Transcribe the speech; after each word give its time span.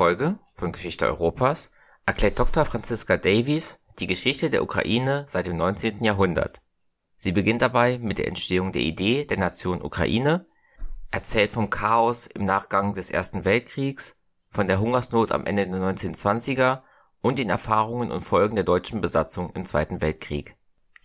Folge 0.00 0.38
von 0.54 0.72
Geschichte 0.72 1.04
Europas 1.04 1.70
erklärt 2.06 2.38
Dr. 2.38 2.64
Franziska 2.64 3.18
Davies 3.18 3.80
die 3.98 4.06
Geschichte 4.06 4.48
der 4.48 4.62
Ukraine 4.62 5.26
seit 5.28 5.44
dem 5.44 5.58
19. 5.58 6.02
Jahrhundert. 6.02 6.62
Sie 7.18 7.32
beginnt 7.32 7.60
dabei 7.60 7.98
mit 7.98 8.16
der 8.16 8.26
Entstehung 8.26 8.72
der 8.72 8.80
Idee 8.80 9.26
der 9.26 9.36
Nation 9.36 9.82
Ukraine, 9.82 10.46
erzählt 11.10 11.50
vom 11.50 11.68
Chaos 11.68 12.26
im 12.26 12.46
Nachgang 12.46 12.94
des 12.94 13.10
Ersten 13.10 13.44
Weltkriegs, 13.44 14.16
von 14.48 14.68
der 14.68 14.80
Hungersnot 14.80 15.32
am 15.32 15.44
Ende 15.44 15.68
der 15.68 15.78
1920er 15.78 16.80
und 17.20 17.38
den 17.38 17.50
Erfahrungen 17.50 18.10
und 18.10 18.22
Folgen 18.22 18.54
der 18.54 18.64
deutschen 18.64 19.02
Besatzung 19.02 19.50
im 19.54 19.66
Zweiten 19.66 20.00
Weltkrieg. 20.00 20.56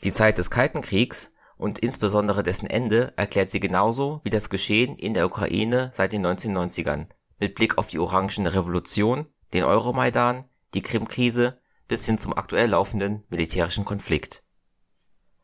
Die 0.05 0.13
Zeit 0.13 0.37
des 0.37 0.49
Kalten 0.49 0.79
Kriegs 0.79 1.33
und 1.57 1.79
insbesondere 1.79 2.43
dessen 2.43 2.69
Ende 2.69 3.11
erklärt 3.17 3.49
sie 3.49 3.59
genauso 3.59 4.21
wie 4.23 4.29
das 4.29 4.49
Geschehen 4.49 4.95
in 4.95 5.13
der 5.13 5.25
Ukraine 5.25 5.91
seit 5.93 6.13
den 6.13 6.25
1990ern 6.25 7.07
mit 7.39 7.55
Blick 7.55 7.77
auf 7.77 7.87
die 7.87 7.99
Orangene 7.99 8.53
Revolution, 8.53 9.27
den 9.53 9.63
Euromaidan, 9.63 10.45
die 10.73 10.81
Krim-Krise 10.81 11.59
bis 11.87 12.05
hin 12.05 12.17
zum 12.17 12.35
aktuell 12.35 12.69
laufenden 12.69 13.23
militärischen 13.29 13.85
Konflikt. 13.85 14.43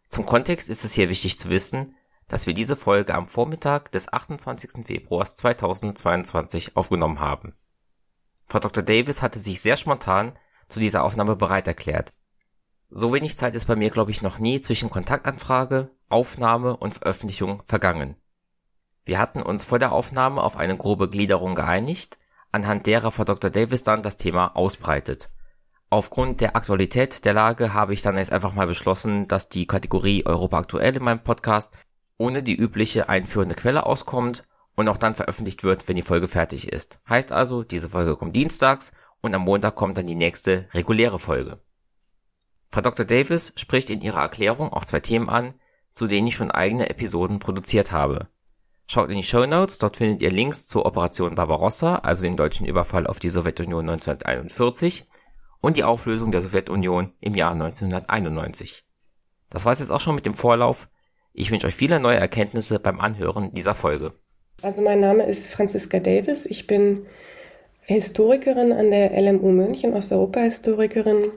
Zum 0.10 0.26
Kontext 0.26 0.70
ist 0.70 0.84
es 0.84 0.94
hier 0.94 1.10
wichtig 1.10 1.40
zu 1.40 1.50
wissen, 1.50 1.96
dass 2.28 2.48
wir 2.48 2.54
diese 2.54 2.76
Folge 2.76 3.14
am 3.14 3.28
Vormittag 3.28 3.92
des 3.92 4.12
28. 4.12 4.86
Februars 4.86 5.36
2022 5.36 6.76
aufgenommen 6.76 7.20
haben. 7.20 7.56
Frau 8.48 8.60
Dr. 8.60 8.84
Davis 8.84 9.22
hatte 9.22 9.40
sich 9.40 9.62
sehr 9.62 9.78
spontan 9.78 10.34
zu 10.68 10.80
dieser 10.80 11.04
Aufnahme 11.04 11.36
bereit 11.36 11.68
erklärt. 11.68 12.14
So 12.90 13.14
wenig 13.14 13.38
Zeit 13.38 13.56
ist 13.56 13.66
bei 13.66 13.78
mir, 13.78 13.90
glaube 13.90 14.12
ich, 14.12 14.22
noch 14.22 14.40
nie 14.40 14.60
zwischen 14.60 14.90
Kontaktanfrage, 14.90 15.92
Aufnahme 16.10 16.76
und 16.76 16.96
Veröffentlichung 16.96 17.64
vergangen. 17.66 18.18
Wir 19.04 19.20
hatten 19.20 19.42
uns 19.42 19.64
vor 19.64 19.80
der 19.80 19.92
Aufnahme 19.92 20.42
auf 20.42 20.58
eine 20.58 20.78
grobe 20.78 21.10
Gliederung 21.10 21.56
geeinigt, 21.56 22.20
anhand 22.52 22.88
derer 22.88 23.12
Frau 23.12 23.24
Dr. 23.24 23.50
Davis 23.50 23.84
dann 23.84 24.04
das 24.04 24.18
Thema 24.18 24.56
ausbreitet. 24.56 25.30
Aufgrund 25.90 26.40
der 26.40 26.56
Aktualität 26.56 27.26
der 27.26 27.34
Lage 27.34 27.74
habe 27.74 27.94
ich 27.94 28.02
dann 28.02 28.16
jetzt 28.16 28.32
einfach 28.32 28.54
mal 28.54 28.68
beschlossen, 28.68 29.28
dass 29.28 29.50
die 29.50 29.68
Kategorie 29.68 30.26
Europa 30.26 30.60
aktuell 30.60 30.96
in 30.96 31.04
meinem 31.04 31.24
Podcast 31.24 31.74
ohne 32.18 32.44
die 32.44 32.56
übliche 32.56 33.10
einführende 33.10 33.56
Quelle 33.56 33.86
auskommt 33.86 34.44
und 34.76 34.88
auch 34.88 34.98
dann 34.98 35.16
veröffentlicht 35.16 35.64
wird, 35.64 35.88
wenn 35.88 35.96
die 35.96 36.02
Folge 36.02 36.28
fertig 36.28 36.72
ist. 36.72 37.00
Heißt 37.10 37.32
also, 37.32 37.64
diese 37.64 37.90
Folge 37.90 38.16
kommt 38.16 38.36
dienstags 38.36 38.94
und 39.22 39.36
am 39.36 39.42
Montag 39.42 39.76
kommt 39.76 39.98
dann 39.98 40.08
die 40.08 40.16
nächste 40.16 40.68
reguläre 40.74 41.20
Folge. 41.20 41.60
Frau 42.70 42.82
Dr. 42.82 43.06
Davis 43.06 43.54
spricht 43.58 43.90
in 43.90 44.02
ihrer 44.02 44.22
Erklärung 44.22 44.72
auch 44.72 44.86
zwei 44.86 45.02
Themen 45.02 45.30
an, 45.30 45.56
zu 45.92 46.08
denen 46.08 46.28
ich 46.28 46.36
schon 46.36 46.52
eigene 46.52 46.90
Episoden 46.90 47.40
produziert 47.40 47.92
habe. 47.92 48.30
Schaut 48.94 49.10
in 49.10 49.16
die 49.16 49.24
Show 49.24 49.46
Notes, 49.46 49.78
dort 49.78 49.96
findet 49.96 50.22
ihr 50.22 50.32
Links 50.32 50.68
zur 50.68 50.86
Operation 50.86 51.36
Barbarossa, 51.36 52.00
also 52.00 52.24
dem 52.24 52.36
deutschen 52.36 52.66
Überfall 52.66 53.08
auf 53.08 53.20
die 53.20 53.30
Sowjetunion 53.30 53.90
1941 53.90 55.08
und 55.62 55.78
die 55.78 55.86
Auflösung 55.86 56.34
der 56.34 56.42
Sowjetunion 56.42 57.14
im 57.22 57.34
Jahr 57.34 57.54
1991. 57.54 58.84
Das 59.50 59.64
war's 59.64 59.80
jetzt 59.80 59.94
auch 59.94 60.02
schon 60.02 60.16
mit 60.16 60.26
dem 60.26 60.34
Vorlauf. 60.34 60.90
Ich 61.32 61.52
wünsche 61.52 61.68
euch 61.68 61.76
viele 61.76 62.02
neue 62.02 62.18
Erkenntnisse 62.18 62.80
beim 62.80 63.00
Anhören 63.00 63.54
dieser 63.54 63.76
Folge. 63.76 64.12
Also 64.62 64.82
mein 64.82 65.00
Name 65.00 65.24
ist 65.24 65.54
Franziska 65.54 66.02
Davis. 66.02 66.46
Ich 66.46 66.68
bin 66.68 67.06
Historikerin 67.84 68.74
an 68.74 68.92
der 68.92 69.12
LMU 69.22 69.52
München, 69.52 69.94
Osteuropa-Historikerin, 69.94 71.32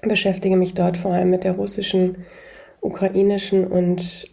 beschäftige 0.00 0.56
mich 0.56 0.72
dort 0.72 0.96
vor 0.96 1.12
allem 1.12 1.28
mit 1.28 1.44
der 1.44 1.56
russischen, 1.56 2.24
ukrainischen 2.80 3.66
und 3.66 4.30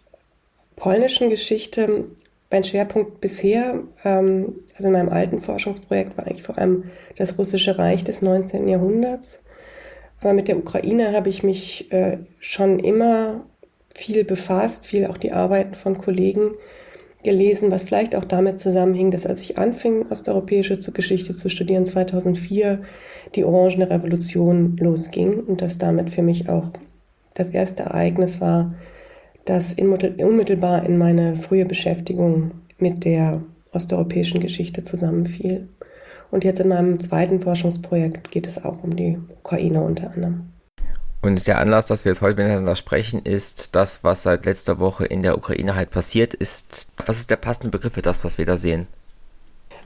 polnischen 0.76 1.28
Geschichte 1.28 2.06
mein 2.54 2.62
Schwerpunkt 2.62 3.20
bisher, 3.20 3.82
ähm, 4.04 4.60
also 4.76 4.86
in 4.86 4.92
meinem 4.92 5.08
alten 5.08 5.40
Forschungsprojekt, 5.40 6.16
war 6.16 6.24
eigentlich 6.24 6.44
vor 6.44 6.56
allem 6.56 6.84
das 7.16 7.36
russische 7.36 7.78
Reich 7.78 8.04
des 8.04 8.22
19. 8.22 8.68
Jahrhunderts. 8.68 9.42
Aber 10.20 10.34
mit 10.34 10.46
der 10.46 10.56
Ukraine 10.56 11.12
habe 11.12 11.28
ich 11.28 11.42
mich 11.42 11.90
äh, 11.90 12.18
schon 12.38 12.78
immer 12.78 13.44
viel 13.92 14.22
befasst, 14.22 14.86
viel 14.86 15.06
auch 15.06 15.18
die 15.18 15.32
Arbeiten 15.32 15.74
von 15.74 15.98
Kollegen 15.98 16.52
gelesen, 17.24 17.72
was 17.72 17.82
vielleicht 17.82 18.14
auch 18.14 18.24
damit 18.24 18.60
zusammenhing, 18.60 19.10
dass 19.10 19.26
als 19.26 19.40
ich 19.40 19.58
anfing, 19.58 20.06
osteuropäische 20.08 20.78
Geschichte 20.92 21.34
zu 21.34 21.48
studieren, 21.48 21.86
2004 21.86 22.82
die 23.34 23.44
Orangene 23.44 23.90
Revolution 23.90 24.76
losging 24.76 25.40
und 25.40 25.60
das 25.60 25.78
damit 25.78 26.10
für 26.10 26.22
mich 26.22 26.48
auch 26.48 26.68
das 27.34 27.50
erste 27.50 27.82
Ereignis 27.82 28.40
war, 28.40 28.74
das 29.44 29.74
unmittelbar 29.74 30.84
in 30.84 30.98
meine 30.98 31.36
frühe 31.36 31.66
Beschäftigung 31.66 32.52
mit 32.78 33.04
der 33.04 33.42
osteuropäischen 33.72 34.40
Geschichte 34.40 34.84
zusammenfiel. 34.84 35.68
Und 36.30 36.44
jetzt 36.44 36.60
in 36.60 36.68
meinem 36.68 36.98
zweiten 36.98 37.40
Forschungsprojekt 37.40 38.30
geht 38.30 38.46
es 38.46 38.64
auch 38.64 38.82
um 38.82 38.96
die 38.96 39.18
Ukraine 39.40 39.82
unter 39.82 40.12
anderem. 40.12 40.50
Und 41.22 41.46
der 41.46 41.58
Anlass, 41.58 41.86
dass 41.86 42.04
wir 42.04 42.12
jetzt 42.12 42.20
heute 42.20 42.42
miteinander 42.42 42.74
sprechen, 42.74 43.22
ist 43.22 43.74
das, 43.74 44.04
was 44.04 44.24
seit 44.24 44.44
letzter 44.44 44.78
Woche 44.78 45.06
in 45.06 45.22
der 45.22 45.38
Ukraine 45.38 45.74
halt 45.74 45.90
passiert 45.90 46.34
ist. 46.34 46.88
Was 47.06 47.18
ist 47.18 47.30
der 47.30 47.36
passende 47.36 47.70
Begriff 47.70 47.94
für 47.94 48.02
das, 48.02 48.24
was 48.24 48.36
wir 48.36 48.44
da 48.44 48.56
sehen? 48.56 48.86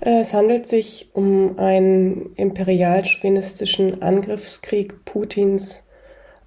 Es 0.00 0.32
handelt 0.32 0.66
sich 0.66 1.10
um 1.12 1.58
einen 1.58 2.34
imperial-chauvinistischen 2.34 4.02
Angriffskrieg 4.02 5.04
Putins 5.04 5.82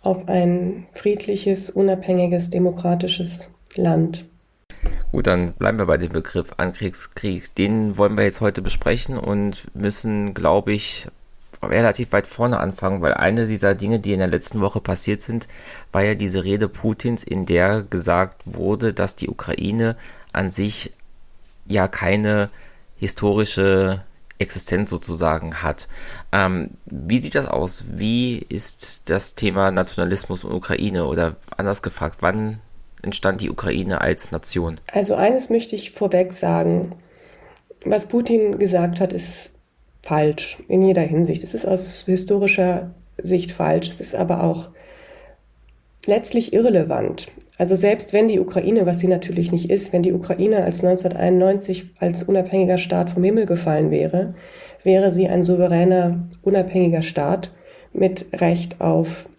auf 0.01 0.27
ein 0.27 0.87
friedliches, 0.91 1.69
unabhängiges, 1.69 2.49
demokratisches 2.49 3.49
Land. 3.75 4.25
Gut, 5.11 5.27
dann 5.27 5.53
bleiben 5.53 5.77
wir 5.77 5.85
bei 5.85 5.97
dem 5.97 6.11
Begriff 6.11 6.51
Ankriegskrieg. 6.57 7.53
Den 7.55 7.97
wollen 7.97 8.17
wir 8.17 8.23
jetzt 8.23 8.41
heute 8.41 8.61
besprechen 8.61 9.17
und 9.17 9.67
müssen, 9.75 10.33
glaube 10.33 10.73
ich, 10.73 11.07
relativ 11.61 12.11
weit 12.13 12.27
vorne 12.27 12.59
anfangen, 12.59 13.01
weil 13.01 13.13
eine 13.13 13.45
dieser 13.45 13.75
Dinge, 13.75 13.99
die 13.99 14.13
in 14.13 14.19
der 14.19 14.27
letzten 14.27 14.61
Woche 14.61 14.79
passiert 14.79 15.21
sind, 15.21 15.47
war 15.91 16.03
ja 16.03 16.15
diese 16.15 16.43
Rede 16.43 16.67
Putins, 16.67 17.23
in 17.23 17.45
der 17.45 17.83
gesagt 17.83 18.41
wurde, 18.45 18.93
dass 18.93 19.15
die 19.15 19.29
Ukraine 19.29 19.95
an 20.33 20.49
sich 20.49 20.91
ja 21.67 21.87
keine 21.87 22.49
historische 22.97 24.03
Existenz 24.41 24.89
sozusagen 24.89 25.61
hat. 25.61 25.87
Ähm, 26.31 26.71
wie 26.85 27.19
sieht 27.19 27.35
das 27.35 27.45
aus? 27.45 27.83
Wie 27.91 28.37
ist 28.37 29.03
das 29.05 29.35
Thema 29.35 29.71
Nationalismus 29.71 30.43
und 30.43 30.53
Ukraine? 30.53 31.05
Oder 31.05 31.35
anders 31.55 31.81
gefragt, 31.81 32.17
wann 32.19 32.59
entstand 33.01 33.41
die 33.41 33.49
Ukraine 33.49 34.01
als 34.01 34.31
Nation? 34.31 34.79
Also 34.91 35.15
eines 35.15 35.49
möchte 35.49 35.75
ich 35.75 35.91
vorweg 35.91 36.33
sagen. 36.33 36.93
Was 37.85 38.05
Putin 38.05 38.59
gesagt 38.59 38.99
hat, 38.99 39.13
ist 39.13 39.49
falsch 40.03 40.57
in 40.67 40.83
jeder 40.83 41.01
Hinsicht. 41.01 41.43
Es 41.43 41.53
ist 41.53 41.65
aus 41.65 42.03
historischer 42.05 42.93
Sicht 43.17 43.51
falsch. 43.51 43.87
Es 43.87 44.01
ist 44.01 44.15
aber 44.15 44.43
auch 44.43 44.69
letztlich 46.05 46.53
irrelevant. 46.53 47.31
Also 47.61 47.75
selbst 47.75 48.11
wenn 48.11 48.27
die 48.27 48.39
Ukraine, 48.39 48.87
was 48.87 48.97
sie 48.97 49.07
natürlich 49.07 49.51
nicht 49.51 49.69
ist, 49.69 49.93
wenn 49.93 50.01
die 50.01 50.13
Ukraine 50.13 50.63
als 50.63 50.83
1991 50.83 51.91
als 51.99 52.23
unabhängiger 52.23 52.79
Staat 52.79 53.11
vom 53.11 53.23
Himmel 53.23 53.45
gefallen 53.45 53.91
wäre, 53.91 54.33
wäre 54.81 55.11
sie 55.11 55.27
ein 55.27 55.43
souveräner, 55.43 56.27
unabhängiger 56.41 57.03
Staat 57.03 57.51
mit 57.93 58.25
Recht 58.33 58.81
auf 58.81 59.29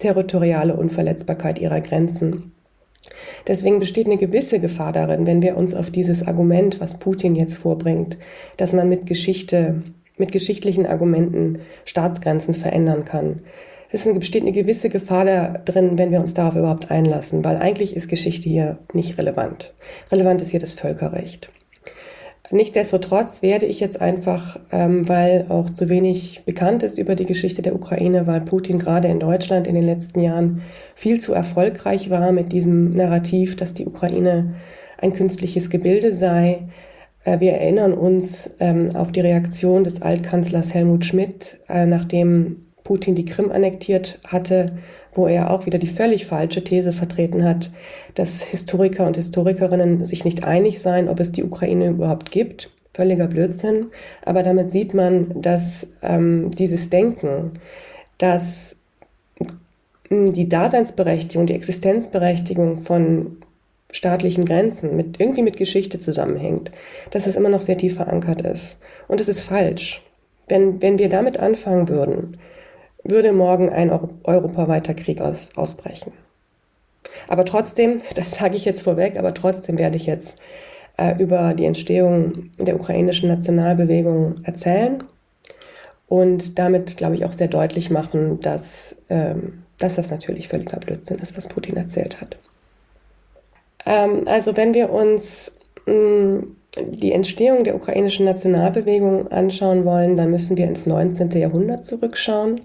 territoriale 0.00 0.74
Unverletzbarkeit 0.74 1.60
ihrer 1.60 1.80
Grenzen. 1.80 2.50
Deswegen 3.46 3.78
besteht 3.78 4.06
eine 4.06 4.16
gewisse 4.16 4.58
Gefahr 4.58 4.90
darin, 4.90 5.24
wenn 5.28 5.40
wir 5.40 5.56
uns 5.56 5.72
auf 5.72 5.90
dieses 5.92 6.26
Argument, 6.26 6.80
was 6.80 6.98
Putin 6.98 7.36
jetzt 7.36 7.58
vorbringt, 7.58 8.18
dass 8.56 8.72
man 8.72 8.88
mit 8.88 9.06
Geschichte, 9.06 9.84
mit 10.18 10.32
geschichtlichen 10.32 10.86
Argumenten 10.88 11.60
Staatsgrenzen 11.84 12.54
verändern 12.54 13.04
kann, 13.04 13.42
es 13.92 14.04
besteht 14.04 14.42
eine 14.42 14.52
gewisse 14.52 14.88
Gefahr 14.88 15.24
da 15.24 15.48
drin, 15.64 15.98
wenn 15.98 16.12
wir 16.12 16.20
uns 16.20 16.34
darauf 16.34 16.54
überhaupt 16.54 16.90
einlassen, 16.90 17.44
weil 17.44 17.56
eigentlich 17.56 17.96
ist 17.96 18.08
Geschichte 18.08 18.48
hier 18.48 18.78
nicht 18.92 19.18
relevant. 19.18 19.72
Relevant 20.12 20.42
ist 20.42 20.50
hier 20.50 20.60
das 20.60 20.72
Völkerrecht. 20.72 21.50
Nichtsdestotrotz 22.52 23.42
werde 23.42 23.66
ich 23.66 23.78
jetzt 23.78 24.00
einfach, 24.00 24.58
ähm, 24.72 25.08
weil 25.08 25.46
auch 25.50 25.70
zu 25.70 25.88
wenig 25.88 26.42
bekannt 26.44 26.82
ist 26.82 26.98
über 26.98 27.14
die 27.14 27.26
Geschichte 27.26 27.62
der 27.62 27.76
Ukraine, 27.76 28.26
weil 28.26 28.40
Putin 28.40 28.80
gerade 28.80 29.06
in 29.06 29.20
Deutschland 29.20 29.68
in 29.68 29.76
den 29.76 29.84
letzten 29.84 30.20
Jahren 30.20 30.62
viel 30.96 31.20
zu 31.20 31.32
erfolgreich 31.32 32.10
war 32.10 32.32
mit 32.32 32.52
diesem 32.52 32.90
Narrativ, 32.90 33.54
dass 33.54 33.72
die 33.72 33.86
Ukraine 33.86 34.54
ein 34.98 35.12
künstliches 35.12 35.70
Gebilde 35.70 36.12
sei. 36.12 36.66
Äh, 37.24 37.38
wir 37.38 37.52
erinnern 37.52 37.92
uns 37.92 38.50
ähm, 38.58 38.96
auf 38.96 39.12
die 39.12 39.20
Reaktion 39.20 39.84
des 39.84 40.02
Altkanzlers 40.02 40.74
Helmut 40.74 41.04
Schmidt, 41.04 41.60
äh, 41.68 41.86
nachdem 41.86 42.69
Putin 42.90 43.14
die 43.14 43.24
Krim 43.24 43.52
annektiert 43.52 44.18
hatte, 44.26 44.66
wo 45.12 45.28
er 45.28 45.52
auch 45.52 45.64
wieder 45.64 45.78
die 45.78 45.86
völlig 45.86 46.26
falsche 46.26 46.64
These 46.64 46.90
vertreten 46.90 47.44
hat, 47.44 47.70
dass 48.16 48.42
Historiker 48.42 49.06
und 49.06 49.14
Historikerinnen 49.14 50.06
sich 50.06 50.24
nicht 50.24 50.42
einig 50.42 50.80
seien, 50.82 51.08
ob 51.08 51.20
es 51.20 51.30
die 51.30 51.44
Ukraine 51.44 51.86
überhaupt 51.86 52.32
gibt. 52.32 52.72
Völliger 52.92 53.28
Blödsinn. 53.28 53.92
Aber 54.24 54.42
damit 54.42 54.72
sieht 54.72 54.92
man, 54.92 55.40
dass 55.40 55.86
ähm, 56.02 56.50
dieses 56.50 56.90
Denken, 56.90 57.52
dass 58.18 58.74
die 60.10 60.48
Daseinsberechtigung, 60.48 61.46
die 61.46 61.54
Existenzberechtigung 61.54 62.76
von 62.76 63.36
staatlichen 63.92 64.44
Grenzen 64.46 64.96
mit 64.96 65.20
irgendwie 65.20 65.42
mit 65.42 65.56
Geschichte 65.56 66.00
zusammenhängt, 66.00 66.72
dass 67.12 67.28
es 67.28 67.36
immer 67.36 67.50
noch 67.50 67.62
sehr 67.62 67.78
tief 67.78 67.94
verankert 67.94 68.42
ist. 68.42 68.78
Und 69.06 69.20
es 69.20 69.28
ist 69.28 69.42
falsch 69.42 70.02
wenn, 70.50 70.82
wenn 70.82 70.98
wir 70.98 71.08
damit 71.08 71.38
anfangen 71.38 71.88
würden, 71.88 72.36
würde 73.04 73.32
morgen 73.32 73.70
ein 73.70 73.90
europaweiter 74.24 74.94
Krieg 74.94 75.20
aus, 75.20 75.48
ausbrechen. 75.56 76.12
Aber 77.28 77.44
trotzdem, 77.44 78.00
das 78.14 78.32
sage 78.32 78.56
ich 78.56 78.64
jetzt 78.64 78.82
vorweg, 78.82 79.18
aber 79.18 79.34
trotzdem 79.34 79.78
werde 79.78 79.96
ich 79.96 80.06
jetzt 80.06 80.38
äh, 80.96 81.20
über 81.20 81.54
die 81.54 81.64
Entstehung 81.64 82.50
der 82.58 82.76
ukrainischen 82.76 83.28
Nationalbewegung 83.28 84.42
erzählen 84.44 85.04
und 86.08 86.58
damit, 86.58 86.96
glaube 86.96 87.14
ich, 87.14 87.24
auch 87.24 87.32
sehr 87.32 87.48
deutlich 87.48 87.90
machen, 87.90 88.40
dass, 88.40 88.96
ähm, 89.08 89.62
dass 89.78 89.96
das 89.96 90.10
natürlich 90.10 90.48
völliger 90.48 90.78
Blödsinn 90.78 91.18
ist, 91.18 91.36
was 91.36 91.48
Putin 91.48 91.76
erzählt 91.76 92.20
hat. 92.20 92.36
Ähm, 93.86 94.22
also 94.26 94.56
wenn 94.56 94.74
wir 94.74 94.90
uns 94.90 95.52
mh, 95.86 95.94
mm, 95.94 96.56
die 96.78 97.12
Entstehung 97.12 97.64
der 97.64 97.74
ukrainischen 97.74 98.26
Nationalbewegung 98.26 99.28
anschauen 99.28 99.84
wollen, 99.84 100.16
dann 100.16 100.30
müssen 100.30 100.56
wir 100.56 100.66
ins 100.66 100.86
19. 100.86 101.30
Jahrhundert 101.30 101.84
zurückschauen. 101.84 102.60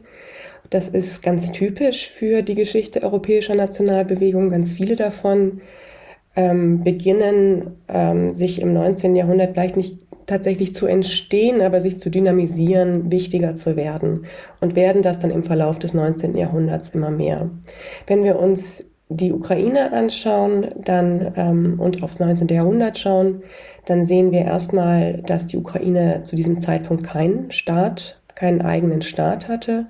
Das 0.70 0.90
ist 0.90 1.22
ganz 1.22 1.52
typisch 1.52 2.10
für 2.10 2.42
die 2.42 2.56
Geschichte 2.56 3.04
europäischer 3.04 3.56
Nationalbewegungen. 3.56 4.50
Ganz 4.50 4.74
viele 4.74 4.96
davon 4.96 5.62
ähm, 6.36 6.84
beginnen, 6.84 7.78
ähm, 7.88 8.30
sich 8.34 8.62
im 8.62 8.74
19. 8.74 9.16
Jahrhundert 9.16 9.54
vielleicht 9.54 9.78
nicht 9.78 10.00
tatsächlich 10.26 10.74
zu 10.74 10.88
entstehen, 10.88 11.62
aber 11.62 11.82
sich 11.82 12.00
zu 12.00 12.10
dynamisieren, 12.10 13.12
wichtiger 13.12 13.56
zu 13.56 13.76
werden 13.76 14.26
und 14.60 14.76
werden 14.76 15.02
das 15.02 15.20
dann 15.20 15.30
im 15.30 15.44
Verlauf 15.44 15.78
des 15.78 15.94
19. 15.94 16.36
Jahrhunderts 16.36 16.90
immer 16.90 17.12
mehr. 17.12 17.50
Wenn 18.08 18.24
wir 18.24 18.40
uns 18.40 18.84
die 19.10 19.32
Ukraine 19.32 19.94
anschauen 19.94 20.68
dann, 20.84 21.34
ähm, 21.36 21.80
und 21.80 22.02
aufs 22.04 22.20
19. 22.20 22.48
Jahrhundert 22.48 22.98
schauen, 22.98 23.44
dann 23.86 24.06
sehen 24.06 24.32
wir 24.32 24.42
erstmal, 24.42 25.22
dass 25.26 25.46
die 25.46 25.58
Ukraine 25.58 26.24
zu 26.24 26.36
diesem 26.36 26.60
Zeitpunkt 26.60 27.04
keinen 27.04 27.52
Staat, 27.52 28.20
keinen 28.34 28.62
eigenen 28.62 29.02
Staat 29.02 29.48
hatte, 29.48 29.86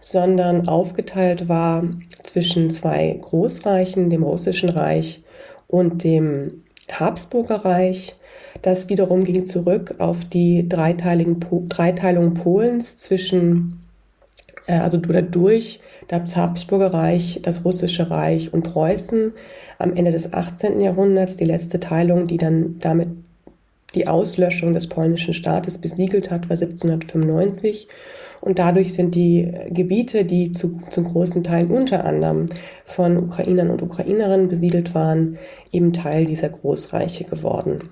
sondern 0.00 0.68
aufgeteilt 0.68 1.48
war 1.48 1.84
zwischen 2.22 2.70
zwei 2.70 3.18
Großreichen, 3.20 4.10
dem 4.10 4.22
Russischen 4.22 4.70
Reich 4.70 5.22
und 5.68 6.02
dem 6.02 6.64
Habsburger 6.90 7.64
Reich. 7.64 8.16
Das 8.62 8.88
wiederum 8.88 9.24
ging 9.24 9.44
zurück 9.44 9.96
auf 9.98 10.24
die 10.24 10.68
Dreiteilung 10.68 11.40
Polens 12.34 12.98
zwischen 12.98 13.83
also 14.66 14.98
oder 14.98 15.22
durch 15.22 15.80
das 16.08 16.36
Habsburger 16.36 16.92
Reich, 16.92 17.40
das 17.42 17.64
Russische 17.64 18.10
Reich 18.10 18.52
und 18.52 18.62
Preußen 18.62 19.32
am 19.78 19.94
Ende 19.94 20.10
des 20.10 20.32
18. 20.32 20.80
Jahrhunderts, 20.80 21.36
die 21.36 21.44
letzte 21.44 21.80
Teilung, 21.80 22.26
die 22.26 22.38
dann 22.38 22.78
damit 22.80 23.08
die 23.94 24.08
Auslöschung 24.08 24.74
des 24.74 24.88
polnischen 24.88 25.34
Staates 25.34 25.78
besiegelt 25.78 26.30
hat, 26.30 26.48
war 26.48 26.56
1795. 26.56 27.88
Und 28.40 28.58
dadurch 28.58 28.92
sind 28.92 29.14
die 29.14 29.52
Gebiete, 29.70 30.24
die 30.24 30.50
zu, 30.50 30.80
zum 30.90 31.04
großen 31.04 31.44
Teil 31.44 31.70
unter 31.70 32.04
anderem 32.04 32.46
von 32.84 33.16
Ukrainern 33.16 33.70
und 33.70 33.80
Ukrainerinnen 33.82 34.48
besiedelt 34.48 34.94
waren, 34.94 35.38
eben 35.72 35.92
Teil 35.92 36.26
dieser 36.26 36.50
Großreiche 36.50 37.24
geworden. 37.24 37.88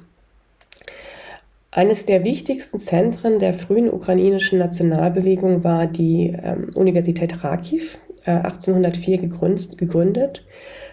Eines 1.75 2.05
der 2.05 2.23
wichtigsten 2.23 2.79
Zentren 2.79 3.39
der 3.39 3.55
frühen 3.55 3.91
ukrainischen 3.91 4.59
Nationalbewegung 4.59 5.65
war 5.65 5.87
die 5.87 6.27
ähm, 6.27 6.69
Universität 6.75 7.41
Kharkiv, 7.41 7.99
äh, 8.27 8.33
1804 8.33 9.17
gegründet, 9.17 9.79
gegründet. 9.79 10.45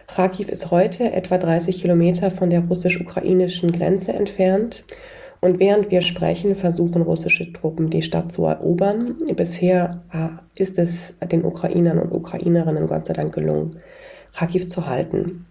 Kharkiv 0.08 0.48
ist 0.48 0.72
heute 0.72 1.12
etwa 1.12 1.38
30 1.38 1.82
Kilometer 1.82 2.32
von 2.32 2.50
der 2.50 2.62
russisch-ukrainischen 2.62 3.74
Grenze 3.74 4.14
entfernt. 4.14 4.86
Und 5.42 5.60
während 5.60 5.92
wir 5.92 6.02
sprechen, 6.02 6.56
versuchen 6.56 7.02
russische 7.02 7.52
Truppen, 7.52 7.90
die 7.90 8.02
Stadt 8.02 8.32
zu 8.34 8.46
erobern. 8.46 9.18
Bisher 9.36 10.02
äh, 10.14 10.62
ist 10.62 10.80
es 10.80 11.16
den 11.30 11.44
Ukrainern 11.44 12.00
und 12.00 12.14
Ukrainerinnen 12.14 12.88
Gott 12.88 13.06
sei 13.06 13.14
Dank 13.14 13.36
gelungen, 13.36 13.76
Kharkiv 14.34 14.70
zu 14.70 14.88
halten. 14.88 15.46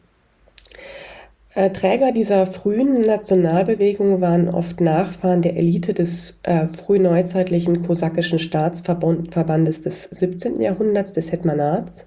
Äh, 1.59 1.71
Träger 1.71 2.13
dieser 2.13 2.47
frühen 2.47 3.01
Nationalbewegung 3.01 4.21
waren 4.21 4.49
oft 4.49 4.81
Nachfahren 4.81 5.43
der 5.43 5.57
Elite 5.57 5.93
des 5.93 6.39
äh, 6.45 6.69
frühneuzeitlichen 6.69 7.85
kosakischen 7.85 8.39
Staatsverbandes 8.39 9.81
des 9.81 10.05
17. 10.05 10.61
Jahrhunderts, 10.61 11.11
des 11.11 11.33
Hetmanats. 11.33 12.07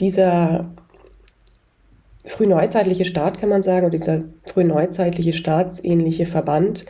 Dieser 0.00 0.70
frühneuzeitliche 2.24 3.04
Staat, 3.04 3.36
kann 3.36 3.50
man 3.50 3.62
sagen, 3.62 3.84
oder 3.84 3.98
dieser 3.98 4.22
frühneuzeitliche 4.46 5.34
staatsähnliche 5.34 6.24
Verband 6.24 6.86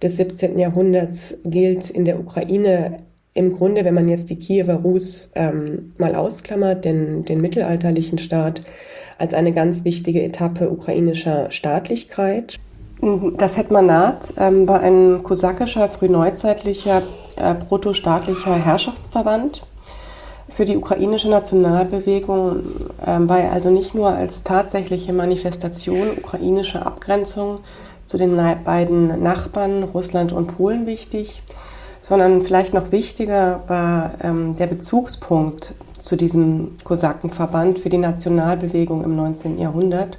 des 0.00 0.18
17. 0.18 0.56
Jahrhunderts 0.60 1.38
gilt 1.42 1.90
in 1.90 2.04
der 2.04 2.20
Ukraine 2.20 2.98
im 3.34 3.52
Grunde, 3.52 3.84
wenn 3.84 3.94
man 3.94 4.08
jetzt 4.08 4.30
die 4.30 4.36
Kiewer 4.36 4.74
Rus 4.74 5.32
ähm, 5.34 5.92
mal 5.98 6.14
ausklammert, 6.14 6.84
den, 6.84 7.24
den 7.24 7.40
mittelalterlichen 7.40 8.18
Staat, 8.18 8.60
als 9.18 9.34
eine 9.34 9.52
ganz 9.52 9.84
wichtige 9.84 10.22
Etappe 10.22 10.70
ukrainischer 10.70 11.50
Staatlichkeit. 11.50 12.58
Das 13.36 13.56
Hetmanat 13.56 14.34
ähm, 14.38 14.68
war 14.68 14.80
ein 14.80 15.22
kosakischer, 15.22 15.88
frühneuzeitlicher, 15.88 17.02
äh, 17.36 17.54
protostaatlicher 17.54 18.54
Herrschaftsverband. 18.54 19.64
Für 20.48 20.66
die 20.66 20.76
ukrainische 20.76 21.30
Nationalbewegung 21.30 22.62
ähm, 23.06 23.28
war 23.28 23.40
er 23.40 23.52
also 23.52 23.70
nicht 23.70 23.94
nur 23.94 24.10
als 24.10 24.42
tatsächliche 24.42 25.12
Manifestation 25.14 26.10
ukrainischer 26.18 26.86
Abgrenzung 26.86 27.60
zu 28.04 28.18
den 28.18 28.36
beiden 28.64 29.22
Nachbarn 29.22 29.82
Russland 29.84 30.32
und 30.32 30.56
Polen 30.56 30.86
wichtig, 30.86 31.42
sondern 32.02 32.42
vielleicht 32.42 32.74
noch 32.74 32.92
wichtiger 32.92 33.62
war 33.68 34.12
ähm, 34.22 34.56
der 34.56 34.66
Bezugspunkt 34.66 35.74
zu 35.98 36.16
diesem 36.16 36.72
Kosakenverband 36.84 37.78
für 37.78 37.88
die 37.88 37.98
Nationalbewegung 37.98 39.04
im 39.04 39.16
19. 39.16 39.58
Jahrhundert, 39.58 40.18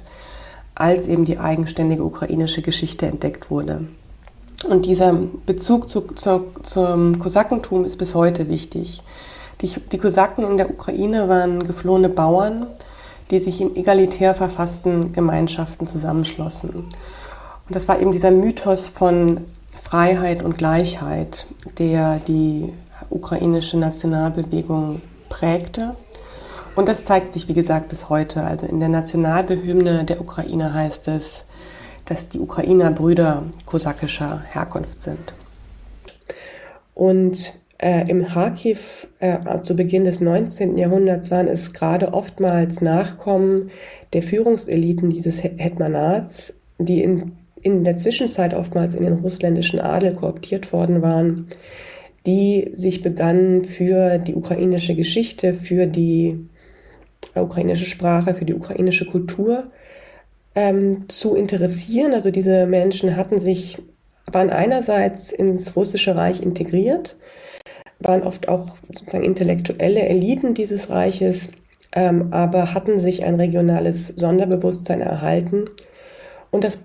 als 0.74 1.06
eben 1.06 1.26
die 1.26 1.38
eigenständige 1.38 2.02
ukrainische 2.02 2.62
Geschichte 2.62 3.06
entdeckt 3.06 3.50
wurde. 3.50 3.86
Und 4.68 4.86
dieser 4.86 5.12
Bezug 5.44 5.90
zu, 5.90 6.00
zu, 6.00 6.46
zum 6.62 7.18
Kosakentum 7.18 7.84
ist 7.84 7.98
bis 7.98 8.14
heute 8.14 8.48
wichtig. 8.48 9.02
Die, 9.60 9.68
die 9.68 9.98
Kosaken 9.98 10.42
in 10.42 10.56
der 10.56 10.70
Ukraine 10.70 11.28
waren 11.28 11.64
geflohene 11.64 12.08
Bauern, 12.08 12.66
die 13.30 13.40
sich 13.40 13.60
in 13.60 13.76
egalitär 13.76 14.34
verfassten 14.34 15.12
Gemeinschaften 15.12 15.86
zusammenschlossen. 15.86 16.70
Und 16.70 17.76
das 17.76 17.88
war 17.88 18.00
eben 18.00 18.12
dieser 18.12 18.30
Mythos 18.30 18.88
von 18.88 19.44
Freiheit 19.84 20.42
und 20.42 20.56
Gleichheit, 20.56 21.46
der 21.78 22.18
die 22.18 22.72
ukrainische 23.10 23.78
Nationalbewegung 23.78 25.02
prägte. 25.28 25.94
Und 26.74 26.88
das 26.88 27.04
zeigt 27.04 27.34
sich, 27.34 27.48
wie 27.48 27.54
gesagt, 27.54 27.90
bis 27.90 28.08
heute. 28.08 28.42
Also 28.42 28.66
in 28.66 28.80
der 28.80 28.88
Nationalbehymne 28.88 30.04
der 30.04 30.22
Ukraine 30.22 30.72
heißt 30.72 31.08
es, 31.08 31.44
dass 32.06 32.30
die 32.30 32.40
Ukrainer 32.40 32.90
Brüder 32.90 33.44
kosakischer 33.66 34.42
Herkunft 34.50 35.02
sind. 35.02 35.34
Und 36.94 37.52
äh, 37.76 38.08
im 38.08 38.26
Kharkiv 38.26 39.06
äh, 39.20 39.60
zu 39.60 39.76
Beginn 39.76 40.04
des 40.04 40.20
19. 40.20 40.78
Jahrhunderts 40.78 41.30
waren 41.30 41.46
es 41.46 41.74
gerade 41.74 42.14
oftmals 42.14 42.80
Nachkommen 42.80 43.70
der 44.14 44.22
Führungseliten 44.22 45.10
dieses 45.10 45.42
Hetmanats, 45.42 46.54
die 46.78 47.02
in, 47.02 47.32
in 47.64 47.82
der 47.82 47.96
Zwischenzeit 47.96 48.54
oftmals 48.54 48.94
in 48.94 49.04
den 49.04 49.14
russländischen 49.14 49.80
Adel 49.80 50.14
kooptiert 50.14 50.72
worden 50.72 51.02
waren, 51.02 51.48
die 52.26 52.68
sich 52.72 53.02
begannen 53.02 53.64
für 53.64 54.18
die 54.18 54.34
ukrainische 54.34 54.94
Geschichte, 54.94 55.54
für 55.54 55.86
die 55.86 56.46
ukrainische 57.34 57.86
Sprache, 57.86 58.34
für 58.34 58.44
die 58.44 58.54
ukrainische 58.54 59.06
Kultur 59.06 59.64
ähm, 60.54 61.06
zu 61.08 61.34
interessieren. 61.34 62.12
Also 62.12 62.30
diese 62.30 62.66
Menschen 62.66 63.16
hatten 63.16 63.38
sich, 63.38 63.78
waren 64.30 64.50
einerseits 64.50 65.32
ins 65.32 65.74
russische 65.74 66.16
Reich 66.16 66.42
integriert, 66.42 67.16
waren 67.98 68.22
oft 68.22 68.48
auch 68.48 68.76
sozusagen 68.92 69.24
intellektuelle 69.24 70.02
Eliten 70.02 70.52
dieses 70.52 70.90
Reiches, 70.90 71.48
ähm, 71.92 72.28
aber 72.30 72.74
hatten 72.74 72.98
sich 72.98 73.24
ein 73.24 73.36
regionales 73.36 74.08
Sonderbewusstsein 74.08 75.00
erhalten. 75.00 75.64
Und 76.50 76.64
das 76.64 76.78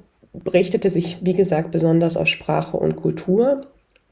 richtete 0.54 0.90
sich, 0.90 1.18
wie 1.22 1.34
gesagt, 1.34 1.72
besonders 1.72 2.18
auf 2.18 2.28
Sprache 2.28 2.78
und 2.78 2.96
Kultur. 2.96 3.62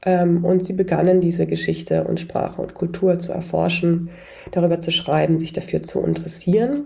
Ähm, 0.04 0.44
und 0.44 0.64
sie 0.64 0.74
begannen 0.74 1.20
diese 1.20 1.46
Geschichte 1.46 2.04
und 2.04 2.20
Sprache 2.20 2.62
und 2.62 2.74
Kultur 2.74 3.18
zu 3.18 3.32
erforschen, 3.32 4.10
darüber 4.52 4.80
zu 4.80 4.90
schreiben, 4.90 5.38
sich 5.38 5.52
dafür 5.52 5.82
zu 5.82 6.00
interessieren. 6.02 6.84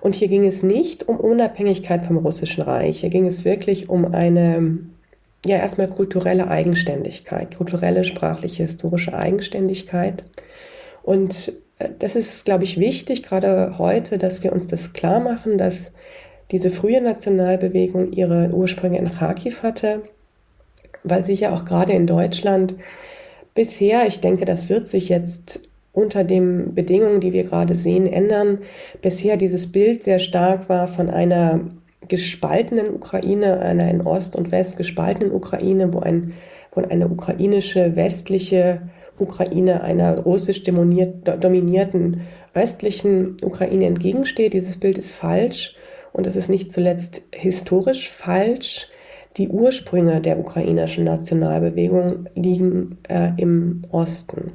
Und 0.00 0.14
hier 0.14 0.28
ging 0.28 0.46
es 0.46 0.62
nicht 0.62 1.08
um 1.08 1.18
Unabhängigkeit 1.18 2.06
vom 2.06 2.16
Russischen 2.16 2.62
Reich. 2.62 3.00
Hier 3.00 3.10
ging 3.10 3.26
es 3.26 3.44
wirklich 3.44 3.90
um 3.90 4.14
eine, 4.14 4.78
ja, 5.44 5.56
erstmal 5.56 5.88
kulturelle 5.88 6.48
Eigenständigkeit, 6.48 7.56
kulturelle, 7.56 8.04
sprachliche, 8.04 8.62
historische 8.62 9.14
Eigenständigkeit. 9.14 10.24
Und 11.02 11.52
äh, 11.78 11.90
das 11.98 12.16
ist, 12.16 12.46
glaube 12.46 12.64
ich, 12.64 12.80
wichtig, 12.80 13.22
gerade 13.22 13.76
heute, 13.76 14.16
dass 14.16 14.42
wir 14.42 14.52
uns 14.52 14.66
das 14.66 14.94
klar 14.94 15.20
machen, 15.20 15.58
dass 15.58 15.92
diese 16.50 16.70
frühe 16.70 17.00
Nationalbewegung 17.00 18.12
ihre 18.12 18.50
Ursprünge 18.50 18.98
in 18.98 19.10
Kharkiv 19.10 19.62
hatte 19.62 20.02
weil 21.06 21.24
sich 21.24 21.40
ja 21.40 21.54
auch 21.54 21.64
gerade 21.64 21.92
in 21.92 22.06
Deutschland 22.06 22.74
bisher, 23.54 24.06
ich 24.06 24.20
denke, 24.20 24.44
das 24.44 24.68
wird 24.68 24.86
sich 24.86 25.08
jetzt 25.08 25.60
unter 25.92 26.24
den 26.24 26.74
Bedingungen, 26.74 27.20
die 27.20 27.32
wir 27.32 27.44
gerade 27.44 27.74
sehen, 27.74 28.06
ändern. 28.06 28.60
Bisher 29.00 29.36
dieses 29.38 29.72
Bild 29.72 30.02
sehr 30.02 30.18
stark 30.18 30.68
war 30.68 30.88
von 30.88 31.08
einer 31.08 31.60
gespaltenen 32.08 32.92
Ukraine, 32.92 33.60
einer 33.60 33.88
in 33.88 34.02
Ost 34.02 34.36
und 34.36 34.52
West 34.52 34.76
gespaltenen 34.76 35.32
Ukraine, 35.32 35.94
wo, 35.94 36.00
ein, 36.00 36.34
wo 36.74 36.82
eine 36.82 37.08
ukrainische 37.08 37.96
westliche 37.96 38.82
Ukraine 39.18 39.82
einer 39.82 40.18
russisch 40.18 40.62
dominierten 40.62 42.20
östlichen 42.52 43.36
Ukraine 43.42 43.86
entgegensteht. 43.86 44.52
Dieses 44.52 44.76
Bild 44.76 44.98
ist 44.98 45.14
falsch 45.14 45.74
und 46.16 46.26
es 46.26 46.34
ist 46.34 46.48
nicht 46.48 46.72
zuletzt 46.72 47.20
historisch 47.30 48.08
falsch. 48.08 48.88
Die 49.36 49.48
Ursprünge 49.48 50.22
der 50.22 50.38
ukrainischen 50.38 51.04
Nationalbewegung 51.04 52.30
liegen 52.34 52.96
äh, 53.06 53.32
im 53.36 53.84
Osten. 53.90 54.54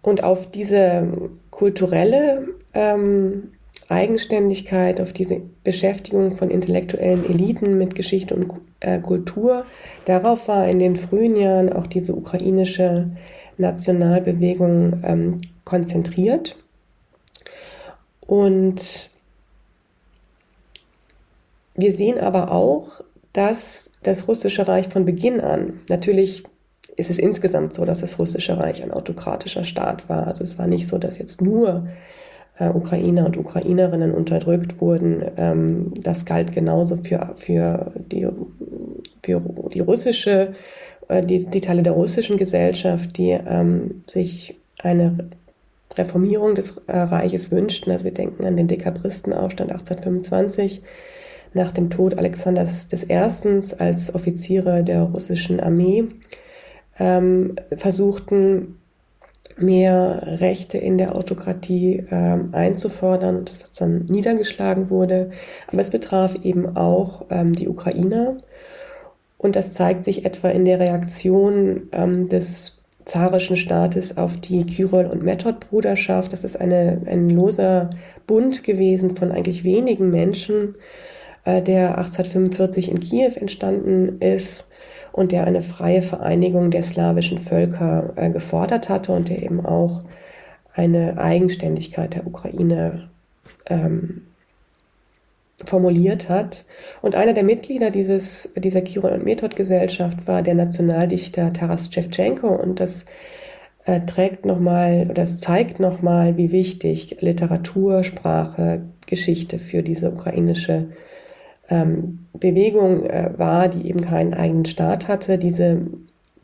Und 0.00 0.22
auf 0.22 0.48
diese 0.48 1.08
kulturelle 1.50 2.46
ähm, 2.72 3.50
Eigenständigkeit, 3.88 5.00
auf 5.00 5.12
diese 5.12 5.40
Beschäftigung 5.64 6.36
von 6.36 6.50
intellektuellen 6.50 7.28
Eliten 7.28 7.76
mit 7.76 7.96
Geschichte 7.96 8.36
und 8.36 8.52
äh, 8.78 9.00
Kultur, 9.00 9.64
darauf 10.04 10.46
war 10.46 10.68
in 10.68 10.78
den 10.78 10.94
frühen 10.94 11.34
Jahren 11.34 11.72
auch 11.72 11.88
diese 11.88 12.14
ukrainische 12.14 13.10
Nationalbewegung 13.58 15.02
ähm, 15.02 15.40
konzentriert. 15.64 16.54
Und 18.20 19.10
wir 21.74 21.92
sehen 21.92 22.18
aber 22.18 22.52
auch, 22.52 23.02
dass 23.32 23.90
das 24.02 24.28
russische 24.28 24.66
Reich 24.68 24.88
von 24.88 25.04
Beginn 25.04 25.40
an, 25.40 25.80
natürlich 25.88 26.44
ist 26.96 27.10
es 27.10 27.18
insgesamt 27.18 27.74
so, 27.74 27.84
dass 27.84 28.00
das 28.00 28.18
russische 28.18 28.56
Reich 28.58 28.82
ein 28.82 28.92
autokratischer 28.92 29.64
Staat 29.64 30.08
war. 30.08 30.26
Also 30.26 30.44
es 30.44 30.58
war 30.58 30.66
nicht 30.66 30.86
so, 30.86 30.98
dass 30.98 31.18
jetzt 31.18 31.40
nur 31.40 31.88
äh, 32.58 32.68
Ukrainer 32.68 33.26
und 33.26 33.36
Ukrainerinnen 33.36 34.12
unterdrückt 34.12 34.80
wurden. 34.80 35.24
Ähm, 35.36 35.92
das 36.00 36.24
galt 36.24 36.52
genauso 36.52 36.98
für, 36.98 37.34
für, 37.36 37.92
die, 37.96 38.28
für 39.22 39.42
die 39.72 39.80
russische, 39.80 40.54
äh, 41.08 41.24
die, 41.24 41.44
die 41.46 41.60
Teile 41.60 41.82
der 41.82 41.94
russischen 41.94 42.36
Gesellschaft, 42.36 43.16
die 43.18 43.30
ähm, 43.30 44.02
sich 44.08 44.56
eine 44.78 45.30
Reformierung 45.96 46.54
des 46.54 46.76
äh, 46.86 46.96
Reiches 46.96 47.50
wünschten. 47.50 47.92
Also 47.92 48.04
wir 48.04 48.14
denken 48.14 48.44
an 48.44 48.56
den 48.56 48.68
Dekabristenaufstand 48.68 49.72
1825 49.72 50.82
nach 51.54 51.72
dem 51.72 51.90
Tod 51.90 52.18
Alexanders 52.18 52.88
I. 52.92 53.14
als 53.78 54.14
Offiziere 54.14 54.84
der 54.84 55.02
russischen 55.02 55.60
Armee 55.60 56.04
ähm, 56.98 57.56
versuchten, 57.76 58.78
mehr 59.56 60.40
Rechte 60.40 60.78
in 60.78 60.98
der 60.98 61.16
Autokratie 61.16 62.04
ähm, 62.10 62.48
einzufordern 62.52 63.44
das 63.44 63.70
dann 63.72 64.04
niedergeschlagen 64.06 64.90
wurde. 64.90 65.30
Aber 65.68 65.80
es 65.80 65.90
betraf 65.90 66.34
eben 66.42 66.76
auch 66.76 67.26
ähm, 67.30 67.52
die 67.52 67.68
Ukrainer 67.68 68.38
und 69.38 69.56
das 69.56 69.72
zeigt 69.72 70.04
sich 70.04 70.24
etwa 70.24 70.48
in 70.48 70.64
der 70.64 70.80
Reaktion 70.80 71.88
ähm, 71.92 72.28
des 72.28 72.82
zarischen 73.04 73.56
Staates 73.56 74.16
auf 74.16 74.38
die 74.38 74.64
Kyrill- 74.64 75.10
und 75.10 75.22
Method-Bruderschaft. 75.22 76.32
Das 76.32 76.44
ist 76.44 76.58
eine, 76.58 77.02
ein 77.06 77.28
loser 77.28 77.90
Bund 78.26 78.64
gewesen 78.64 79.14
von 79.14 79.30
eigentlich 79.30 79.62
wenigen 79.62 80.10
Menschen, 80.10 80.74
äh, 81.44 81.62
der 81.62 81.98
1845 81.98 82.90
in 82.90 83.00
Kiew 83.00 83.32
entstanden 83.36 84.20
ist 84.20 84.66
und 85.12 85.32
der 85.32 85.46
eine 85.46 85.62
freie 85.62 86.02
Vereinigung 86.02 86.70
der 86.70 86.82
slawischen 86.82 87.38
Völker 87.38 88.12
äh, 88.16 88.30
gefordert 88.30 88.88
hatte 88.88 89.12
und 89.12 89.28
der 89.28 89.42
eben 89.42 89.64
auch 89.64 90.02
eine 90.74 91.18
Eigenständigkeit 91.18 92.14
der 92.14 92.26
Ukraine 92.26 93.08
ähm, 93.66 94.22
formuliert 95.64 96.28
hat. 96.28 96.64
Und 97.00 97.14
einer 97.14 97.32
der 97.32 97.44
Mitglieder 97.44 97.90
dieses, 97.90 98.48
dieser 98.56 98.82
Kiron- 98.82 99.12
und 99.12 99.24
Method-Gesellschaft 99.24 100.26
war 100.26 100.42
der 100.42 100.54
Nationaldichter 100.54 101.52
Taras 101.52 101.90
Shevchenko 101.92 102.48
und 102.48 102.80
das 102.80 103.04
äh, 103.84 104.00
trägt 104.00 104.44
nochmal, 104.46 105.06
oder 105.10 105.22
es 105.22 105.38
zeigt 105.38 105.78
nochmal, 105.78 106.36
wie 106.36 106.50
wichtig 106.50 107.18
Literatur, 107.20 108.02
Sprache, 108.02 108.82
Geschichte 109.06 109.58
für 109.58 109.82
diese 109.82 110.10
ukrainische 110.10 110.88
ähm, 111.68 112.26
Bewegung 112.32 113.04
äh, 113.06 113.30
war, 113.36 113.68
die 113.68 113.88
eben 113.88 114.00
keinen 114.00 114.34
eigenen 114.34 114.64
Staat 114.64 115.08
hatte. 115.08 115.38
Diese 115.38 115.86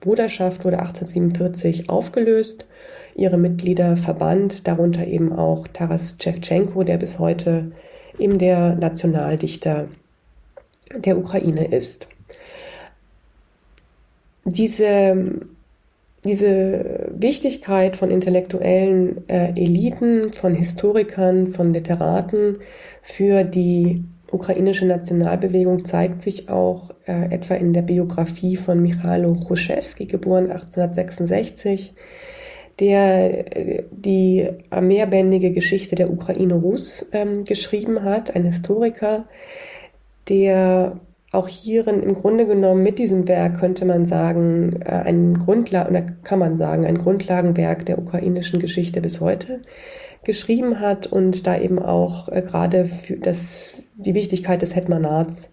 Bruderschaft 0.01 0.65
wurde 0.65 0.79
1847 0.79 1.91
aufgelöst, 1.91 2.67
ihre 3.15 3.37
Mitglieder 3.37 3.97
verbannt, 3.97 4.67
darunter 4.67 5.07
eben 5.07 5.33
auch 5.33 5.69
Taras 5.69 6.17
Shevchenko, 6.21 6.85
der 6.85 6.97
bis 6.97 7.19
heute 7.19 7.73
eben 8.19 8.39
der 8.39 8.75
Nationaldichter 8.77 9.89
der 10.95 11.19
Ukraine 11.19 11.67
ist. 11.67 12.07
Diese, 14.45 15.41
diese 16.25 17.11
Wichtigkeit 17.15 17.97
von 17.97 18.11
intellektuellen 18.11 19.29
äh, 19.29 19.51
Eliten, 19.51 20.33
von 20.33 20.55
Historikern, 20.55 21.49
von 21.49 21.73
Literaten 21.75 22.59
für 23.03 23.45
die 23.45 24.03
ukrainische 24.33 24.87
Nationalbewegung 24.87 25.85
zeigt 25.85 26.23
sich 26.23 26.49
auch 26.49 26.91
äh, 27.07 27.35
etwa 27.35 27.55
in 27.55 27.73
der 27.73 27.83
Biografie 27.83 28.57
von 28.57 28.81
Michailo 28.81 29.33
Chruschewski, 29.33 30.07
geboren 30.07 30.51
1866, 30.51 31.95
der 32.79 33.57
äh, 33.57 33.85
die 33.91 34.49
mehrbändige 34.81 35.53
Geschichte 35.53 35.95
der 35.95 36.11
Ukraine 36.11 36.55
Rus 36.55 37.07
ähm, 37.13 37.45
geschrieben 37.45 38.05
hat, 38.05 38.35
ein 38.35 38.45
Historiker, 38.45 39.27
der 40.29 41.01
auch 41.33 41.49
hierin 41.49 42.03
im 42.03 42.15
Grunde 42.15 42.47
genommen 42.47 42.83
mit 42.83 42.99
diesem 42.99 43.29
Werk 43.29 43.61
könnte 43.61 43.85
man 43.85 44.07
sagen, 44.07 44.81
äh, 44.85 44.91
ein 44.91 45.39
Grundlagen, 45.39 45.91
oder 45.91 46.07
kann 46.25 46.39
man 46.39 46.57
sagen, 46.57 46.85
ein 46.85 46.99
Grundlagenwerk 46.99 47.87
der 47.87 47.99
ukrainischen 47.99 48.59
Geschichte 48.59 49.01
bis 49.01 49.21
heute 49.21 49.61
geschrieben 50.25 50.81
hat 50.81 51.07
und 51.07 51.47
da 51.47 51.59
eben 51.59 51.79
auch 51.79 52.29
äh, 52.29 52.43
gerade 52.43 52.87
für 52.87 53.17
das, 53.17 53.85
die 54.05 54.15
Wichtigkeit 54.15 54.63
des 54.63 54.77
Hetmanats 54.77 55.51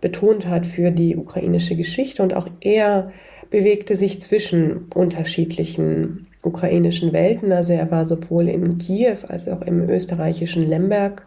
betont 0.00 0.46
hat 0.46 0.66
für 0.66 0.90
die 0.90 1.16
ukrainische 1.16 1.76
Geschichte. 1.76 2.22
Und 2.22 2.34
auch 2.34 2.46
er 2.60 3.12
bewegte 3.50 3.96
sich 3.96 4.20
zwischen 4.20 4.86
unterschiedlichen 4.94 6.26
ukrainischen 6.42 7.12
Welten. 7.12 7.52
Also 7.52 7.72
er 7.72 7.90
war 7.90 8.06
sowohl 8.06 8.48
in 8.48 8.78
Kiew 8.78 9.18
als 9.26 9.48
auch 9.48 9.62
im 9.62 9.88
österreichischen 9.88 10.68
Lemberg 10.68 11.26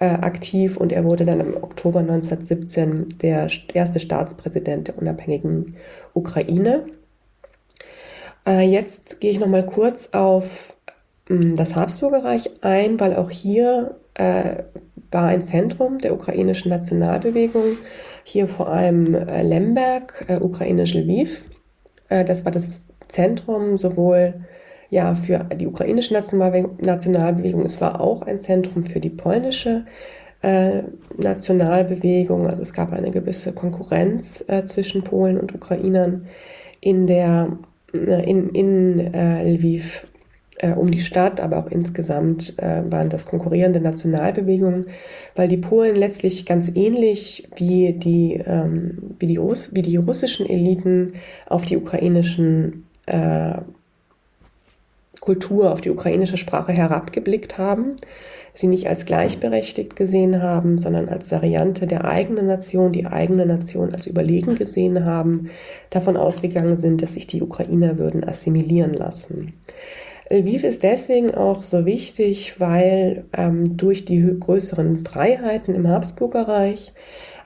äh, 0.00 0.06
aktiv 0.06 0.76
und 0.76 0.92
er 0.92 1.04
wurde 1.04 1.26
dann 1.26 1.40
im 1.40 1.56
Oktober 1.56 2.00
1917 2.00 3.18
der 3.20 3.48
erste 3.74 4.00
Staatspräsident 4.00 4.88
der 4.88 4.98
unabhängigen 4.98 5.76
Ukraine. 6.14 6.84
Äh, 8.46 8.70
jetzt 8.70 9.20
gehe 9.20 9.30
ich 9.30 9.40
noch 9.40 9.48
mal 9.48 9.66
kurz 9.66 10.10
auf 10.12 10.78
Mm, 11.28 11.54
das 11.54 11.76
Habsburgerreich 11.76 12.50
ein, 12.62 12.98
weil 13.00 13.16
auch 13.16 13.30
hier 13.30 13.96
äh, 14.14 14.62
war 15.10 15.24
ein 15.24 15.42
Zentrum 15.42 15.98
der 15.98 16.14
ukrainischen 16.14 16.70
Nationalbewegung. 16.70 17.78
Hier 18.24 18.48
vor 18.48 18.68
allem 18.68 19.14
äh, 19.14 19.42
Lemberg, 19.42 20.24
äh, 20.28 20.36
ukrainisch 20.36 20.94
Lviv. 20.94 21.44
Äh, 22.08 22.24
das 22.24 22.44
war 22.44 22.52
das 22.52 22.86
Zentrum 23.08 23.78
sowohl 23.78 24.34
ja, 24.90 25.14
für 25.14 25.44
die 25.54 25.66
ukrainische 25.66 26.14
Nationalbewegung, 26.14 27.64
es 27.64 27.80
war 27.80 28.00
auch 28.00 28.22
ein 28.22 28.38
Zentrum 28.38 28.84
für 28.84 29.00
die 29.00 29.10
polnische 29.10 29.84
äh, 30.40 30.82
Nationalbewegung. 31.16 32.46
Also 32.46 32.62
es 32.62 32.72
gab 32.72 32.92
eine 32.92 33.10
gewisse 33.10 33.52
Konkurrenz 33.52 34.42
äh, 34.48 34.64
zwischen 34.64 35.04
Polen 35.04 35.38
und 35.38 35.54
Ukrainern 35.54 36.26
in 36.80 37.06
der 37.06 37.58
in, 37.92 38.50
in 38.50 39.14
äh, 39.14 39.50
Lviv 39.50 40.06
äh, 40.58 40.72
um 40.72 40.90
die 40.90 41.00
Stadt, 41.00 41.40
aber 41.40 41.58
auch 41.58 41.70
insgesamt 41.70 42.58
äh, 42.58 42.82
waren 42.90 43.08
das 43.08 43.26
konkurrierende 43.26 43.80
Nationalbewegungen, 43.80 44.86
weil 45.34 45.48
die 45.48 45.56
Polen 45.56 45.96
letztlich 45.96 46.46
ganz 46.46 46.70
ähnlich 46.74 47.48
wie 47.56 47.92
die, 47.92 48.42
ähm, 48.44 49.14
wie 49.18 49.26
die, 49.26 49.36
Russ 49.36 49.74
wie 49.74 49.82
die 49.82 49.96
russischen 49.96 50.48
Eliten 50.48 51.14
auf 51.46 51.64
die 51.64 51.76
ukrainischen 51.76 52.86
äh, 53.06 53.58
Kultur, 55.20 55.72
auf 55.72 55.80
die 55.80 55.90
ukrainische 55.90 56.36
Sprache 56.36 56.72
herabgeblickt 56.72 57.58
haben, 57.58 57.96
sie 58.54 58.66
nicht 58.66 58.88
als 58.88 59.04
gleichberechtigt 59.04 59.94
gesehen 59.94 60.42
haben, 60.42 60.78
sondern 60.78 61.08
als 61.08 61.30
Variante 61.30 61.86
der 61.86 62.04
eigenen 62.04 62.46
Nation, 62.46 62.92
die 62.92 63.06
eigene 63.06 63.46
Nation 63.46 63.92
als 63.92 64.06
überlegen 64.06 64.54
gesehen 64.54 65.04
haben, 65.04 65.50
davon 65.90 66.16
ausgegangen 66.16 66.76
sind, 66.76 67.02
dass 67.02 67.14
sich 67.14 67.26
die 67.26 67.42
Ukrainer 67.42 67.98
würden 67.98 68.24
assimilieren 68.24 68.94
lassen. 68.94 69.54
Lviv 70.30 70.64
ist 70.64 70.82
deswegen 70.82 71.34
auch 71.34 71.62
so 71.62 71.86
wichtig, 71.86 72.60
weil 72.60 73.24
ähm, 73.32 73.76
durch 73.76 74.04
die 74.04 74.22
größeren 74.38 74.98
Freiheiten 74.98 75.74
im 75.74 75.88
Habsburgerreich, 75.88 76.92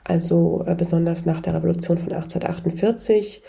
also 0.04 0.64
äh, 0.66 0.74
besonders 0.74 1.24
nach 1.24 1.40
der 1.40 1.54
Revolution 1.54 1.98
von 1.98 2.12
1848, 2.12 3.42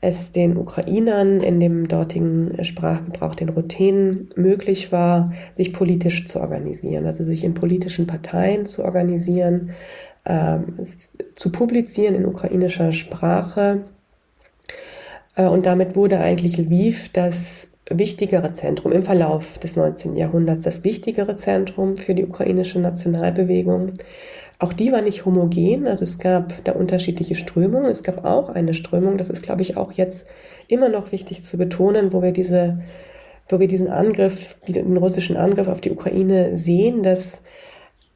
es 0.00 0.32
den 0.32 0.56
Ukrainern 0.56 1.40
in 1.40 1.60
dem 1.60 1.86
dortigen 1.86 2.64
Sprachgebrauch, 2.64 3.34
den 3.34 3.50
Ruthenen, 3.50 4.30
möglich 4.34 4.92
war, 4.92 5.32
sich 5.52 5.72
politisch 5.72 6.26
zu 6.26 6.40
organisieren, 6.40 7.06
also 7.06 7.22
sich 7.22 7.44
in 7.44 7.54
politischen 7.54 8.06
Parteien 8.06 8.64
zu 8.66 8.82
organisieren, 8.82 9.70
ähm, 10.24 10.78
zu 11.34 11.52
publizieren 11.52 12.14
in 12.14 12.24
ukrainischer 12.24 12.92
Sprache. 12.92 13.82
Äh, 15.36 15.46
und 15.46 15.66
damit 15.66 15.96
wurde 15.96 16.18
eigentlich 16.18 16.56
Lviv 16.56 17.10
das 17.10 17.69
wichtigere 17.90 18.52
Zentrum 18.52 18.92
im 18.92 19.02
Verlauf 19.02 19.58
des 19.58 19.76
19. 19.76 20.16
Jahrhunderts, 20.16 20.62
das 20.62 20.84
wichtigere 20.84 21.34
Zentrum 21.34 21.96
für 21.96 22.14
die 22.14 22.24
ukrainische 22.24 22.78
Nationalbewegung. 22.78 23.92
Auch 24.58 24.72
die 24.72 24.92
war 24.92 25.02
nicht 25.02 25.24
homogen, 25.24 25.86
also 25.86 26.04
es 26.04 26.18
gab 26.18 26.64
da 26.64 26.72
unterschiedliche 26.72 27.34
Strömungen. 27.34 27.90
Es 27.90 28.02
gab 28.02 28.24
auch 28.24 28.48
eine 28.48 28.74
Strömung, 28.74 29.18
das 29.18 29.28
ist, 29.28 29.42
glaube 29.42 29.62
ich, 29.62 29.76
auch 29.76 29.92
jetzt 29.92 30.26
immer 30.68 30.88
noch 30.88 31.12
wichtig 31.12 31.42
zu 31.42 31.56
betonen, 31.56 32.12
wo 32.12 32.22
wir 32.22 32.32
diese, 32.32 32.80
wo 33.48 33.58
wir 33.58 33.68
diesen 33.68 33.88
Angriff, 33.88 34.56
den 34.68 34.96
russischen 34.96 35.36
Angriff 35.36 35.66
auf 35.66 35.80
die 35.80 35.90
Ukraine 35.90 36.56
sehen, 36.58 37.02
dass 37.02 37.40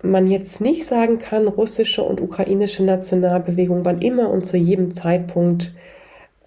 man 0.02 0.26
jetzt 0.26 0.60
nicht 0.60 0.84
sagen 0.84 1.18
kann, 1.18 1.48
russische 1.48 2.02
und 2.02 2.20
ukrainische 2.20 2.84
Nationalbewegungen 2.84 3.84
waren 3.84 4.02
immer 4.02 4.30
und 4.30 4.46
zu 4.46 4.56
jedem 4.56 4.92
Zeitpunkt 4.92 5.72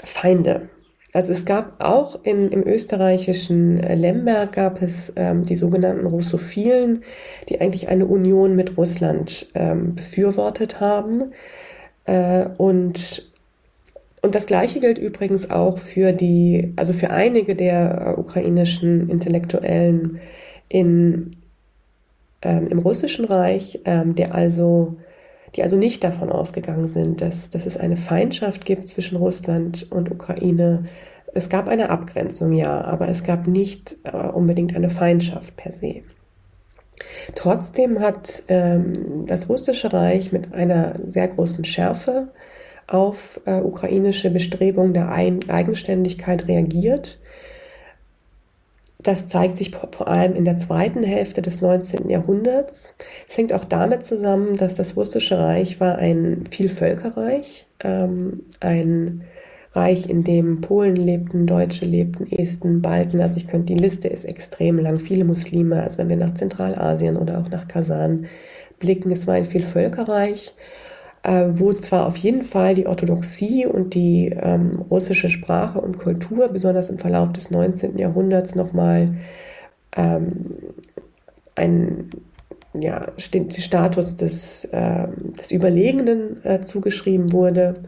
Feinde. 0.04 0.70
Also 1.18 1.34
es 1.34 1.46
gab 1.46 1.84
auch 1.84 2.20
in, 2.22 2.52
im 2.52 2.68
österreichischen 2.68 3.80
äh, 3.80 3.96
Lemberg 3.96 4.52
gab 4.52 4.84
es 4.84 5.12
ähm, 5.16 5.42
die 5.42 5.56
sogenannten 5.56 6.06
Russophilen, 6.06 7.02
die 7.50 7.60
eigentlich 7.60 7.88
eine 7.88 8.06
Union 8.06 8.56
mit 8.56 8.78
Russland 8.78 9.48
ähm, 9.56 9.96
befürwortet 9.96 10.80
haben. 10.80 11.32
Äh, 12.06 12.50
und, 12.60 13.32
und 14.22 14.36
das 14.36 14.46
Gleiche 14.46 14.80
gilt 14.80 15.00
übrigens 15.00 15.50
auch 15.50 15.80
für 15.80 16.12
die, 16.12 16.74
also 16.76 16.94
für 16.94 17.10
einige 17.10 17.56
der 17.56 18.14
äh, 18.16 18.20
ukrainischen 18.20 19.10
Intellektuellen 19.10 20.20
in, 20.70 21.32
ähm, 22.44 22.68
im 22.68 22.78
Russischen 22.78 23.26
Reich, 23.26 23.80
ähm, 23.86 24.14
der 24.14 24.36
also 24.36 24.98
die 25.56 25.64
also 25.64 25.78
nicht 25.78 26.04
davon 26.04 26.30
ausgegangen 26.30 26.88
sind, 26.88 27.22
dass, 27.22 27.50
dass 27.50 27.66
es 27.66 27.78
eine 27.78 27.98
Feindschaft 27.98 28.66
gibt 28.66 28.88
zwischen 28.88 29.18
Russland 29.18 29.88
und 29.92 30.12
Ukraine. 30.12 30.86
Es 31.34 31.50
gab 31.50 31.68
eine 31.68 31.90
Abgrenzung, 31.90 32.54
ja, 32.54 32.82
aber 32.82 33.08
es 33.10 33.24
gab 33.24 33.48
nicht 33.48 33.98
äh, 34.04 34.28
unbedingt 34.28 34.76
eine 34.76 34.90
Feindschaft 34.90 35.56
per 35.56 35.72
se. 35.72 36.02
Trotzdem 37.36 38.00
hat 38.00 38.44
ähm, 38.48 39.26
das 39.28 39.50
russische 39.50 39.94
Reich 39.94 40.32
mit 40.32 40.54
einer 40.54 40.94
sehr 41.06 41.28
großen 41.28 41.64
Schärfe 41.64 42.30
auf 42.88 43.40
äh, 43.46 43.62
ukrainische 43.62 44.32
Bestrebungen 44.32 44.94
der 44.94 45.12
Ein 45.12 45.50
Eigenständigkeit 45.50 46.48
reagiert 46.48 47.20
das 49.00 49.28
zeigt 49.28 49.58
sich 49.58 49.72
vor 49.72 50.08
allem 50.08 50.36
in 50.36 50.46
der 50.46 50.58
zweiten 50.58 51.04
Hälfte 51.04 51.42
des 51.42 51.62
19. 51.62 52.10
Jahrhunderts. 52.10 52.96
Es 53.28 53.38
hängt 53.38 53.54
auch 53.54 53.66
damit 53.66 54.06
zusammen, 54.06 54.58
dass 54.58 54.76
das 54.76 54.96
russische 54.96 55.38
Reich 55.40 55.80
war 55.80 55.98
ein 55.98 56.46
Vielvölkerreich, 56.50 57.68
ähm, 57.84 58.44
ein 58.60 59.24
Reich, 59.74 60.10
in 60.10 60.24
dem 60.24 60.62
Polen 60.62 60.96
lebten, 60.96 61.46
Deutsche 61.46 61.86
lebten, 61.86 62.32
Esten, 62.32 62.82
Balten. 62.82 63.22
Also 63.22 63.38
ich 63.38 63.48
könnte, 63.48 63.74
die 63.74 63.80
Liste 63.80 64.08
ist 64.08 64.24
extrem 64.24 64.80
lang. 64.80 64.98
Viele 64.98 65.24
Muslime, 65.24 65.84
also 65.84 66.00
wenn 66.00 66.10
wir 66.10 66.18
nach 66.18 66.34
Zentralasien 66.34 67.16
oder 67.16 67.40
auch 67.40 67.50
nach 67.50 67.68
Kasan 67.68 68.26
blicken, 68.80 69.12
es 69.12 69.28
war 69.28 69.36
ein 69.36 69.46
Vielvölkerreich 69.46 70.54
äh, 71.28 71.60
wo 71.60 71.74
zwar 71.74 72.08
auf 72.08 72.16
jeden 72.16 72.42
Fall 72.42 72.74
die 72.74 72.88
Orthodoxie 72.88 73.66
und 73.66 73.94
die 73.94 74.30
ähm, 74.30 74.82
russische 74.90 75.30
Sprache 75.30 75.82
und 75.82 75.98
Kultur, 75.98 76.48
besonders 76.48 76.88
im 76.88 77.00
Verlauf 77.00 77.34
des 77.34 77.52
19. 77.52 77.98
Jahrhunderts, 77.98 78.56
nochmal 78.56 79.16
ähm, 79.98 80.56
einen 81.56 82.12
ja, 82.80 83.12
Status 83.18 84.16
des, 84.16 84.66
äh, 84.66 85.08
des 85.38 85.52
Überlegenen 85.52 86.46
äh, 86.46 86.62
zugeschrieben 86.62 87.34
wurde, 87.34 87.84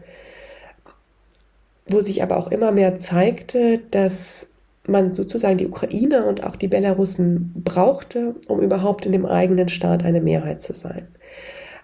wo 1.88 2.02
sich 2.02 2.22
aber 2.22 2.36
auch 2.36 2.50
immer 2.50 2.72
mehr 2.72 2.98
zeigte, 2.98 3.80
dass 3.90 4.48
man 4.86 5.14
sozusagen 5.14 5.56
die 5.56 5.66
Ukrainer 5.66 6.26
und 6.26 6.44
auch 6.44 6.56
die 6.56 6.68
Belarussen 6.68 7.52
brauchte, 7.54 8.34
um 8.48 8.60
überhaupt 8.60 9.06
in 9.06 9.12
dem 9.12 9.24
eigenen 9.24 9.70
Staat 9.70 10.04
eine 10.04 10.20
Mehrheit 10.20 10.60
zu 10.60 10.74
sein. 10.74 11.08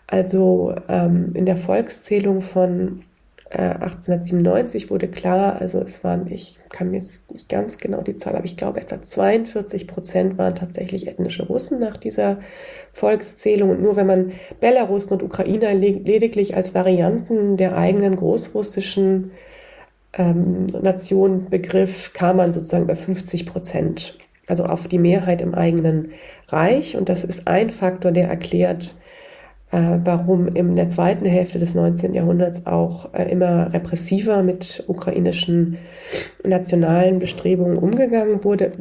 Also 0.07 0.75
ähm, 0.88 1.33
in 1.35 1.47
der 1.47 1.57
Volkszählung 1.57 2.40
von 2.40 3.03
äh, 3.51 3.59
1897 3.59 4.90
wurde 4.90 5.09
klar, 5.09 5.61
also 5.61 5.81
es 5.81 6.05
waren, 6.05 6.31
ich 6.31 6.59
kann 6.71 6.90
mir 6.90 6.99
jetzt 6.99 7.31
nicht 7.33 7.49
ganz 7.49 7.79
genau 7.79 8.03
die 8.03 8.16
Zahl, 8.16 8.37
aber 8.37 8.45
ich 8.45 8.57
glaube 8.57 8.81
etwa 8.81 9.03
42 9.03 9.87
Prozent 9.87 10.38
waren 10.38 10.55
tatsächlich 10.55 11.09
ethnische 11.09 11.47
Russen 11.47 11.79
nach 11.79 11.97
dieser 11.97 12.38
Volkszählung. 12.92 13.71
Und 13.71 13.83
nur 13.83 13.97
wenn 13.97 14.07
man 14.07 14.33
Belarusen 14.61 15.12
und 15.12 15.23
Ukrainer 15.23 15.75
lediglich 15.75 16.57
als 16.57 16.75
Varianten 16.75 17.57
der 17.57 17.77
eigenen 17.77 18.16
großrussischen 18.16 19.33
ähm, 20.12 20.66
Nation 20.66 21.49
begriff, 21.51 22.12
kam 22.12 22.37
man 22.37 22.53
sozusagen 22.53 22.85
über 22.85 22.97
50 22.97 23.47
Prozent. 23.47 24.19
Also 24.49 24.64
auf 24.64 24.87
die 24.87 24.99
Mehrheit 24.99 25.40
im 25.40 25.55
eigenen 25.55 26.12
Reich. 26.49 26.97
Und 26.97 27.09
das 27.09 27.25
ist 27.25 27.49
ein 27.49 27.71
Faktor, 27.71 28.12
der 28.12 28.29
erklärt, 28.29 28.95
äh, 29.72 29.98
warum 30.05 30.48
in 30.48 30.74
der 30.74 30.88
zweiten 30.88 31.24
Hälfte 31.24 31.59
des 31.59 31.74
19. 31.74 32.14
Jahrhunderts 32.14 32.66
auch 32.66 33.12
äh, 33.14 33.31
immer 33.31 33.72
repressiver 33.72 34.42
mit 34.42 34.85
ukrainischen 34.87 35.79
nationalen 36.44 37.18
Bestrebungen 37.18 37.76
umgegangen 37.76 38.44
wurde. 38.44 38.72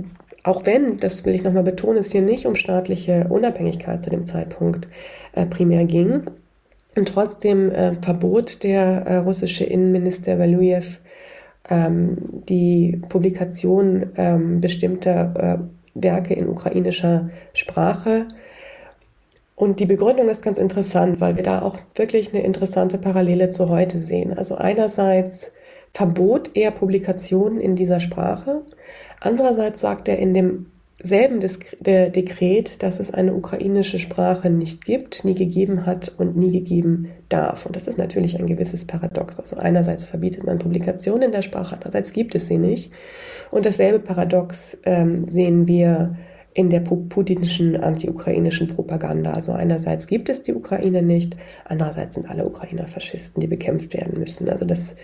Auch 0.43 0.65
wenn, 0.65 0.97
das 0.97 1.25
will 1.25 1.33
ich 1.33 1.43
nochmal 1.43 1.63
betonen, 1.63 1.97
es 1.97 2.11
hier 2.11 2.21
nicht 2.21 2.45
um 2.45 2.55
staatliche 2.55 3.27
Unabhängigkeit 3.29 4.03
zu 4.03 4.11
dem 4.11 4.23
Zeitpunkt 4.23 4.87
äh, 5.33 5.45
primär 5.47 5.85
ging. 5.85 6.23
Und 6.95 7.07
trotzdem 7.09 7.71
äh, 7.71 7.95
verbot 7.95 8.63
der 8.63 8.83
äh, 8.83 9.17
russische 9.17 9.63
Innenminister 9.63 10.37
Valuyev 10.37 10.99
ähm, 11.67 12.43
die 12.47 13.01
Publikation 13.09 14.11
ähm, 14.17 14.61
bestimmter 14.61 15.33
äh, 15.35 15.57
Werke 15.95 16.35
in 16.35 16.47
ukrainischer 16.47 17.29
Sprache 17.53 18.27
und 19.55 19.79
die 19.79 19.85
Begründung 19.85 20.27
ist 20.27 20.43
ganz 20.43 20.57
interessant, 20.57 21.21
weil 21.21 21.37
wir 21.37 21.43
da 21.43 21.61
auch 21.61 21.77
wirklich 21.95 22.33
eine 22.33 22.43
interessante 22.43 22.97
Parallele 22.97 23.47
zu 23.47 23.69
heute 23.69 23.99
sehen. 23.99 24.37
Also 24.37 24.55
einerseits 24.55 25.51
verbot 25.93 26.51
er 26.55 26.71
Publikationen 26.71 27.61
in 27.61 27.75
dieser 27.75 28.01
Sprache. 28.01 28.63
Andererseits 29.21 29.79
sagt 29.79 30.09
er 30.09 30.19
in 30.19 30.33
demselben 30.33 31.39
Dekret, 31.39 32.83
dass 32.83 32.99
es 32.99 33.13
eine 33.13 33.33
ukrainische 33.33 33.97
Sprache 33.97 34.49
nicht 34.49 34.83
gibt, 34.83 35.23
nie 35.23 35.35
gegeben 35.35 35.85
hat 35.85 36.11
und 36.17 36.35
nie 36.35 36.51
gegeben 36.51 37.11
darf. 37.29 37.65
Und 37.65 37.77
das 37.77 37.87
ist 37.87 37.97
natürlich 37.97 38.37
ein 38.37 38.47
gewisses 38.47 38.83
Paradox. 38.83 39.39
Also 39.39 39.55
einerseits 39.55 40.05
verbietet 40.05 40.43
man 40.43 40.59
Publikationen 40.59 41.23
in 41.23 41.31
der 41.31 41.43
Sprache, 41.43 41.75
andererseits 41.75 42.11
gibt 42.11 42.35
es 42.35 42.47
sie 42.47 42.57
nicht. 42.57 42.91
Und 43.51 43.65
dasselbe 43.65 43.99
Paradox 43.99 44.77
ähm, 44.83 45.29
sehen 45.29 45.65
wir 45.65 46.17
in 46.55 46.69
der 46.69 46.79
putinischen 46.79 47.75
anti-ukrainischen 47.75 48.69
Propaganda. 48.69 49.33
Also 49.33 49.51
einerseits 49.51 50.07
gibt 50.07 50.29
es 50.29 50.41
die 50.41 50.53
Ukraine 50.53 51.01
nicht, 51.01 51.35
andererseits 51.65 52.15
sind 52.15 52.29
alle 52.29 52.45
Ukrainer 52.45 52.87
Faschisten, 52.87 53.41
die 53.41 53.47
bekämpft 53.47 53.93
werden 53.93 54.17
müssen. 54.17 54.49
Also 54.49 54.63
das, 54.63 54.95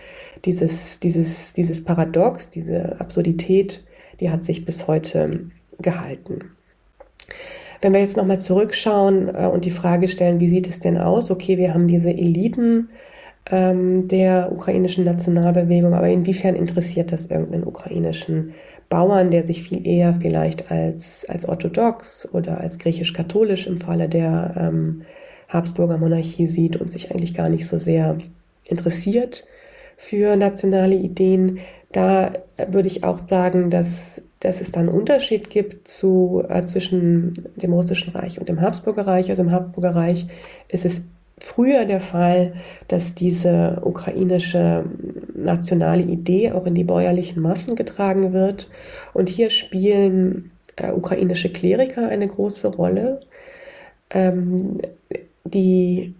dieses, 0.45 1.01
dieses, 1.01 1.51
dieses 1.51 1.83
Paradox, 1.83 2.47
diese 2.47 2.99
Absurdität, 3.01 3.83
die 4.21 4.29
hat 4.29 4.45
sich 4.45 4.63
bis 4.63 4.87
heute 4.87 5.51
gehalten. 5.81 6.51
Wenn 7.81 7.93
wir 7.93 7.99
jetzt 7.99 8.15
nochmal 8.15 8.39
zurückschauen 8.39 9.27
äh, 9.27 9.47
und 9.47 9.65
die 9.65 9.71
Frage 9.71 10.07
stellen, 10.07 10.39
wie 10.39 10.47
sieht 10.47 10.69
es 10.69 10.79
denn 10.79 10.97
aus? 10.97 11.31
Okay, 11.31 11.57
wir 11.57 11.73
haben 11.73 11.89
diese 11.89 12.11
Eliten 12.11 12.87
ähm, 13.51 14.07
der 14.07 14.53
ukrainischen 14.53 15.03
Nationalbewegung, 15.03 15.93
aber 15.93 16.07
inwiefern 16.07 16.55
interessiert 16.55 17.11
das 17.11 17.25
irgendeinen 17.25 17.65
ukrainischen 17.65 18.53
Bauern, 18.91 19.31
der 19.31 19.41
sich 19.43 19.63
viel 19.63 19.87
eher 19.87 20.13
vielleicht 20.21 20.69
als, 20.69 21.25
als 21.27 21.47
orthodox 21.47 22.27
oder 22.33 22.59
als 22.59 22.77
griechisch-katholisch 22.77 23.65
im 23.65 23.79
Falle 23.79 24.09
der 24.09 24.53
ähm, 24.57 25.03
Habsburger 25.47 25.97
Monarchie 25.97 26.47
sieht 26.47 26.75
und 26.75 26.91
sich 26.91 27.09
eigentlich 27.09 27.33
gar 27.33 27.49
nicht 27.49 27.67
so 27.67 27.79
sehr 27.79 28.17
interessiert 28.65 29.45
für 29.95 30.35
nationale 30.35 30.95
Ideen. 30.95 31.59
Da 31.93 32.33
würde 32.67 32.89
ich 32.89 33.05
auch 33.05 33.19
sagen, 33.19 33.69
dass, 33.69 34.21
dass 34.41 34.59
es 34.59 34.71
da 34.71 34.81
einen 34.81 34.89
Unterschied 34.89 35.49
gibt 35.49 35.87
zu, 35.87 36.43
äh, 36.49 36.65
zwischen 36.65 37.33
dem 37.55 37.71
Russischen 37.71 38.11
Reich 38.11 38.39
und 38.39 38.49
dem 38.49 38.59
Habsburger 38.59 39.07
Reich. 39.07 39.29
Also 39.29 39.41
im 39.41 39.51
Habsburger 39.51 39.95
Reich 39.95 40.27
ist 40.67 40.85
es 40.85 41.01
früher 41.41 41.85
der 41.85 42.01
Fall, 42.01 42.53
dass 42.87 43.15
diese 43.15 43.81
ukrainische 43.83 44.85
nationale 45.35 46.03
Idee 46.03 46.51
auch 46.51 46.65
in 46.65 46.75
die 46.75 46.83
bäuerlichen 46.83 47.41
Massen 47.41 47.75
getragen 47.75 48.31
wird. 48.31 48.69
Und 49.13 49.27
hier 49.27 49.49
spielen 49.49 50.51
äh, 50.75 50.91
ukrainische 50.91 51.51
Kleriker 51.51 52.07
eine 52.07 52.27
große 52.27 52.67
Rolle, 52.67 53.21
ähm, 54.11 54.77
die 55.43 56.13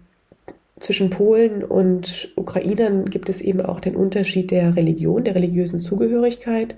zwischen 0.80 1.10
Polen 1.10 1.62
und 1.62 2.32
Ukrainern 2.34 3.08
gibt 3.08 3.28
es 3.28 3.40
eben 3.40 3.60
auch 3.60 3.78
den 3.78 3.94
Unterschied 3.94 4.50
der 4.50 4.74
Religion, 4.74 5.22
der 5.22 5.36
religiösen 5.36 5.80
Zugehörigkeit. 5.80 6.74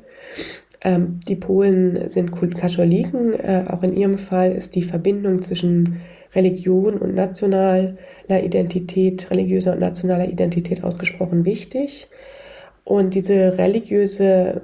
Ähm, 0.84 1.18
die 1.26 1.36
Polen 1.36 2.08
sind 2.10 2.30
Katholiken. 2.30 3.32
Äh, 3.32 3.64
auch 3.68 3.82
in 3.82 3.96
ihrem 3.96 4.18
Fall 4.18 4.52
ist 4.52 4.74
die 4.74 4.82
Verbindung 4.82 5.42
zwischen 5.42 6.00
Religion 6.34 6.98
und 6.98 7.14
nationaler 7.14 7.96
Identität, 8.28 9.30
religiöser 9.30 9.72
und 9.72 9.80
nationaler 9.80 10.28
Identität 10.28 10.84
ausgesprochen 10.84 11.44
wichtig. 11.46 12.08
Und 12.84 13.14
diese 13.14 13.56
religiöse 13.56 14.60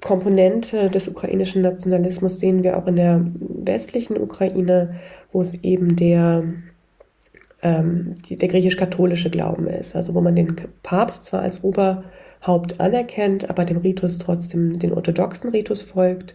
Komponente 0.00 0.90
des 0.90 1.08
ukrainischen 1.08 1.62
Nationalismus 1.62 2.38
sehen 2.38 2.62
wir 2.62 2.76
auch 2.76 2.86
in 2.86 2.96
der 2.96 3.24
westlichen 3.38 4.18
Ukraine, 4.18 4.94
wo 5.32 5.40
es 5.40 5.62
eben 5.62 5.96
der, 5.96 6.44
ähm, 7.62 8.14
der 8.28 8.48
griechisch-katholische 8.48 9.30
Glauben 9.30 9.66
ist, 9.66 9.96
also 9.96 10.14
wo 10.14 10.20
man 10.20 10.36
den 10.36 10.56
Papst 10.82 11.26
zwar 11.26 11.42
als 11.42 11.62
Oberhaupt 12.40 12.80
anerkennt, 12.80 13.50
aber 13.50 13.64
dem 13.64 13.78
Ritus 13.78 14.18
trotzdem 14.18 14.78
den 14.78 14.92
orthodoxen 14.92 15.50
Ritus 15.50 15.82
folgt. 15.82 16.34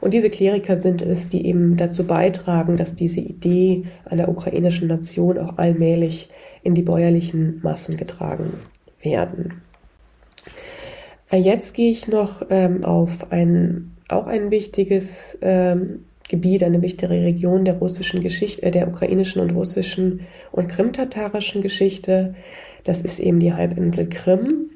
Und 0.00 0.14
diese 0.14 0.30
Kleriker 0.30 0.76
sind 0.76 1.02
es, 1.02 1.28
die 1.28 1.46
eben 1.46 1.76
dazu 1.76 2.06
beitragen, 2.06 2.76
dass 2.76 2.94
diese 2.94 3.20
Idee 3.20 3.84
einer 4.04 4.28
ukrainischen 4.28 4.88
Nation 4.88 5.38
auch 5.38 5.58
allmählich 5.58 6.28
in 6.62 6.74
die 6.74 6.82
bäuerlichen 6.82 7.60
Massen 7.62 7.96
getragen 7.96 8.54
werden. 9.02 9.60
Äh, 11.30 11.38
jetzt 11.38 11.74
gehe 11.74 11.90
ich 11.90 12.08
noch 12.08 12.42
ähm, 12.48 12.84
auf 12.84 13.30
ein 13.32 13.96
auch 14.08 14.26
ein 14.26 14.50
wichtiges 14.50 15.38
ähm, 15.42 16.04
Gebiet, 16.28 16.64
eine 16.64 16.82
wichtige 16.82 17.12
Region 17.12 17.64
der 17.64 17.74
russischen 17.74 18.20
Geschichte, 18.20 18.62
äh, 18.62 18.70
der 18.70 18.88
ukrainischen 18.88 19.42
und 19.42 19.50
russischen 19.50 20.20
und 20.50 20.68
krimtatarischen 20.68 21.60
Geschichte. 21.60 22.34
Das 22.84 23.02
ist 23.02 23.20
eben 23.20 23.38
die 23.38 23.52
Halbinsel 23.52 24.08
Krim. 24.08 24.70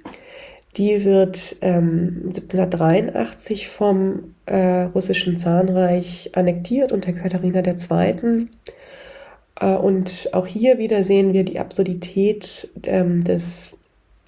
Die 0.77 1.05
wird 1.05 1.57
ähm, 1.61 2.23
1783 2.27 3.69
vom 3.69 4.35
äh, 4.47 4.83
russischen 4.83 5.39
Zahnreich 5.39 6.31
annektiert 6.35 6.91
unter 6.91 7.13
Katharina 7.13 7.63
II. 7.65 8.49
Äh, 9.61 9.75
und 9.77 10.31
auch 10.33 10.47
hier 10.47 10.79
wieder 10.79 11.05
sehen 11.05 11.33
wir 11.33 11.45
die 11.45 11.61
Absurdität 11.61 12.69
ähm, 12.83 13.23
des 13.23 13.77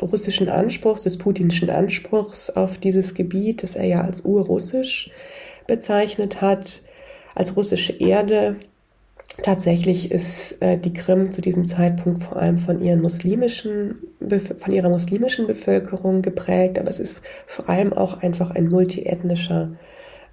russischen 0.00 0.48
Anspruchs, 0.48 1.02
des 1.02 1.18
putinschen 1.18 1.70
Anspruchs 1.70 2.50
auf 2.50 2.78
dieses 2.78 3.14
Gebiet, 3.14 3.62
das 3.62 3.74
er 3.74 3.86
ja 3.86 4.00
als 4.02 4.20
urrussisch 4.20 5.10
bezeichnet 5.66 6.40
hat, 6.40 6.82
als 7.34 7.56
russische 7.56 7.94
Erde. 7.94 8.56
Tatsächlich 9.42 10.10
ist 10.10 10.60
äh, 10.62 10.78
die 10.78 10.92
Krim 10.92 11.30
zu 11.30 11.40
diesem 11.42 11.64
Zeitpunkt 11.64 12.22
vor 12.22 12.36
allem 12.36 12.58
von, 12.58 12.82
ihren 12.82 13.02
muslimischen, 13.02 14.00
von 14.58 14.72
ihrer 14.72 14.88
muslimischen 14.88 15.46
Bevölkerung 15.46 16.22
geprägt, 16.22 16.78
aber 16.78 16.88
es 16.88 16.98
ist 16.98 17.20
vor 17.46 17.68
allem 17.68 17.92
auch 17.92 18.22
einfach 18.22 18.50
ein 18.50 18.68
multiethnischer 18.68 19.72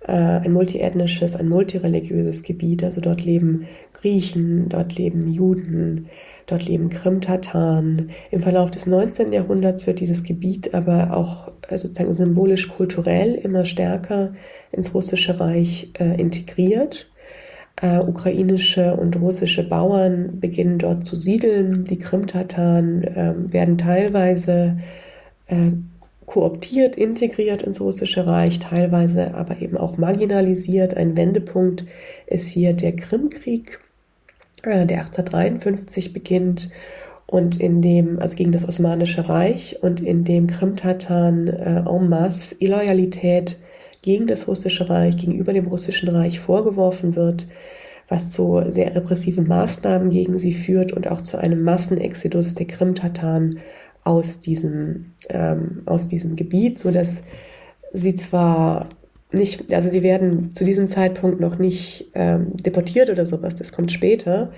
äh, 0.05 0.11
ein 0.11 0.51
multiethnisches, 0.51 1.35
ein 1.35 1.47
multireligiöses 1.47 2.43
Gebiet. 2.43 2.83
Also 2.83 3.01
dort 3.01 3.23
leben 3.23 3.67
Griechen, 3.93 4.67
dort 4.69 4.95
leben 4.95 5.31
Juden, 5.31 6.09
dort 6.45 6.65
leben 6.65 6.89
Krim-Tataren. 6.89 8.09
Im 8.31 8.41
Verlauf 8.41 8.71
des 8.71 8.85
19. 8.85 9.31
Jahrhunderts 9.31 9.87
wird 9.87 9.99
dieses 9.99 10.23
Gebiet 10.23 10.73
aber 10.73 11.15
auch 11.15 11.51
äh, 11.69 11.77
sozusagen 11.77 12.13
symbolisch-kulturell 12.13 13.33
immer 13.35 13.65
stärker 13.65 14.33
ins 14.71 14.93
russische 14.93 15.39
Reich 15.39 15.91
äh, 15.99 16.19
integriert. 16.19 17.09
Äh, 17.81 17.99
ukrainische 17.99 18.95
und 18.95 19.19
russische 19.19 19.67
Bauern 19.67 20.39
beginnen 20.39 20.77
dort 20.77 21.05
zu 21.05 21.15
siedeln. 21.15 21.85
Die 21.85 21.97
Krim-Tataren 21.97 23.03
äh, 23.03 23.33
werden 23.51 23.79
teilweise 23.79 24.77
äh, 25.47 25.71
kooptiert, 26.27 26.95
integriert 26.95 27.63
ins 27.63 27.81
russische 27.81 28.27
Reich, 28.27 28.59
teilweise 28.59 29.33
aber 29.33 29.59
eben 29.59 29.75
auch 29.77 29.97
marginalisiert. 29.97 30.95
Ein 30.95 31.17
Wendepunkt 31.17 31.85
ist 32.27 32.47
hier 32.47 32.73
der 32.73 32.95
Krimkrieg, 32.95 33.79
äh, 34.61 34.85
der 34.85 34.99
1853 34.99 36.13
beginnt 36.13 36.69
und 37.25 37.59
in 37.59 37.81
dem, 37.81 38.19
also 38.19 38.35
gegen 38.35 38.51
das 38.51 38.67
Osmanische 38.67 39.27
Reich 39.27 39.79
und 39.81 39.99
in 39.99 40.23
dem 40.23 40.45
Krimtataren 40.45 41.47
äh, 41.47 41.83
en 41.89 42.07
masse 42.07 42.55
Illoyalität 42.59 43.57
gegen 44.03 44.27
das 44.27 44.47
Russische 44.47 44.89
Reich, 44.89 45.17
gegenüber 45.17 45.53
dem 45.53 45.65
Russischen 45.65 46.09
Reich 46.09 46.39
vorgeworfen 46.39 47.15
wird, 47.15 47.47
was 48.07 48.31
zu 48.31 48.61
sehr 48.69 48.93
repressiven 48.93 49.47
Maßnahmen 49.47 50.11
gegen 50.11 50.37
sie 50.37 50.53
führt 50.53 50.91
und 50.91 51.09
auch 51.09 51.21
zu 51.21 51.37
einem 51.37 51.63
Massenexodus 51.63 52.53
der 52.53 52.67
Krimtataren 52.67 53.59
aus 54.03 54.39
diesem, 54.39 55.05
ähm, 55.29 55.81
aus 55.85 56.07
diesem 56.07 56.35
Gebiet, 56.35 56.77
so 56.77 56.91
dass 56.91 57.23
sie 57.93 58.13
zwar 58.13 58.89
nicht, 59.31 59.73
also 59.73 59.89
sie 59.89 60.03
werden 60.03 60.53
zu 60.53 60.63
diesem 60.63 60.85
Zeitpunkt 60.85 61.39
noch 61.39 61.57
nicht 61.57 62.11
ähm, 62.13 62.55
deportiert 62.57 63.09
oder 63.09 63.25
sowas, 63.25 63.55
das 63.55 63.71
kommt 63.71 63.91
später, 63.91 64.51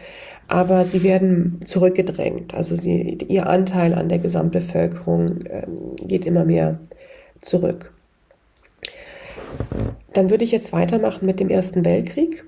aber 0.48 0.84
sie 0.84 1.04
werden 1.04 1.60
zurückgedrängt. 1.64 2.54
Also 2.54 2.76
sie, 2.76 3.20
ihr 3.30 3.48
Anteil 3.48 3.94
an 3.94 4.10
der 4.10 4.20
Gesamtbevölkerung 4.20 5.40
ähm, 5.50 5.96
geht 6.02 6.26
immer 6.26 6.44
mehr 6.44 6.80
zurück. 7.40 7.95
Dann 10.14 10.30
würde 10.30 10.44
ich 10.44 10.52
jetzt 10.52 10.72
weitermachen 10.72 11.26
mit 11.26 11.40
dem 11.40 11.50
Ersten 11.50 11.84
Weltkrieg. 11.84 12.44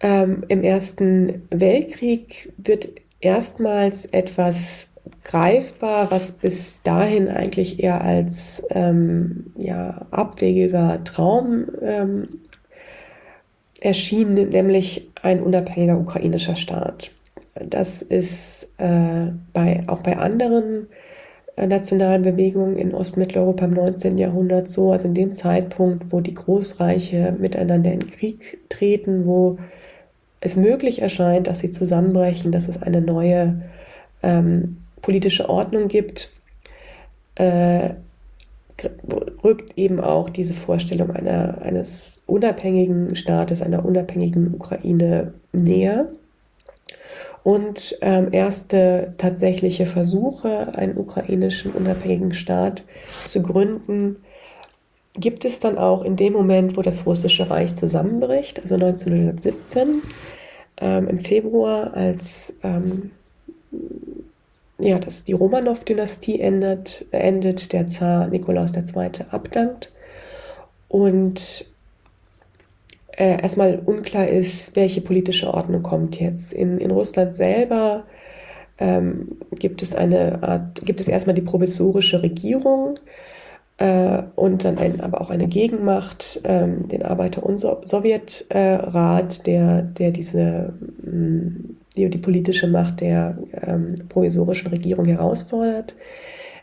Ähm, 0.00 0.44
Im 0.48 0.62
Ersten 0.62 1.42
Weltkrieg 1.50 2.52
wird 2.56 2.88
erstmals 3.20 4.04
etwas 4.06 4.86
greifbar, 5.22 6.10
was 6.10 6.32
bis 6.32 6.82
dahin 6.82 7.28
eigentlich 7.28 7.82
eher 7.82 8.02
als 8.02 8.62
ähm, 8.70 9.52
ja, 9.56 10.06
abwegiger 10.10 11.02
Traum 11.04 11.66
ähm, 11.80 12.28
erschien, 13.80 14.34
nämlich 14.34 15.10
ein 15.22 15.40
unabhängiger 15.40 15.98
ukrainischer 15.98 16.56
Staat. 16.56 17.10
Das 17.54 18.02
ist 18.02 18.68
äh, 18.78 19.28
bei, 19.52 19.84
auch 19.86 20.00
bei 20.00 20.16
anderen 20.18 20.88
äh, 20.88 21.03
nationalen 21.56 22.22
Bewegungen 22.22 22.76
in 22.76 22.94
Ostmitteleuropa 22.94 23.66
im 23.66 23.74
19. 23.74 24.18
Jahrhundert 24.18 24.68
so, 24.68 24.92
also 24.92 25.06
in 25.06 25.14
dem 25.14 25.32
Zeitpunkt, 25.32 26.12
wo 26.12 26.20
die 26.20 26.34
Großreiche 26.34 27.34
miteinander 27.38 27.92
in 27.92 28.10
Krieg 28.10 28.58
treten, 28.68 29.24
wo 29.24 29.58
es 30.40 30.56
möglich 30.56 31.00
erscheint, 31.00 31.46
dass 31.46 31.60
sie 31.60 31.70
zusammenbrechen, 31.70 32.52
dass 32.52 32.68
es 32.68 32.82
eine 32.82 33.00
neue 33.00 33.62
ähm, 34.22 34.78
politische 35.00 35.48
Ordnung 35.48 35.88
gibt, 35.88 36.30
äh, 37.36 37.90
rückt 39.44 39.78
eben 39.78 40.00
auch 40.00 40.28
diese 40.28 40.54
Vorstellung 40.54 41.10
einer, 41.10 41.62
eines 41.62 42.22
unabhängigen 42.26 43.14
Staates, 43.14 43.62
einer 43.62 43.84
unabhängigen 43.84 44.52
Ukraine 44.54 45.32
näher. 45.52 46.08
Und 47.44 47.98
ähm, 48.00 48.28
erste 48.32 49.12
tatsächliche 49.18 49.84
Versuche, 49.84 50.74
einen 50.76 50.96
ukrainischen 50.96 51.72
unabhängigen 51.72 52.32
Staat 52.32 52.82
zu 53.26 53.42
gründen, 53.42 54.16
gibt 55.14 55.44
es 55.44 55.60
dann 55.60 55.76
auch 55.76 56.04
in 56.04 56.16
dem 56.16 56.32
Moment, 56.32 56.78
wo 56.78 56.80
das 56.80 57.04
Russische 57.04 57.50
Reich 57.50 57.74
zusammenbricht, 57.74 58.60
also 58.60 58.76
1917 58.76 60.02
ähm, 60.78 61.06
im 61.06 61.20
Februar, 61.20 61.92
als 61.94 62.54
ähm, 62.62 63.10
ja, 64.78 64.98
dass 64.98 65.24
die 65.24 65.34
Romanow-Dynastie 65.34 66.40
endet, 66.40 67.04
endet, 67.10 67.72
der 67.74 67.88
Zar 67.88 68.26
Nikolaus 68.28 68.72
II. 68.74 69.10
abdankt 69.30 69.92
und 70.88 71.66
äh, 73.16 73.42
erstmal 73.42 73.80
unklar 73.84 74.28
ist, 74.28 74.76
welche 74.76 75.00
politische 75.00 75.52
Ordnung 75.52 75.82
kommt 75.82 76.20
jetzt. 76.20 76.52
In, 76.52 76.78
in 76.78 76.90
Russland 76.90 77.34
selber 77.34 78.04
ähm, 78.78 79.38
gibt 79.58 79.82
es 79.82 79.94
eine 79.94 80.42
Art, 80.42 80.84
gibt 80.84 81.00
es 81.00 81.08
erstmal 81.08 81.34
die 81.34 81.42
provisorische 81.42 82.22
Regierung 82.22 82.94
äh, 83.78 84.22
und 84.36 84.64
dann 84.64 84.78
ein, 84.78 85.00
aber 85.00 85.20
auch 85.20 85.30
eine 85.30 85.46
Gegenmacht, 85.46 86.40
ähm, 86.44 86.88
den 86.88 87.02
Arbeiter- 87.02 87.44
und 87.44 87.58
so 87.58 87.80
Sowjetrat, 87.84 89.38
äh, 89.38 89.42
der, 89.44 89.82
der 89.82 90.10
diese 90.10 90.74
mh, 91.02 91.10
mm, 91.10 91.76
die 91.96 92.10
die 92.10 92.18
politische 92.18 92.66
Macht 92.66 93.00
der 93.00 93.38
ähm, 93.64 93.94
provisorischen 94.08 94.68
Regierung 94.68 95.04
herausfordert. 95.04 95.94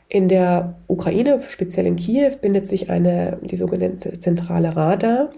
In 0.09 0.27
der 0.27 0.75
Ukraine, 0.87 1.39
speziell 1.47 1.87
in 1.87 1.95
Kiew, 1.95 2.33
bindet 2.41 2.67
sich 2.67 2.89
eine, 2.89 3.39
die 3.43 3.55
sogenannte 3.55 4.19
zentrale 4.19 4.75
Rada, 4.75 5.29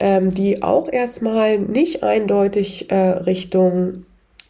ähm, 0.00 0.34
die 0.34 0.62
auch 0.62 0.90
erstmal 0.90 1.58
nicht 1.58 2.02
eindeutig 2.02 2.90
äh, 2.90 2.96
Richtung 2.96 4.04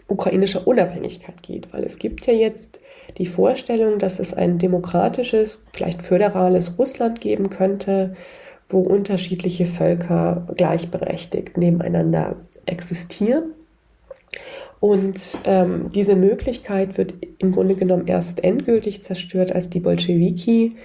ukrainischer 0.07 0.67
Unabhängigkeit 0.67 1.43
geht, 1.43 1.73
weil 1.73 1.83
es 1.83 1.99
gibt 1.99 2.27
ja 2.27 2.33
jetzt 2.33 2.81
die 3.19 3.27
Vorstellung, 3.27 3.99
dass 3.99 4.19
es 4.19 4.33
ein 4.33 4.59
demokratisches, 4.59 5.65
vielleicht 5.73 6.03
föderales 6.03 6.79
Russland 6.79 7.21
geben 7.21 7.51
könnte, 7.51 8.15
wo 8.71 8.81
unterschiedliche 8.81 9.67
Völker 9.67 10.47
gleichberechtigt 10.57 11.57
nebeneinander 11.57 12.37
existieren. 12.67 13.55
Und 14.81 15.39
ähm, 15.45 15.89
diese 15.95 16.17
Möglichkeit 16.17 16.97
wird 16.99 17.15
im 17.39 17.53
Grunde 17.53 17.75
genommen 17.75 18.07
erst 18.07 18.45
endgültig 18.45 19.03
zerstört, 19.03 19.53
als 19.53 19.69
die 19.69 19.81
Bolschewiki 19.81 20.77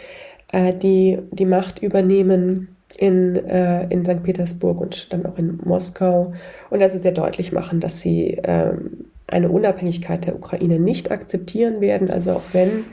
äh, 0.52 0.73
die, 0.73 1.19
die 1.32 1.45
Macht 1.45 1.80
übernehmen 1.82 2.73
in, 2.98 3.36
äh, 3.36 3.88
in 3.90 4.04
St. 4.04 4.24
Petersburg 4.24 4.80
und 4.80 5.12
dann 5.14 5.26
auch 5.26 5.38
in 5.38 5.60
Moskau 5.64 6.34
und 6.70 6.82
also 6.82 6.98
sehr 6.98 7.12
deutlich 7.12 7.52
machen, 7.52 7.80
dass 7.80 8.02
sie 8.02 8.40
ähm, 8.44 9.06
eine 9.28 9.50
Unabhängigkeit 9.50 10.26
der 10.26 10.36
Ukraine 10.36 10.80
nicht 10.80 11.12
akzeptieren 11.12 11.82
werden. 11.82 12.10
Also 12.10 12.34
auch 12.34 12.44
wenn 12.54 12.86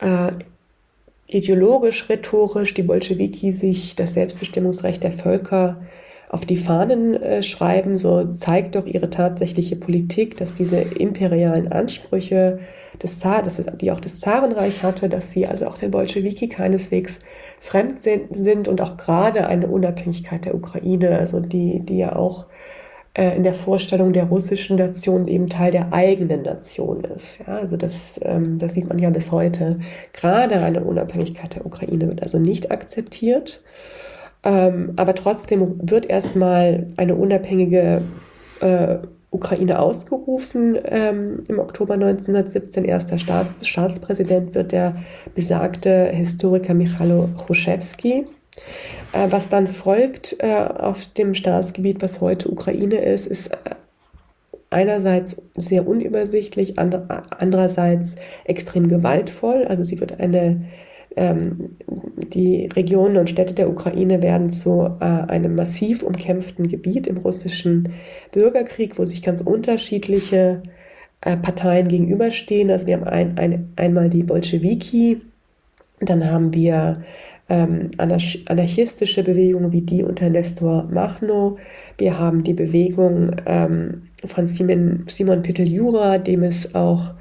äh, 0.00 0.32
ideologisch, 1.26 2.08
rhetorisch 2.08 2.74
die 2.74 2.82
Bolschewiki 2.82 3.52
sich 3.52 3.96
das 3.96 4.14
Selbstbestimmungsrecht 4.14 5.02
der 5.02 5.12
Völker 5.12 5.82
auf 6.28 6.44
die 6.44 6.56
Fahnen 6.56 7.14
äh, 7.22 7.42
schreiben, 7.42 7.96
so 7.96 8.24
zeigt 8.32 8.74
doch 8.74 8.86
ihre 8.86 9.10
tatsächliche 9.10 9.76
Politik, 9.76 10.36
dass 10.36 10.54
diese 10.54 10.78
imperialen 10.78 11.70
Ansprüche 11.70 12.58
des 13.02 13.20
Zar, 13.20 13.42
dass 13.42 13.62
die 13.80 13.90
auch 13.90 14.00
das 14.00 14.20
Zarenreich 14.20 14.82
hatte, 14.82 15.08
dass 15.08 15.30
sie 15.30 15.46
also 15.46 15.66
auch 15.66 15.78
den 15.78 15.90
Bolschewiki 15.90 16.48
keineswegs 16.48 17.18
fremd 17.60 18.00
sind 18.02 18.68
und 18.68 18.80
auch 18.80 18.96
gerade 18.96 19.46
eine 19.46 19.66
Unabhängigkeit 19.68 20.44
der 20.44 20.54
Ukraine, 20.54 21.18
also 21.18 21.40
die, 21.40 21.80
die 21.80 21.98
ja 21.98 22.16
auch 22.16 22.46
äh, 23.16 23.34
in 23.34 23.42
der 23.42 23.54
Vorstellung 23.54 24.12
der 24.12 24.24
russischen 24.24 24.76
Nation 24.76 25.26
eben 25.26 25.48
Teil 25.48 25.70
der 25.70 25.92
eigenen 25.92 26.42
Nation 26.42 27.04
ist. 27.04 27.38
Ja, 27.46 27.56
also 27.56 27.76
das, 27.76 28.20
ähm, 28.22 28.58
das 28.58 28.74
sieht 28.74 28.88
man 28.88 28.98
ja 28.98 29.10
bis 29.10 29.32
heute. 29.32 29.78
Gerade 30.12 30.60
eine 30.60 30.84
Unabhängigkeit 30.84 31.54
der 31.54 31.64
Ukraine 31.64 32.08
wird 32.08 32.22
also 32.22 32.38
nicht 32.38 32.70
akzeptiert. 32.70 33.62
Ähm, 34.44 34.92
aber 34.96 35.14
trotzdem 35.14 35.80
wird 35.90 36.06
erstmal 36.06 36.88
eine 36.96 37.16
unabhängige 37.16 38.02
äh, 38.60 38.98
Ukraine 39.36 39.78
ausgerufen 39.78 40.78
ähm, 40.84 41.44
im 41.48 41.58
Oktober 41.58 41.94
1917. 41.94 42.84
Erster 42.84 43.18
Staat, 43.18 43.46
Staatspräsident 43.62 44.54
wird 44.54 44.72
der 44.72 44.96
besagte 45.34 46.06
Historiker 46.06 46.74
Michalo 46.74 47.28
Chruschewski. 47.36 48.24
Äh, 49.12 49.26
was 49.30 49.48
dann 49.48 49.66
folgt 49.66 50.36
äh, 50.38 50.54
auf 50.54 51.06
dem 51.08 51.34
Staatsgebiet, 51.34 52.02
was 52.02 52.20
heute 52.20 52.50
Ukraine 52.50 52.96
ist, 52.96 53.26
ist 53.26 53.48
äh, 53.48 53.56
einerseits 54.70 55.36
sehr 55.56 55.86
unübersichtlich, 55.86 56.78
andererseits 56.78 58.16
extrem 58.44 58.88
gewaltvoll. 58.88 59.64
Also 59.68 59.84
sie 59.84 60.00
wird 60.00 60.18
eine 60.18 60.64
ähm, 61.16 61.76
die 62.34 62.68
Regionen 62.74 63.16
und 63.16 63.30
Städte 63.30 63.54
der 63.54 63.70
Ukraine 63.70 64.22
werden 64.22 64.50
zu 64.50 64.82
äh, 65.00 65.04
einem 65.04 65.54
massiv 65.54 66.02
umkämpften 66.02 66.68
Gebiet 66.68 67.06
im 67.06 67.16
russischen 67.16 67.88
Bürgerkrieg, 68.32 68.98
wo 68.98 69.04
sich 69.04 69.22
ganz 69.22 69.40
unterschiedliche 69.40 70.62
äh, 71.22 71.36
Parteien 71.36 71.88
gegenüberstehen. 71.88 72.70
Also 72.70 72.86
wir 72.86 72.96
haben 72.96 73.04
ein, 73.04 73.38
ein, 73.38 73.72
einmal 73.76 74.10
die 74.10 74.22
Bolschewiki, 74.22 75.22
dann 76.00 76.30
haben 76.30 76.52
wir 76.52 77.02
ähm, 77.48 77.88
anarchistische 77.96 79.22
Bewegungen 79.22 79.72
wie 79.72 79.80
die 79.80 80.02
unter 80.02 80.28
Nestor 80.28 80.84
Machno. 80.90 81.56
Wir 81.96 82.18
haben 82.18 82.42
die 82.42 82.52
Bewegung 82.52 83.36
ähm, 83.46 84.08
von 84.24 84.46
Simon, 84.46 85.04
Simon 85.06 85.42
Peteljura, 85.42 86.18
dem 86.18 86.42
es 86.42 86.74
auch 86.74 87.14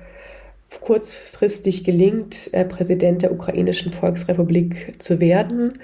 kurzfristig 0.81 1.83
gelingt, 1.83 2.49
äh, 2.53 2.65
Präsident 2.65 3.21
der 3.21 3.31
ukrainischen 3.31 3.91
Volksrepublik 3.91 5.01
zu 5.01 5.19
werden. 5.19 5.79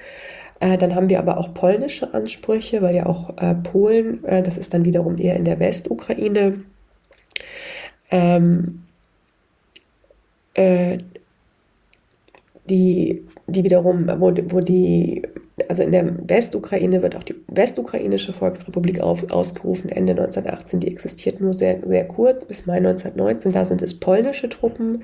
Äh, 0.60 0.78
dann 0.78 0.96
haben 0.96 1.10
wir 1.10 1.20
aber 1.20 1.38
auch 1.38 1.54
polnische 1.54 2.14
Ansprüche, 2.14 2.82
weil 2.82 2.96
ja 2.96 3.06
auch 3.06 3.38
äh, 3.38 3.56
Polen, 3.56 4.22
das 4.24 4.58
ist 4.58 4.74
dann 4.74 4.86
wiederum 4.86 5.18
eher 5.18 5.36
in 5.36 5.46
der 5.46 5.60
Westukraine, 5.60 6.60
ähm, 8.12 8.84
äh, 10.54 10.98
die, 12.70 13.26
die 13.48 13.64
wiederum, 13.64 14.08
wo, 14.20 14.34
wo 14.54 14.60
die 14.60 15.24
also 15.70 15.84
in 15.84 15.92
der 15.92 16.30
Westukraine 16.30 17.02
wird 17.02 17.16
auch 17.16 17.24
die 17.24 17.36
Westukrainische 17.48 18.34
Volksrepublik 18.34 19.02
auf, 19.02 19.30
ausgerufen, 19.32 19.90
Ende 19.90 20.14
1918. 20.14 20.80
Die 20.80 20.88
existiert 20.88 21.42
nur 21.42 21.54
sehr, 21.54 21.82
sehr 21.82 22.08
kurz, 22.08 22.46
bis 22.46 22.66
Mai 22.66 22.78
1919. 22.78 23.52
Da 23.52 23.66
sind 23.66 23.82
es 23.82 24.00
polnische 24.00 24.50
Truppen, 24.50 25.04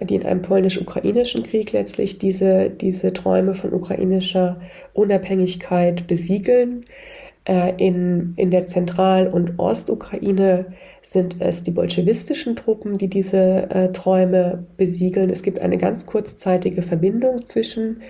die 0.00 0.14
in 0.14 0.24
einem 0.24 0.42
polnisch-ukrainischen 0.42 1.42
Krieg 1.42 1.72
letztlich 1.72 2.18
diese, 2.18 2.70
diese 2.70 3.12
Träume 3.12 3.54
von 3.54 3.72
ukrainischer 3.72 4.60
Unabhängigkeit 4.92 6.06
besiegeln. 6.06 6.84
Äh, 7.46 7.74
in, 7.76 8.34
in 8.36 8.50
der 8.50 8.66
Zentral- 8.66 9.28
und 9.28 9.58
Ostukraine 9.58 10.66
sind 11.00 11.36
es 11.40 11.62
die 11.62 11.70
bolschewistischen 11.70 12.56
Truppen, 12.56 12.98
die 12.98 13.08
diese 13.08 13.70
äh, 13.70 13.92
Träume 13.92 14.66
besiegeln. 14.76 15.30
Es 15.30 15.44
gibt 15.44 15.60
eine 15.60 15.78
ganz 15.78 16.06
kurzzeitige 16.06 16.82
Verbindung 16.82 17.46
zwischen 17.46 18.02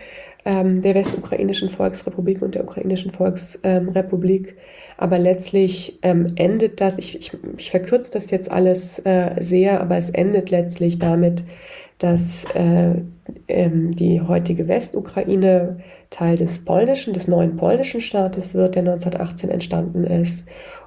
ähm, 0.46 0.80
der 0.80 0.94
Westukrainischen 0.94 1.68
Volksrepublik 1.68 2.40
und 2.40 2.54
der 2.54 2.62
Ukrainischen 2.62 3.10
Volksrepublik. 3.10 4.56
Aber 4.96 5.18
letztlich 5.18 5.98
ähm, 6.02 6.26
endet 6.36 6.80
das, 6.80 6.98
ich, 6.98 7.18
ich, 7.18 7.32
ich 7.58 7.70
verkürze 7.70 8.12
das 8.12 8.30
jetzt 8.30 8.50
alles 8.50 9.00
äh, 9.00 9.32
sehr, 9.40 9.80
aber 9.80 9.96
es 9.96 10.08
endet 10.08 10.50
letztlich 10.50 11.00
damit, 11.00 11.42
dass 11.98 12.44
äh, 12.54 13.02
ähm, 13.48 13.90
die 13.90 14.20
heutige 14.20 14.68
Westukraine 14.68 15.78
Teil 16.10 16.36
des 16.36 16.64
polnischen, 16.64 17.12
des 17.12 17.26
neuen 17.26 17.56
polnischen 17.56 18.00
Staates 18.00 18.54
wird, 18.54 18.76
der 18.76 18.82
1918 18.82 19.50
entstanden 19.50 20.04
ist, 20.04 20.44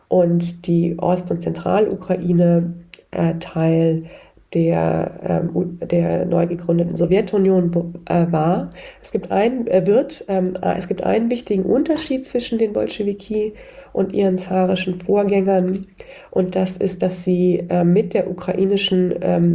und 0.07 0.65
die 0.67 0.97
Ost- 0.97 1.29
und 1.29 1.41
Zentralukraine 1.41 2.73
äh, 3.11 3.35
Teil 3.39 4.05
der, 4.53 5.19
ähm, 5.53 5.79
der 5.79 6.25
neu 6.25 6.47
gegründeten 6.47 6.95
Sowjetunion 6.95 7.93
äh, 8.05 8.25
war. 8.31 8.71
Es 9.01 9.11
gibt, 9.11 9.31
ein, 9.31 9.67
äh, 9.67 9.85
wird, 9.85 10.25
ähm, 10.27 10.55
äh, 10.61 10.77
es 10.77 10.87
gibt 10.87 11.03
einen 11.03 11.29
wichtigen 11.29 11.63
Unterschied 11.63 12.25
zwischen 12.25 12.57
den 12.57 12.73
Bolschewiki 12.73 13.53
und 13.93 14.13
ihren 14.13 14.37
zarischen 14.37 14.95
Vorgängern 14.95 15.87
und 16.31 16.55
das 16.55 16.77
ist, 16.77 17.03
dass 17.03 17.23
sie 17.23 17.63
äh, 17.69 17.83
mit 17.83 18.13
der 18.13 18.29
ukrainischen, 18.29 19.13
ähm, 19.21 19.53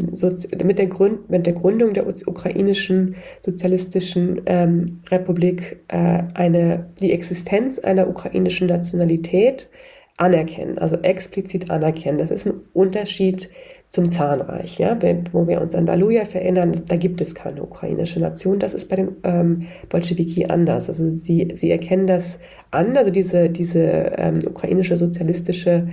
mit, 0.64 0.78
der 0.78 0.87
Gründ 0.87 1.28
mit 1.28 1.46
der 1.46 1.54
Gründung 1.54 1.94
der 1.94 2.07
ukrainischen 2.07 3.16
sozialistischen 3.42 4.42
ähm, 4.46 4.87
Republik 5.11 5.80
äh, 5.88 6.22
eine, 6.35 6.87
die 7.00 7.12
Existenz 7.12 7.78
einer 7.80 8.09
ukrainischen 8.09 8.68
Nationalität 8.68 9.68
anerkennen, 10.16 10.78
also 10.78 10.96
explizit 10.96 11.70
anerkennen. 11.70 12.18
Das 12.18 12.30
ist 12.30 12.46
ein 12.46 12.61
Unterschied 12.72 13.50
zum 13.94 14.11
Zahnreich, 14.11 14.78
ja, 14.78 14.98
wo 15.30 15.46
wir 15.46 15.61
uns 15.61 15.76
an 15.76 15.85
Baluja 15.85 16.22
erinnern, 16.22 16.83
da 16.88 16.96
gibt 16.96 17.20
es 17.20 17.33
keine 17.33 17.62
ukrainische 17.62 18.18
Nation. 18.18 18.59
Das 18.59 18.74
ist 18.74 18.88
bei 18.88 18.96
den 18.96 19.12
ähm, 19.22 19.68
Bolschewiki 19.88 20.46
anders. 20.46 20.88
Also 20.88 21.07
sie, 21.07 21.52
sie 21.54 21.70
erkennen 21.70 22.09
das 22.09 22.40
an, 22.72 22.96
also 22.96 23.11
diese, 23.11 23.48
diese 23.50 23.85
ähm, 24.16 24.40
ukrainische 24.48 24.96
sozialistische 24.96 25.87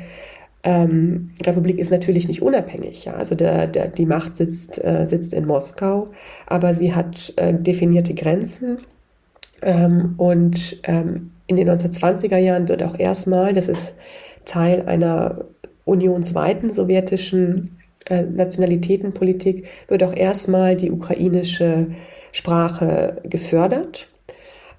ähm, 0.64 1.30
Republik 1.46 1.78
ist 1.78 1.92
natürlich 1.92 2.28
nicht 2.28 2.42
unabhängig. 2.42 3.06
Ja? 3.06 3.14
Also 3.14 3.36
der, 3.36 3.68
der, 3.68 3.90
die 3.90 4.08
Macht 4.08 4.36
sitzt, 4.36 4.84
äh, 4.84 5.06
sitzt 5.06 5.32
in 5.32 5.46
Moskau, 5.46 6.08
aber 6.48 6.74
sie 6.74 6.96
hat 6.96 7.32
äh, 7.36 7.54
definierte 7.54 8.16
Grenzen. 8.16 8.80
Ähm, 9.62 10.16
und 10.18 10.82
ähm, 10.86 11.34
in 11.46 11.56
den 11.56 11.70
1920er 11.70 12.38
Jahren 12.38 12.68
wird 12.68 12.82
auch 12.82 12.98
erstmal, 12.98 13.54
das 13.54 13.68
ist 13.68 13.94
Teil 14.46 14.88
einer 14.88 15.46
unionsweiten 15.86 16.72
sowjetischen 16.72 17.78
äh, 18.06 18.24
Nationalitätenpolitik, 18.24 19.68
wird 19.88 20.04
auch 20.04 20.16
erstmal 20.16 20.76
die 20.76 20.92
ukrainische 20.92 21.88
Sprache 22.32 23.22
gefördert. 23.24 24.08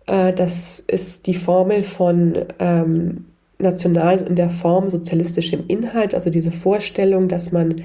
Äh, 0.07 0.33
das 0.33 0.81
ist 0.81 1.27
die 1.27 1.35
Formel 1.35 1.83
von 1.83 2.47
ähm, 2.59 3.25
national 3.59 4.23
in 4.23 4.35
der 4.35 4.51
Form 4.51 4.89
sozialistischem 4.89 5.65
Inhalt, 5.69 6.15
also 6.15 6.31
diese 6.31 6.53
Vorstellung, 6.53 7.29
dass 7.29 7.53
man 7.53 7.77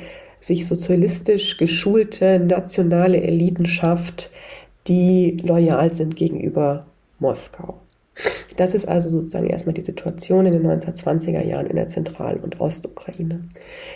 sich 0.41 0.65
sozialistisch 0.65 1.58
geschulte 1.58 2.39
nationale 2.39 3.21
Eliten 3.21 3.65
schafft, 3.65 4.30
die 4.88 5.38
loyal 5.43 5.93
sind 5.93 6.15
gegenüber 6.15 6.86
Moskau. 7.19 7.82
Das 8.58 8.73
ist 8.73 8.88
also 8.88 9.10
sozusagen 9.10 9.47
erstmal 9.47 9.73
die 9.73 9.84
Situation 9.84 10.45
in 10.45 10.53
den 10.53 10.65
1920er 10.65 11.43
Jahren 11.43 11.67
in 11.67 11.75
der 11.75 11.86
Zentral- 11.86 12.38
und 12.38 12.60
Ostukraine. 12.60 13.47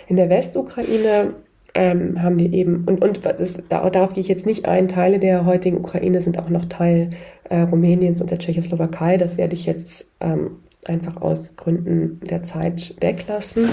In 0.07 0.15
der 0.15 0.29
Westukraine 0.29 1.31
ähm, 1.73 2.21
haben 2.21 2.37
wir 2.39 2.51
eben, 2.51 2.83
und, 2.85 3.03
und 3.03 3.25
das, 3.25 3.61
darauf 3.69 4.13
gehe 4.13 4.21
ich 4.21 4.27
jetzt 4.27 4.45
nicht 4.45 4.67
ein, 4.67 4.87
Teile 4.87 5.19
der 5.19 5.45
heutigen 5.45 5.77
Ukraine 5.77 6.21
sind 6.21 6.37
auch 6.37 6.49
noch 6.49 6.65
Teil 6.65 7.11
äh, 7.49 7.61
Rumäniens 7.61 8.21
und 8.21 8.29
der 8.29 8.39
Tschechoslowakei. 8.39 9.17
Das 9.17 9.37
werde 9.37 9.55
ich 9.55 9.65
jetzt 9.65 10.05
ähm, 10.19 10.57
einfach 10.85 11.21
aus 11.21 11.55
Gründen 11.55 12.19
der 12.29 12.43
Zeit 12.43 12.95
weglassen. 12.99 13.69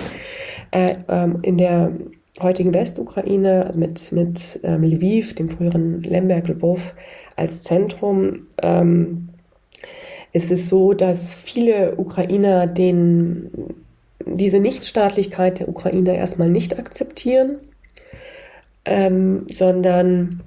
Äh, 0.70 0.94
ähm, 1.08 1.38
in 1.42 1.58
der 1.58 1.92
heutigen 2.40 2.72
Westukraine, 2.72 3.66
also 3.66 3.80
mit, 3.80 4.12
mit 4.12 4.60
ähm, 4.62 4.84
Lviv, 4.84 5.34
dem 5.34 5.48
früheren 5.48 6.02
Lemberg, 6.02 6.48
Lvov, 6.48 6.94
als 7.36 7.62
Zentrum, 7.62 8.46
ähm, 8.62 9.27
ist 10.32 10.50
es 10.50 10.68
so, 10.68 10.92
dass 10.92 11.42
viele 11.42 11.96
Ukrainer 11.96 12.66
den 12.66 13.50
diese 14.36 14.60
Nichtstaatlichkeit 14.60 15.60
der 15.60 15.68
Ukraine 15.68 16.16
erstmal 16.16 16.50
nicht 16.50 16.78
akzeptieren, 16.78 17.58
ähm, 18.84 19.46
sondern 19.50 20.42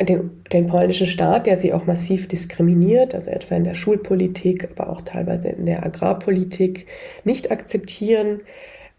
den, 0.00 0.42
den 0.52 0.66
polnischen 0.68 1.06
Staat, 1.06 1.46
der 1.46 1.56
sie 1.56 1.72
auch 1.72 1.86
massiv 1.86 2.28
diskriminiert, 2.28 3.14
also 3.14 3.30
etwa 3.30 3.56
in 3.56 3.64
der 3.64 3.74
Schulpolitik, 3.74 4.68
aber 4.70 4.90
auch 4.90 5.00
teilweise 5.00 5.48
in 5.48 5.66
der 5.66 5.84
Agrarpolitik, 5.84 6.86
nicht 7.24 7.50
akzeptieren. 7.50 8.40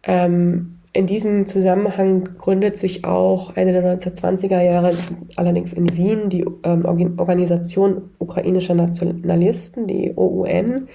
Ähm, 0.04 0.79
in 0.92 1.06
diesem 1.06 1.46
Zusammenhang 1.46 2.24
gründet 2.38 2.78
sich 2.78 3.06
auch 3.06 3.56
Ende 3.56 3.74
der 3.74 3.98
1920er 4.00 4.62
Jahre, 4.62 4.96
allerdings 5.36 5.74
in 5.74 5.96
Wien, 5.96 6.30
die 6.30 6.46
ähm, 6.64 6.86
Organisation 7.18 8.10
ukrainischer 8.18 8.74
Nationalisten, 8.74 9.86
die 9.86 10.14
OUN, 10.16 10.88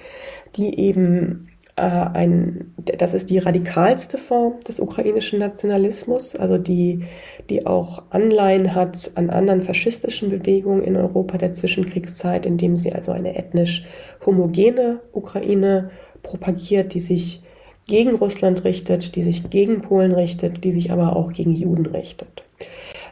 die 0.57 0.79
eben 0.79 1.47
äh, 1.77 1.81
ein, 1.81 2.73
das 2.77 3.13
ist 3.13 3.29
die 3.29 3.37
radikalste 3.37 4.17
Form 4.17 4.59
des 4.67 4.81
ukrainischen 4.81 5.39
Nationalismus, 5.39 6.35
also 6.35 6.57
die, 6.57 7.03
die 7.49 7.65
auch 7.65 8.03
Anleihen 8.09 8.75
hat 8.75 9.11
an 9.15 9.29
anderen 9.29 9.61
faschistischen 9.61 10.29
Bewegungen 10.29 10.83
in 10.83 10.97
Europa 10.97 11.37
der 11.37 11.53
Zwischenkriegszeit, 11.53 12.45
indem 12.45 12.75
sie 12.75 12.91
also 12.91 13.13
eine 13.13 13.37
ethnisch 13.37 13.85
homogene 14.25 14.99
Ukraine 15.13 15.91
propagiert, 16.21 16.93
die 16.93 16.99
sich 16.99 17.44
gegen 17.87 18.15
Russland 18.15 18.63
richtet, 18.63 19.15
die 19.15 19.23
sich 19.23 19.49
gegen 19.49 19.81
Polen 19.81 20.11
richtet, 20.11 20.63
die 20.63 20.71
sich 20.71 20.91
aber 20.91 21.15
auch 21.15 21.31
gegen 21.33 21.53
Juden 21.53 21.85
richtet. 21.85 22.43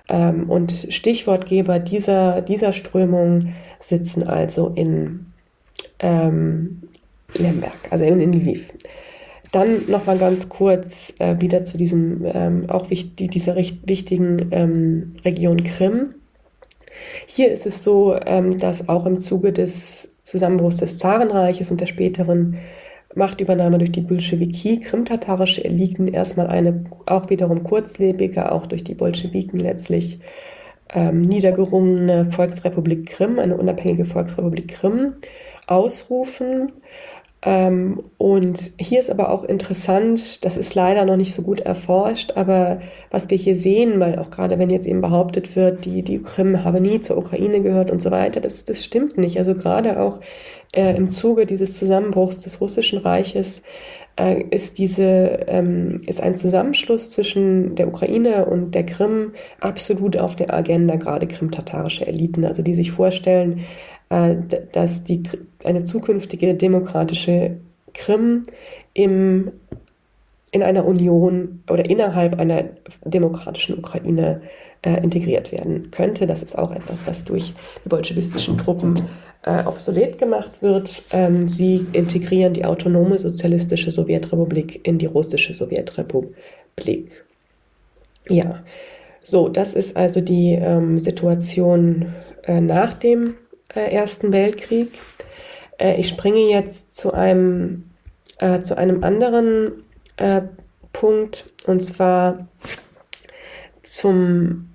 Ähm, 0.09 0.49
und 0.49 0.87
Stichwortgeber 0.89 1.79
dieser, 1.79 2.41
dieser 2.41 2.73
Strömung 2.73 3.53
sitzen 3.79 4.23
also 4.23 4.69
in, 4.69 5.27
ähm, 5.99 6.83
Lemberg, 7.33 7.77
also 7.89 8.03
in, 8.03 8.19
in 8.19 8.33
Lviv. 8.33 8.73
Dann 9.51 9.87
noch 9.87 10.05
mal 10.05 10.17
ganz 10.17 10.49
kurz 10.49 11.13
äh, 11.19 11.39
wieder 11.39 11.61
zu 11.63 11.77
diesem 11.77 12.25
ähm, 12.25 12.69
auch 12.69 12.89
wichtig, 12.89 13.31
dieser 13.31 13.55
recht 13.55 13.87
wichtigen 13.87 14.47
ähm, 14.51 15.15
Region 15.23 15.63
Krim. 15.63 16.15
Hier 17.27 17.51
ist 17.51 17.65
es 17.65 17.83
so, 17.83 18.15
ähm, 18.25 18.57
dass 18.57 18.89
auch 18.89 19.05
im 19.05 19.19
Zuge 19.19 19.53
des 19.53 20.09
Zusammenbruchs 20.23 20.77
des 20.77 20.97
Zarenreiches 20.97 21.69
und 21.69 21.81
der 21.81 21.85
späteren 21.85 22.57
Machtübernahme 23.15 23.77
durch 23.77 23.91
die 23.91 24.01
Bolschewiki 24.01 24.79
krimtatarische 24.79 25.63
Eliten 25.63 26.07
erstmal 26.07 26.47
eine 26.47 26.85
auch 27.05 27.29
wiederum 27.29 27.63
kurzlebige, 27.63 28.51
auch 28.51 28.65
durch 28.65 28.83
die 28.83 28.95
Bolschewiken 28.95 29.59
letztlich 29.59 30.19
ähm, 30.93 31.21
niedergerungene 31.21 32.25
Volksrepublik 32.31 33.07
Krim, 33.07 33.39
eine 33.39 33.57
unabhängige 33.57 34.05
Volksrepublik 34.05 34.69
Krim 34.69 35.13
ausrufen 35.67 36.71
ähm, 37.45 38.01
und 38.17 38.71
hier 38.79 39.01
ist 39.01 39.09
aber 39.09 39.29
auch 39.29 39.43
interessant, 39.43 40.45
das 40.45 40.55
ist 40.55 40.75
leider 40.75 41.03
noch 41.03 41.17
nicht 41.17 41.33
so 41.33 41.41
gut 41.41 41.59
erforscht, 41.59 42.31
aber 42.35 42.79
was 43.11 43.29
wir 43.29 43.37
hier 43.37 43.57
sehen, 43.57 43.99
weil 43.99 44.17
auch 44.17 44.29
gerade 44.29 44.59
wenn 44.59 44.69
jetzt 44.69 44.87
eben 44.87 45.01
behauptet 45.01 45.55
wird, 45.55 45.83
die, 45.83 46.03
die 46.03 46.21
Krim 46.21 46.63
habe 46.63 46.79
nie 46.79 47.01
zur 47.01 47.17
Ukraine 47.17 47.61
gehört 47.61 47.91
und 47.91 48.01
so 48.01 48.11
weiter, 48.11 48.39
das, 48.39 48.63
das 48.63 48.83
stimmt 48.83 49.17
nicht. 49.17 49.39
Also 49.39 49.55
gerade 49.55 49.99
auch 49.99 50.19
äh, 50.73 50.95
im 50.95 51.09
Zuge 51.09 51.45
dieses 51.45 51.77
Zusammenbruchs 51.77 52.41
des 52.41 52.59
Russischen 52.59 52.99
Reiches 52.99 53.61
äh, 54.19 54.43
ist 54.49 54.77
diese 54.77 55.39
ähm, 55.47 56.01
ist 56.05 56.21
ein 56.21 56.35
Zusammenschluss 56.35 57.09
zwischen 57.09 57.75
der 57.75 57.87
Ukraine 57.87 58.45
und 58.45 58.75
der 58.75 58.85
Krim 58.85 59.33
absolut 59.59 60.17
auf 60.17 60.35
der 60.35 60.53
Agenda 60.53 60.95
gerade 60.95 61.27
krimtatarische 61.27 62.05
Eliten, 62.05 62.45
also 62.45 62.61
die 62.61 62.75
sich 62.75 62.91
vorstellen, 62.91 63.61
äh, 64.09 64.35
dass 64.71 65.03
die, 65.03 65.23
eine 65.63 65.83
zukünftige 65.83 66.53
demokratische 66.55 67.57
Krim 67.93 68.43
im, 68.93 69.51
in 70.51 70.63
einer 70.63 70.85
Union 70.85 71.63
oder 71.69 71.89
innerhalb 71.89 72.39
einer 72.39 72.65
demokratischen 73.05 73.77
Ukraine 73.77 74.41
äh, 74.43 74.62
integriert 74.85 75.51
werden 75.53 75.91
könnte. 75.91 76.27
Das 76.27 76.43
ist 76.43 76.57
auch 76.57 76.71
etwas, 76.71 77.07
was 77.07 77.23
durch 77.23 77.53
die 77.85 77.89
bolschewistischen 77.89 78.57
Truppen 78.57 79.07
äh, 79.45 79.63
obsolet 79.65 80.17
gemacht 80.17 80.61
wird. 80.61 81.03
Ähm, 81.11 81.47
sie 81.47 81.85
integrieren 81.93 82.53
die 82.53 82.65
autonome 82.65 83.19
sozialistische 83.19 83.91
Sowjetrepublik 83.91 84.85
in 84.87 84.97
die 84.97 85.05
russische 85.05 85.53
Sowjetrepublik. 85.53 87.25
Ja, 88.29 88.57
so, 89.21 89.49
das 89.49 89.75
ist 89.75 89.95
also 89.95 90.21
die 90.21 90.53
ähm, 90.53 90.99
Situation 90.99 92.13
äh, 92.43 92.61
nach 92.61 92.93
dem 92.93 93.35
äh, 93.73 93.93
Ersten 93.93 94.31
Weltkrieg. 94.33 94.89
Äh, 95.77 95.99
ich 95.99 96.09
springe 96.09 96.49
jetzt 96.49 96.95
zu 96.95 97.13
einem, 97.13 97.89
äh, 98.39 98.61
zu 98.61 98.77
einem 98.77 99.03
anderen 99.03 99.83
äh, 100.17 100.41
Punkt 100.93 101.49
und 101.65 101.81
zwar 101.81 102.47
zum 103.81 104.72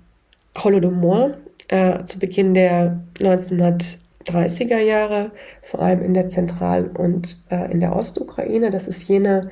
Holodomor 0.63 1.37
äh, 1.67 2.03
zu 2.03 2.19
Beginn 2.19 2.53
der 2.53 3.01
1930er 3.19 4.77
Jahre, 4.77 5.31
vor 5.61 5.81
allem 5.81 6.01
in 6.01 6.13
der 6.13 6.27
Zentral- 6.27 6.89
und 6.97 7.37
äh, 7.49 7.71
in 7.71 7.79
der 7.79 7.95
Ostukraine. 7.95 8.69
Das 8.69 8.87
ist 8.87 9.07
jene 9.07 9.51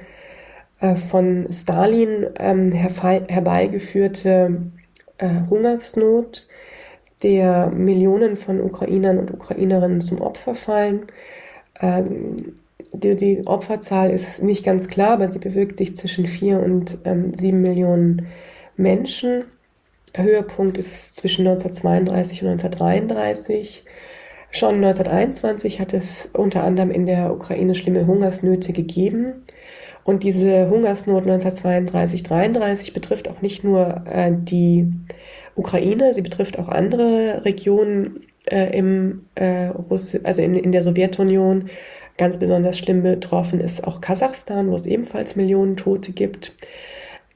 von 1.09 1.47
Stalin 1.51 2.27
ähm, 2.37 2.71
herbeigeführte 2.71 4.57
Hungersnot, 5.49 6.45
der 7.23 7.71
Millionen 7.75 8.35
von 8.35 8.61
Ukrainern 8.61 9.17
und 9.17 9.33
Ukrainerinnen 9.33 10.01
zum 10.01 10.21
Opfer 10.21 10.55
fallen. 10.55 11.07
Ähm, 11.81 12.53
die, 12.93 13.15
die, 13.15 13.45
Opferzahl 13.45 14.11
ist 14.11 14.41
nicht 14.41 14.63
ganz 14.63 14.87
klar, 14.87 15.11
aber 15.11 15.27
sie 15.27 15.39
bewegt 15.39 15.77
sich 15.77 15.95
zwischen 15.95 16.27
vier 16.27 16.61
und 16.61 16.99
ähm, 17.05 17.33
sieben 17.33 17.61
Millionen 17.61 18.27
Menschen. 18.75 19.45
Höhepunkt 20.23 20.77
ist 20.77 21.15
zwischen 21.15 21.47
1932 21.47 22.43
und 22.43 22.49
1933. 22.49 23.83
Schon 24.49 24.75
1921 24.75 25.79
hat 25.79 25.93
es 25.93 26.29
unter 26.33 26.63
anderem 26.63 26.91
in 26.91 27.05
der 27.05 27.33
Ukraine 27.33 27.75
schlimme 27.75 28.07
Hungersnöte 28.07 28.73
gegeben. 28.73 29.43
Und 30.03 30.23
diese 30.23 30.69
Hungersnot 30.69 31.25
1932-33 31.25 32.93
betrifft 32.93 33.27
auch 33.27 33.41
nicht 33.41 33.65
nur 33.65 34.03
äh, 34.09 34.31
die 34.33 34.89
Ukraine, 35.55 36.13
sie 36.13 36.21
betrifft 36.21 36.57
auch 36.57 36.69
andere 36.69 37.43
Regionen 37.43 38.21
äh, 38.49 38.77
im 38.77 39.25
äh, 39.35 39.67
Russ 39.67 40.17
also 40.23 40.41
in, 40.41 40.55
in 40.55 40.71
der 40.71 40.83
Sowjetunion. 40.83 41.69
Ganz 42.17 42.39
besonders 42.39 42.77
schlimm 42.77 43.03
betroffen 43.03 43.59
ist 43.59 43.85
auch 43.85 43.99
Kasachstan, 43.99 44.71
wo 44.71 44.75
es 44.75 44.85
ebenfalls 44.85 45.35
Millionen 45.35 45.75
Tote 45.75 46.13
gibt. 46.13 46.53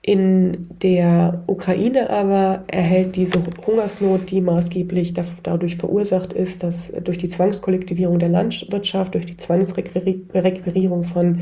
In 0.03 0.67
der 0.81 1.43
Ukraine 1.45 2.09
aber 2.09 2.63
erhält 2.65 3.15
diese 3.15 3.39
Hungersnot, 3.67 4.31
die 4.31 4.41
maßgeblich 4.41 5.13
dadurch 5.43 5.77
verursacht 5.77 6.33
ist, 6.33 6.63
dass 6.63 6.91
durch 7.03 7.19
die 7.19 7.27
Zwangskollektivierung 7.27 8.17
der 8.17 8.29
Landwirtschaft, 8.29 9.13
durch 9.13 9.27
die 9.27 9.37
Zwangsrequirierung 9.37 11.03
von, 11.03 11.39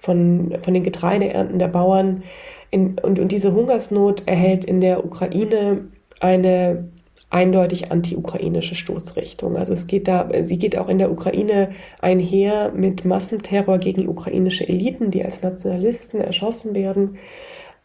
von, 0.00 0.56
von 0.60 0.74
den 0.74 0.82
Getreideernten 0.82 1.60
der 1.60 1.68
Bauern 1.68 2.24
in, 2.70 2.98
und, 2.98 3.20
und 3.20 3.30
diese 3.30 3.52
Hungersnot 3.52 4.24
erhält 4.26 4.64
in 4.64 4.80
der 4.80 5.04
Ukraine 5.04 5.76
eine 6.18 6.88
eindeutig 7.30 7.92
anti-ukrainische 7.92 8.74
Stoßrichtung. 8.74 9.56
Also 9.56 9.72
es 9.72 9.86
geht 9.86 10.08
da, 10.08 10.28
sie 10.42 10.58
geht 10.58 10.76
auch 10.76 10.88
in 10.88 10.98
der 10.98 11.12
Ukraine 11.12 11.70
einher 12.00 12.72
mit 12.74 13.04
Massenterror 13.04 13.78
gegen 13.78 14.08
ukrainische 14.08 14.68
Eliten, 14.68 15.12
die 15.12 15.24
als 15.24 15.42
Nationalisten 15.42 16.20
erschossen 16.20 16.74
werden. 16.74 17.18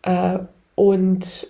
Äh, 0.06 0.40
und 0.76 1.48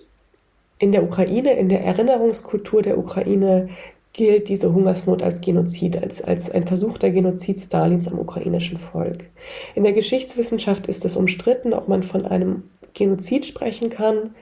in 0.78 0.92
der 0.92 1.04
Ukraine, 1.04 1.52
in 1.52 1.68
der 1.68 1.84
Erinnerungskultur 1.84 2.82
der 2.82 2.98
Ukraine 2.98 3.68
gilt 4.12 4.48
diese 4.48 4.72
Hungersnot 4.72 5.22
als 5.22 5.40
Genozid, 5.42 6.02
als, 6.02 6.22
als 6.22 6.50
ein 6.50 6.66
Versuch 6.66 6.96
der 6.98 7.10
Genozid 7.10 7.60
Stalins 7.60 8.08
am 8.08 8.18
ukrainischen 8.18 8.78
Volk. 8.78 9.26
In 9.74 9.84
der 9.84 9.92
Geschichtswissenschaft 9.92 10.86
ist 10.86 11.04
es 11.04 11.16
umstritten, 11.16 11.74
ob 11.74 11.88
man 11.88 12.02
von 12.02 12.24
einem 12.24 12.64
Genozid 12.94 13.44
sprechen 13.44 13.90
kann. 13.90 14.34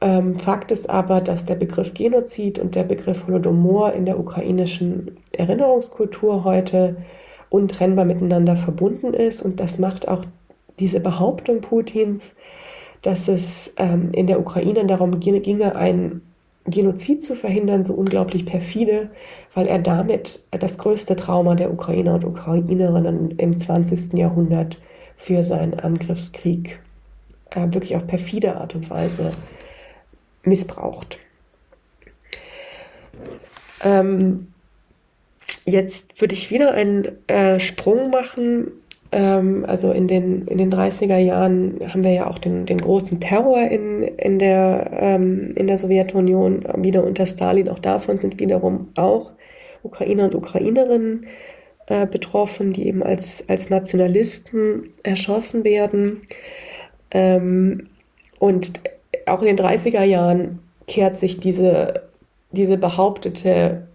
Ähm, 0.00 0.38
Fakt 0.38 0.70
ist 0.72 0.88
aber, 0.88 1.20
dass 1.20 1.44
der 1.44 1.56
Begriff 1.56 1.92
Genozid 1.92 2.58
und 2.58 2.74
der 2.74 2.84
Begriff 2.84 3.26
Holodomor 3.26 3.92
in 3.92 4.06
der 4.06 4.18
ukrainischen 4.18 5.18
Erinnerungskultur 5.32 6.44
heute 6.44 6.96
untrennbar 7.50 8.06
miteinander 8.06 8.56
verbunden 8.56 9.12
ist. 9.12 9.42
Und 9.42 9.60
das 9.60 9.78
macht 9.78 10.08
auch 10.08 10.24
diese 10.78 11.00
Behauptung 11.00 11.60
Putins, 11.60 12.34
dass 13.06 13.28
es 13.28 13.72
ähm, 13.76 14.10
in 14.10 14.26
der 14.26 14.40
Ukraine 14.40 14.84
darum 14.84 15.20
ginge, 15.20 15.76
ein 15.76 16.22
Genozid 16.64 17.22
zu 17.22 17.36
verhindern, 17.36 17.84
so 17.84 17.94
unglaublich 17.94 18.44
perfide, 18.44 19.10
weil 19.54 19.68
er 19.68 19.78
damit 19.78 20.42
das 20.50 20.76
größte 20.76 21.14
Trauma 21.14 21.54
der 21.54 21.72
Ukrainer 21.72 22.14
und 22.14 22.24
Ukrainerinnen 22.24 23.30
im 23.38 23.56
20. 23.56 24.14
Jahrhundert 24.14 24.80
für 25.16 25.44
seinen 25.44 25.78
Angriffskrieg 25.78 26.80
äh, 27.50 27.60
wirklich 27.70 27.94
auf 27.94 28.08
perfide 28.08 28.56
Art 28.56 28.74
und 28.74 28.90
Weise 28.90 29.30
missbraucht. 30.42 31.18
Ähm, 33.84 34.48
jetzt 35.64 36.20
würde 36.20 36.34
ich 36.34 36.50
wieder 36.50 36.72
einen 36.72 37.24
äh, 37.28 37.60
Sprung 37.60 38.10
machen 38.10 38.72
also 39.10 39.92
in 39.92 40.08
den, 40.08 40.46
in 40.46 40.58
den 40.58 40.72
30er 40.72 41.18
Jahren 41.18 41.80
haben 41.88 42.02
wir 42.02 42.12
ja 42.12 42.26
auch 42.26 42.38
den, 42.38 42.66
den 42.66 42.78
großen 42.78 43.20
Terror 43.20 43.60
in, 43.70 44.02
in, 44.02 44.38
der, 44.38 44.90
ähm, 44.92 45.52
in 45.54 45.66
der 45.66 45.78
Sowjetunion, 45.78 46.64
wieder 46.78 47.04
unter 47.04 47.26
Stalin. 47.26 47.68
Auch 47.68 47.78
davon 47.78 48.18
sind 48.18 48.40
wiederum 48.40 48.88
auch 48.96 49.32
Ukrainer 49.82 50.24
und 50.24 50.34
Ukrainerinnen 50.34 51.26
äh, 51.86 52.06
betroffen, 52.06 52.72
die 52.72 52.88
eben 52.88 53.02
als, 53.02 53.44
als 53.48 53.70
Nationalisten 53.70 54.92
erschossen 55.02 55.64
werden. 55.64 56.22
Ähm, 57.12 57.88
und 58.38 58.80
auch 59.26 59.40
in 59.40 59.56
den 59.56 59.58
30er 59.58 60.02
Jahren 60.02 60.58
kehrt 60.88 61.16
sich 61.16 61.40
diese, 61.40 62.02
diese 62.50 62.76
behauptete 62.76 63.85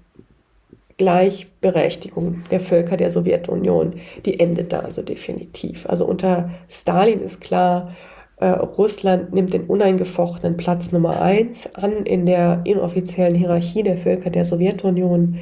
Gleichberechtigung 1.01 2.43
der 2.51 2.59
Völker 2.59 2.95
der 2.95 3.09
Sowjetunion, 3.09 3.95
die 4.23 4.39
endet 4.39 4.71
da 4.71 4.81
also 4.81 5.01
definitiv. 5.01 5.89
Also 5.89 6.05
unter 6.05 6.51
Stalin 6.69 7.21
ist 7.21 7.41
klar, 7.41 7.91
äh, 8.37 8.49
Russland 8.49 9.33
nimmt 9.33 9.51
den 9.51 9.63
uneingefochtenen 9.63 10.57
Platz 10.57 10.91
Nummer 10.91 11.19
eins 11.19 11.73
an 11.73 12.05
in 12.05 12.27
der 12.27 12.61
inoffiziellen 12.65 13.33
Hierarchie 13.33 13.81
der 13.81 13.97
Völker 13.97 14.29
der 14.29 14.45
Sowjetunion 14.45 15.39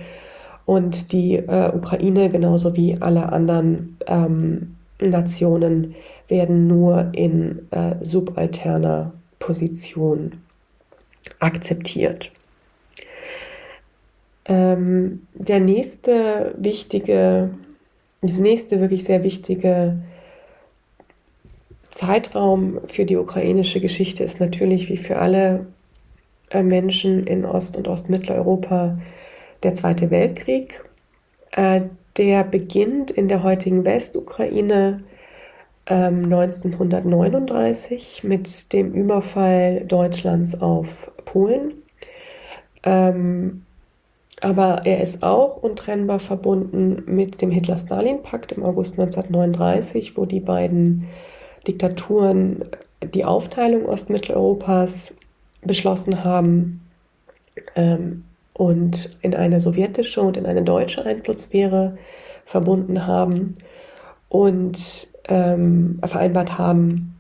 und 0.66 1.12
die 1.12 1.36
äh, 1.36 1.76
Ukraine 1.76 2.30
genauso 2.30 2.78
wie 2.78 2.96
alle 3.02 3.34
anderen 3.34 3.98
ähm, 4.08 4.78
Nationen 5.02 5.94
werden 6.30 6.68
nur 6.68 7.10
in 7.12 7.68
äh, 7.72 7.96
subalterner 8.02 9.12
Position 9.40 10.36
akzeptiert. 11.42 12.32
Ähm, 14.50 15.28
der 15.36 15.60
nächste 15.60 16.56
wichtige, 16.58 17.52
das 18.22 18.40
nächste 18.40 18.82
wirklich 18.82 19.04
sehr 19.04 19.24
wichtige 19.24 20.00
Zeitraum 21.92 22.80
für 22.88 23.06
die 23.06 23.18
ukrainische 23.18 23.80
Geschichte 23.80 24.24
ist 24.24 24.40
natürlich 24.40 24.90
wie 24.90 24.98
für 24.98 25.20
alle 25.20 25.68
äh, 26.50 26.64
Menschen 26.64 27.28
in 27.28 27.46
Ost- 27.46 27.78
und 27.78 27.88
Ostmitteleuropa 27.88 28.98
der 29.62 29.76
Zweite 29.76 30.10
Weltkrieg. 30.10 30.84
Äh, 31.52 31.82
der 32.18 32.44
beginnt 32.44 33.12
in 33.12 33.28
der 33.28 33.44
heutigen 33.44 33.86
Westukraine 33.86 35.04
1939 35.86 38.22
ähm, 38.24 38.30
mit 38.30 38.74
dem 38.74 38.94
Überfall 38.94 39.86
Deutschlands 39.86 40.60
auf 40.60 41.12
Polen. 41.26 41.84
Aber 44.42 44.82
er 44.86 45.02
ist 45.02 45.22
auch 45.22 45.58
untrennbar 45.58 46.20
verbunden 46.20 47.04
mit 47.06 47.42
dem 47.42 47.52
Hitler-Stalin-Pakt 47.52 48.54
im 48.54 48.64
August 48.64 49.00
1939, 49.00 50.16
wo 50.16 50.26
die 50.26 50.40
beiden 50.40 51.08
Diktaturen 51.68 52.66
die 53.14 53.26
Aufteilung 53.26 53.86
Ostmitteleuropas 53.86 55.14
beschlossen 55.62 56.24
haben 56.24 56.82
ähm, 57.76 58.24
und 58.54 59.10
in 59.22 59.36
eine 59.36 59.60
sowjetische 59.60 60.22
und 60.22 60.38
in 60.38 60.46
eine 60.46 60.64
deutsche 60.64 61.06
Einflusssphäre 61.06 61.98
verbunden 62.46 63.06
haben 63.06 63.54
und 64.30 65.08
ähm, 65.28 66.00
vereinbart 66.06 66.58
haben. 66.58 67.16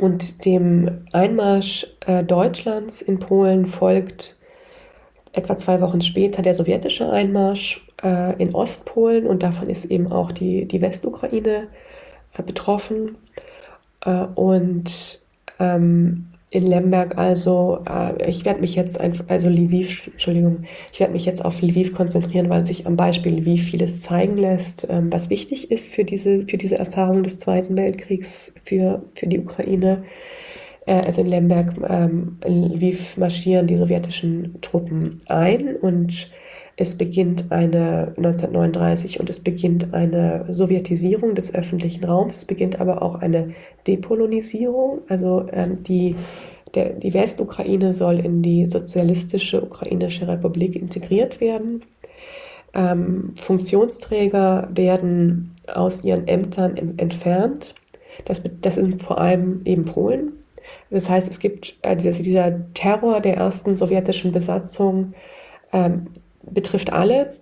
Und 0.00 0.44
dem 0.44 1.06
Einmarsch 1.12 1.86
äh, 2.06 2.22
Deutschlands 2.22 3.00
in 3.00 3.18
Polen 3.18 3.66
folgt 3.66 4.36
etwa 5.38 5.56
zwei 5.56 5.80
Wochen 5.80 6.00
später 6.00 6.42
der 6.42 6.54
sowjetische 6.54 7.10
Einmarsch 7.10 7.86
äh, 8.02 8.40
in 8.42 8.54
Ostpolen 8.54 9.26
und 9.26 9.42
davon 9.42 9.70
ist 9.70 9.86
eben 9.86 10.12
auch 10.12 10.32
die, 10.32 10.66
die 10.66 10.80
Westukraine 10.80 11.68
äh, 12.36 12.42
betroffen. 12.42 13.16
Äh, 14.04 14.26
und 14.34 15.20
ähm, 15.58 16.28
in 16.50 16.66
Lemberg 16.66 17.18
also, 17.18 17.84
äh, 17.88 18.28
ich 18.30 18.44
werde 18.44 18.60
mich 18.60 18.74
jetzt 18.74 19.00
einfach, 19.00 19.24
also 19.28 19.50
Lviv, 19.50 20.06
Entschuldigung, 20.06 20.64
ich 20.92 20.98
werde 20.98 21.12
mich 21.12 21.26
jetzt 21.26 21.44
auf 21.44 21.60
Lviv 21.60 21.94
konzentrieren, 21.94 22.48
weil 22.48 22.64
sich 22.64 22.86
am 22.86 22.96
Beispiel 22.96 23.34
Lviv 23.34 23.64
vieles 23.64 24.00
zeigen 24.00 24.36
lässt, 24.36 24.86
ähm, 24.88 25.12
was 25.12 25.28
wichtig 25.28 25.70
ist 25.70 25.92
für 25.92 26.04
diese, 26.04 26.46
für 26.46 26.56
diese 26.56 26.78
Erfahrung 26.78 27.22
des 27.22 27.38
Zweiten 27.38 27.76
Weltkriegs 27.76 28.54
für, 28.62 29.02
für 29.14 29.26
die 29.26 29.40
Ukraine. 29.40 30.04
Äh, 30.88 31.02
also 31.04 31.20
in 31.20 31.26
Lemberg, 31.28 31.74
ähm, 31.88 32.38
in 32.44 32.72
Lviv 32.72 33.16
marschieren 33.18 33.66
die 33.66 33.76
sowjetischen 33.76 34.58
Truppen 34.62 35.18
ein 35.28 35.76
und 35.76 36.30
es 36.76 36.96
beginnt 36.96 37.50
eine 37.50 38.14
1939 38.16 39.20
und 39.20 39.28
es 39.28 39.40
beginnt 39.40 39.92
eine 39.92 40.46
Sowjetisierung 40.48 41.34
des 41.34 41.54
öffentlichen 41.54 42.04
Raums. 42.04 42.38
Es 42.38 42.44
beginnt 42.44 42.80
aber 42.80 43.02
auch 43.02 43.16
eine 43.16 43.52
Depolonisierung. 43.86 45.00
Also 45.08 45.46
ähm, 45.52 45.82
die, 45.82 46.14
der, 46.74 46.90
die 46.90 47.12
Westukraine 47.12 47.92
soll 47.92 48.20
in 48.20 48.42
die 48.42 48.66
sozialistische 48.68 49.60
ukrainische 49.60 50.28
Republik 50.28 50.76
integriert 50.76 51.40
werden. 51.40 51.82
Ähm, 52.74 53.32
Funktionsträger 53.34 54.68
werden 54.72 55.54
aus 55.66 56.04
ihren 56.04 56.28
Ämtern 56.28 56.76
entfernt. 56.96 57.74
Das, 58.24 58.40
das 58.60 58.76
sind 58.76 59.02
vor 59.02 59.20
allem 59.20 59.62
eben 59.64 59.84
Polen. 59.84 60.38
Das 60.90 61.08
heißt, 61.08 61.30
es 61.30 61.38
gibt 61.38 61.76
also 61.82 62.10
dieser 62.10 62.72
Terror 62.74 63.20
der 63.20 63.36
ersten 63.36 63.76
sowjetischen 63.76 64.32
Besatzung 64.32 65.14
ähm, 65.72 66.08
betrifft 66.42 66.92
alle 66.92 67.34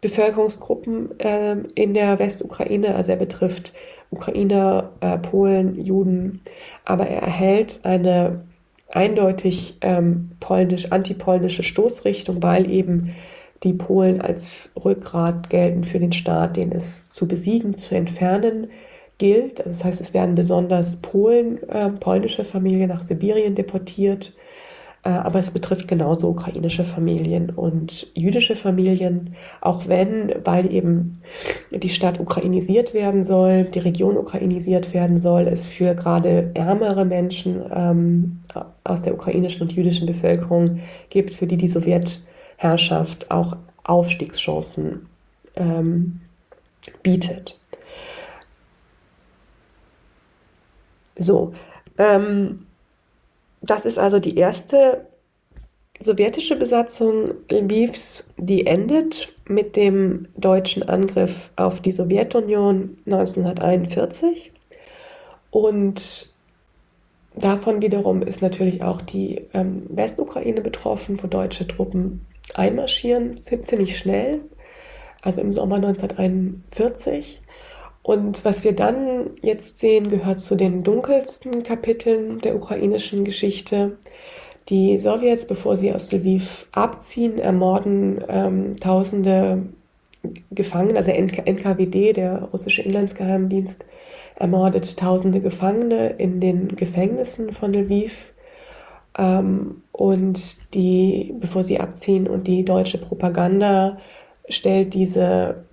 Bevölkerungsgruppen 0.00 1.18
äh, 1.20 1.56
in 1.74 1.94
der 1.94 2.18
Westukraine. 2.18 2.94
Also 2.94 3.12
er 3.12 3.18
betrifft 3.18 3.72
Ukrainer, 4.10 4.92
äh, 5.00 5.18
Polen, 5.18 5.80
Juden, 5.80 6.40
aber 6.84 7.06
er 7.06 7.22
erhält 7.22 7.80
eine 7.82 8.42
eindeutig 8.88 9.76
ähm, 9.82 10.32
polnisch, 10.40 10.90
antipolnische 10.90 11.62
Stoßrichtung, 11.62 12.42
weil 12.42 12.70
eben 12.70 13.14
die 13.62 13.74
Polen 13.74 14.20
als 14.20 14.70
Rückgrat 14.82 15.50
gelten 15.50 15.84
für 15.84 16.00
den 16.00 16.12
Staat, 16.12 16.56
den 16.56 16.72
es 16.72 17.10
zu 17.10 17.28
besiegen, 17.28 17.76
zu 17.76 17.94
entfernen 17.94 18.68
gilt. 19.20 19.60
Also 19.60 19.70
das 19.70 19.84
heißt, 19.84 20.00
es 20.00 20.14
werden 20.14 20.34
besonders 20.34 20.96
Polen, 20.96 21.62
äh, 21.68 21.90
polnische 21.90 22.44
Familien 22.44 22.88
nach 22.88 23.04
Sibirien 23.04 23.54
deportiert 23.54 24.32
äh, 25.02 25.08
aber 25.08 25.38
es 25.38 25.50
betrifft 25.50 25.88
genauso 25.88 26.28
ukrainische 26.28 26.84
Familien 26.84 27.50
und 27.50 28.08
jüdische 28.14 28.54
Familien, 28.54 29.34
auch 29.60 29.88
wenn, 29.88 30.34
weil 30.44 30.70
eben 30.72 31.14
die 31.70 31.88
Stadt 31.88 32.20
ukrainisiert 32.20 32.92
werden 32.92 33.24
soll, 33.24 33.64
die 33.64 33.78
Region 33.78 34.16
ukrainisiert 34.18 34.92
werden 34.92 35.18
soll, 35.18 35.46
es 35.48 35.64
für 35.64 35.94
gerade 35.94 36.50
ärmere 36.54 37.06
Menschen 37.06 37.62
ähm, 37.74 38.40
aus 38.84 39.00
der 39.00 39.14
ukrainischen 39.14 39.62
und 39.62 39.72
jüdischen 39.72 40.06
Bevölkerung 40.06 40.80
gibt, 41.08 41.32
für 41.32 41.46
die 41.46 41.56
die 41.56 41.68
Sowjetherrschaft 41.68 43.30
auch 43.30 43.56
Aufstiegschancen 43.84 45.06
ähm, 45.56 46.20
bietet. 47.02 47.59
So, 51.20 51.52
ähm, 51.98 52.66
das 53.60 53.84
ist 53.84 53.98
also 53.98 54.20
die 54.20 54.36
erste 54.36 55.06
sowjetische 56.00 56.56
Besatzung 56.56 57.26
Lvivs, 57.50 58.32
die 58.38 58.66
endet 58.66 59.28
mit 59.46 59.76
dem 59.76 60.28
deutschen 60.34 60.82
Angriff 60.82 61.50
auf 61.56 61.82
die 61.82 61.92
Sowjetunion 61.92 62.96
1941. 63.04 64.50
Und 65.50 66.32
davon 67.34 67.82
wiederum 67.82 68.22
ist 68.22 68.40
natürlich 68.40 68.82
auch 68.82 69.02
die 69.02 69.46
ähm, 69.52 69.82
Westukraine 69.90 70.62
betroffen, 70.62 71.22
wo 71.22 71.26
deutsche 71.26 71.68
Truppen 71.68 72.24
einmarschieren, 72.54 73.36
ziemlich 73.36 73.98
schnell, 73.98 74.40
also 75.20 75.42
im 75.42 75.52
Sommer 75.52 75.76
1941. 75.76 77.42
Und 78.10 78.44
was 78.44 78.64
wir 78.64 78.72
dann 78.72 79.30
jetzt 79.40 79.78
sehen, 79.78 80.10
gehört 80.10 80.40
zu 80.40 80.56
den 80.56 80.82
dunkelsten 80.82 81.62
Kapiteln 81.62 82.40
der 82.40 82.56
ukrainischen 82.56 83.22
Geschichte. 83.22 83.98
Die 84.68 84.98
Sowjets, 84.98 85.46
bevor 85.46 85.76
sie 85.76 85.94
aus 85.94 86.10
Lviv 86.10 86.66
abziehen, 86.72 87.38
ermorden 87.38 88.24
ähm, 88.28 88.74
tausende 88.74 89.62
Gefangene, 90.50 90.96
also 90.96 91.12
NKWD, 91.12 92.16
der 92.16 92.48
russische 92.52 92.82
Inlandsgeheimdienst, 92.82 93.84
ermordet 94.34 94.96
tausende 94.96 95.38
Gefangene 95.38 96.08
in 96.08 96.40
den 96.40 96.74
Gefängnissen 96.74 97.52
von 97.52 97.72
Lviv. 97.72 98.32
Ähm, 99.16 99.84
und 99.92 100.74
die, 100.74 101.32
bevor 101.38 101.62
sie 101.62 101.78
abziehen, 101.78 102.26
und 102.26 102.48
die 102.48 102.64
deutsche 102.64 102.98
Propaganda 102.98 103.98
stellt 104.48 104.94
diese 104.94 105.69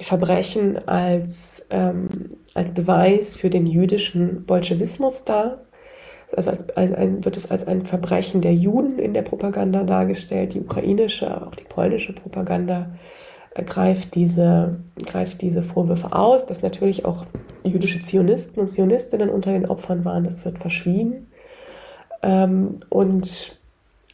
Verbrechen 0.00 0.86
als, 0.88 1.66
ähm, 1.70 2.08
als 2.54 2.72
Beweis 2.72 3.34
für 3.34 3.50
den 3.50 3.66
jüdischen 3.66 4.44
Bolschewismus 4.46 5.24
dar. 5.24 5.62
Also 6.34 6.50
als 6.50 6.76
ein, 6.76 6.94
ein, 6.94 7.24
wird 7.24 7.36
es 7.36 7.50
als 7.50 7.66
ein 7.66 7.84
Verbrechen 7.84 8.40
der 8.40 8.54
Juden 8.54 8.98
in 8.98 9.12
der 9.12 9.22
Propaganda 9.22 9.84
dargestellt, 9.84 10.54
die 10.54 10.60
ukrainische, 10.60 11.46
auch 11.46 11.54
die 11.54 11.64
polnische 11.64 12.14
Propaganda 12.14 12.90
greift 13.66 14.14
diese, 14.14 14.80
greift 15.04 15.42
diese 15.42 15.62
Vorwürfe 15.62 16.12
aus, 16.12 16.46
dass 16.46 16.62
natürlich 16.62 17.04
auch 17.04 17.26
jüdische 17.64 18.00
Zionisten 18.00 18.60
und 18.60 18.68
Zionistinnen 18.68 19.28
unter 19.28 19.52
den 19.52 19.66
Opfern 19.66 20.04
waren, 20.04 20.24
das 20.24 20.44
wird 20.44 20.58
verschwiegen. 20.58 21.26
Ähm, 22.22 22.78
und 22.88 23.61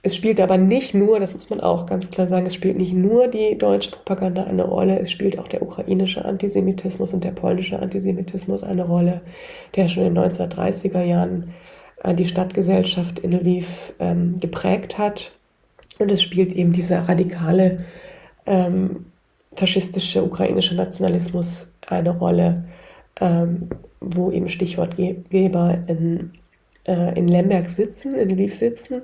es 0.03 0.15
spielt 0.15 0.41
aber 0.41 0.59
nicht 0.59 0.95
nur, 0.95 1.19
das 1.19 1.35
muss 1.35 1.51
man 1.51 1.61
auch 1.61 1.87
ganz 1.87 2.11
klar 2.11 2.27
sagen, 2.27 2.47
es 2.47 2.55
spielt 2.55 2.79
nicht 2.79 2.93
nur 2.93 3.27
die 3.27 3.59
deutsche 3.59 3.91
Propaganda 3.91 4.45
eine 4.45 4.65
Rolle, 4.65 4.99
es 4.99 5.11
spielt 5.11 5.39
auch 5.39 5.49
der 5.49 5.63
ukrainische 5.63 6.25
Antisemitismus 6.25 7.13
und 7.13 7.25
der 7.25 7.33
polnische 7.33 7.81
Antisemitismus 7.81 8.63
eine 8.63 8.87
Rolle, 8.87 9.23
der 9.75 9.89
schon 9.89 10.05
in 10.07 10.15
den 10.15 10.25
1930er 10.25 11.03
Jahren 11.03 11.55
äh, 12.05 12.15
die 12.15 12.29
Stadtgesellschaft 12.29 13.19
in 13.19 13.33
Lviv 13.33 13.93
ähm, 13.99 14.39
geprägt 14.39 14.99
hat. 14.99 15.33
Und 15.99 16.13
es 16.13 16.23
spielt 16.23 16.53
eben 16.53 16.73
dieser 16.73 17.09
radikale 17.09 17.79
ähm, 18.47 19.07
faschistische 19.57 20.23
ukrainische 20.23 20.77
Nationalismus 20.77 21.73
eine 21.89 22.17
Rolle, 22.17 22.65
ähm, 23.21 23.69
wo 24.01 24.31
eben 24.31 24.49
Stichwortgeber 24.49 25.79
in, 25.89 26.31
äh, 26.87 27.19
in 27.19 27.27
Lemberg 27.27 27.69
sitzen, 27.69 28.15
in 28.15 28.31
Lviv 28.31 28.55
sitzen. 28.55 29.03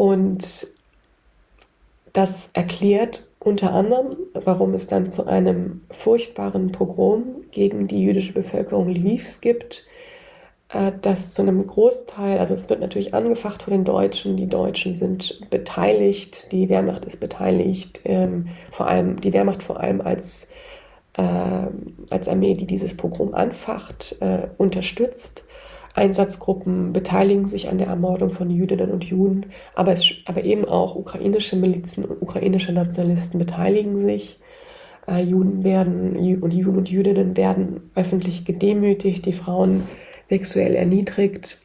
Und 0.00 0.66
das 2.14 2.48
erklärt 2.54 3.28
unter 3.38 3.74
anderem, 3.74 4.16
warum 4.32 4.72
es 4.72 4.86
dann 4.86 5.10
zu 5.10 5.26
einem 5.26 5.82
furchtbaren 5.90 6.72
Pogrom 6.72 7.44
gegen 7.50 7.86
die 7.86 8.02
jüdische 8.02 8.32
Bevölkerung 8.32 8.88
Lvivs 8.88 9.42
gibt, 9.42 9.84
äh, 10.70 10.92
das 11.02 11.34
zu 11.34 11.42
einem 11.42 11.66
Großteil, 11.66 12.38
also 12.38 12.54
es 12.54 12.70
wird 12.70 12.80
natürlich 12.80 13.12
angefacht 13.12 13.62
von 13.62 13.74
den 13.74 13.84
Deutschen, 13.84 14.38
die 14.38 14.46
Deutschen 14.46 14.96
sind 14.96 15.38
beteiligt, 15.50 16.50
die 16.50 16.70
Wehrmacht 16.70 17.04
ist 17.04 17.20
beteiligt, 17.20 18.00
ähm, 18.04 18.48
vor 18.72 18.86
allem 18.86 19.20
die 19.20 19.34
Wehrmacht 19.34 19.62
vor 19.62 19.80
allem 19.80 20.00
als, 20.00 20.48
äh, 21.18 21.66
als 22.08 22.26
Armee, 22.26 22.54
die 22.54 22.66
dieses 22.66 22.96
Pogrom 22.96 23.34
anfacht, 23.34 24.16
äh, 24.20 24.48
unterstützt. 24.56 25.44
Einsatzgruppen 25.94 26.92
beteiligen 26.92 27.44
sich 27.44 27.68
an 27.68 27.78
der 27.78 27.88
Ermordung 27.88 28.30
von 28.30 28.50
Jüdinnen 28.50 28.90
und 28.90 29.04
Juden, 29.04 29.46
aber, 29.74 29.92
es, 29.92 30.06
aber 30.24 30.44
eben 30.44 30.64
auch 30.64 30.94
ukrainische 30.94 31.56
Milizen 31.56 32.04
und 32.04 32.22
ukrainische 32.22 32.72
Nationalisten 32.72 33.38
beteiligen 33.38 33.96
sich. 33.96 34.38
Äh, 35.08 35.22
Juden 35.22 35.64
werden 35.64 36.16
und 36.40 36.54
Juden 36.54 36.78
und 36.78 36.88
Jüdinnen 36.88 37.36
werden 37.36 37.90
öffentlich 37.94 38.44
gedemütigt, 38.44 39.26
die 39.26 39.32
Frauen 39.32 39.84
sexuell 40.28 40.74
erniedrigt, 40.74 41.58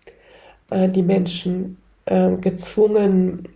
äh, 0.71 0.89
die 0.89 1.03
Menschen 1.03 1.77
äh, 2.05 2.31
gezwungen, 2.37 3.47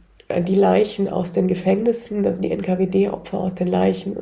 die 0.47 0.55
Leichen 0.55 1.07
aus 1.07 1.31
den 1.31 1.47
Gefängnissen, 1.47 2.25
also 2.25 2.41
die 2.41 2.51
NKWD-Opfer 2.51 3.39
aus 3.39 3.55
den 3.55 3.67
Leichen, 3.67 4.15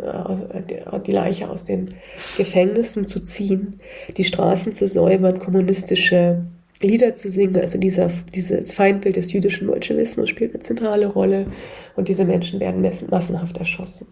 die 1.05 1.11
Leiche 1.11 1.49
aus 1.49 1.65
den 1.65 1.95
Gefängnissen 2.37 3.05
zu 3.05 3.19
ziehen, 3.21 3.81
die 4.15 4.23
Straßen 4.23 4.71
zu 4.71 4.87
säubern, 4.87 5.37
kommunistische 5.39 6.45
Lieder 6.81 7.15
zu 7.15 7.29
singen. 7.29 7.57
Also 7.57 7.77
dieser, 7.77 8.09
dieses 8.33 8.73
Feindbild 8.73 9.17
des 9.17 9.33
jüdischen 9.33 9.67
Bolschewismus 9.67 10.29
spielt 10.29 10.53
eine 10.53 10.63
zentrale 10.63 11.07
Rolle 11.07 11.47
und 11.95 12.07
diese 12.07 12.23
Menschen 12.23 12.59
werden 12.59 12.89
massenhaft 13.09 13.57
erschossen 13.57 14.07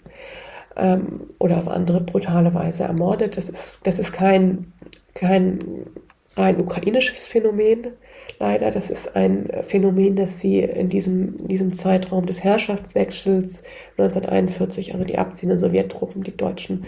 ähm, 0.76 1.22
oder 1.40 1.58
auf 1.58 1.68
andere 1.68 2.02
brutale 2.02 2.54
Weise 2.54 2.84
ermordet. 2.84 3.38
Das 3.38 3.50
ist, 3.50 3.80
das 3.86 4.00
ist 4.00 4.14
kein, 4.14 4.74
kein 5.14 5.60
ein 6.36 6.60
ukrainisches 6.60 7.28
Phänomen. 7.28 7.88
Leider, 8.40 8.72
das 8.72 8.90
ist 8.90 9.16
ein 9.16 9.50
Phänomen, 9.62 10.16
das 10.16 10.40
sie 10.40 10.60
in 10.60 10.90
diesem, 10.90 11.36
in 11.38 11.48
diesem 11.48 11.76
Zeitraum 11.76 12.26
des 12.26 12.44
Herrschaftswechsels 12.44 13.64
1941, 13.98 14.94
also 14.94 15.06
die 15.06 15.18
abziehenden 15.18 15.58
Sowjettruppen, 15.58 16.24
die 16.24 16.36
Deutschen 16.36 16.86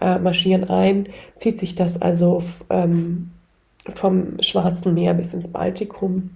äh, 0.00 0.18
marschieren 0.18 0.68
ein, 0.68 1.08
zieht 1.34 1.58
sich 1.58 1.74
das 1.74 2.00
also 2.00 2.42
ähm, 2.70 3.30
vom 3.88 4.40
Schwarzen 4.40 4.94
Meer 4.94 5.14
bis 5.14 5.34
ins 5.34 5.48
Baltikum. 5.48 6.30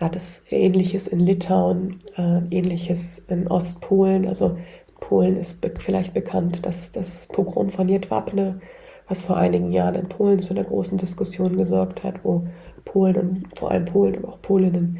Man 0.00 0.08
hat 0.08 0.16
es 0.16 0.42
Ähnliches 0.50 1.06
in 1.06 1.20
Litauen, 1.20 1.98
äh, 2.16 2.40
Ähnliches 2.50 3.22
in 3.28 3.48
Ostpolen. 3.48 4.26
Also 4.26 4.56
Polen 5.00 5.36
ist 5.36 5.60
be 5.60 5.72
vielleicht 5.78 6.14
bekannt, 6.14 6.66
dass 6.66 6.92
das 6.92 7.26
Pogrom 7.26 7.68
von 7.68 7.88
Jedwabne 7.88 8.60
was 9.08 9.24
vor 9.24 9.36
einigen 9.36 9.72
Jahren 9.72 9.94
in 9.94 10.08
Polen 10.08 10.40
zu 10.40 10.54
einer 10.54 10.64
großen 10.64 10.98
Diskussion 10.98 11.56
gesorgt 11.56 12.04
hat, 12.04 12.24
wo 12.24 12.46
Polen 12.84 13.16
und 13.16 13.58
vor 13.58 13.70
allem 13.70 13.84
Polen, 13.84 14.16
aber 14.16 14.28
auch 14.28 14.42
Polinnen 14.42 14.98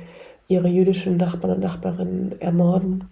ihre 0.49 0.69
jüdischen 0.69 1.17
Nachbarn 1.19 1.55
und 1.55 1.61
Nachbarinnen 1.61 2.41
ermorden. 2.41 3.05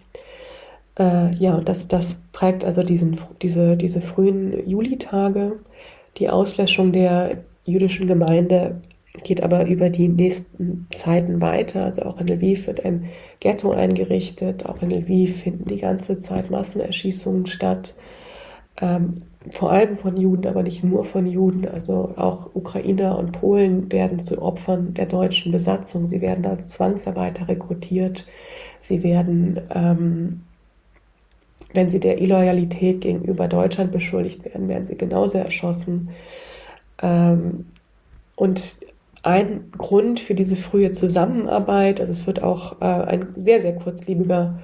Äh, 0.97 1.35
ja, 1.35 1.55
und 1.55 1.69
das, 1.69 1.87
das 1.87 2.17
prägt 2.31 2.65
also 2.65 2.83
diesen, 2.83 3.17
diese, 3.41 3.77
diese 3.77 4.01
frühen 4.01 4.67
Julitage. 4.67 5.53
Die 6.17 6.29
Auslöschung 6.29 6.91
der 6.91 7.37
jüdischen 7.65 8.07
Gemeinde 8.07 8.81
geht 9.23 9.43
aber 9.43 9.65
über 9.67 9.89
die 9.89 10.07
nächsten 10.07 10.87
Zeiten 10.91 11.41
weiter. 11.41 11.85
Also 11.85 12.03
auch 12.03 12.19
in 12.19 12.27
Lviv 12.27 12.67
wird 12.67 12.83
ein 12.83 13.09
Ghetto 13.39 13.71
eingerichtet. 13.71 14.65
Auch 14.65 14.81
in 14.81 14.89
Lviv 14.89 15.43
finden 15.43 15.65
die 15.65 15.79
ganze 15.79 16.19
Zeit 16.19 16.49
Massenerschießungen 16.49 17.45
statt. 17.45 17.93
Ähm, 18.79 19.23
vor 19.49 19.71
allem 19.71 19.95
von 19.95 20.17
Juden, 20.17 20.47
aber 20.47 20.63
nicht 20.63 20.83
nur 20.83 21.05
von 21.05 21.25
Juden. 21.25 21.67
Also 21.67 22.13
auch 22.17 22.49
Ukrainer 22.53 23.17
und 23.17 23.31
Polen 23.31 23.91
werden 23.91 24.19
zu 24.19 24.41
Opfern 24.41 24.93
der 24.93 25.05
deutschen 25.05 25.51
Besatzung. 25.51 26.07
Sie 26.07 26.21
werden 26.21 26.45
als 26.45 26.71
Zwangsarbeiter 26.71 27.47
rekrutiert. 27.47 28.27
Sie 28.79 29.03
werden, 29.03 29.59
ähm, 29.73 30.41
wenn 31.73 31.89
sie 31.89 31.99
der 31.99 32.21
Illoyalität 32.21 33.01
gegenüber 33.01 33.47
Deutschland 33.47 33.91
beschuldigt 33.91 34.43
werden, 34.45 34.67
werden 34.67 34.85
sie 34.85 34.97
genauso 34.97 35.37
erschossen. 35.37 36.09
Ähm, 37.01 37.65
und 38.35 38.61
ein 39.23 39.71
Grund 39.77 40.19
für 40.19 40.35
diese 40.35 40.55
frühe 40.55 40.91
Zusammenarbeit, 40.91 41.99
also 41.99 42.11
es 42.11 42.27
wird 42.27 42.43
auch 42.43 42.81
äh, 42.81 42.85
ein 42.85 43.27
sehr, 43.33 43.61
sehr 43.61 43.75
kurzlebiger 43.75 44.59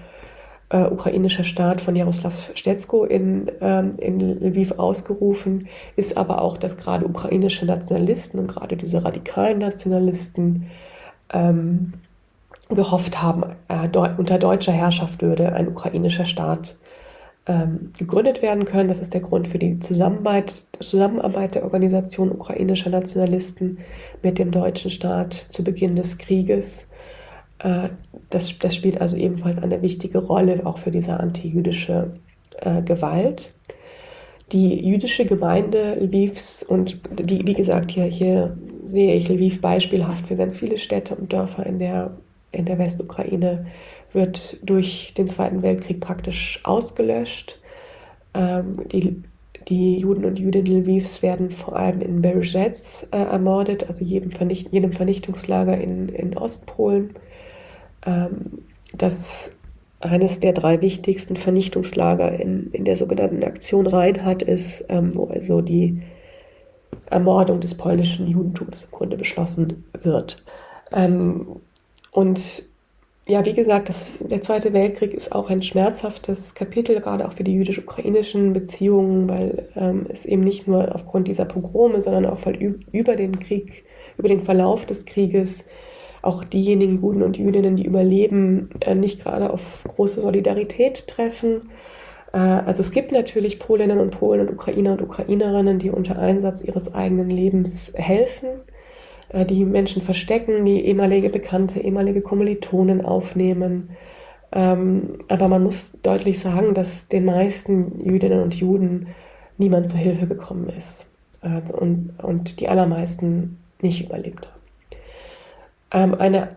äh, 0.73 0.85
ukrainischer 0.85 1.43
Staat 1.43 1.81
von 1.81 1.95
Jaroslav 1.95 2.51
Stetsko 2.55 3.05
in, 3.05 3.49
ähm, 3.61 3.93
in 3.97 4.19
Lviv 4.19 4.71
ausgerufen, 4.71 5.67
ist 5.95 6.17
aber 6.17 6.41
auch, 6.41 6.57
dass 6.57 6.77
gerade 6.77 7.05
ukrainische 7.05 7.65
Nationalisten 7.65 8.39
und 8.39 8.47
gerade 8.47 8.75
diese 8.75 9.05
radikalen 9.05 9.59
Nationalisten 9.59 10.71
ähm, 11.31 11.93
gehofft 12.69 13.21
haben, 13.21 13.43
äh, 13.67 13.87
unter 14.17 14.39
deutscher 14.39 14.71
Herrschaft 14.71 15.21
würde 15.21 15.53
ein 15.53 15.67
ukrainischer 15.67 16.25
Staat 16.25 16.75
ähm, 17.45 17.91
gegründet 17.97 18.41
werden 18.41 18.65
können. 18.65 18.89
Das 18.89 18.99
ist 18.99 19.13
der 19.13 19.21
Grund 19.21 19.47
für 19.47 19.59
die 19.59 19.79
Zusammenarbeit, 19.79 20.63
Zusammenarbeit 20.79 21.53
der 21.53 21.65
Organisation 21.65 22.31
ukrainischer 22.31 22.89
Nationalisten 22.89 23.77
mit 24.23 24.39
dem 24.39 24.49
deutschen 24.49 24.89
Staat 24.89 25.33
zu 25.33 25.63
Beginn 25.63 25.95
des 25.95 26.17
Krieges. 26.17 26.87
Äh, 27.63 27.89
das, 28.29 28.57
das 28.59 28.75
spielt 28.75 29.01
also 29.01 29.17
ebenfalls 29.17 29.57
eine 29.59 29.81
wichtige 29.81 30.19
Rolle 30.19 30.65
auch 30.65 30.77
für 30.77 30.91
diese 30.91 31.19
antijüdische 31.19 32.11
äh, 32.61 32.81
Gewalt. 32.81 33.53
Die 34.51 34.85
jüdische 34.85 35.25
Gemeinde 35.25 35.95
Lvivs 35.95 36.61
und 36.61 36.99
wie, 37.09 37.47
wie 37.47 37.53
gesagt, 37.53 37.91
hier, 37.91 38.03
hier 38.03 38.55
sehe 38.85 39.15
ich 39.15 39.29
Lviv 39.29 39.61
beispielhaft 39.61 40.27
für 40.27 40.35
ganz 40.35 40.57
viele 40.57 40.77
Städte 40.77 41.15
und 41.15 41.31
Dörfer 41.33 41.65
in 41.65 41.79
der, 41.79 42.11
in 42.51 42.65
der 42.65 42.77
Westukraine, 42.77 43.65
wird 44.11 44.57
durch 44.61 45.13
den 45.17 45.27
Zweiten 45.27 45.63
Weltkrieg 45.63 46.01
praktisch 46.01 46.59
ausgelöscht. 46.63 47.59
Ähm, 48.35 48.73
die, 48.91 49.23
die 49.69 49.97
Juden 49.97 50.25
und 50.25 50.37
Jüdinnen 50.37 50.83
Lvivs 50.83 51.21
werden 51.21 51.49
vor 51.49 51.77
allem 51.77 52.01
in 52.01 52.21
Berezets 52.21 53.07
äh, 53.11 53.17
ermordet, 53.17 53.87
also 53.87 54.03
jedem, 54.03 54.31
Vernicht 54.31 54.71
jedem 54.71 54.91
Vernichtungslager 54.91 55.79
in, 55.79 56.09
in 56.09 56.37
Ostpolen 56.37 57.15
ähm, 58.05 58.59
dass 58.95 59.51
eines 59.99 60.39
der 60.39 60.53
drei 60.53 60.81
wichtigsten 60.81 61.35
Vernichtungslager 61.35 62.37
in, 62.39 62.71
in 62.71 62.85
der 62.85 62.97
sogenannten 62.97 63.43
Aktion 63.43 63.87
Reinhardt 63.87 64.43
ist, 64.43 64.85
ähm, 64.89 65.15
wo 65.15 65.25
also 65.25 65.61
die 65.61 66.01
Ermordung 67.09 67.61
des 67.61 67.75
polnischen 67.75 68.27
Judentums 68.27 68.83
im 68.83 68.91
Grunde 68.91 69.17
beschlossen 69.17 69.85
wird. 70.01 70.43
Ähm, 70.91 71.47
und 72.11 72.63
ja, 73.27 73.45
wie 73.45 73.53
gesagt, 73.53 73.87
das, 73.87 74.17
der 74.19 74.41
Zweite 74.41 74.73
Weltkrieg 74.73 75.13
ist 75.13 75.31
auch 75.31 75.49
ein 75.49 75.63
schmerzhaftes 75.63 76.55
Kapitel, 76.55 76.99
gerade 76.99 77.25
auch 77.25 77.31
für 77.31 77.45
die 77.45 77.53
jüdisch-ukrainischen 77.53 78.51
Beziehungen, 78.51 79.29
weil 79.29 79.69
ähm, 79.77 80.05
es 80.09 80.25
eben 80.25 80.43
nicht 80.43 80.67
nur 80.67 80.93
aufgrund 80.93 81.29
dieser 81.29 81.45
Pogrome, 81.45 82.01
sondern 82.01 82.25
auch 82.25 82.45
weil 82.45 82.57
über 82.91 83.15
den 83.15 83.39
Krieg, 83.39 83.85
über 84.17 84.27
den 84.27 84.41
Verlauf 84.41 84.85
des 84.85 85.05
Krieges 85.05 85.63
auch 86.23 86.43
diejenigen 86.43 87.01
Juden 87.01 87.21
und 87.21 87.37
Jüdinnen, 87.37 87.75
die 87.75 87.85
überleben, 87.85 88.69
äh, 88.79 88.95
nicht 88.95 89.23
gerade 89.23 89.51
auf 89.51 89.83
große 89.87 90.21
Solidarität 90.21 91.07
treffen. 91.07 91.69
Äh, 92.33 92.37
also 92.37 92.81
es 92.81 92.91
gibt 92.91 93.11
natürlich 93.11 93.59
Polinnen 93.59 93.99
und 93.99 94.11
Polen 94.11 94.41
und 94.41 94.51
Ukrainer 94.51 94.93
und 94.93 95.01
Ukrainerinnen, 95.01 95.79
die 95.79 95.91
unter 95.91 96.17
Einsatz 96.17 96.63
ihres 96.63 96.93
eigenen 96.93 97.29
Lebens 97.29 97.93
helfen, 97.95 98.47
äh, 99.29 99.45
die 99.45 99.65
Menschen 99.65 100.01
verstecken, 100.01 100.65
die 100.65 100.85
ehemalige 100.85 101.29
Bekannte, 101.29 101.79
ehemalige 101.81 102.21
Kommilitonen 102.21 103.05
aufnehmen, 103.05 103.89
Ähm, 104.55 105.17
aber 105.29 105.47
man 105.47 105.63
muss 105.63 105.93
deutlich 106.03 106.39
sagen, 106.39 106.75
dass 106.75 107.07
den 107.07 107.25
meisten 107.25 108.05
Jüdinnen 108.05 108.43
und 108.43 108.53
Juden 108.53 109.07
niemand 109.57 109.89
zu 109.89 109.97
Hilfe 109.97 110.27
gekommen 110.27 110.69
ist 110.69 111.07
und, 111.41 112.11
und 112.21 112.59
die 112.59 112.69
allermeisten 112.69 113.57
nicht 113.81 114.05
überlebt 114.05 114.45
haben. 114.45 114.62
Ähm, 115.93 116.15
ein 116.15 116.47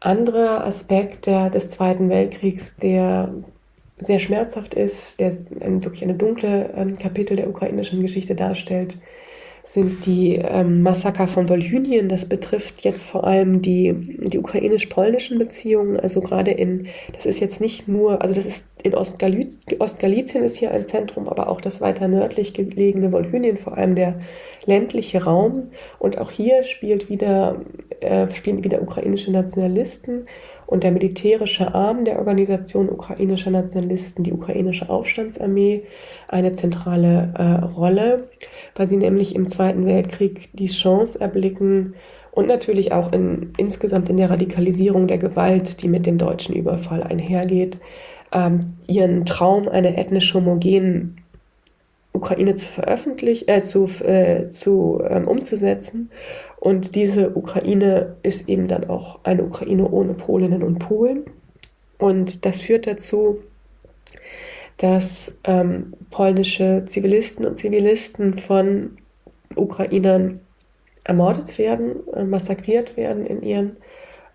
anderer 0.00 0.64
Aspekt 0.64 1.26
der, 1.26 1.50
des 1.50 1.70
Zweiten 1.70 2.08
Weltkriegs, 2.08 2.76
der 2.76 3.32
sehr 3.98 4.18
schmerzhaft 4.18 4.74
ist, 4.74 5.20
der 5.20 5.32
wirklich 5.50 6.02
eine 6.02 6.14
dunkle 6.14 6.70
ähm, 6.76 6.98
Kapitel 6.98 7.36
der 7.36 7.48
ukrainischen 7.48 8.02
Geschichte 8.02 8.34
darstellt, 8.34 8.98
sind 9.64 10.06
die 10.06 10.36
ähm, 10.36 10.82
Massaker 10.82 11.28
von 11.28 11.48
Wolhynien. 11.48 12.08
Das 12.08 12.26
betrifft 12.26 12.82
jetzt 12.82 13.08
vor 13.08 13.24
allem 13.24 13.62
die, 13.62 13.94
die 13.94 14.38
ukrainisch-polnischen 14.38 15.38
Beziehungen. 15.38 15.98
Also 15.98 16.20
gerade 16.20 16.50
in, 16.50 16.88
das 17.12 17.26
ist 17.26 17.40
jetzt 17.40 17.60
nicht 17.60 17.86
nur, 17.86 18.22
also 18.22 18.34
das 18.34 18.46
ist 18.46 18.66
in 18.82 18.94
Ostgaliz, 18.94 19.64
Ostgalizien 19.78 20.42
ist 20.42 20.56
hier 20.56 20.72
ein 20.72 20.82
Zentrum, 20.82 21.28
aber 21.28 21.48
auch 21.48 21.60
das 21.60 21.80
weiter 21.80 22.08
nördlich 22.08 22.54
gelegene 22.54 23.12
Wolhynien, 23.12 23.56
vor 23.56 23.76
allem 23.76 23.94
der 23.94 24.20
ländliche 24.66 25.22
Raum. 25.22 25.70
Und 26.00 26.18
auch 26.18 26.32
hier 26.32 26.64
spielt 26.64 27.08
wieder, 27.08 27.62
äh, 28.00 28.28
spielen 28.34 28.64
wieder 28.64 28.82
ukrainische 28.82 29.30
Nationalisten 29.30 30.26
und 30.72 30.84
der 30.84 30.90
militärische 30.90 31.74
Arm 31.74 32.06
der 32.06 32.18
Organisation 32.18 32.88
ukrainischer 32.88 33.50
Nationalisten, 33.50 34.24
die 34.24 34.32
ukrainische 34.32 34.88
Aufstandsarmee, 34.88 35.82
eine 36.28 36.54
zentrale 36.54 37.34
äh, 37.36 37.64
Rolle, 37.66 38.28
weil 38.74 38.88
sie 38.88 38.96
nämlich 38.96 39.34
im 39.34 39.48
Zweiten 39.48 39.84
Weltkrieg 39.84 40.48
die 40.54 40.68
Chance 40.68 41.20
erblicken 41.20 41.94
und 42.30 42.48
natürlich 42.48 42.90
auch 42.92 43.12
in, 43.12 43.52
insgesamt 43.58 44.08
in 44.08 44.16
der 44.16 44.30
Radikalisierung 44.30 45.08
der 45.08 45.18
Gewalt, 45.18 45.82
die 45.82 45.88
mit 45.88 46.06
dem 46.06 46.16
deutschen 46.16 46.54
Überfall 46.54 47.02
einhergeht, 47.02 47.76
ähm, 48.32 48.60
ihren 48.88 49.26
Traum 49.26 49.68
einer 49.68 49.98
ethnisch 49.98 50.32
homogenen 50.32 51.18
Ukraine 52.14 52.54
zu 52.54 52.66
veröffentlichen, 52.66 53.46
äh, 53.48 53.62
zu, 53.62 53.90
äh, 54.04 54.48
zu 54.48 55.02
ähm, 55.06 55.28
umzusetzen. 55.28 56.10
Und 56.62 56.94
diese 56.94 57.36
Ukraine 57.36 58.14
ist 58.22 58.48
eben 58.48 58.68
dann 58.68 58.88
auch 58.88 59.18
eine 59.24 59.42
Ukraine 59.42 59.90
ohne 59.90 60.14
Polinnen 60.14 60.62
und 60.62 60.78
Polen. 60.78 61.24
Und 61.98 62.46
das 62.46 62.60
führt 62.60 62.86
dazu, 62.86 63.38
dass 64.76 65.40
ähm, 65.42 65.92
polnische 66.12 66.84
Zivilisten 66.86 67.46
und 67.46 67.58
Zivilisten 67.58 68.38
von 68.38 68.96
Ukrainern 69.56 70.38
ermordet 71.02 71.58
werden, 71.58 71.96
äh, 72.14 72.22
massakriert 72.22 72.96
werden 72.96 73.26
in 73.26 73.42
ihren, 73.42 73.76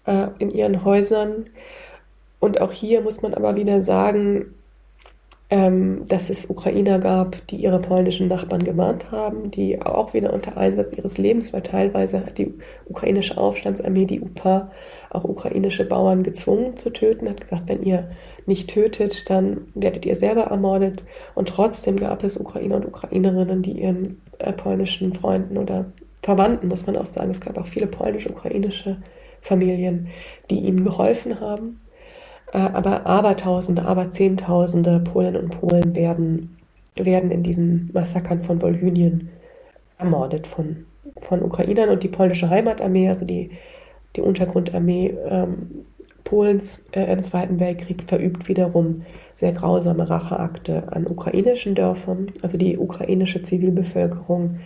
äh, 0.05 0.27
in 0.39 0.51
ihren 0.51 0.83
Häusern. 0.83 1.45
Und 2.41 2.59
auch 2.59 2.73
hier 2.73 2.99
muss 2.99 3.21
man 3.21 3.35
aber 3.35 3.55
wieder 3.55 3.79
sagen, 3.79 4.53
ähm, 5.49 6.03
dass 6.07 6.29
es 6.29 6.49
Ukrainer 6.49 6.99
gab, 6.99 7.47
die 7.47 7.55
ihre 7.55 7.79
polnischen 7.79 8.27
Nachbarn 8.27 8.63
gewarnt 8.63 9.11
haben, 9.11 9.49
die 9.49 9.81
auch 9.81 10.13
wieder 10.13 10.33
unter 10.33 10.57
Einsatz 10.57 10.91
ihres 10.91 11.17
Lebens, 11.17 11.53
weil 11.53 11.61
teilweise 11.61 12.25
hat 12.25 12.37
die 12.37 12.53
ukrainische 12.85 13.37
Aufstandsarmee, 13.37 14.05
die 14.05 14.19
UPA, 14.19 14.71
auch 15.09 15.23
ukrainische 15.23 15.85
Bauern 15.85 16.23
gezwungen 16.23 16.75
zu 16.75 16.89
töten, 16.89 17.29
hat 17.29 17.39
gesagt, 17.39 17.63
wenn 17.67 17.81
ihr 17.83 18.09
nicht 18.45 18.69
tötet, 18.69 19.29
dann 19.29 19.67
werdet 19.73 20.05
ihr 20.05 20.15
selber 20.15 20.43
ermordet. 20.43 21.05
Und 21.33 21.47
trotzdem 21.47 21.95
gab 21.95 22.25
es 22.25 22.35
Ukrainer 22.35 22.75
und 22.75 22.85
Ukrainerinnen, 22.85 23.61
die 23.61 23.81
ihren 23.81 24.21
äh, 24.39 24.51
polnischen 24.51 25.13
Freunden 25.13 25.57
oder 25.57 25.85
Verwandten, 26.23 26.67
muss 26.67 26.85
man 26.85 26.97
auch 26.97 27.05
sagen, 27.05 27.31
es 27.31 27.39
gab 27.39 27.57
auch 27.57 27.67
viele 27.67 27.87
polnisch-ukrainische 27.87 28.97
Familien, 29.39 30.09
die 30.49 30.59
ihnen 30.59 30.83
geholfen 30.83 31.39
haben 31.39 31.79
aber 32.59 33.05
Abertausende, 33.05 33.85
aber 33.85 34.09
Zehntausende 34.09 34.99
Polinnen 34.99 35.43
und 35.43 35.59
Polen 35.59 35.95
werden, 35.95 36.57
werden 36.95 37.31
in 37.31 37.43
diesen 37.43 37.89
Massakern 37.93 38.43
von 38.43 38.61
Wolhynien 38.61 39.29
ermordet 39.97 40.47
von, 40.47 40.85
von 41.21 41.41
Ukrainern 41.41 41.89
und 41.89 42.03
die 42.03 42.07
polnische 42.07 42.49
Heimatarmee, 42.49 43.09
also 43.09 43.25
die, 43.25 43.51
die 44.15 44.21
Untergrundarmee 44.21 45.13
ähm, 45.27 45.85
Polens 46.23 46.85
äh, 46.91 47.11
im 47.11 47.23
Zweiten 47.23 47.59
Weltkrieg, 47.59 48.03
verübt 48.05 48.47
wiederum 48.47 49.03
sehr 49.33 49.53
grausame 49.53 50.09
Racheakte 50.09 50.91
an 50.91 51.07
ukrainischen 51.07 51.73
Dörfern, 51.73 52.31
also 52.41 52.57
die 52.57 52.77
ukrainische 52.77 53.43
Zivilbevölkerung. 53.43 54.59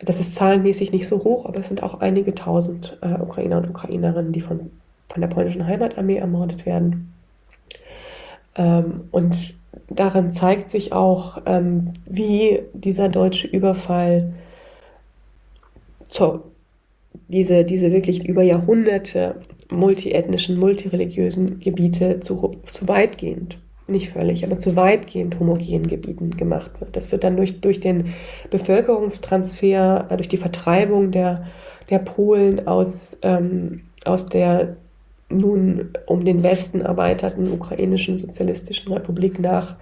Das 0.00 0.18
ist 0.18 0.34
zahlenmäßig 0.34 0.92
nicht 0.92 1.06
so 1.06 1.22
hoch, 1.22 1.46
aber 1.46 1.60
es 1.60 1.68
sind 1.68 1.82
auch 1.82 2.00
einige 2.00 2.34
tausend 2.34 2.98
äh, 3.02 3.20
Ukrainer 3.20 3.58
und 3.58 3.70
Ukrainerinnen, 3.70 4.32
die 4.32 4.40
von 4.40 4.70
von 5.12 5.20
der 5.20 5.28
polnischen 5.28 5.66
Heimatarmee 5.66 6.16
ermordet 6.16 6.66
werden. 6.66 7.12
Ähm, 8.56 9.04
und 9.10 9.54
darin 9.88 10.32
zeigt 10.32 10.70
sich 10.70 10.92
auch, 10.92 11.42
ähm, 11.46 11.92
wie 12.06 12.60
dieser 12.72 13.08
deutsche 13.08 13.48
Überfall 13.48 14.32
zur, 16.06 16.44
diese, 17.28 17.64
diese 17.64 17.92
wirklich 17.92 18.26
über 18.26 18.42
Jahrhunderte 18.42 19.36
multiethnischen, 19.70 20.58
multireligiösen 20.58 21.60
Gebiete 21.60 22.20
zu, 22.20 22.56
zu 22.66 22.88
weitgehend, 22.88 23.58
nicht 23.88 24.10
völlig, 24.10 24.44
aber 24.44 24.56
zu 24.56 24.74
weitgehend 24.74 25.38
homogenen 25.38 25.86
Gebieten 25.86 26.36
gemacht 26.36 26.72
wird. 26.80 26.96
Das 26.96 27.12
wird 27.12 27.24
dann 27.24 27.36
durch, 27.36 27.60
durch 27.60 27.80
den 27.80 28.12
Bevölkerungstransfer, 28.50 30.06
äh, 30.10 30.16
durch 30.16 30.28
die 30.28 30.36
Vertreibung 30.36 31.12
der, 31.12 31.46
der 31.88 32.00
Polen 32.00 32.66
aus, 32.66 33.18
ähm, 33.22 33.82
aus 34.04 34.26
der 34.26 34.76
nun 35.30 35.90
um 36.06 36.24
den 36.24 36.42
Westen 36.42 36.80
erweiterten 36.80 37.52
ukrainischen 37.52 38.18
sozialistischen 38.18 38.92
Republik 38.92 39.38
nach 39.38 39.76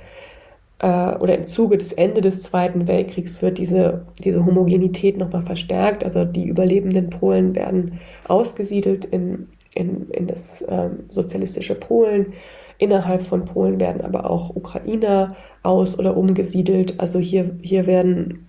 äh, 0.81 1.17
oder 1.17 1.37
im 1.37 1.45
Zuge 1.45 1.79
des 1.79 1.93
Ende 1.93 2.21
des 2.21 2.43
Zweiten 2.43 2.87
Weltkriegs 2.87 3.43
wird 3.43 3.59
diese, 3.59 4.07
diese 4.23 4.45
Homogenität 4.45 5.19
nochmal 5.19 5.43
verstärkt. 5.43 6.05
Also 6.05 6.25
die 6.25 6.47
überlebenden 6.47 7.11
Polen 7.11 7.55
werden 7.55 7.99
ausgesiedelt 8.27 9.05
in, 9.05 9.49
in, 9.75 10.11
in 10.11 10.27
das 10.27 10.65
ähm, 10.69 11.05
sozialistische 11.11 11.75
Polen. 11.75 12.33
Innerhalb 12.79 13.23
von 13.23 13.45
Polen 13.45 13.81
werden 13.81 14.03
aber 14.03 14.31
auch 14.31 14.55
Ukrainer 14.55 15.35
aus- 15.65 15.99
oder 15.99 16.17
umgesiedelt. 16.17 17.01
Also 17.01 17.19
hier, 17.19 17.57
hier 17.61 17.87
werden, 17.87 18.47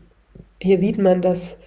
hier 0.61 0.79
sieht 0.79 0.99
man, 0.99 1.21
dass, 1.21 1.57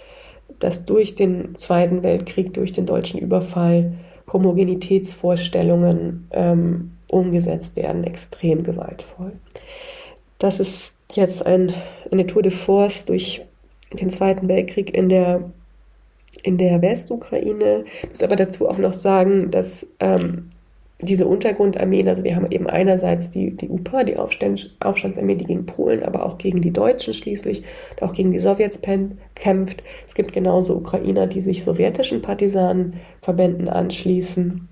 dass 0.61 0.85
durch 0.85 1.17
den 1.17 1.57
Zweiten 1.57 2.05
Weltkrieg, 2.05 2.55
durch 2.55 2.71
den 2.71 2.87
deutschen 2.87 3.19
Überfall 3.19 3.95
Homogenitätsvorstellungen 4.33 6.29
ähm, 6.31 6.93
umgesetzt 7.11 7.77
werden, 7.77 8.05
extrem 8.05 8.63
gewaltvoll. 8.63 9.33
Das 10.39 10.61
ist 10.61 10.95
jetzt 11.13 11.45
ein, 11.45 11.73
eine 12.11 12.27
Tour 12.27 12.43
de 12.43 12.53
force 12.53 13.05
durch 13.05 13.43
den 13.93 14.11
Zweiten 14.11 14.49
Weltkrieg 14.49 14.97
in 14.97 15.09
der, 15.09 15.51
in 16.43 16.59
der 16.59 16.81
Westukraine. 16.81 17.85
Ich 18.03 18.09
muss 18.09 18.23
aber 18.23 18.37
dazu 18.37 18.69
auch 18.69 18.79
noch 18.79 18.95
sagen, 18.95 19.51
dass 19.51 19.87
ähm, 20.01 20.49
diese 21.03 21.27
Untergrundarmeen, 21.27 22.09
also 22.09 22.25
wir 22.25 22.37
haben 22.37 22.51
eben 22.51 22.67
einerseits 22.67 23.31
die, 23.31 23.57
die 23.57 23.69
UPA, 23.69 24.05
die 24.05 24.17
Aufstand, 24.17 24.77
Aufstandsarmee, 24.81 25.35
die 25.35 25.45
gegen 25.45 25.67
Polen, 25.67 26.03
aber 26.03 26.25
auch 26.25 26.39
gegen 26.39 26.61
die 26.61 26.73
Deutschen 26.73 27.15
schließlich, 27.15 27.63
auch 28.01 28.13
gegen 28.13 28.33
die 28.33 28.39
Sowjets 28.39 28.81
kämpft. 29.35 29.83
Es 30.07 30.15
gibt 30.15 30.33
genauso 30.33 30.77
Ukrainer, 30.77 31.27
die 31.27 31.41
sich 31.41 31.65
sowjetischen 31.65 32.23
Partisanenverbänden 32.23 33.69
anschließen 33.69 34.69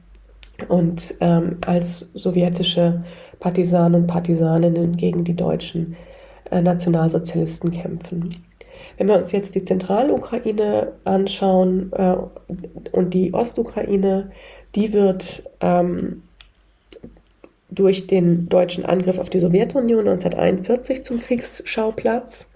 und 0.69 1.15
ähm, 1.21 1.59
als 1.67 2.11
sowjetische 2.15 3.05
Partisanen 3.39 4.03
und 4.03 4.07
Partisaninnen 4.07 4.97
gegen 4.97 5.25
die 5.25 5.37
deutschen 5.37 5.97
äh, 6.51 6.61
Nationalsozialisten 6.61 7.71
kämpfen. 7.71 8.37
Wenn 8.97 9.09
wir 9.09 9.17
uns 9.17 9.33
jetzt 9.33 9.55
die 9.55 9.63
Zentralukraine 9.63 10.93
anschauen 11.05 11.93
äh, 11.93 12.17
und 12.93 13.15
die 13.15 13.33
Ostukraine, 13.33 14.31
die 14.75 14.93
wird 14.93 15.43
ähm, 15.61 16.23
durch 17.71 18.07
den 18.07 18.49
deutschen 18.49 18.85
Angriff 18.85 19.19
auf 19.19 19.31
die 19.31 19.41
Sowjetunion 19.41 20.09
1941 20.09 21.05
zum 21.05 21.21
Kriegsschauplatz. 21.21 22.49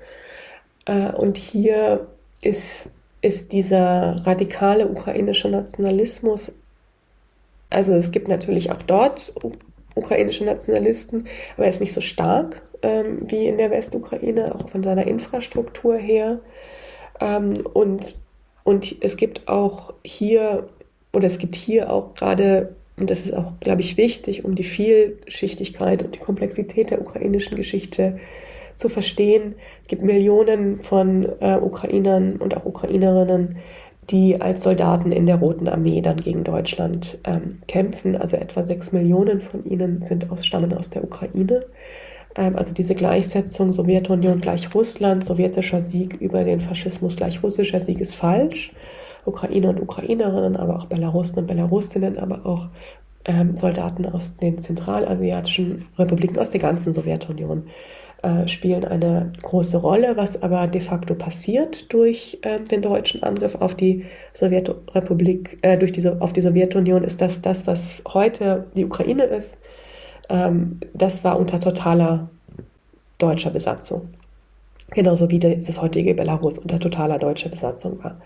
Äh, 0.86 1.12
und 1.12 1.36
hier 1.36 2.08
ist, 2.42 2.88
ist 3.20 3.52
dieser 3.52 4.26
radikale 4.26 4.88
ukrainische 4.88 5.48
Nationalismus, 5.48 6.52
also 7.70 7.92
es 7.92 8.12
gibt 8.12 8.28
natürlich 8.28 8.70
auch 8.70 8.82
dort 8.82 9.32
ukrainische 9.94 10.44
Nationalisten, 10.44 11.26
aber 11.56 11.64
er 11.64 11.70
ist 11.70 11.80
nicht 11.80 11.92
so 11.92 12.00
stark 12.00 12.62
ähm, 12.82 13.18
wie 13.28 13.46
in 13.46 13.58
der 13.58 13.70
Westukraine, 13.70 14.54
auch 14.54 14.68
von 14.68 14.82
seiner 14.82 15.06
Infrastruktur 15.06 15.96
her. 15.96 16.40
Ähm, 17.20 17.54
und, 17.72 18.14
und 18.62 18.96
es 19.00 19.16
gibt 19.16 19.48
auch 19.48 19.94
hier 20.04 20.68
oder 21.14 21.26
es 21.26 21.38
gibt 21.38 21.54
hier 21.56 21.92
auch 21.92 22.14
gerade, 22.14 22.74
und 22.96 23.10
das 23.10 23.24
ist 23.24 23.34
auch, 23.34 23.58
glaube 23.60 23.80
ich, 23.80 23.96
wichtig, 23.96 24.44
um 24.44 24.54
die 24.54 24.64
Vielschichtigkeit 24.64 26.02
und 26.02 26.14
die 26.14 26.20
Komplexität 26.20 26.90
der 26.90 27.00
ukrainischen 27.00 27.56
Geschichte 27.56 28.18
zu 28.76 28.88
verstehen. 28.88 29.54
Es 29.82 29.88
gibt 29.88 30.02
Millionen 30.02 30.82
von 30.82 31.28
äh, 31.40 31.56
Ukrainern 31.56 32.36
und 32.36 32.56
auch 32.56 32.64
Ukrainerinnen, 32.64 33.56
die 34.10 34.40
als 34.40 34.64
Soldaten 34.64 35.12
in 35.12 35.26
der 35.26 35.36
Roten 35.36 35.68
Armee 35.68 36.00
dann 36.00 36.18
gegen 36.18 36.44
Deutschland 36.44 37.18
ähm, 37.24 37.62
kämpfen. 37.68 38.16
Also 38.16 38.36
etwa 38.36 38.62
sechs 38.62 38.92
Millionen 38.92 39.40
von 39.40 39.64
ihnen 39.64 40.02
sind 40.02 40.30
aus, 40.30 40.44
stammen 40.44 40.74
aus 40.74 40.90
der 40.90 41.04
Ukraine. 41.04 41.60
Ähm, 42.36 42.56
also 42.56 42.74
diese 42.74 42.94
Gleichsetzung 42.94 43.72
Sowjetunion 43.72 44.40
gleich 44.40 44.74
Russland, 44.74 45.24
sowjetischer 45.24 45.80
Sieg 45.80 46.14
über 46.20 46.44
den 46.44 46.60
Faschismus 46.60 47.16
gleich 47.16 47.42
russischer 47.42 47.80
Sieg 47.80 48.00
ist 48.00 48.14
falsch. 48.14 48.72
Ukrainer 49.26 49.70
und 49.70 49.80
Ukrainerinnen, 49.80 50.56
aber 50.56 50.76
auch 50.76 50.86
Belarusen 50.86 51.38
und 51.38 51.46
Belarusinnen, 51.46 52.18
aber 52.18 52.44
auch 52.44 52.68
ähm, 53.24 53.56
Soldaten 53.56 54.06
aus 54.06 54.36
den 54.36 54.58
zentralasiatischen 54.58 55.86
Republiken, 55.98 56.38
aus 56.38 56.50
der 56.50 56.60
ganzen 56.60 56.92
Sowjetunion 56.92 57.64
äh, 58.22 58.48
spielen 58.48 58.84
eine 58.84 59.32
große 59.42 59.78
Rolle. 59.78 60.16
Was 60.16 60.42
aber 60.42 60.66
de 60.66 60.80
facto 60.80 61.14
passiert 61.14 61.92
durch 61.92 62.38
äh, 62.42 62.60
den 62.60 62.82
deutschen 62.82 63.22
Angriff 63.22 63.54
auf 63.54 63.74
die 63.74 64.04
Sowjetrepublik, 64.32 65.58
äh, 65.62 65.76
durch 65.76 65.92
die, 65.92 66.06
auf 66.08 66.32
die 66.32 66.40
Sowjetunion, 66.40 67.04
ist, 67.04 67.20
dass 67.20 67.40
das, 67.40 67.66
was 67.66 68.02
heute 68.12 68.66
die 68.74 68.84
Ukraine 68.84 69.24
ist, 69.24 69.58
ähm, 70.28 70.80
das 70.94 71.24
war 71.24 71.38
unter 71.38 71.60
totaler 71.60 72.30
deutscher 73.18 73.50
Besatzung. 73.50 74.08
Genauso 74.90 75.30
wie 75.30 75.38
das 75.38 75.80
heutige 75.80 76.14
Belarus 76.14 76.58
unter 76.58 76.78
totaler 76.78 77.18
deutscher 77.18 77.48
Besatzung 77.48 78.02
war. 78.02 78.16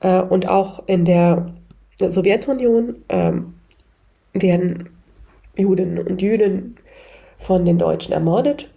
Äh, 0.00 0.22
und 0.22 0.48
auch 0.48 0.82
in 0.86 1.04
der 1.04 1.54
Sowjetunion 1.98 2.96
ähm, 3.08 3.54
werden 4.32 4.90
Juden 5.56 5.98
und 5.98 6.22
Jüdinnen 6.22 6.76
von 7.38 7.64
den 7.64 7.78
Deutschen 7.78 8.12
ermordet. 8.12 8.68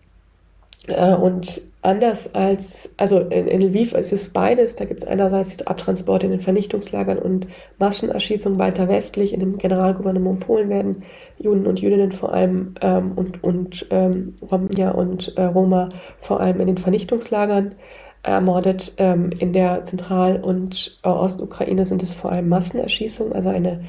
Äh, 0.87 1.15
und 1.15 1.61
anders 1.83 2.33
als, 2.33 2.93
also 2.97 3.19
in, 3.19 3.47
in 3.47 3.61
Lviv 3.61 3.93
ist 3.93 4.11
es 4.11 4.29
beides. 4.29 4.75
Da 4.75 4.85
gibt 4.85 5.01
es 5.01 5.07
einerseits 5.07 5.57
die 5.57 5.67
Abtransporte 5.67 6.25
in 6.25 6.31
den 6.31 6.39
Vernichtungslagern 6.39 7.19
und 7.19 7.47
Massenerschießungen 7.77 8.57
weiter 8.57 8.87
westlich. 8.87 9.33
In 9.33 9.39
dem 9.39 9.57
Generalgouvernement 9.57 10.39
Polen 10.39 10.69
werden 10.69 11.03
Juden 11.37 11.67
und 11.67 11.79
Jüdinnen 11.79 12.11
vor 12.11 12.33
allem 12.33 12.75
ähm, 12.81 13.11
und, 13.15 13.43
und 13.43 13.85
ähm, 13.91 14.35
Romja 14.49 14.91
und 14.91 15.37
äh, 15.37 15.43
Roma 15.43 15.89
vor 16.19 16.39
allem 16.39 16.59
in 16.59 16.67
den 16.67 16.77
Vernichtungslagern 16.77 17.75
ermordet. 18.23 18.93
Ähm, 18.97 19.31
in 19.37 19.53
der 19.53 19.83
Zentral- 19.83 20.41
und 20.41 20.99
äh, 21.03 21.07
Ostukraine 21.07 21.85
sind 21.85 22.03
es 22.03 22.13
vor 22.13 22.31
allem 22.31 22.49
Massenerschießungen, 22.49 23.33
also 23.33 23.49
eine 23.49 23.81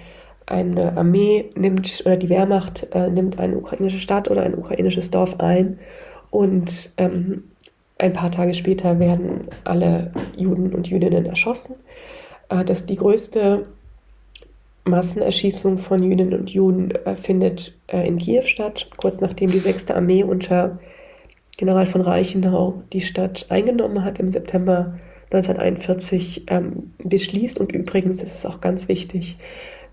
eine 0.47 0.97
Armee 0.97 1.51
nimmt 1.55 2.03
oder 2.05 2.17
die 2.17 2.29
Wehrmacht 2.29 2.89
äh, 2.93 3.09
nimmt 3.09 3.39
eine 3.39 3.57
ukrainische 3.57 4.01
Stadt 4.01 4.29
oder 4.29 4.43
ein 4.43 4.57
ukrainisches 4.57 5.11
Dorf 5.11 5.39
ein 5.39 5.79
und 6.31 6.91
ähm, 6.97 7.45
ein 7.99 8.13
paar 8.13 8.33
Tage 8.33 8.55
später 8.55 8.99
werden 8.99 9.49
alle 9.65 10.13
Juden 10.37 10.75
und 10.75 10.89
Jüdinnen 10.89 11.27
erschossen. 11.27 11.77
Äh, 12.49 12.65
das 12.65 12.87
die 12.87 12.97
größte 12.97 13.63
Massenerschießung 14.85 15.79
von 15.79 16.03
Jüdinnen 16.03 16.39
und 16.39 16.51
Juden 16.51 16.91
äh, 16.91 17.15
findet 17.15 17.75
äh, 17.87 18.07
in 18.07 18.19
Kiew 18.19 18.43
statt, 18.43 18.89
kurz 18.97 19.21
nachdem 19.21 19.51
die 19.51 19.61
6. 19.61 19.93
Armee 19.93 20.25
unter 20.25 20.79
General 21.57 21.87
von 21.87 22.01
Reichenau 22.01 22.83
die 22.93 23.01
Stadt 23.01 23.47
eingenommen 23.51 24.05
hat 24.05 24.19
im 24.19 24.29
September 24.29 24.99
1941 25.31 26.45
ähm, 26.49 26.93
beschließt. 26.99 27.59
Und 27.59 27.73
übrigens 27.73 28.23
ist 28.23 28.35
es 28.35 28.47
auch 28.47 28.61
ganz 28.61 28.89
wichtig, 28.89 29.37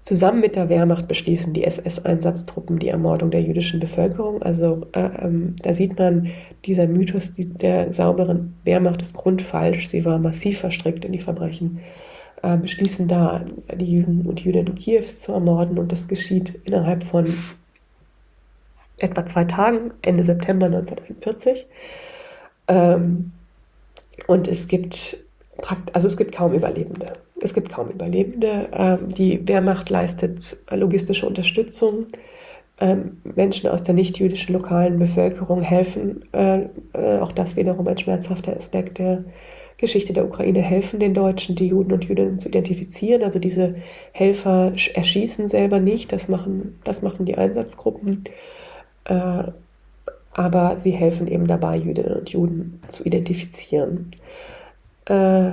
Zusammen 0.02 0.40
mit 0.40 0.56
der 0.56 0.70
Wehrmacht 0.70 1.10
beschließen 1.10 1.52
die 1.52 1.66
SS-Einsatztruppen 1.66 2.80
die 2.80 2.88
Ermordung 2.88 3.32
der 3.32 3.42
jüdischen 3.42 3.82
Bevölkerung. 3.82 4.42
Also 4.42 4.88
äh, 4.94 5.26
ähm, 5.26 5.56
da 5.62 5.74
sieht 5.74 6.00
man, 6.00 6.30
dieser 6.66 6.88
Mythos 6.88 7.34
die, 7.34 7.50
der 7.50 7.94
sauberen 7.94 8.56
Wehrmacht 8.64 9.02
ist 9.02 9.14
grundfalsch. 9.14 9.90
Sie 9.90 10.06
war 10.06 10.18
massiv 10.18 10.60
verstrickt 10.60 11.04
in 11.04 11.12
die 11.12 11.20
Verbrechen. 11.20 11.80
Äh, 12.42 12.58
beschließen 12.58 13.10
da 13.10 13.44
die 13.76 13.92
Juden 13.92 14.26
und 14.26 14.40
Jüdinnen 14.40 14.76
Kiews 14.76 15.20
zu 15.20 15.34
ermorden 15.34 15.78
und 15.78 15.92
das 15.92 16.08
geschieht 16.08 16.62
innerhalb 16.64 17.04
von 17.04 17.26
etwa 19.00 19.26
zwei 19.26 19.46
Tagen, 19.46 19.94
Ende 20.02 20.24
September 20.24 20.68
1941. 20.68 21.68
Ähm, 22.68 23.32
und 24.28 24.48
es 24.48 24.68
gibt 24.68 25.18
also 25.94 26.08
es 26.08 26.18
gibt 26.18 26.36
kaum 26.36 26.54
Überlebende. 26.54 27.14
Es 27.42 27.54
gibt 27.54 27.70
kaum 27.72 27.90
Überlebende. 27.90 28.70
Ähm, 28.74 29.10
die 29.10 29.48
Wehrmacht 29.48 29.90
leistet 29.90 30.58
logistische 30.72 31.28
Unterstützung. 31.28 32.08
Ähm, 32.80 33.18
Menschen 33.24 33.70
aus 33.70 33.84
der 33.84 33.94
nicht-jüdischen 33.94 34.54
lokalen 34.54 35.00
Bevölkerung 35.00 35.62
helfen, 35.62 36.24
äh, 36.32 36.68
äh, 36.94 37.20
auch 37.20 37.34
das 37.34 37.58
wiederum 37.58 37.88
ein 37.88 37.98
schmerzhafter 37.98 38.56
Aspekt 38.56 39.00
der 39.00 39.26
Geschichte 39.78 40.14
der 40.14 40.26
Ukraine, 40.26 40.62
helfen 40.62 41.00
den 41.00 41.14
Deutschen, 41.14 41.56
die 41.56 41.68
Juden 41.68 41.92
und 41.92 42.06
Jüdinnen 42.06 42.38
zu 42.38 42.48
identifizieren. 42.48 43.24
Also 43.24 43.40
diese 43.40 43.76
Helfer 44.14 44.74
erschießen 44.94 45.48
selber 45.48 45.80
nicht, 45.80 46.14
das 46.14 46.30
machen, 46.30 46.80
das 46.86 47.02
machen 47.02 47.26
die 47.26 47.38
Einsatzgruppen. 47.38 48.24
Äh, 49.06 49.44
aber 50.34 50.78
sie 50.78 50.92
helfen 50.92 51.28
eben 51.28 51.48
dabei, 51.48 51.78
Jüdinnen 51.78 52.14
und 52.14 52.30
Juden 52.30 52.82
zu 52.88 53.04
identifizieren. 53.04 54.12
Äh, 55.06 55.52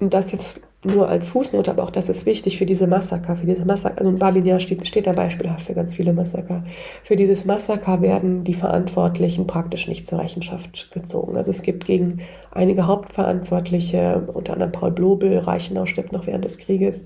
das 0.00 0.32
jetzt 0.32 0.60
nur 0.84 1.08
als 1.08 1.30
Fußnote, 1.30 1.70
aber 1.72 1.82
auch 1.82 1.90
das 1.90 2.08
ist 2.08 2.24
wichtig 2.24 2.58
für 2.58 2.66
diese 2.66 2.86
Massaker, 2.86 3.36
für 3.36 3.46
diese 3.46 3.64
Massaker, 3.64 3.98
also 3.98 4.12
Babinja 4.12 4.60
steht, 4.60 4.86
steht 4.86 5.08
da 5.08 5.12
beispielhaft 5.12 5.66
für 5.66 5.74
ganz 5.74 5.94
viele 5.94 6.12
Massaker. 6.12 6.64
Für 7.02 7.16
dieses 7.16 7.44
Massaker 7.44 8.00
werden 8.00 8.44
die 8.44 8.54
Verantwortlichen 8.54 9.48
praktisch 9.48 9.88
nicht 9.88 10.06
zur 10.06 10.20
Rechenschaft 10.20 10.90
gezogen. 10.92 11.36
Also 11.36 11.50
es 11.50 11.62
gibt 11.62 11.84
gegen 11.84 12.20
einige 12.52 12.86
Hauptverantwortliche, 12.86 14.28
unter 14.32 14.52
anderem 14.52 14.70
Paul 14.70 14.92
Blobel, 14.92 15.38
Reichenau 15.38 15.84
stirbt 15.86 16.12
noch 16.12 16.28
während 16.28 16.44
des 16.44 16.58
Krieges, 16.58 17.04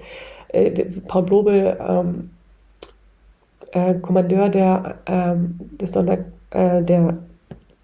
äh, 0.48 0.70
Paul 1.08 1.22
Blobel, 1.22 1.78
ähm, 1.80 2.30
äh, 3.72 3.94
Kommandeur 3.94 4.48
der, 4.48 4.98
ähm, 5.06 5.58
des 5.80 5.92
Sonder, 5.92 6.18
äh, 6.50 6.82
der 6.82 7.18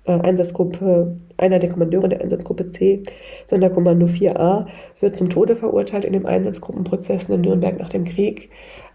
äh, 0.04 0.12
Einsatzgruppe, 0.20 1.16
einer 1.36 1.58
der 1.58 1.68
Kommandeure 1.68 2.08
der 2.08 2.20
Einsatzgruppe 2.20 2.70
C, 2.70 3.02
Sonderkommando 3.44 4.06
4a, 4.06 4.66
wird 5.00 5.16
zum 5.16 5.30
Tode 5.30 5.56
verurteilt 5.56 6.04
in 6.04 6.12
dem 6.12 6.26
Einsatzgruppenprozess 6.26 7.28
in 7.28 7.42
Nürnberg 7.42 7.78
nach 7.78 7.90
dem 7.90 8.04
Krieg. 8.04 8.50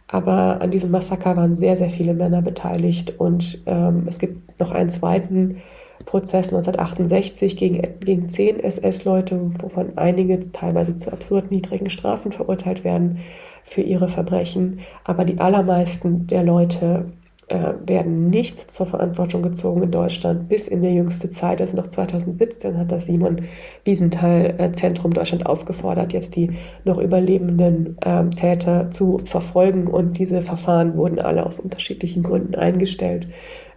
Aber 0.08 0.62
an 0.62 0.72
diesem 0.72 0.92
Massaker 0.92 1.36
waren 1.38 1.56
sehr, 1.56 1.76
sehr 1.76 1.90
viele 1.90 2.14
Männer 2.14 2.42
beteiligt 2.42 3.20
und 3.20 3.62
ähm, 3.66 4.06
es 4.08 4.20
gibt 4.20 4.60
noch 4.60 4.72
einen 4.72 4.90
zweiten 4.90 5.62
Prozess 6.06 6.50
1968 6.50 7.56
gegen, 7.56 7.82
gegen 8.02 8.30
zehn 8.30 8.60
SS-Leute, 8.60 9.40
wovon 9.60 9.98
einige 9.98 10.52
teilweise 10.52 10.98
zu 10.98 11.12
absurd 11.12 11.50
niedrigen 11.50 11.90
Strafen 11.90 12.32
verurteilt 12.32 12.84
werden 12.84 13.20
für 13.64 13.82
ihre 13.82 14.10
Verbrechen. 14.10 14.80
Aber 15.04 15.26
die 15.26 15.40
allermeisten 15.40 16.28
der 16.28 16.44
Leute 16.44 17.06
äh, 17.48 17.74
werden 17.86 18.30
nicht 18.30 18.72
zur 18.72 18.86
Verantwortung 18.86 19.44
gezogen 19.44 19.84
in 19.84 19.92
Deutschland 19.92 20.48
bis 20.48 20.68
in 20.68 20.82
der 20.82 20.94
jüngste 20.94 21.30
Zeit. 21.32 21.62
Also 21.62 21.76
noch 21.76 21.88
2017 21.88 22.78
hat 22.78 22.92
das 22.92 23.06
Simon 23.06 23.42
Wiesenthal 23.84 24.56
äh, 24.58 24.72
Zentrum 24.72 25.14
Deutschland 25.14 25.46
aufgefordert, 25.46 26.14
jetzt 26.14 26.36
die 26.36 26.52
noch 26.86 26.98
überlebenden 26.98 27.98
äh, 28.02 28.30
Täter 28.30 28.92
zu 28.92 29.20
verfolgen. 29.26 29.88
Und 29.88 30.18
diese 30.18 30.42
Verfahren 30.42 30.96
wurden 30.96 31.20
alle 31.20 31.46
aus 31.46 31.60
unterschiedlichen 31.60 32.24
Gründen 32.24 32.56
eingestellt. 32.56 33.28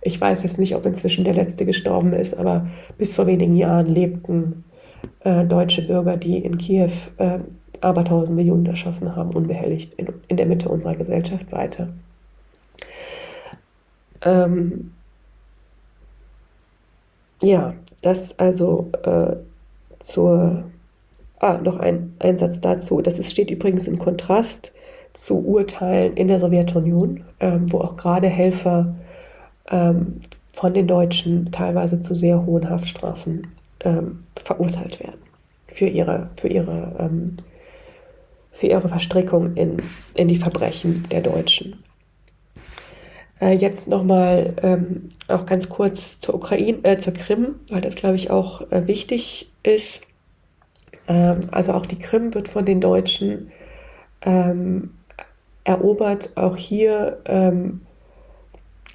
Ich 0.01 0.21
weiß 0.21 0.45
jetzt 0.45 0.59
nicht, 0.59 0.77
ob 0.77 0.87
inzwischen 0.87 1.25
der 1.25 1.35
letzte 1.35 1.67
gestorben 1.67 2.13
ist, 2.13 2.35
aber 2.35 2.69
bis 2.97 3.15
vor 3.15 3.27
wenigen 3.27 3.57
Jahren 3.57 3.87
lebten 3.87 4.65
äh, 5.25 5.45
deutsche 5.45 5.83
Bürger, 5.83 6.17
die 6.17 6.39
in 6.39 6.59
Kiew 6.59 6.93
äh, 7.81 7.87
Abertausende 7.87 8.43
Juden 8.43 8.67
erschossen 8.67 9.15
haben, 9.15 9.31
unbehelligt 9.31 9.95
in, 9.95 10.09
in 10.29 10.37
der 10.37 10.47
Mitte 10.47 10.69
unserer 10.69 10.97
Gesellschaft 10.97 11.51
weiter. 11.53 11.89
Ähm, 14.23 14.93
ja, 17.43 17.75
das 18.03 18.39
also 18.39 18.91
äh, 19.03 19.37
zur, 19.99 20.65
ah, 21.39 21.59
noch 21.63 21.79
ein, 21.79 22.15
ein 22.19 22.39
Satz 22.39 22.61
dazu. 22.61 23.01
Das 23.01 23.19
ist, 23.19 23.31
steht 23.31 23.51
übrigens 23.51 23.89
im 23.89 23.99
Kontrast 23.99 24.73
zu 25.13 25.45
Urteilen 25.45 26.17
in 26.17 26.29
der 26.29 26.41
Sowjetunion, 26.41 27.25
ähm, 27.41 27.73
wo 27.73 27.81
auch 27.81 27.97
gerade 27.97 28.29
Helfer 28.29 28.95
ähm, 29.71 30.21
von 30.53 30.75
den 30.75 30.87
Deutschen 30.87 31.51
teilweise 31.53 32.01
zu 32.01 32.15
sehr 32.15 32.45
hohen 32.47 32.69
Haftstrafen 32.69 33.47
ähm, 33.81 34.25
verurteilt 34.37 35.01
werden 35.01 35.21
für 35.67 35.87
ihre, 35.87 36.31
für 36.37 36.49
ihre, 36.49 36.97
ähm, 36.99 37.37
für 38.57 38.67
ihre 38.67 38.89
Verstrickung 38.89 39.55
in, 39.55 39.83
in 40.15 40.29
die 40.29 40.37
Verbrechen 40.37 41.05
der 41.11 41.21
Deutschen. 41.21 41.83
Äh, 43.41 43.57
jetzt 43.57 43.87
nochmal 43.87 44.55
ähm, 44.63 45.11
auch 45.29 45.45
ganz 45.45 45.69
kurz 45.69 46.21
zur 46.21 46.35
Ukraine, 46.35 46.79
äh, 46.85 46.99
zur 46.99 47.13
Krim, 47.13 47.57
weil 47.69 47.83
das 47.83 47.95
glaube 47.95 48.17
ich 48.17 48.31
auch 48.31 48.71
äh, 48.71 48.87
wichtig 48.87 49.51
ist. 49.63 50.01
Ähm, 51.07 51.41
also 51.51 51.73
auch 51.73 51.87
die 51.87 51.99
Krim 51.99 52.35
wird 52.35 52.49
von 52.49 52.65
den 52.65 52.81
Deutschen 52.81 53.53
ähm, 54.23 54.95
erobert. 55.65 56.31
Auch 56.37 56.57
hier 56.57 57.19
ähm, 57.27 57.83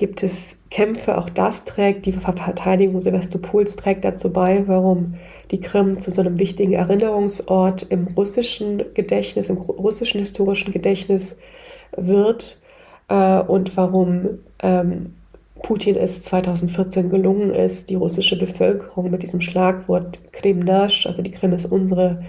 gibt 0.02 0.24
es 0.24 0.64
Kämpfe, 0.72 1.16
auch 1.20 1.30
das 1.30 1.64
trägt, 1.64 2.08
die 2.08 2.12
Verteidigung 2.12 2.99
Sevastopols 2.99 3.76
trägt 3.76 4.04
dazu 4.04 4.34
bei, 4.34 4.64
warum 4.68 5.14
die 5.52 5.62
Krim 5.62 5.99
zu 5.99 6.10
so 6.10 6.22
einem 6.22 6.39
wichtigen 6.39 6.74
Erinnerungsort 6.74 7.84
im 7.84 8.08
russischen 8.18 8.84
Gedächtnis, 8.95 9.49
im 9.49 9.58
russischen 9.58 10.22
historischen 10.22 10.74
Gedächtnis 10.74 11.36
wird 11.95 12.60
äh, 13.10 13.41
und 13.41 13.78
warum 13.78 14.39
ähm, 14.64 15.14
Putin 15.62 15.95
es 15.97 16.24
2014 16.24 17.12
gelungen 17.12 17.54
ist, 17.54 17.91
die 17.91 17.95
russische 17.95 18.39
Bevölkerung 18.39 19.12
mit 19.12 19.22
diesem 19.22 19.39
Schlagwort 19.39 20.20
Krimnasch, 20.34 21.06
also 21.06 21.22
die 21.22 21.30
Krim 21.30 21.54
ist 21.54 21.68
unsere, 21.68 22.24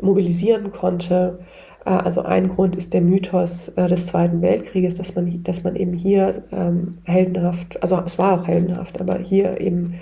mobilisieren 0.00 0.70
konnte. 0.70 1.40
Äh, 1.84 1.90
also 1.90 2.22
ein 2.22 2.48
Grund 2.48 2.76
ist 2.76 2.94
der 2.94 3.00
Mythos 3.00 3.68
äh, 3.70 3.86
des 3.86 4.06
Zweiten 4.06 4.42
Weltkrieges, 4.42 4.96
dass 4.96 5.14
man, 5.14 5.42
dass 5.42 5.64
man 5.64 5.76
eben 5.76 5.92
hier 5.92 6.44
ähm, 6.52 6.98
heldenhaft, 7.04 7.82
also 7.82 8.00
es 8.04 8.18
war 8.18 8.40
auch 8.40 8.46
heldenhaft, 8.46 9.00
aber 9.00 9.18
hier 9.18 9.60
eben 9.60 9.94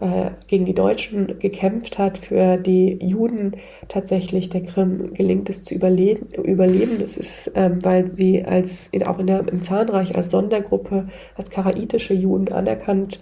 äh, 0.00 0.30
gegen 0.46 0.64
die 0.64 0.74
Deutschen 0.74 1.38
gekämpft 1.38 1.98
hat. 1.98 2.18
Für 2.18 2.56
die 2.56 2.98
Juden 3.02 3.56
tatsächlich 3.88 4.48
der 4.48 4.62
Krim 4.62 5.12
gelingt 5.12 5.50
es 5.50 5.62
zu 5.62 5.74
überleben. 5.74 6.28
überleben. 6.42 6.98
Das 7.00 7.16
ist, 7.16 7.52
ähm, 7.54 7.84
weil 7.84 8.10
sie 8.10 8.44
als 8.44 8.88
in, 8.88 9.06
auch 9.06 9.18
in 9.18 9.26
der, 9.26 9.46
im 9.46 9.62
Zahnreich 9.62 10.16
als 10.16 10.30
Sondergruppe, 10.30 11.08
als 11.36 11.50
karaitische 11.50 12.14
Juden 12.14 12.52
anerkannt 12.52 13.20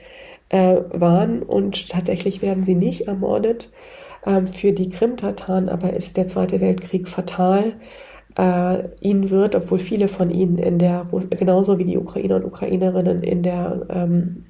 äh, 0.51 0.77
waren 0.93 1.43
und 1.43 1.89
tatsächlich 1.89 2.43
werden 2.43 2.65
sie 2.65 2.75
nicht 2.75 3.09
ermordet. 3.09 3.71
Ähm, 4.29 4.47
für 4.47 4.72
die 4.72 4.91
Krim-Tataren 4.91 5.70
aber 5.70 5.95
ist 5.95 6.18
der 6.18 6.26
Zweite 6.26 6.61
Weltkrieg 6.61 7.09
fatal. 7.09 7.72
Äh, 8.37 8.85
ihnen 9.01 9.31
wird, 9.31 9.55
obwohl 9.55 9.79
viele 9.79 10.07
von 10.07 10.31
ihnen 10.31 10.59
in 10.59 10.79
der, 10.79 11.07
genauso 11.31 11.79
wie 11.79 11.85
die 11.85 11.97
Ukrainer 11.97 12.37
und 12.37 12.45
Ukrainerinnen 12.45 13.22
in 13.22 13.43
der, 13.43 13.87
ähm, 13.89 14.45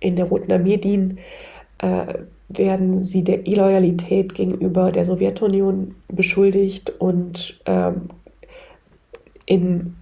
in 0.00 0.16
der 0.16 0.26
Roten 0.26 0.52
Armee 0.52 0.78
dienen, 0.78 1.18
äh, 1.78 2.14
werden 2.48 3.04
sie 3.04 3.22
der 3.22 3.46
Illoyalität 3.46 4.34
gegenüber 4.34 4.90
der 4.90 5.06
Sowjetunion 5.06 5.94
beschuldigt 6.08 6.90
und 6.98 7.60
ähm, 7.66 8.08
in, 9.46 9.94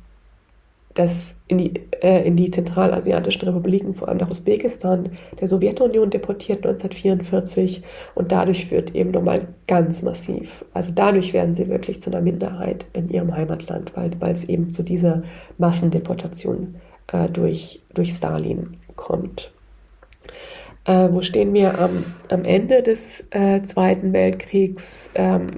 das, 0.99 1.36
in, 1.46 1.59
die, 1.59 1.74
äh, 2.03 2.26
in 2.26 2.36
die 2.36 2.51
zentralasiatischen 2.51 3.42
Republiken, 3.42 3.94
vor 3.94 4.09
allem 4.09 4.18
nach 4.18 4.30
Usbekistan, 4.30 5.11
der 5.40 5.46
Sowjetunion 5.46 6.11
deportiert 6.11 6.66
1944 6.66 7.84
und 8.16 8.32
dadurch 8.32 8.72
wird 8.72 8.96
eben 8.96 9.12
nochmal 9.12 9.46
ganz 9.68 10.03
massiv, 10.03 10.64
also 10.74 10.90
dadurch 10.92 11.32
werden 11.32 11.55
sie 11.55 11.68
wirklich 11.68 12.03
zu 12.03 12.11
einer 12.11 12.20
Minderheit 12.20 12.86
in 12.94 13.11
ihrem 13.11 13.32
Heimatland, 13.34 13.96
weil, 13.96 14.11
weil 14.18 14.32
es 14.32 14.44
eben 14.44 14.70
zu 14.70 14.82
dieser 14.82 15.22
Massendeportation 15.57 16.74
äh, 17.12 17.28
durch, 17.28 17.80
durch 17.94 18.12
Stalin 18.12 18.76
kommt. 18.96 19.53
Äh, 20.84 21.11
wo 21.12 21.22
stehen 21.22 21.55
wir 21.55 21.78
am, 21.78 22.05
am 22.28 22.44
Ende 22.44 22.82
des 22.82 23.24
äh, 23.30 23.62
Zweiten 23.62 24.12
Weltkriegs? 24.12 25.11
Ähm, 25.14 25.51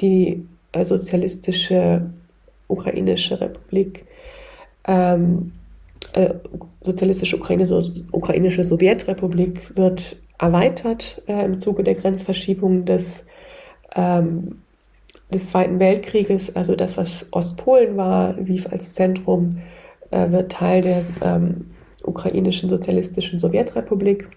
die 0.00 0.46
äh, 0.72 0.84
sozialistische 0.84 2.10
ukrainische 2.68 3.40
Republik, 3.40 4.05
ähm, 4.86 5.52
äh, 6.12 6.34
sozialistische 6.82 7.36
Ukraine, 7.36 7.66
so, 7.66 7.82
ukrainische 8.12 8.64
Sowjetrepublik 8.64 9.76
wird 9.76 10.16
erweitert 10.38 11.22
äh, 11.26 11.44
im 11.44 11.58
Zuge 11.58 11.82
der 11.82 11.94
Grenzverschiebung 11.94 12.84
des, 12.84 13.24
ähm, 13.94 14.58
des 15.32 15.48
Zweiten 15.48 15.78
Weltkrieges. 15.78 16.54
Also 16.54 16.76
das, 16.76 16.96
was 16.96 17.26
Ostpolen 17.32 17.96
war, 17.96 18.34
Lviv 18.34 18.66
als 18.70 18.94
Zentrum, 18.94 19.58
äh, 20.10 20.30
wird 20.30 20.52
Teil 20.52 20.82
der 20.82 21.02
ähm, 21.22 21.66
ukrainischen 22.02 22.70
sozialistischen 22.70 23.38
Sowjetrepublik. 23.38 24.28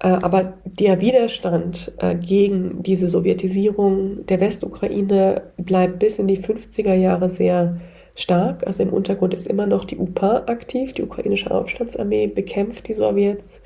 Äh, 0.00 0.08
aber 0.08 0.54
der 0.64 1.00
Widerstand 1.00 1.92
äh, 1.98 2.14
gegen 2.14 2.82
diese 2.82 3.08
Sowjetisierung 3.08 4.26
der 4.26 4.40
Westukraine 4.40 5.42
bleibt 5.56 5.98
bis 5.98 6.18
in 6.18 6.28
die 6.28 6.38
50er 6.38 6.94
Jahre 6.94 7.28
sehr 7.28 7.80
stark. 8.18 8.66
Also 8.66 8.82
im 8.82 8.92
Untergrund 8.92 9.34
ist 9.34 9.46
immer 9.46 9.66
noch 9.66 9.84
die 9.84 9.96
UPA 9.96 10.44
aktiv, 10.46 10.92
die 10.92 11.02
ukrainische 11.02 11.50
Aufstandsarmee 11.50 12.26
bekämpft 12.26 12.88
die 12.88 12.94
Sowjets 12.94 13.60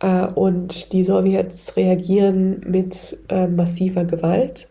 äh, 0.00 0.26
und 0.34 0.92
die 0.92 1.04
Sowjets 1.04 1.76
reagieren 1.76 2.60
mit 2.66 3.16
massiver 3.30 4.04
Gewalt 4.04 4.68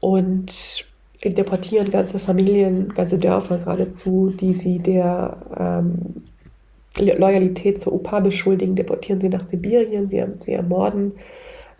und 0.00 0.84
deportieren 1.24 1.88
ganze 1.88 2.18
Familien, 2.18 2.88
ganze 2.90 3.18
Dörfer 3.18 3.58
geradezu, 3.58 4.34
die 4.38 4.52
sie 4.52 4.78
der 4.78 5.38
ähm, 5.58 6.24
Loyalität 6.98 7.80
zur 7.80 7.94
UPA 7.94 8.20
beschuldigen, 8.20 8.74
deportieren 8.74 9.20
sie 9.20 9.28
nach 9.28 9.46
Sibirien, 9.46 10.08
sie, 10.08 10.22
sie 10.40 10.52
ermorden 10.52 11.12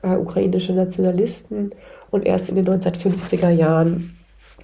äh, 0.03 0.17
ukrainische 0.17 0.73
Nationalisten 0.73 1.73
und 2.11 2.25
erst 2.25 2.49
in 2.49 2.57
den 2.57 2.67
1950er 2.69 3.51
Jahren 3.51 4.17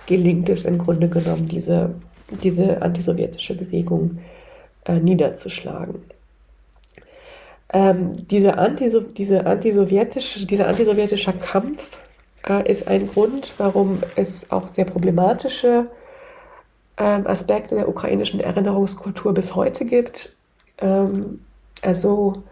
gelingt 0.08 0.48
es 0.48 0.64
im 0.64 0.78
Grunde 0.78 1.08
genommen, 1.08 1.46
diese, 1.46 1.94
diese 2.42 2.82
antisowjetische 2.82 3.54
Bewegung 3.54 4.18
äh, 4.86 4.98
niederzuschlagen. 4.98 6.02
Ähm, 7.70 8.12
diese, 8.28 8.56
Antiso 8.56 9.00
diese 9.00 9.44
antisowjetische, 9.44 10.46
dieser 10.46 10.66
antisowjetische 10.68 11.34
Kampf 11.34 11.82
äh, 12.48 12.68
ist 12.68 12.88
ein 12.88 13.06
Grund, 13.06 13.52
warum 13.58 13.98
es 14.16 14.50
auch 14.50 14.66
sehr 14.66 14.86
problematische 14.86 15.86
ähm, 16.96 17.26
Aspekte 17.26 17.74
der 17.74 17.88
ukrainischen 17.88 18.40
Erinnerungskultur 18.40 19.34
bis 19.34 19.54
heute 19.54 19.84
gibt. 19.84 20.34
Ähm, 20.78 21.40
also, 21.82 22.42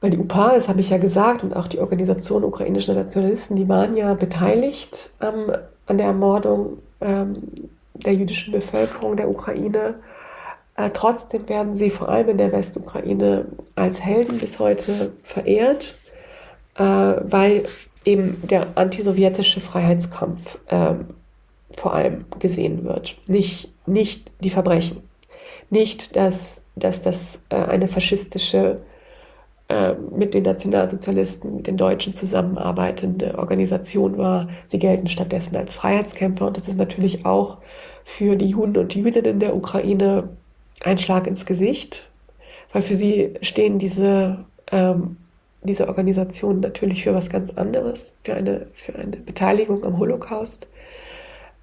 weil 0.00 0.10
die 0.10 0.18
UPA, 0.18 0.54
das 0.54 0.68
habe 0.68 0.80
ich 0.80 0.90
ja 0.90 0.98
gesagt, 0.98 1.42
und 1.42 1.56
auch 1.56 1.66
die 1.66 1.80
Organisation 1.80 2.44
ukrainischer 2.44 2.94
Nationalisten, 2.94 3.56
die 3.56 3.68
waren 3.68 3.96
ja 3.96 4.14
beteiligt 4.14 5.10
ähm, 5.20 5.52
an 5.86 5.98
der 5.98 6.08
Ermordung 6.08 6.78
ähm, 7.00 7.34
der 7.94 8.14
jüdischen 8.14 8.52
Bevölkerung 8.52 9.16
der 9.16 9.28
Ukraine. 9.28 9.94
Äh, 10.76 10.90
trotzdem 10.92 11.48
werden 11.48 11.76
sie 11.76 11.90
vor 11.90 12.08
allem 12.08 12.28
in 12.30 12.38
der 12.38 12.52
Westukraine 12.52 13.46
als 13.74 14.02
Helden 14.02 14.38
bis 14.38 14.58
heute 14.58 15.12
verehrt, 15.22 15.96
äh, 16.76 16.82
weil 16.82 17.64
eben 18.04 18.40
der 18.46 18.68
antisowjetische 18.76 19.60
Freiheitskampf 19.60 20.58
äh, 20.68 20.94
vor 21.76 21.94
allem 21.94 22.24
gesehen 22.38 22.84
wird, 22.84 23.16
nicht, 23.26 23.72
nicht 23.86 24.30
die 24.40 24.50
Verbrechen. 24.50 25.02
Nicht, 25.68 26.14
dass, 26.16 26.62
dass 26.76 27.02
das 27.02 27.40
äh, 27.48 27.56
eine 27.56 27.88
faschistische, 27.88 28.76
mit 30.16 30.32
den 30.34 30.44
Nationalsozialisten, 30.44 31.56
mit 31.56 31.66
den 31.66 31.76
Deutschen 31.76 32.14
zusammenarbeitende 32.14 33.36
Organisation 33.36 34.16
war. 34.16 34.48
Sie 34.68 34.78
gelten 34.78 35.08
stattdessen 35.08 35.56
als 35.56 35.74
Freiheitskämpfer 35.74 36.46
und 36.46 36.56
das 36.56 36.68
ist 36.68 36.78
natürlich 36.78 37.26
auch 37.26 37.58
für 38.04 38.36
die 38.36 38.46
Juden 38.46 38.76
und 38.76 38.94
Jüdinnen 38.94 39.40
der 39.40 39.56
Ukraine 39.56 40.28
ein 40.84 40.98
Schlag 40.98 41.26
ins 41.26 41.46
Gesicht, 41.46 42.08
weil 42.72 42.82
für 42.82 42.94
sie 42.94 43.34
stehen 43.42 43.78
diese, 43.78 44.44
ähm, 44.70 45.16
diese 45.62 45.88
Organisationen 45.88 46.60
natürlich 46.60 47.02
für 47.02 47.14
was 47.14 47.28
ganz 47.28 47.50
anderes, 47.50 48.12
für 48.22 48.34
eine, 48.34 48.68
für 48.72 48.94
eine 48.94 49.16
Beteiligung 49.16 49.84
am 49.84 49.98
Holocaust. 49.98 50.68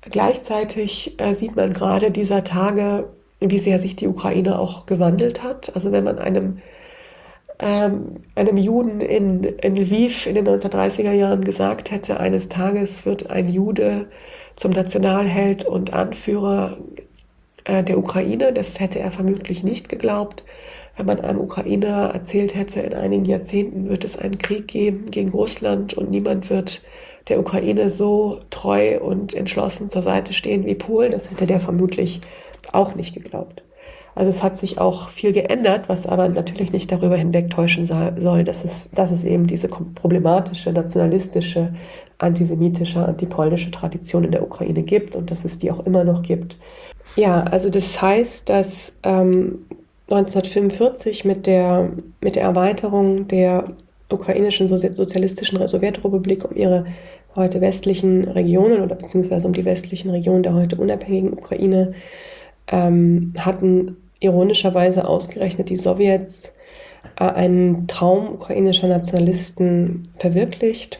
Gleichzeitig 0.01 1.15
äh, 1.19 1.33
sieht 1.33 1.55
man 1.55 1.71
gerade 1.71 2.11
dieser 2.11 2.43
Tage, 2.43 3.07
wie 3.39 3.59
sehr 3.59 3.79
sich 3.79 3.95
die 3.95 4.07
Ukraine 4.07 4.59
auch 4.59 4.85
gewandelt 4.85 5.43
hat. 5.43 5.73
Also 5.75 5.91
wenn 5.91 6.03
man 6.03 6.19
einem, 6.19 6.59
ähm, 7.63 8.17
einem 8.35 8.57
Juden 8.57 8.99
in, 8.99 9.43
in 9.43 9.77
Lviv 9.77 10.27
in 10.27 10.35
den 10.35 10.47
1930er 10.47 11.13
Jahren 11.13 11.45
gesagt 11.45 11.91
hätte, 11.91 12.19
eines 12.19 12.49
Tages 12.49 13.05
wird 13.05 13.29
ein 13.29 13.47
Jude 13.49 14.07
zum 14.57 14.71
Nationalheld 14.71 15.63
und 15.63 15.93
Anführer 15.93 16.77
äh, 17.63 17.81
der 17.81 17.97
Ukraine, 17.97 18.51
das 18.51 18.81
hätte 18.81 18.99
er 18.99 19.11
vermutlich 19.11 19.63
nicht 19.63 19.87
geglaubt. 19.87 20.43
Wenn 20.97 21.05
man 21.05 21.21
einem 21.21 21.39
Ukrainer 21.39 22.11
erzählt 22.13 22.53
hätte, 22.53 22.81
in 22.81 22.93
einigen 22.93 23.25
Jahrzehnten 23.25 23.87
wird 23.87 24.03
es 24.03 24.17
einen 24.17 24.37
Krieg 24.39 24.67
geben 24.67 25.09
gegen 25.09 25.29
Russland 25.29 25.93
und 25.93 26.11
niemand 26.11 26.49
wird 26.49 26.81
der 27.29 27.39
Ukraine 27.39 27.89
so 27.89 28.41
treu 28.49 28.99
und 28.99 29.33
entschlossen 29.33 29.87
zur 29.87 30.01
Seite 30.01 30.33
stehen 30.33 30.65
wie 30.65 30.75
Polen, 30.75 31.13
das 31.13 31.31
hätte 31.31 31.47
der 31.47 31.61
vermutlich 31.61 32.19
auch 32.73 32.95
nicht 32.95 33.13
geglaubt. 33.13 33.63
Also 34.15 34.29
es 34.29 34.43
hat 34.43 34.55
sich 34.55 34.79
auch 34.79 35.09
viel 35.09 35.33
geändert, 35.33 35.89
was 35.89 36.05
aber 36.05 36.29
natürlich 36.29 36.71
nicht 36.71 36.91
darüber 36.91 37.17
hinwegtäuschen 37.17 37.85
soll, 37.85 38.43
dass 38.43 38.63
es, 38.63 38.89
dass 38.91 39.11
es 39.11 39.25
eben 39.25 39.47
diese 39.47 39.67
problematische, 39.67 40.71
nationalistische, 40.71 41.73
antisemitische, 42.19 43.05
antipolnische 43.05 43.71
Tradition 43.71 44.23
in 44.23 44.31
der 44.31 44.43
Ukraine 44.43 44.83
gibt 44.83 45.15
und 45.15 45.31
dass 45.31 45.45
es 45.45 45.57
die 45.57 45.71
auch 45.71 45.85
immer 45.85 46.03
noch 46.03 46.21
gibt. 46.21 46.57
Ja, 47.15 47.43
also 47.43 47.69
das 47.69 48.01
heißt, 48.01 48.49
dass 48.49 48.93
ähm, 49.03 49.65
1945 50.09 51.25
mit 51.25 51.47
der, 51.47 51.89
mit 52.21 52.35
der 52.35 52.43
Erweiterung 52.43 53.27
der 53.27 53.65
ukrainischen 54.11 54.67
sozialistischen 54.67 55.65
Sowjetrepublik 55.67 56.45
um 56.45 56.55
ihre 56.55 56.85
heute 57.35 57.61
westlichen 57.61 58.25
Regionen 58.25 58.81
oder 58.81 58.95
beziehungsweise 58.95 59.47
um 59.47 59.53
die 59.53 59.65
westlichen 59.65 60.11
Regionen 60.11 60.43
der 60.43 60.53
heute 60.53 60.75
unabhängigen 60.75 61.33
Ukraine 61.33 61.93
ähm, 62.67 63.33
hatten 63.39 63.97
ironischerweise 64.23 65.07
ausgerechnet 65.07 65.69
die 65.69 65.75
Sowjets 65.75 66.53
äh, 67.19 67.25
einen 67.25 67.87
Traum 67.87 68.33
ukrainischer 68.33 68.87
Nationalisten 68.87 70.03
verwirklicht, 70.17 70.99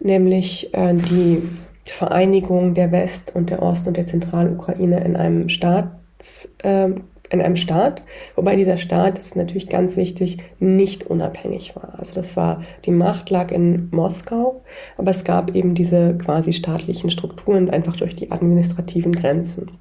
nämlich 0.00 0.74
äh, 0.74 0.94
die 0.94 1.42
Vereinigung 1.84 2.74
der 2.74 2.90
West- 2.90 3.32
und 3.34 3.50
der 3.50 3.62
Ost- 3.62 3.86
und 3.86 3.96
der 3.96 4.06
Zentralukraine 4.06 5.02
in 5.04 5.16
einem 5.16 5.48
Staats, 5.48 6.50
äh, 6.62 6.88
in 7.28 7.40
einem 7.40 7.56
Staat, 7.56 8.02
wobei 8.36 8.54
dieser 8.54 8.76
Staat, 8.76 9.18
das 9.18 9.26
ist 9.26 9.36
natürlich 9.36 9.68
ganz 9.68 9.96
wichtig, 9.96 10.38
nicht 10.60 11.04
unabhängig 11.04 11.74
war. 11.74 11.94
Also 11.98 12.14
das 12.14 12.36
war, 12.36 12.62
die 12.84 12.92
Macht 12.92 13.30
lag 13.30 13.50
in 13.50 13.88
Moskau, 13.90 14.62
aber 14.96 15.10
es 15.10 15.24
gab 15.24 15.54
eben 15.54 15.74
diese 15.74 16.16
quasi 16.18 16.52
staatlichen 16.52 17.10
Strukturen 17.10 17.68
einfach 17.68 17.96
durch 17.96 18.14
die 18.14 18.30
administrativen 18.30 19.12
Grenzen. 19.12 19.72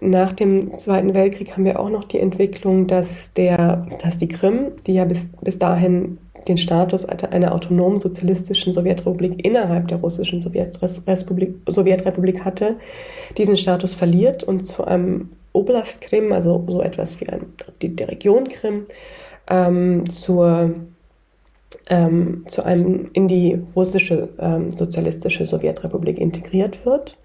Nach 0.00 0.32
dem 0.32 0.76
Zweiten 0.78 1.12
Weltkrieg 1.14 1.52
haben 1.52 1.64
wir 1.66 1.78
auch 1.78 1.90
noch 1.90 2.04
die 2.04 2.20
Entwicklung, 2.20 2.86
dass, 2.86 3.34
der, 3.34 3.86
dass 4.02 4.16
die 4.16 4.28
Krim, 4.28 4.72
die 4.86 4.94
ja 4.94 5.04
bis, 5.04 5.28
bis 5.42 5.58
dahin 5.58 6.18
den 6.48 6.56
Status 6.56 7.04
einer 7.04 7.54
autonomen 7.54 7.98
sozialistischen 7.98 8.72
Sowjetrepublik 8.72 9.44
innerhalb 9.44 9.88
der 9.88 9.98
russischen 9.98 10.40
Sowjetrepublik, 10.40 11.56
Sowjetrepublik 11.66 12.44
hatte, 12.44 12.76
diesen 13.36 13.58
Status 13.58 13.94
verliert 13.94 14.42
und 14.42 14.64
zu 14.64 14.84
einem 14.84 15.30
Oblast 15.52 16.00
Krim, 16.00 16.32
also 16.32 16.64
so 16.68 16.80
etwas 16.80 17.20
wie 17.20 17.28
ein, 17.28 17.46
die, 17.82 17.94
der 17.94 18.08
Region 18.08 18.48
Krim, 18.48 18.84
ähm, 19.48 20.08
zur, 20.08 20.70
ähm, 21.88 22.44
zu 22.46 22.64
einem 22.64 23.10
in 23.12 23.28
die 23.28 23.58
russische 23.74 24.28
ähm, 24.38 24.70
sozialistische 24.70 25.44
Sowjetrepublik 25.44 26.18
integriert 26.18 26.86
wird. 26.86 27.16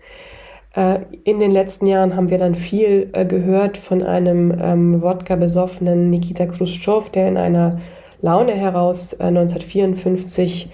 Äh, 0.76 1.00
in 1.24 1.40
den 1.40 1.52
letzten 1.52 1.88
Jahren 1.88 2.16
haben 2.16 2.30
wir 2.30 2.38
dann 2.38 2.56
viel 2.56 3.10
äh, 3.14 3.26
gehört 3.26 3.78
von 3.78 4.04
einem 4.04 4.54
ähm, 4.62 5.02
Wodka-besoffenen 5.02 6.10
Nikita 6.10 6.46
Khrushchev, 6.46 7.10
der 7.10 7.28
in 7.28 7.38
einer 7.38 7.80
Laune 8.22 8.54
heraus 8.54 9.14
äh, 9.14 9.24
1954 9.24 10.70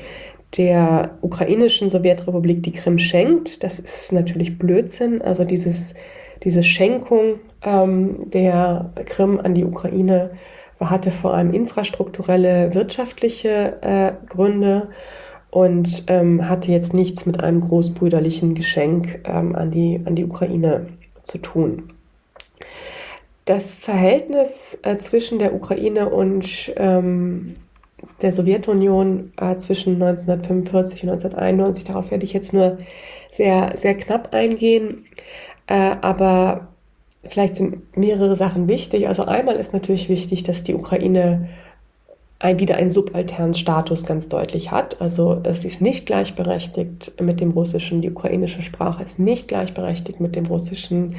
der 0.58 1.12
ukrainischen 1.22 1.89
Sowjetrepublik 1.89 2.64
die 2.64 2.74
Krim 2.74 2.99
schenkt. 2.99 3.64
Das 3.64 3.80
ist 3.80 4.12
natürlich 4.12 4.58
Blödsinn. 4.58 5.22
Also 5.22 5.43
dieses, 5.43 5.93
diese 6.43 6.64
Schenkung 6.64 7.39
ähm, 7.64 8.30
der 8.32 8.91
Krim 9.06 9.39
an 9.41 9.54
die 9.54 9.64
Ukraine 9.64 10.32
hatte 10.80 11.12
vor 11.12 11.36
allem 11.36 11.54
infrastrukturelle, 11.54 12.74
wirtschaftliche 12.74 13.78
äh, 13.82 14.14
Gründe 14.28 14.89
und 15.52 16.06
ähm, 16.08 16.47
hatte 16.47 16.72
jetzt 16.72 16.93
nichts 16.93 17.26
mit 17.26 17.43
einem 17.43 17.62
großbrüderlichen 17.62 18.56
Geschenk 18.56 19.20
ähm, 19.26 19.56
an, 19.56 19.70
die, 19.70 20.02
an 20.06 20.16
die 20.16 20.26
Ukraine 20.26 20.88
zu 21.22 21.38
tun. 21.38 21.93
Das 23.45 23.72
Verhältnis 23.72 24.80
äh, 24.84 24.97
zwischen 24.97 25.39
der 25.39 25.54
Ukraine 25.54 26.10
und 26.10 26.72
ähm, 26.78 27.58
der 28.22 28.32
Sowjetunion 28.32 29.34
äh, 29.38 29.58
zwischen 29.58 30.02
1945 30.02 31.04
und 31.04 31.10
1991, 31.10 31.84
darauf 31.84 32.12
werde 32.12 32.24
ich 32.24 32.34
jetzt 32.34 32.54
nur 32.54 32.78
sehr, 33.30 33.72
sehr 33.76 33.95
knapp 33.95 34.34
eingehen, 34.34 35.04
äh, 35.68 35.95
aber 36.02 36.70
vielleicht 37.28 37.58
sind 37.58 37.97
mehrere 37.97 38.36
Sachen 38.36 38.70
wichtig. 38.70 39.08
Also 39.08 39.26
einmal 39.26 39.56
ist 39.56 39.74
natürlich 39.74 40.08
wichtig, 40.08 40.43
dass 40.43 40.64
die 40.64 40.74
Ukraine 40.74 41.49
wieder 42.44 42.76
einen 42.76 42.89
subalternen 42.89 43.54
Status 43.54 44.06
ganz 44.06 44.28
deutlich 44.30 44.72
hat. 44.72 45.00
Also 45.00 45.42
es 45.44 45.64
ist 45.64 45.82
nicht 45.82 46.06
gleichberechtigt 46.06 47.14
mit 47.22 47.39
dem 47.39 47.52
Russischen, 47.52 48.02
die 48.02 48.10
ukrainische 48.10 48.64
Sprache 48.64 49.04
ist 49.04 49.20
nicht 49.20 49.48
gleichberechtigt 49.48 50.20
mit 50.20 50.36
dem 50.36 50.46
Russischen. 50.48 51.16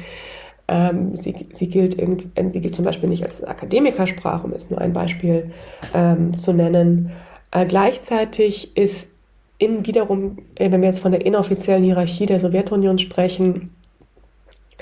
Ähm, 0.67 1.15
sie, 1.15 1.47
sie, 1.51 1.67
gilt 1.67 1.97
sie 1.97 2.61
gilt 2.61 2.75
zum 2.75 2.85
Beispiel 2.85 3.09
nicht 3.09 3.23
als 3.23 3.43
Akademikersprache, 3.43 4.45
um 4.45 4.53
es 4.53 4.69
nur 4.69 4.79
ein 4.79 4.93
Beispiel 4.93 5.51
ähm, 5.93 6.35
zu 6.35 6.53
nennen. 6.53 7.11
Äh, 7.51 7.65
gleichzeitig 7.65 8.75
ist 8.75 9.11
in 9.57 9.85
wiederum, 9.85 10.39
äh, 10.55 10.71
wenn 10.71 10.81
wir 10.81 10.89
jetzt 10.89 10.99
von 10.99 11.11
der 11.11 11.25
inoffiziellen 11.25 11.83
Hierarchie 11.83 12.25
der 12.25 12.39
Sowjetunion 12.39 12.97
sprechen, 12.97 13.73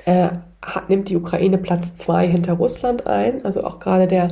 äh, 0.06 0.30
hat, 0.62 0.90
nimmt 0.90 1.10
die 1.10 1.18
Ukraine 1.18 1.58
Platz 1.58 1.96
zwei 1.96 2.28
hinter 2.28 2.54
Russland 2.54 3.08
ein. 3.08 3.46
Also 3.46 3.64
auch 3.64 3.80
gerade 3.80 4.08
der 4.08 4.30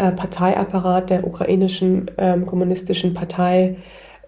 äh, 0.00 0.12
Parteiapparat 0.12 1.10
der 1.10 1.26
ukrainischen 1.26 2.10
ähm, 2.16 2.46
kommunistischen 2.46 3.12
Partei 3.12 3.76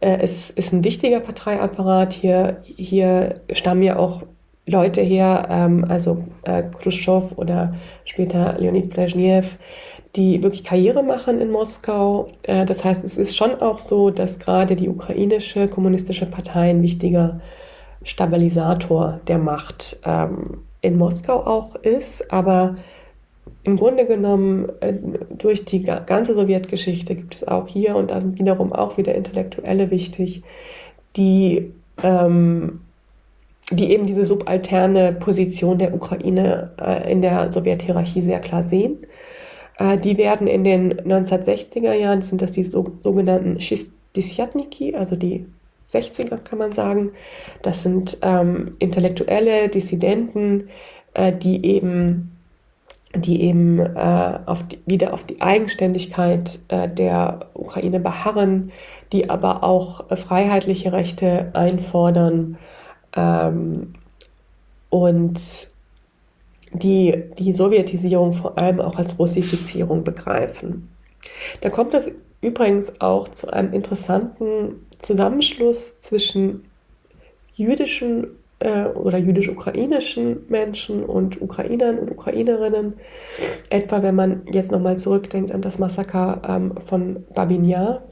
äh, 0.01 0.23
ist, 0.23 0.51
ist 0.51 0.73
ein 0.75 0.85
wichtiger 0.85 1.21
Parteiapparat. 1.21 2.13
Hier, 2.13 2.59
hier 2.65 3.41
stammen 3.53 3.83
ja 3.83 3.97
auch 3.97 4.23
Leute 4.67 5.01
her, 5.01 5.49
ähm, 5.51 5.87
also 5.89 6.25
äh, 6.43 6.63
Khrushchev 6.63 7.35
oder 7.37 7.75
später 8.05 8.57
Leonid 8.59 8.91
Brezhnev, 8.91 9.57
die 10.15 10.43
wirklich 10.43 10.63
Karriere 10.63 11.03
machen 11.03 11.41
in 11.41 11.51
Moskau. 11.51 12.29
Äh, 12.43 12.67
das 12.67 12.85
heißt, 12.85 13.03
es 13.03 13.17
ist 13.17 13.35
schon 13.35 13.63
auch 13.63 13.81
so, 13.81 14.11
dass 14.11 14.39
gerade 14.39 14.77
die 14.77 14.91
ukrainische 14.91 15.69
kommunistische 15.69 16.27
Partei 16.27 16.69
ein 16.69 16.83
wichtiger 16.83 17.41
Stabilisator 18.05 19.21
der 19.27 19.39
Macht 19.39 19.99
ähm, 20.05 20.65
in 20.83 20.99
Moskau 20.99 21.47
auch 21.47 21.77
ist, 21.77 22.31
aber 22.31 22.77
im 23.65 23.77
Grunde 23.77 24.07
genommen 24.07 24.69
äh, 24.81 24.93
durch 25.39 25.65
die 25.65 25.83
ganze 25.83 26.35
Sowjetgeschichte 26.35 27.15
gibt 27.15 27.37
es 27.37 27.49
auch 27.49 27.69
hier 27.69 27.97
und 27.97 28.11
da 28.11 28.21
sind 28.21 28.39
wiederum 28.39 28.73
auch 28.73 28.97
wieder 28.97 29.15
Intellektuelle 29.15 29.91
wichtig, 29.91 30.43
die, 31.17 31.73
ähm, 32.03 32.81
die 33.71 33.93
eben 33.93 34.07
diese 34.07 34.27
subalterne 34.27 35.13
Position 35.13 35.79
der 35.79 35.95
Ukraine 35.95 36.73
äh, 36.81 37.13
in 37.13 37.23
der 37.23 37.51
Sowjethierarchie 37.51 38.23
sehr 38.23 38.41
klar 38.41 38.65
sehen. 38.65 38.99
Äh, 39.79 39.97
die 39.99 40.19
werden 40.19 40.49
in 40.49 40.65
den 40.65 40.95
1960er 40.95 41.93
Jahren, 41.93 42.23
sind 42.23 42.43
das 42.43 42.53
die 42.53 42.65
so, 42.65 42.93
sogenannten 43.01 43.61
Schistisyatniki, 43.61 44.97
also 44.97 45.15
die 45.15 45.47
60er 45.89 46.39
kann 46.39 46.59
man 46.59 46.73
sagen. 46.73 47.13
Das 47.63 47.85
sind 47.85 48.19
ähm, 48.23 48.75
Intellektuelle, 48.81 49.69
Dissidenten, 49.69 50.69
äh, 51.15 51.33
die 51.33 51.65
eben 51.65 52.32
die 53.15 53.43
eben 53.43 53.79
äh, 53.79 54.39
auf 54.47 54.63
die, 54.67 54.81
wieder 54.87 55.13
auf 55.13 55.25
die 55.25 55.41
Eigenständigkeit 55.41 56.59
äh, 56.69 56.89
der 56.89 57.51
Ukraine 57.55 58.01
beharren, 58.01 58.73
die 59.13 59.29
aber 59.29 59.63
auch 59.63 60.11
äh, 60.11 60.17
freiheitliche 60.17 60.93
Rechte 60.93 61.51
einfordern 61.53 62.57
ähm, 63.15 63.93
und 64.89 65.39
die 66.73 67.23
die 67.39 67.53
Sowjetisierung 67.53 68.33
vor 68.33 68.59
allem 68.59 68.81
auch 68.81 68.97
als 68.97 69.19
Russifizierung 69.19 70.05
begreifen. 70.05 70.89
Da 71.61 71.69
kommt 71.69 71.93
es 71.93 72.11
übrigens 72.41 73.01
auch 73.01 73.29
zu 73.29 73.53
einem 73.53 73.75
interessanten 73.75 74.87
Zusammenschluss 75.01 76.01
zwischen 76.01 76.65
jüdischen 77.55 78.39
äh, 78.63 78.87
oder 78.95 79.19
jüdisch-ukrainischen 79.19 80.45
Menschen 80.49 81.05
und 81.05 81.41
Ukrainern 81.41 81.99
und 81.99 82.11
Ukrainerinnen. 82.11 82.95
Etwa 83.71 84.03
wenn 84.03 84.15
man 84.15 84.43
jetzt 84.51 84.71
nochmal 84.71 84.97
zurückdenkt 84.97 85.53
an 85.53 85.63
das 85.63 85.79
Massaker 85.79 86.43
ähm, 86.49 86.75
von 86.79 87.25
Babin 87.35 87.65
Yar. 87.65 88.03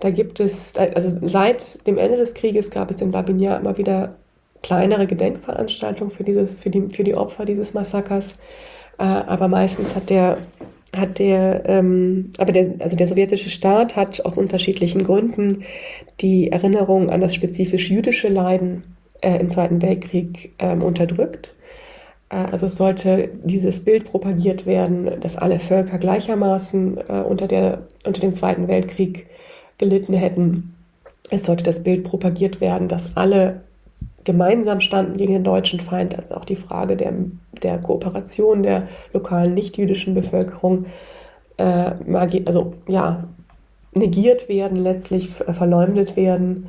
Da 0.00 0.10
gibt 0.10 0.38
es, 0.38 0.74
also 0.76 1.26
seit 1.26 1.86
dem 1.86 1.98
Ende 1.98 2.16
des 2.16 2.34
Krieges 2.34 2.70
gab 2.70 2.90
es 2.90 3.00
in 3.00 3.10
Babin 3.10 3.40
Yar 3.40 3.58
immer 3.58 3.76
wieder 3.78 4.16
kleinere 4.62 5.06
Gedenkveranstaltungen 5.06 6.12
für, 6.12 6.24
dieses, 6.24 6.60
für, 6.60 6.70
die, 6.70 6.88
für 6.94 7.04
die 7.04 7.14
Opfer 7.14 7.44
dieses 7.44 7.74
Massakers. 7.74 8.34
Äh, 8.98 9.04
aber 9.04 9.48
meistens 9.48 9.94
hat 9.94 10.10
der 10.10 10.38
hat 10.96 11.18
der, 11.18 11.64
ähm, 11.66 12.30
aber 12.38 12.50
der, 12.50 12.74
also 12.78 12.96
der 12.96 13.06
sowjetische 13.06 13.50
Staat 13.50 13.94
hat 13.94 14.24
aus 14.24 14.38
unterschiedlichen 14.38 15.04
Gründen 15.04 15.64
die 16.20 16.50
Erinnerung 16.50 17.10
an 17.10 17.20
das 17.20 17.34
spezifisch 17.34 17.90
jüdische 17.90 18.28
Leiden 18.28 18.82
äh, 19.20 19.38
im 19.38 19.50
Zweiten 19.50 19.82
Weltkrieg 19.82 20.54
ähm, 20.58 20.82
unterdrückt. 20.82 21.54
Äh, 22.30 22.36
also 22.36 22.66
es 22.66 22.76
sollte 22.76 23.30
dieses 23.44 23.80
Bild 23.80 24.04
propagiert 24.04 24.66
werden, 24.66 25.20
dass 25.20 25.36
alle 25.36 25.60
Völker 25.60 25.98
gleichermaßen 25.98 26.98
äh, 27.08 27.22
unter, 27.22 27.48
der, 27.48 27.82
unter 28.06 28.20
dem 28.20 28.32
Zweiten 28.32 28.68
Weltkrieg 28.68 29.26
gelitten 29.78 30.14
hätten. 30.14 30.74
Es 31.30 31.44
sollte 31.44 31.64
das 31.64 31.82
Bild 31.82 32.04
propagiert 32.04 32.60
werden, 32.60 32.88
dass 32.88 33.16
alle 33.16 33.62
gemeinsam 34.24 34.80
standen 34.80 35.16
gegen 35.16 35.32
den 35.32 35.44
deutschen 35.44 35.80
Feind, 35.80 36.14
also 36.14 36.34
auch 36.34 36.44
die 36.44 36.56
Frage 36.56 36.96
der, 36.96 37.12
der 37.62 37.78
Kooperation 37.78 38.62
der 38.62 38.88
lokalen 39.12 39.54
nichtjüdischen 39.54 40.14
Bevölkerung, 40.14 40.86
äh, 41.56 41.92
also 42.44 42.74
ja, 42.86 43.24
negiert 43.94 44.48
werden, 44.48 44.76
letztlich 44.76 45.30
verleumdet 45.30 46.14
werden 46.14 46.68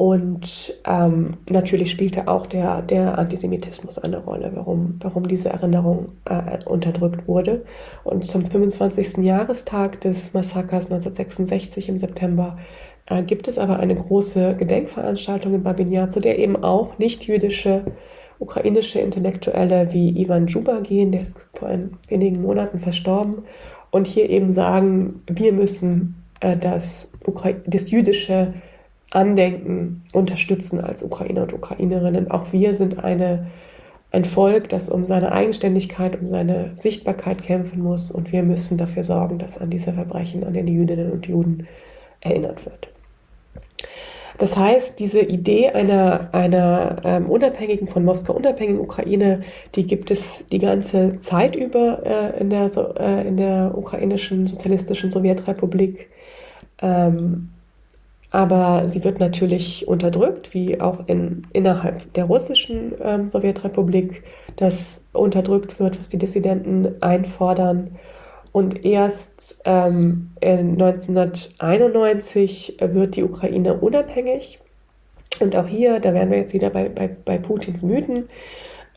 und 0.00 0.72
ähm, 0.86 1.34
natürlich 1.50 1.90
spielte 1.90 2.26
auch 2.26 2.46
der, 2.46 2.80
der 2.80 3.18
Antisemitismus 3.18 3.98
eine 3.98 4.18
Rolle, 4.18 4.50
warum, 4.54 4.94
warum 5.02 5.28
diese 5.28 5.50
Erinnerung 5.50 6.12
äh, 6.24 6.56
unterdrückt 6.64 7.28
wurde. 7.28 7.66
Und 8.02 8.26
zum 8.26 8.46
25. 8.46 9.18
Jahrestag 9.18 10.00
des 10.00 10.32
Massakers 10.32 10.86
1966 10.86 11.90
im 11.90 11.98
September 11.98 12.56
äh, 13.10 13.22
gibt 13.22 13.46
es 13.46 13.58
aber 13.58 13.78
eine 13.78 13.94
große 13.94 14.56
Gedenkveranstaltung 14.56 15.52
in 15.52 15.62
Babinjar, 15.64 16.08
zu 16.08 16.20
der 16.20 16.38
eben 16.38 16.56
auch 16.64 16.96
nicht-jüdische 16.96 17.84
ukrainische 18.38 19.00
Intellektuelle 19.00 19.92
wie 19.92 20.18
Ivan 20.18 20.46
Juba 20.46 20.80
gehen, 20.80 21.12
der 21.12 21.24
ist 21.24 21.38
vor 21.52 21.68
wenigen 22.08 22.40
Monaten 22.40 22.78
verstorben, 22.78 23.42
und 23.90 24.06
hier 24.06 24.30
eben 24.30 24.50
sagen, 24.50 25.20
wir 25.26 25.52
müssen 25.52 26.16
äh, 26.40 26.56
das, 26.56 27.12
das 27.66 27.90
jüdische 27.90 28.54
Andenken 29.10 30.02
unterstützen 30.12 30.80
als 30.80 31.02
Ukrainer 31.02 31.42
und 31.42 31.52
Ukrainerinnen. 31.52 32.30
Auch 32.30 32.52
wir 32.52 32.74
sind 32.74 33.02
eine, 33.02 33.46
ein 34.12 34.24
Volk, 34.24 34.68
das 34.68 34.88
um 34.88 35.04
seine 35.04 35.32
Eigenständigkeit, 35.32 36.18
um 36.18 36.24
seine 36.24 36.72
Sichtbarkeit 36.78 37.42
kämpfen 37.42 37.82
muss. 37.82 38.10
Und 38.10 38.32
wir 38.32 38.42
müssen 38.42 38.78
dafür 38.78 39.04
sorgen, 39.04 39.38
dass 39.38 39.58
an 39.58 39.70
diese 39.70 39.92
Verbrechen 39.92 40.44
an 40.44 40.54
den 40.54 40.68
Jüdinnen 40.68 41.10
und 41.10 41.26
Juden 41.26 41.66
erinnert 42.20 42.64
wird. 42.64 42.88
Das 44.38 44.56
heißt, 44.56 44.98
diese 44.98 45.20
Idee 45.20 45.68
einer, 45.68 46.30
einer 46.32 46.96
ähm, 47.04 47.28
unabhängigen, 47.28 47.88
von 47.88 48.06
Moskau 48.06 48.32
unabhängigen 48.32 48.80
Ukraine, 48.80 49.42
die 49.74 49.86
gibt 49.86 50.10
es 50.10 50.42
die 50.50 50.58
ganze 50.58 51.18
Zeit 51.18 51.54
über 51.56 52.00
äh, 52.06 52.40
in, 52.40 52.48
der, 52.48 52.70
äh, 52.98 53.28
in 53.28 53.36
der 53.36 53.72
ukrainischen 53.76 54.46
sozialistischen 54.46 55.12
Sowjetrepublik. 55.12 56.08
Ähm, 56.80 57.50
aber 58.30 58.88
sie 58.88 59.02
wird 59.02 59.18
natürlich 59.18 59.88
unterdrückt, 59.88 60.54
wie 60.54 60.80
auch 60.80 61.08
in, 61.08 61.48
innerhalb 61.52 62.12
der 62.14 62.24
russischen 62.24 62.92
ähm, 63.02 63.26
Sowjetrepublik, 63.26 64.22
das 64.56 65.04
unterdrückt 65.12 65.80
wird, 65.80 65.98
was 65.98 66.08
die 66.08 66.18
Dissidenten 66.18 66.94
einfordern. 67.00 67.96
Und 68.52 68.84
erst 68.84 69.62
ähm, 69.64 70.30
1991 70.42 72.76
wird 72.80 73.16
die 73.16 73.24
Ukraine 73.24 73.74
unabhängig. 73.74 74.60
Und 75.40 75.56
auch 75.56 75.66
hier, 75.66 75.98
da 76.00 76.14
wären 76.14 76.30
wir 76.30 76.38
jetzt 76.38 76.54
wieder 76.54 76.70
bei, 76.70 76.88
bei, 76.88 77.10
bei 77.24 77.38
Putins 77.38 77.82
Mythen. 77.82 78.28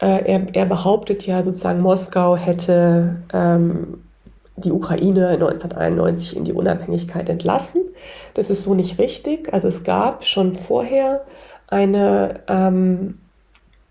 Äh, 0.01 0.23
er, 0.25 0.47
er, 0.53 0.65
behauptet 0.65 1.27
ja 1.27 1.43
sozusagen, 1.43 1.81
Moskau 1.81 2.35
hätte 2.35 3.21
ähm, 3.31 3.99
die 4.55 4.71
Ukraine 4.71 5.29
1991 5.29 6.37
in 6.37 6.43
die 6.43 6.53
Unabhängigkeit 6.53 7.27
entlassen. 7.29 7.83
Das 8.33 8.49
ist 8.49 8.63
so 8.63 8.73
nicht 8.73 8.99
richtig. 8.99 9.51
Also 9.53 9.67
es 9.67 9.83
gab 9.83 10.25
schon 10.25 10.53
vorher 10.53 11.25
eine, 11.67 12.41
ähm, 12.47 13.17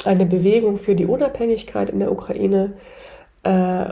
eine 0.04 0.26
Bewegung 0.26 0.78
für 0.78 0.94
die 0.94 1.06
Unabhängigkeit 1.06 1.90
in 1.90 1.98
der 1.98 2.12
Ukraine, 2.12 2.74
äh, 3.42 3.86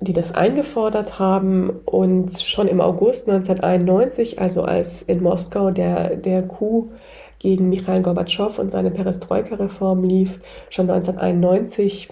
die 0.00 0.14
das 0.14 0.34
eingefordert 0.34 1.18
haben. 1.18 1.70
Und 1.84 2.40
schon 2.40 2.68
im 2.68 2.80
August 2.80 3.28
1991, 3.28 4.40
also 4.40 4.62
als 4.62 5.02
in 5.02 5.22
Moskau 5.22 5.70
der, 5.70 6.16
der 6.16 6.42
Coup 6.42 6.90
gegen 7.38 7.68
Michail 7.68 8.00
Gorbatschow 8.00 8.58
und 8.58 8.70
seine 8.70 8.90
Perestroika-Reform 8.90 10.04
lief, 10.04 10.40
schon 10.70 10.88
1991 10.88 12.08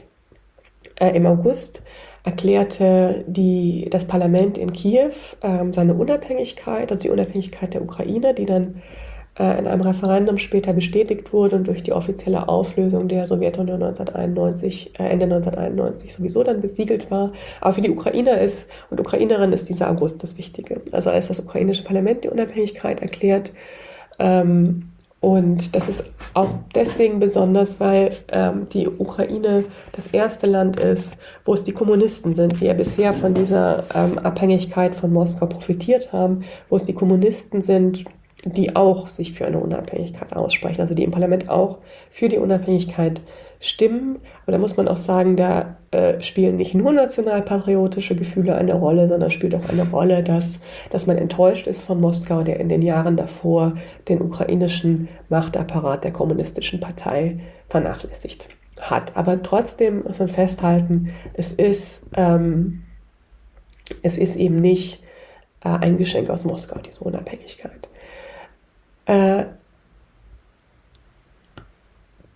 äh, 1.00 1.16
im 1.16 1.24
August, 1.24 1.80
erklärte 2.24 3.24
die, 3.26 3.88
das 3.90 4.06
Parlament 4.06 4.58
in 4.58 4.72
Kiew 4.72 5.12
ähm, 5.42 5.72
seine 5.72 5.94
Unabhängigkeit, 5.94 6.90
also 6.90 7.02
die 7.02 7.10
Unabhängigkeit 7.10 7.74
der 7.74 7.82
Ukraine, 7.82 8.32
die 8.34 8.46
dann 8.46 8.82
äh, 9.38 9.58
in 9.58 9.66
einem 9.66 9.80
Referendum 9.80 10.38
später 10.38 10.72
bestätigt 10.72 11.32
wurde 11.32 11.56
und 11.56 11.66
durch 11.66 11.82
die 11.82 11.92
offizielle 11.92 12.48
Auflösung 12.48 13.08
der 13.08 13.26
Sowjetunion 13.26 13.82
1991, 13.82 14.92
äh, 14.98 15.04
Ende 15.04 15.24
1991 15.24 16.12
sowieso 16.12 16.42
dann 16.44 16.60
besiegelt 16.60 17.10
war. 17.10 17.32
Aber 17.60 17.72
für 17.72 17.80
die 17.80 17.90
Ukrainer 17.90 18.38
ist 18.38 18.68
und 18.90 19.00
Ukrainerinnen 19.00 19.52
ist 19.52 19.68
dieser 19.68 19.90
August 19.90 20.22
das 20.22 20.38
Wichtige. 20.38 20.82
Also 20.92 21.10
als 21.10 21.28
das 21.28 21.40
ukrainische 21.40 21.82
Parlament 21.82 22.24
die 22.24 22.28
Unabhängigkeit 22.28 23.00
erklärt, 23.00 23.52
ähm, 24.18 24.91
und 25.22 25.76
das 25.76 25.88
ist 25.88 26.02
auch 26.34 26.50
deswegen 26.74 27.20
besonders, 27.20 27.78
weil 27.78 28.16
ähm, 28.32 28.66
die 28.72 28.88
Ukraine 28.88 29.66
das 29.92 30.08
erste 30.08 30.48
Land 30.48 30.80
ist, 30.80 31.16
wo 31.44 31.54
es 31.54 31.62
die 31.62 31.70
Kommunisten 31.70 32.34
sind, 32.34 32.60
die 32.60 32.64
ja 32.64 32.74
bisher 32.74 33.14
von 33.14 33.32
dieser 33.32 33.84
ähm, 33.94 34.18
Abhängigkeit 34.18 34.96
von 34.96 35.12
Moskau 35.12 35.46
profitiert 35.46 36.12
haben, 36.12 36.42
wo 36.68 36.74
es 36.74 36.84
die 36.84 36.92
Kommunisten 36.92 37.62
sind, 37.62 38.04
die 38.44 38.74
auch 38.74 39.08
sich 39.08 39.32
für 39.32 39.46
eine 39.46 39.60
Unabhängigkeit 39.60 40.34
aussprechen, 40.34 40.80
also 40.80 40.94
die 40.94 41.04
im 41.04 41.12
Parlament 41.12 41.48
auch 41.48 41.78
für 42.10 42.28
die 42.28 42.38
Unabhängigkeit 42.38 43.20
stimmen. 43.60 44.18
Aber 44.42 44.52
da 44.52 44.58
muss 44.58 44.76
man 44.76 44.88
auch 44.88 44.96
sagen, 44.96 45.36
da 45.36 45.76
äh, 45.92 46.20
spielen 46.20 46.56
nicht 46.56 46.74
nur 46.74 46.92
nationalpatriotische 46.92 48.16
Gefühle 48.16 48.56
eine 48.56 48.74
Rolle, 48.74 49.08
sondern 49.08 49.30
spielt 49.30 49.54
auch 49.54 49.68
eine 49.68 49.88
Rolle, 49.88 50.24
dass, 50.24 50.58
dass 50.90 51.06
man 51.06 51.18
enttäuscht 51.18 51.68
ist 51.68 51.82
von 51.82 52.00
Moskau, 52.00 52.42
der 52.42 52.58
in 52.58 52.68
den 52.68 52.82
Jahren 52.82 53.16
davor 53.16 53.74
den 54.08 54.20
ukrainischen 54.20 55.08
Machtapparat 55.28 56.02
der 56.02 56.12
kommunistischen 56.12 56.80
Partei 56.80 57.38
vernachlässigt 57.68 58.48
hat. 58.80 59.16
Aber 59.16 59.40
trotzdem 59.42 60.02
muss 60.02 60.18
man 60.18 60.28
festhalten, 60.28 61.12
es 61.34 61.52
ist, 61.52 62.02
ähm, 62.16 62.82
es 64.02 64.18
ist 64.18 64.34
eben 64.34 64.56
nicht 64.56 65.00
äh, 65.64 65.68
ein 65.68 65.98
Geschenk 65.98 66.28
aus 66.30 66.44
Moskau, 66.44 66.80
diese 66.80 67.04
Unabhängigkeit. 67.04 67.88
Äh, 69.12 69.44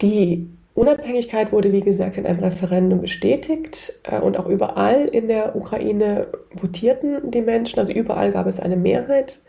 die 0.02 0.46
Unabhängigkeit 0.74 1.52
wurde, 1.52 1.72
wie 1.72 1.80
gesagt, 1.80 2.18
in 2.18 2.26
einem 2.26 2.40
Referendum 2.40 3.00
bestätigt 3.00 3.94
äh, 4.02 4.20
und 4.20 4.38
auch 4.38 4.46
überall 4.46 5.06
in 5.06 5.26
der 5.26 5.56
Ukraine 5.56 6.26
votierten 6.54 7.30
die 7.30 7.40
Menschen. 7.40 7.78
Also 7.78 7.92
überall 7.92 8.30
gab 8.30 8.46
es 8.46 8.60
eine 8.60 8.76
Mehrheit, 8.76 9.40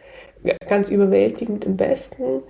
ganz 0.70 0.88
überwältigend 0.88 1.66
im 1.66 1.78
Westen. 1.78 2.44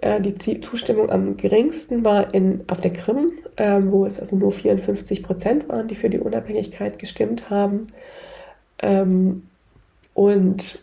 Äh, 0.00 0.22
die 0.22 0.62
Zustimmung 0.62 1.10
am 1.10 1.36
geringsten 1.36 2.02
war 2.02 2.32
in, 2.32 2.64
auf 2.68 2.80
der 2.80 2.94
Krim, 2.94 3.32
äh, 3.56 3.80
wo 3.82 4.06
es 4.06 4.18
also 4.18 4.34
nur 4.34 4.50
54 4.50 5.22
Prozent 5.22 5.68
waren, 5.68 5.88
die 5.88 5.94
für 5.94 6.08
die 6.08 6.20
Unabhängigkeit 6.20 6.98
gestimmt 6.98 7.50
haben. 7.50 7.86
Ähm, 8.78 9.42
und 10.14 10.78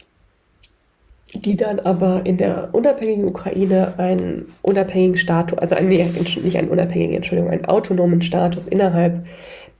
die 1.33 1.55
dann 1.55 1.79
aber 1.79 2.21
in 2.25 2.37
der 2.37 2.69
unabhängigen 2.71 3.25
Ukraine 3.25 3.93
einen 3.97 4.53
unabhängigen 4.61 5.17
Status, 5.17 5.59
also 5.59 5.75
einen, 5.75 5.89
nicht 5.89 6.57
einen 6.57 6.69
unabhängigen, 6.69 7.15
Entschuldigung, 7.15 7.51
einen 7.51 7.65
autonomen 7.65 8.21
Status 8.21 8.67
innerhalb 8.67 9.23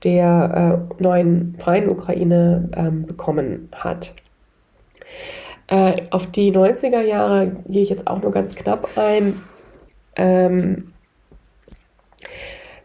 der 0.04 0.88
äh, 0.98 1.02
neuen 1.02 1.56
freien 1.58 1.90
Ukraine 1.90 2.68
ähm, 2.76 3.06
bekommen 3.06 3.68
hat. 3.72 4.14
Äh, 5.66 5.94
auf 6.10 6.26
die 6.26 6.52
90er 6.52 7.02
Jahre 7.02 7.52
gehe 7.68 7.82
ich 7.82 7.90
jetzt 7.90 8.06
auch 8.06 8.22
nur 8.22 8.30
ganz 8.30 8.54
knapp 8.54 8.88
ein. 8.96 9.42
Ähm, 10.16 10.92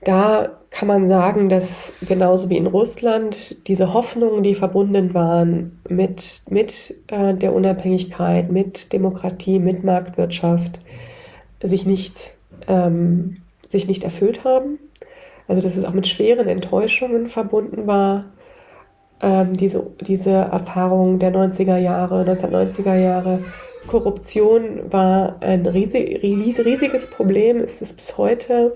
da 0.04 0.60
kann 0.76 0.90
man 0.90 1.08
sagen, 1.08 1.48
dass 1.48 1.94
genauso 2.06 2.50
wie 2.50 2.58
in 2.58 2.68
Russland 2.68 3.66
diese 3.70 3.94
Hoffnungen, 3.94 4.44
die 4.44 4.56
verbunden 4.56 5.14
waren 5.14 5.80
mit, 5.88 6.42
mit 6.50 6.94
äh, 7.08 7.34
der 7.34 7.54
Unabhängigkeit, 7.54 8.52
mit 8.52 8.92
Demokratie, 8.92 9.60
mit 9.60 9.86
Marktwirtschaft, 9.86 10.82
sich 11.64 11.86
nicht, 11.86 12.36
ähm, 12.68 13.38
sich 13.70 13.88
nicht 13.88 14.04
erfüllt 14.04 14.44
haben. 14.44 14.78
Also 15.48 15.62
dass 15.62 15.78
es 15.78 15.86
auch 15.86 15.94
mit 15.94 16.08
schweren 16.08 16.50
Enttäuschungen 16.50 17.30
verbunden 17.30 17.88
war. 17.88 18.26
Ähm, 19.22 19.54
diese, 19.54 19.88
diese 20.02 20.32
Erfahrung 20.32 21.20
der 21.20 21.34
90er 21.34 21.78
Jahre, 21.78 22.24
1990er 22.30 22.98
Jahre. 22.98 23.46
Korruption 23.88 24.92
war 24.92 25.38
ein 25.40 25.66
riesig, 25.66 26.22
riesiges 26.22 27.08
Problem, 27.08 27.64
ist 27.64 27.82
es 27.82 27.94
bis 27.94 28.18
heute. 28.18 28.74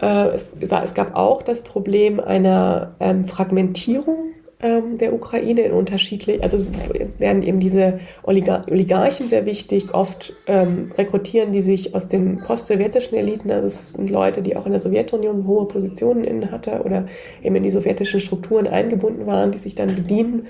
Äh, 0.00 0.28
es, 0.28 0.56
es 0.60 0.94
gab 0.94 1.16
auch 1.16 1.42
das 1.42 1.62
Problem 1.62 2.20
einer 2.20 2.94
ähm, 3.00 3.26
Fragmentierung 3.26 4.34
ähm, 4.60 4.96
der 4.96 5.12
Ukraine 5.12 5.62
in 5.62 5.72
unterschiedlich, 5.72 6.42
also 6.42 6.64
jetzt 6.98 7.20
werden 7.20 7.42
eben 7.42 7.60
diese 7.60 7.98
Oligar 8.22 8.62
Oligarchen 8.70 9.28
sehr 9.28 9.44
wichtig, 9.44 9.92
oft 9.92 10.32
ähm, 10.46 10.92
rekrutieren 10.96 11.52
die 11.52 11.60
sich 11.60 11.94
aus 11.94 12.08
den 12.08 12.38
post-sowjetischen 12.38 13.18
Eliten, 13.18 13.50
also 13.50 13.66
es 13.66 13.92
sind 13.92 14.10
Leute, 14.10 14.40
die 14.40 14.56
auch 14.56 14.64
in 14.64 14.72
der 14.72 14.80
Sowjetunion 14.80 15.46
hohe 15.46 15.68
Positionen 15.68 16.24
inne 16.24 16.50
hatte 16.50 16.82
oder 16.84 17.06
eben 17.42 17.56
in 17.56 17.62
die 17.62 17.70
sowjetischen 17.70 18.20
Strukturen 18.20 18.66
eingebunden 18.66 19.26
waren, 19.26 19.52
die 19.52 19.58
sich 19.58 19.74
dann 19.74 19.94
bedienen. 19.94 20.46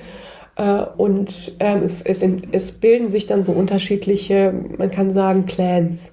Äh, 0.57 0.85
und 0.97 1.57
ähm, 1.59 1.83
es, 1.83 2.03
es, 2.03 2.25
es 2.53 2.73
bilden 2.73 3.09
sich 3.09 3.27
dann 3.27 3.43
so 3.43 3.53
unterschiedliche, 3.53 4.55
man 4.79 4.91
kann 4.91 5.11
sagen, 5.11 5.47
Clans. 5.47 6.13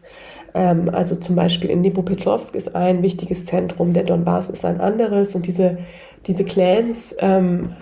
Ähm, 0.53 0.89
also 0.89 1.15
zum 1.15 1.35
Beispiel 1.35 1.69
in 1.69 1.81
Dnipropetrovsk 1.81 2.55
ist 2.55 2.75
ein 2.75 3.01
wichtiges 3.01 3.45
Zentrum, 3.45 3.93
der 3.93 4.03
Donbass 4.03 4.49
ist 4.49 4.65
ein 4.65 4.79
anderes 4.79 5.35
und 5.35 5.47
diese, 5.47 5.77
diese 6.27 6.45
Clans 6.45 7.15
ähm, 7.19 7.75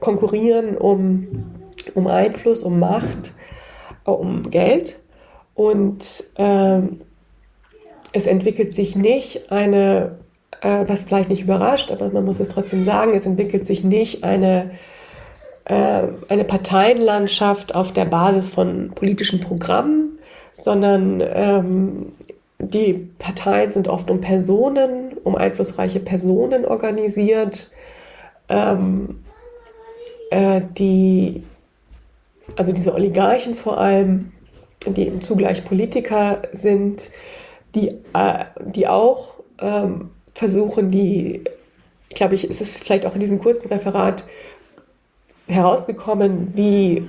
konkurrieren 0.00 0.76
um, 0.76 1.44
um 1.94 2.06
Einfluss, 2.06 2.62
um 2.62 2.78
Macht, 2.78 3.34
äh, 4.06 4.10
um 4.10 4.50
Geld. 4.50 4.98
Und 5.54 6.24
ähm, 6.36 7.00
es 8.12 8.26
entwickelt 8.26 8.72
sich 8.72 8.96
nicht 8.96 9.50
eine, 9.50 10.18
äh, 10.60 10.84
was 10.86 11.04
vielleicht 11.04 11.30
nicht 11.30 11.42
überrascht, 11.42 11.90
aber 11.90 12.10
man 12.10 12.24
muss 12.24 12.40
es 12.40 12.48
trotzdem 12.50 12.84
sagen, 12.84 13.12
es 13.14 13.26
entwickelt 13.26 13.66
sich 13.66 13.84
nicht 13.84 14.24
eine 14.24 14.72
äh, 15.64 16.02
eine 16.28 16.44
Parteienlandschaft 16.44 17.74
auf 17.74 17.92
der 17.92 18.04
Basis 18.04 18.50
von 18.50 18.92
politischen 18.94 19.40
Programmen, 19.40 20.18
sondern 20.52 21.22
ähm, 21.24 22.12
die 22.58 23.08
Parteien 23.18 23.72
sind 23.72 23.88
oft 23.88 24.10
um 24.10 24.20
Personen, 24.20 25.12
um 25.24 25.34
einflussreiche 25.36 26.00
Personen 26.00 26.64
organisiert, 26.64 27.70
ähm, 28.48 29.24
äh, 30.30 30.62
die, 30.78 31.42
also 32.56 32.72
diese 32.72 32.94
Oligarchen 32.94 33.54
vor 33.54 33.78
allem, 33.78 34.32
die 34.86 35.06
eben 35.06 35.20
zugleich 35.20 35.64
Politiker 35.64 36.42
sind, 36.52 37.10
die, 37.74 37.88
äh, 38.14 38.44
die 38.64 38.86
auch 38.86 39.36
ähm, 39.60 40.10
versuchen, 40.34 40.90
die, 40.90 41.44
glaube 42.10 42.34
ich, 42.34 42.48
ist 42.48 42.60
es 42.60 42.78
vielleicht 42.78 43.06
auch 43.06 43.14
in 43.14 43.20
diesem 43.20 43.38
kurzen 43.38 43.68
Referat 43.68 44.24
herausgekommen, 45.52 46.52
wie 46.54 47.06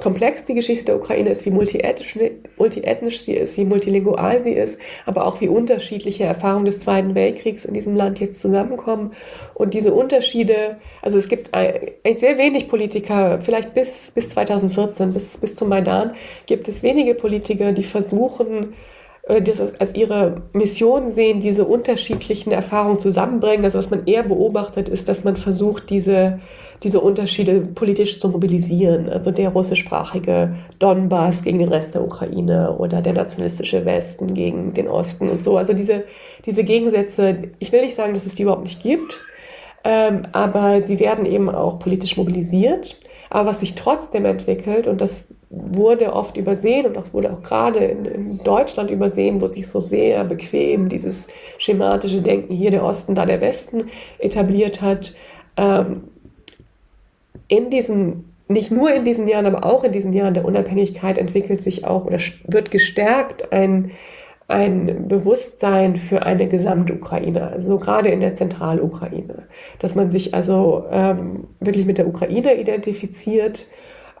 komplex 0.00 0.44
die 0.44 0.54
Geschichte 0.54 0.84
der 0.86 0.96
Ukraine 0.96 1.30
ist, 1.30 1.46
wie 1.46 1.50
multiethnisch, 1.50 2.18
multiethnisch 2.58 3.20
sie 3.20 3.34
ist, 3.34 3.56
wie 3.56 3.64
multilingual 3.64 4.42
sie 4.42 4.52
ist, 4.52 4.80
aber 5.06 5.24
auch 5.24 5.40
wie 5.40 5.48
unterschiedliche 5.48 6.24
Erfahrungen 6.24 6.64
des 6.64 6.80
Zweiten 6.80 7.14
Weltkriegs 7.14 7.64
in 7.64 7.74
diesem 7.74 7.94
Land 7.94 8.18
jetzt 8.18 8.40
zusammenkommen. 8.40 9.12
Und 9.54 9.72
diese 9.74 9.94
Unterschiede, 9.94 10.78
also 11.00 11.18
es 11.18 11.28
gibt 11.28 11.54
eigentlich 11.54 12.18
sehr 12.18 12.38
wenig 12.38 12.68
Politiker, 12.68 13.38
vielleicht 13.40 13.74
bis, 13.74 14.10
bis 14.10 14.30
2014, 14.30 15.12
bis, 15.12 15.38
bis 15.38 15.54
zum 15.54 15.68
Maidan, 15.68 16.14
gibt 16.46 16.68
es 16.68 16.82
wenige 16.82 17.14
Politiker, 17.14 17.72
die 17.72 17.84
versuchen, 17.84 18.74
das 19.26 19.58
als 19.80 19.94
ihre 19.94 20.42
Mission 20.52 21.10
sehen, 21.10 21.40
diese 21.40 21.64
unterschiedlichen 21.64 22.52
Erfahrungen 22.52 22.98
zusammenbringen. 22.98 23.64
Also 23.64 23.78
was 23.78 23.88
man 23.88 24.06
eher 24.06 24.22
beobachtet, 24.22 24.90
ist, 24.90 25.08
dass 25.08 25.24
man 25.24 25.36
versucht, 25.36 25.88
diese, 25.88 26.40
diese 26.82 27.00
Unterschiede 27.00 27.60
politisch 27.60 28.20
zu 28.20 28.28
mobilisieren. 28.28 29.08
Also 29.08 29.30
der 29.30 29.48
russischsprachige 29.48 30.54
Donbass 30.78 31.42
gegen 31.42 31.58
den 31.58 31.70
Rest 31.70 31.94
der 31.94 32.04
Ukraine 32.04 32.76
oder 32.76 33.00
der 33.00 33.14
nationalistische 33.14 33.86
Westen 33.86 34.34
gegen 34.34 34.74
den 34.74 34.88
Osten 34.88 35.30
und 35.30 35.42
so. 35.42 35.56
Also 35.56 35.72
diese, 35.72 36.04
diese 36.44 36.62
Gegensätze, 36.62 37.44
ich 37.60 37.72
will 37.72 37.80
nicht 37.80 37.94
sagen, 37.94 38.12
dass 38.12 38.26
es 38.26 38.34
die 38.34 38.42
überhaupt 38.42 38.64
nicht 38.64 38.82
gibt, 38.82 39.20
ähm, 39.84 40.22
aber 40.32 40.82
sie 40.82 41.00
werden 41.00 41.24
eben 41.24 41.48
auch 41.48 41.78
politisch 41.78 42.18
mobilisiert. 42.18 42.98
Aber 43.30 43.50
was 43.50 43.60
sich 43.60 43.74
trotzdem 43.74 44.26
entwickelt, 44.26 44.86
und 44.86 45.00
das 45.00 45.28
wurde 45.56 46.12
oft 46.12 46.36
übersehen 46.36 46.86
und 46.86 46.98
auch 46.98 47.12
wurde 47.12 47.32
auch 47.32 47.42
gerade 47.42 47.78
in, 47.78 48.04
in, 48.04 48.38
Deutschland 48.38 48.90
übersehen, 48.90 49.40
wo 49.40 49.46
sich 49.46 49.68
so 49.68 49.80
sehr 49.80 50.24
bequem 50.24 50.88
dieses 50.88 51.28
schematische 51.58 52.22
Denken 52.22 52.54
hier 52.54 52.70
der 52.70 52.84
Osten, 52.84 53.14
da 53.14 53.26
der 53.26 53.40
Westen 53.40 53.84
etabliert 54.18 54.80
hat. 54.80 55.14
Ähm, 55.56 56.04
in 57.48 57.70
diesen, 57.70 58.34
nicht 58.48 58.70
nur 58.70 58.92
in 58.92 59.04
diesen 59.04 59.26
Jahren, 59.26 59.46
aber 59.46 59.64
auch 59.64 59.84
in 59.84 59.92
diesen 59.92 60.12
Jahren 60.12 60.34
der 60.34 60.44
Unabhängigkeit 60.44 61.18
entwickelt 61.18 61.62
sich 61.62 61.84
auch 61.84 62.04
oder 62.06 62.18
wird 62.46 62.70
gestärkt 62.70 63.52
ein, 63.52 63.90
ein 64.48 65.08
Bewusstsein 65.08 65.96
für 65.96 66.24
eine 66.24 66.48
Gesamtukraine, 66.48 67.50
also 67.50 67.78
gerade 67.78 68.10
in 68.10 68.20
der 68.20 68.34
Zentralukraine, 68.34 69.44
dass 69.78 69.94
man 69.94 70.10
sich 70.10 70.34
also 70.34 70.84
ähm, 70.90 71.48
wirklich 71.60 71.86
mit 71.86 71.98
der 71.98 72.06
Ukraine 72.06 72.54
identifiziert 72.54 73.68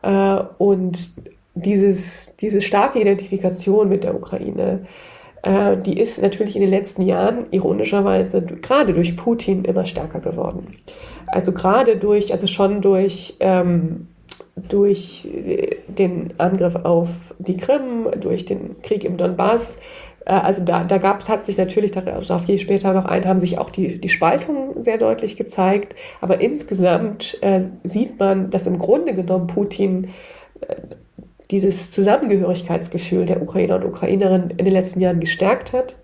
äh, 0.04 0.44
und 0.58 1.10
dieses, 1.54 2.34
diese 2.36 2.60
starke 2.60 3.00
Identifikation 3.00 3.88
mit 3.88 4.04
der 4.04 4.14
Ukraine, 4.14 4.86
äh, 5.42 5.76
die 5.76 5.98
ist 5.98 6.20
natürlich 6.20 6.56
in 6.56 6.62
den 6.62 6.70
letzten 6.70 7.02
Jahren 7.02 7.46
ironischerweise 7.50 8.42
gerade 8.42 8.92
durch 8.92 9.16
Putin 9.16 9.64
immer 9.64 9.86
stärker 9.86 10.20
geworden. 10.20 10.76
Also 11.26 11.52
gerade 11.52 11.96
durch, 11.96 12.32
also 12.32 12.46
schon 12.46 12.82
durch, 12.82 13.36
ähm, 13.40 14.08
durch 14.68 15.28
den 15.88 16.34
Angriff 16.38 16.76
auf 16.76 17.08
die 17.38 17.56
Krim, 17.56 18.08
durch 18.20 18.44
den 18.44 18.80
Krieg 18.82 19.04
im 19.04 19.16
Donbass, 19.16 19.76
äh, 19.76 19.78
also 20.26 20.64
da, 20.64 20.84
da 20.84 20.98
gab 20.98 21.20
es, 21.20 21.28
hat 21.28 21.44
sich 21.44 21.58
natürlich, 21.58 21.90
darauf 21.90 22.46
gehe 22.46 22.56
ich 22.56 22.62
später 22.62 22.92
noch 22.92 23.04
ein, 23.04 23.26
haben 23.26 23.38
sich 23.38 23.58
auch 23.58 23.70
die, 23.70 24.00
die 24.00 24.08
Spaltungen 24.08 24.82
sehr 24.82 24.98
deutlich 24.98 25.36
gezeigt. 25.36 25.94
Aber 26.20 26.40
insgesamt 26.40 27.38
äh, 27.42 27.66
sieht 27.82 28.18
man, 28.18 28.50
dass 28.50 28.66
im 28.66 28.78
Grunde 28.78 29.12
genommen 29.12 29.46
Putin 29.46 30.08
äh, 30.60 30.76
dieses 31.50 31.90
Zusammengehörigkeitsgefühl 31.90 33.26
der 33.26 33.42
Ukrainer 33.42 33.76
und 33.76 33.84
Ukrainerinnen 33.84 34.50
in 34.50 34.64
den 34.64 34.72
letzten 34.72 35.00
Jahren 35.00 35.20
gestärkt 35.20 35.72
hat. 35.72 35.96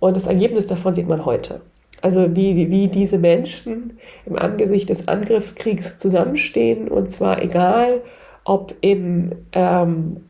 Und 0.00 0.16
das 0.16 0.26
Ergebnis 0.26 0.66
davon 0.66 0.94
sieht 0.94 1.08
man 1.08 1.24
heute. 1.24 1.60
Also 2.02 2.34
wie, 2.34 2.70
wie 2.70 2.88
diese 2.88 3.18
Menschen 3.18 3.98
im 4.26 4.36
Angesicht 4.36 4.88
des 4.88 5.06
Angriffskriegs 5.06 5.98
zusammenstehen, 5.98 6.88
und 6.88 7.08
zwar 7.08 7.42
egal, 7.42 8.00
ob 8.44 8.74
in 8.80 9.34
ähm, 9.52 10.24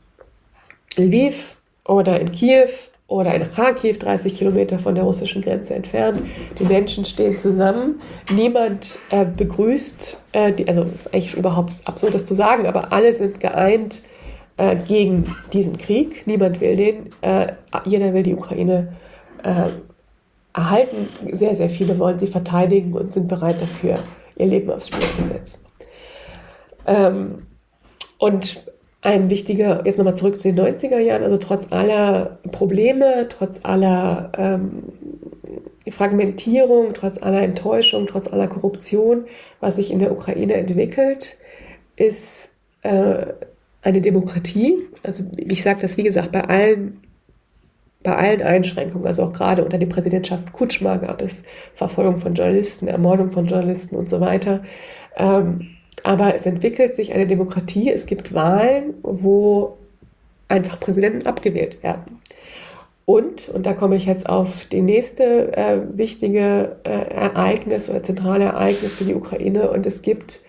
Lviv 0.96 1.56
oder 1.84 2.20
in 2.20 2.32
Kiew 2.32 2.68
oder 3.10 3.34
in 3.34 3.42
Kharkiv, 3.50 3.98
30 3.98 4.36
Kilometer 4.36 4.78
von 4.78 4.94
der 4.94 5.02
russischen 5.02 5.42
Grenze 5.42 5.74
entfernt. 5.74 6.22
Die 6.60 6.64
Menschen 6.64 7.04
stehen 7.04 7.36
zusammen. 7.36 8.00
Niemand 8.32 9.00
äh, 9.10 9.24
begrüßt, 9.24 10.16
äh, 10.30 10.52
die, 10.52 10.68
also 10.68 10.82
ist 10.82 11.12
eigentlich 11.12 11.36
überhaupt 11.36 11.72
absurd, 11.86 12.14
das 12.14 12.24
zu 12.24 12.36
sagen, 12.36 12.68
aber 12.68 12.92
alle 12.92 13.12
sind 13.12 13.40
geeint 13.40 14.02
äh, 14.58 14.76
gegen 14.76 15.34
diesen 15.52 15.76
Krieg. 15.76 16.24
Niemand 16.28 16.60
will 16.60 16.76
den. 16.76 17.12
Äh, 17.20 17.54
jeder 17.84 18.14
will 18.14 18.22
die 18.22 18.34
Ukraine 18.34 18.92
äh, 19.42 19.70
erhalten. 20.52 21.08
Sehr, 21.32 21.56
sehr 21.56 21.68
viele 21.68 21.98
wollen 21.98 22.20
sie 22.20 22.28
verteidigen 22.28 22.92
und 22.92 23.10
sind 23.10 23.26
bereit 23.26 23.60
dafür, 23.60 23.94
ihr 24.36 24.46
Leben 24.46 24.70
aufs 24.70 24.86
Spiel 24.86 25.00
zu 25.00 25.26
setzen. 25.26 25.58
Ähm, 26.86 27.38
und 28.18 28.66
ein 29.02 29.30
wichtiger, 29.30 29.82
jetzt 29.86 29.96
nochmal 29.96 30.16
zurück 30.16 30.38
zu 30.38 30.52
den 30.52 30.60
90er 30.60 30.98
Jahren, 30.98 31.22
also 31.22 31.38
trotz 31.38 31.72
aller 31.72 32.38
Probleme, 32.52 33.26
trotz 33.28 33.60
aller 33.62 34.30
ähm, 34.36 34.82
Fragmentierung, 35.90 36.92
trotz 36.92 37.18
aller 37.18 37.42
Enttäuschung, 37.42 38.06
trotz 38.06 38.28
aller 38.28 38.46
Korruption, 38.46 39.24
was 39.60 39.76
sich 39.76 39.90
in 39.90 40.00
der 40.00 40.12
Ukraine 40.12 40.54
entwickelt, 40.54 41.38
ist 41.96 42.52
äh, 42.82 43.26
eine 43.82 44.00
Demokratie. 44.02 44.76
Also 45.02 45.24
ich 45.36 45.62
sage 45.62 45.80
das, 45.80 45.96
wie 45.96 46.02
gesagt, 46.02 46.32
bei 46.32 46.44
allen, 46.44 46.98
bei 48.02 48.14
allen 48.14 48.42
Einschränkungen, 48.42 49.06
also 49.06 49.24
auch 49.24 49.32
gerade 49.32 49.64
unter 49.64 49.78
der 49.78 49.86
Präsidentschaft 49.86 50.52
Kutschma 50.52 50.98
gab 50.98 51.22
es 51.22 51.44
Verfolgung 51.74 52.18
von 52.18 52.34
Journalisten, 52.34 52.86
Ermordung 52.86 53.30
von 53.30 53.46
Journalisten 53.46 53.96
und 53.96 54.10
so 54.10 54.20
weiter. 54.20 54.62
Ähm, 55.16 55.68
aber 56.02 56.34
es 56.34 56.46
entwickelt 56.46 56.94
sich 56.94 57.12
eine 57.12 57.26
Demokratie. 57.26 57.90
Es 57.90 58.06
gibt 58.06 58.34
Wahlen, 58.34 58.94
wo 59.02 59.76
einfach 60.48 60.80
Präsidenten 60.80 61.26
abgewählt 61.26 61.82
werden. 61.82 62.20
Und, 63.04 63.48
und 63.48 63.66
da 63.66 63.72
komme 63.72 63.96
ich 63.96 64.06
jetzt 64.06 64.28
auf 64.28 64.66
die 64.66 64.82
nächste 64.82 65.56
äh, 65.56 65.80
wichtige 65.94 66.76
äh, 66.84 66.90
Ereignis 66.90 67.88
oder 67.88 68.02
zentrale 68.02 68.44
Ereignis 68.44 68.94
für 68.94 69.04
die 69.04 69.14
Ukraine. 69.14 69.70
Und 69.70 69.84
es 69.86 70.02
gibt 70.02 70.40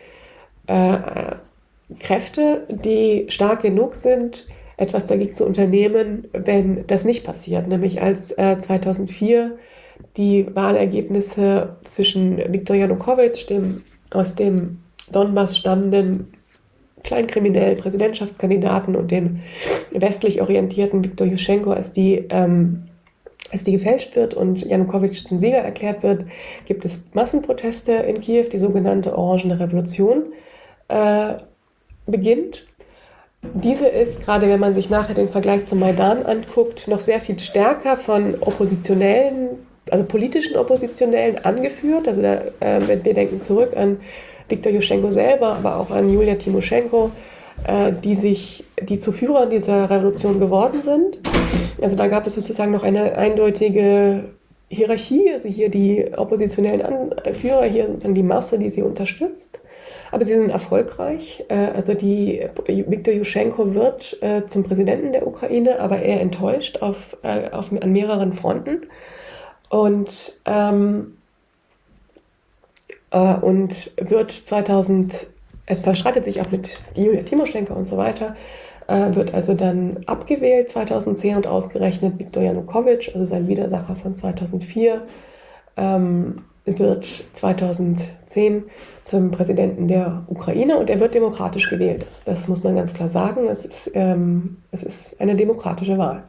äh, 0.68 0.98
Kräfte, 2.00 2.68
die 2.70 3.26
stark 3.30 3.64
genug 3.64 3.96
sind, 3.96 4.48
etwas 4.78 5.06
dagegen 5.06 5.34
zu 5.34 5.46
unternehmen, 5.46 6.28
wenn 6.34 6.86
das 6.88 7.04
nicht 7.04 7.24
passiert. 7.24 7.68
Nämlich 7.68 8.02
als 8.02 8.30
2004 8.30 9.46
äh, 9.46 9.50
die 10.18 10.48
Wahlergebnisse 10.54 11.78
zwischen 11.84 12.38
Viktor 12.52 12.76
Janukowitsch, 12.76 13.50
dem 13.50 13.84
aus 14.14 14.36
dem 14.36 14.80
Donbass 15.12 15.58
stammenden 15.58 16.34
kleinkriminellen 17.04 17.78
Präsidentschaftskandidaten 17.78 18.96
und 18.96 19.12
dem 19.12 19.40
westlich 19.92 20.42
orientierten 20.42 21.04
Viktor 21.04 21.28
Juschenko, 21.28 21.72
als 21.72 21.92
die, 21.92 22.26
ähm, 22.30 22.84
als 23.52 23.64
die 23.64 23.72
gefälscht 23.72 24.16
wird 24.16 24.34
und 24.34 24.62
Janukowitsch 24.62 25.26
zum 25.26 25.40
Sieger 25.40 25.58
erklärt 25.58 26.04
wird, 26.04 26.26
gibt 26.66 26.86
es 26.86 27.00
Massenproteste 27.14 27.92
in 27.94 28.22
Kiew, 28.22 28.46
die 28.52 28.58
sogenannte 28.58 29.18
Orangene 29.18 29.60
Revolution 29.60 30.28
äh, 30.88 31.34
beginnt. 32.06 32.66
Diese 33.56 33.88
ist, 33.88 34.24
gerade 34.24 34.48
wenn 34.48 34.60
man 34.60 34.74
sich 34.74 34.90
nachher 34.90 35.16
den 35.16 35.28
Vergleich 35.28 35.66
zum 35.66 35.80
Maidan 35.80 36.24
anguckt, 36.26 36.88
noch 36.88 37.02
sehr 37.02 37.20
viel 37.20 37.40
stärker 37.40 37.98
von 37.98 38.36
oppositionellen, 38.40 39.50
also 39.90 40.06
politischen 40.06 40.56
Oppositionellen 40.56 41.44
angeführt. 41.44 42.08
Also 42.08 42.22
da, 42.22 42.42
äh, 42.60 42.88
wir 42.88 42.98
denken 42.98 43.40
zurück 43.40 43.76
an 43.76 43.98
Viktor 44.52 44.72
Juschenko 44.72 45.12
selber, 45.12 45.56
aber 45.56 45.78
auch 45.78 45.90
an 45.90 46.14
Julia 46.14 46.36
Timoschenko, 46.36 47.12
äh, 47.66 47.92
die 48.04 48.16
sich, 48.16 48.66
die 48.82 49.00
zu 49.00 49.12
Führern 49.12 49.50
dieser 49.50 49.90
Revolution 49.90 50.40
geworden 50.40 50.82
sind. 50.82 51.20
Also 51.82 51.96
da 51.96 52.08
gab 52.08 52.28
es 52.28 52.34
sozusagen 52.34 52.72
noch 52.72 52.84
eine 52.84 53.18
eindeutige 53.18 54.26
Hierarchie, 54.70 55.32
also 55.32 55.48
hier 55.48 55.70
die 55.70 56.12
oppositionellen 56.16 56.82
Anführer, 56.82 57.64
hier 57.64 57.88
sozusagen 57.88 58.16
die 58.16 58.24
Masse, 58.24 58.60
die 58.60 58.70
sie 58.70 58.82
unterstützt. 58.82 59.60
Aber 60.12 60.26
sie 60.26 60.34
sind 60.34 60.50
erfolgreich. 60.50 61.46
Äh, 61.48 61.68
also 61.74 61.94
die 61.94 62.46
Viktor 62.68 63.14
Juschenko 63.14 63.74
wird 63.74 64.18
äh, 64.22 64.44
zum 64.48 64.64
Präsidenten 64.64 65.14
der 65.14 65.26
Ukraine, 65.26 65.80
aber 65.80 66.00
er 66.00 66.22
enttäuscht 66.22 66.82
auf, 66.82 67.18
auf, 67.52 67.72
an 67.72 67.92
mehreren 67.92 68.34
Fronten. 68.34 68.88
Und 69.70 70.40
ähm, 70.46 71.18
äh, 73.12 73.36
und 73.36 73.92
wird 73.98 74.32
2014 74.32 75.32
es 75.72 75.84
zerstreitet 75.84 76.26
sich 76.26 76.42
auch 76.42 76.52
mit 76.52 76.84
Julia 76.96 77.24
Timoschenko 77.24 77.74
und 77.74 77.86
so 77.86 77.98
weiter, 77.98 78.36
äh, 78.88 79.16
wird 79.16 79.34
also 79.34 79.54
dann 79.54 80.00
abgewählt 80.06 80.70
2010 80.70 81.38
und 81.38 81.48
ausgerechnet 81.48 82.20
Viktor 82.20 82.44
Janukowitsch, 82.44 83.10
also 83.14 83.26
sein 83.26 83.48
Widersacher 83.48 83.96
von 83.96 84.16
2004, 84.16 85.02
ähm, 85.78 86.44
wird 86.66 87.24
2010 87.34 88.64
zum 89.04 89.32
Präsidenten 89.32 89.88
der 89.88 90.24
Ukraine 90.28 90.78
und 90.78 90.90
er 90.90 91.00
wird 91.00 91.16
demokratisch 91.16 91.70
gewählt. 91.70 92.04
Das, 92.04 92.24
das 92.24 92.48
muss 92.48 92.64
man 92.64 92.76
ganz 92.76 92.94
klar 92.94 93.10
sagen. 93.10 93.48
Es 93.48 93.66
ist, 93.66 93.92
ähm, 93.94 94.58
es 94.72 94.84
ist 94.84 95.20
eine 95.20 95.36
demokratische 95.36 95.98
Wahl. 95.98 96.24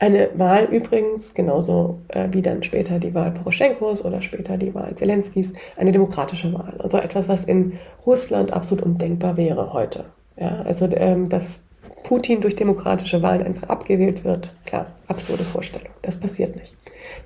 Eine 0.00 0.30
Wahl 0.38 0.66
übrigens, 0.66 1.34
genauso 1.34 1.98
äh, 2.08 2.28
wie 2.30 2.40
dann 2.40 2.62
später 2.62 3.00
die 3.00 3.14
Wahl 3.14 3.32
Poroschenkos 3.32 4.04
oder 4.04 4.22
später 4.22 4.56
die 4.56 4.72
Wahl 4.72 4.94
Zelenskis, 4.94 5.52
eine 5.76 5.90
demokratische 5.90 6.52
Wahl. 6.54 6.76
Also 6.78 6.98
etwas, 6.98 7.28
was 7.28 7.44
in 7.44 7.78
Russland 8.06 8.52
absolut 8.52 8.84
undenkbar 8.84 9.36
wäre 9.36 9.72
heute. 9.72 10.04
Ja, 10.36 10.62
also 10.62 10.88
ähm, 10.92 11.28
dass 11.28 11.60
Putin 12.04 12.40
durch 12.40 12.54
demokratische 12.54 13.22
Wahlen 13.22 13.42
einfach 13.42 13.68
abgewählt 13.68 14.22
wird, 14.22 14.54
klar, 14.64 14.86
absurde 15.08 15.42
Vorstellung. 15.42 15.90
Das 16.02 16.18
passiert 16.18 16.54
nicht. 16.54 16.76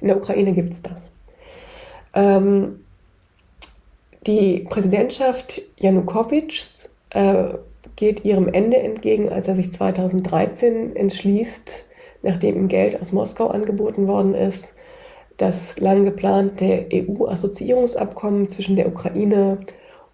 In 0.00 0.08
der 0.08 0.16
Ukraine 0.16 0.54
gibt 0.54 0.72
es 0.72 0.80
das. 0.80 1.10
Ähm, 2.14 2.80
die 4.26 4.60
Präsidentschaft 4.60 5.60
Janukowitschs 5.78 6.96
äh, 7.10 7.54
geht 7.96 8.24
ihrem 8.24 8.48
Ende 8.48 8.78
entgegen, 8.78 9.28
als 9.28 9.46
er 9.46 9.56
sich 9.56 9.74
2013 9.74 10.96
entschließt, 10.96 11.86
nachdem 12.22 12.56
ihm 12.56 12.68
Geld 12.68 13.00
aus 13.00 13.12
Moskau 13.12 13.48
angeboten 13.48 14.06
worden 14.06 14.34
ist, 14.34 14.74
das 15.36 15.78
lang 15.78 16.04
geplante 16.04 16.86
EU-Assoziierungsabkommen 16.92 18.48
zwischen 18.48 18.76
der 18.76 18.88
Ukraine 18.88 19.58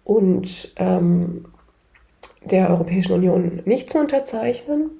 und 0.03 0.73
ähm, 0.77 1.45
der 2.43 2.69
Europäischen 2.69 3.13
Union 3.13 3.61
nicht 3.65 3.91
zu 3.91 3.99
unterzeichnen. 3.99 4.91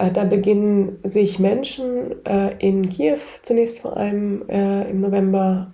Äh, 0.00 0.10
da 0.10 0.24
beginnen 0.24 0.98
sich 1.04 1.38
Menschen 1.38 2.24
äh, 2.24 2.54
in 2.58 2.88
Kiew 2.88 3.18
zunächst 3.42 3.80
vor 3.80 3.96
allem 3.96 4.48
äh, 4.48 4.90
im 4.90 5.00
November 5.00 5.72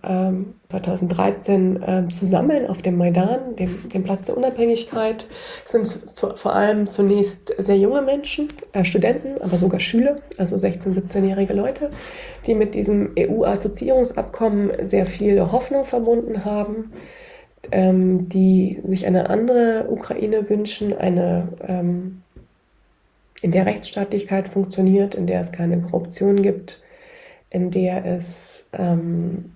2013 0.69 1.85
ähm, 1.87 2.13
zu 2.13 2.27
sammeln 2.27 2.67
auf 2.67 2.83
dem 2.83 2.97
Maidan, 2.97 3.55
dem, 3.57 3.89
dem 3.89 4.03
Platz 4.03 4.25
der 4.25 4.37
Unabhängigkeit. 4.37 5.27
Es 5.65 5.73
sind 5.73 5.87
zu, 5.87 6.35
vor 6.35 6.55
allem 6.55 6.87
zunächst 6.87 7.55
sehr 7.59 7.79
junge 7.79 8.03
Menschen, 8.03 8.49
Studenten, 8.83 9.41
aber 9.41 9.59
sogar 9.59 9.81
Schüler, 9.81 10.17
also 10.39 10.57
16-, 10.57 10.95
17-jährige 10.95 11.53
Leute, 11.53 11.91
die 12.47 12.55
mit 12.55 12.75
diesem 12.75 13.13
EU-Assoziierungsabkommen 13.19 14.87
sehr 14.87 15.07
viel 15.07 15.41
Hoffnung 15.53 15.85
verbunden 15.85 16.45
haben 16.45 16.93
ähm, 17.73 18.29
die 18.29 18.81
sich 18.87 19.07
eine 19.07 19.31
andere 19.31 19.87
Ukraine 19.91 20.49
wünschen, 20.49 20.97
eine 20.97 21.49
ähm, 21.67 22.23
in 23.47 23.53
der 23.53 23.65
Rechtsstaatlichkeit 23.65 24.49
funktioniert, 24.49 25.15
in 25.15 25.29
der 25.29 25.41
es 25.41 25.53
keine 25.53 25.81
Korruption 25.81 26.43
gibt, 26.43 26.83
in 27.49 27.71
der 27.71 28.05
es 28.05 28.67
ähm, 28.77 29.53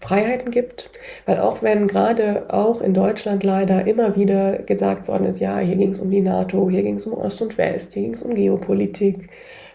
Freiheiten 0.00 0.52
gibt. 0.52 0.90
Weil 1.24 1.40
auch 1.40 1.60
wenn 1.60 1.88
gerade 1.88 2.54
auch 2.54 2.80
in 2.80 2.94
Deutschland 2.94 3.42
leider 3.42 3.84
immer 3.84 4.14
wieder 4.14 4.58
gesagt 4.58 5.08
worden 5.08 5.26
ist, 5.26 5.40
ja, 5.40 5.58
hier 5.58 5.74
ging 5.74 5.90
es 5.90 5.98
um 5.98 6.08
die 6.08 6.20
NATO, 6.20 6.70
hier 6.70 6.84
ging 6.84 6.98
es 6.98 7.06
um 7.06 7.14
Ost 7.14 7.42
und 7.42 7.58
West, 7.58 7.94
hier 7.94 8.02
ging 8.02 8.14
es 8.14 8.22
um 8.22 8.32
Geopolitik. 8.32 9.28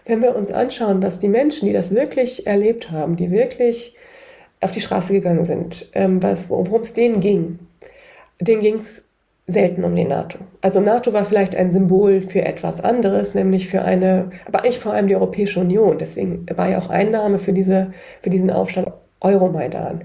Wenn 0.06 0.22
wir 0.22 0.34
uns 0.34 0.50
anschauen, 0.50 1.02
was 1.02 1.18
die 1.18 1.28
Menschen, 1.28 1.66
die 1.66 1.74
das 1.74 1.90
wirklich 1.90 2.46
erlebt 2.46 2.90
haben, 2.90 3.16
die 3.16 3.30
wirklich 3.30 3.94
auf 4.62 4.70
die 4.70 4.80
Straße 4.80 5.12
gegangen 5.12 5.44
sind, 5.44 5.90
ähm, 5.92 6.22
worum 6.22 6.80
es 6.80 6.94
denen 6.94 7.20
ging, 7.20 7.58
denen 8.40 8.62
ging 8.62 8.76
es 8.76 9.04
selten 9.46 9.84
um 9.84 9.94
die 9.94 10.04
NATO. 10.04 10.38
Also 10.60 10.80
NATO 10.80 11.12
war 11.12 11.24
vielleicht 11.24 11.56
ein 11.56 11.72
Symbol 11.72 12.22
für 12.22 12.42
etwas 12.42 12.80
anderes, 12.80 13.34
nämlich 13.34 13.68
für 13.68 13.82
eine, 13.82 14.30
aber 14.46 14.60
eigentlich 14.60 14.78
vor 14.78 14.92
allem 14.92 15.08
die 15.08 15.16
Europäische 15.16 15.60
Union. 15.60 15.98
Deswegen 15.98 16.46
war 16.54 16.68
ja 16.68 16.78
auch 16.78 16.90
Einnahme 16.90 17.38
für, 17.38 17.52
diese, 17.52 17.92
für 18.20 18.30
diesen 18.30 18.50
Aufstand 18.50 18.92
Euromaidan. 19.20 20.04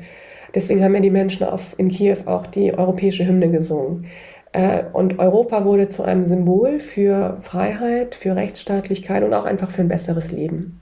Deswegen 0.56 0.84
haben 0.84 0.96
ja 0.96 1.02
die 1.02 1.12
Menschen 1.12 1.46
auf, 1.46 1.76
in 1.78 1.90
Kiew 1.90 2.18
auch 2.26 2.48
die 2.48 2.74
europäische 2.74 3.28
Hymne 3.28 3.50
gesungen. 3.50 4.08
Äh, 4.54 4.84
und 4.94 5.20
Europa 5.20 5.66
wurde 5.66 5.88
zu 5.88 6.04
einem 6.04 6.26
Symbol 6.26 6.80
für 6.80 7.38
Freiheit, 7.42 8.16
für 8.16 8.36
Rechtsstaatlichkeit 8.36 9.24
und 9.24 9.34
auch 9.34 9.46
einfach 9.46 9.70
für 9.70 9.82
ein 9.82 9.88
besseres 9.88 10.32
Leben. 10.32 10.82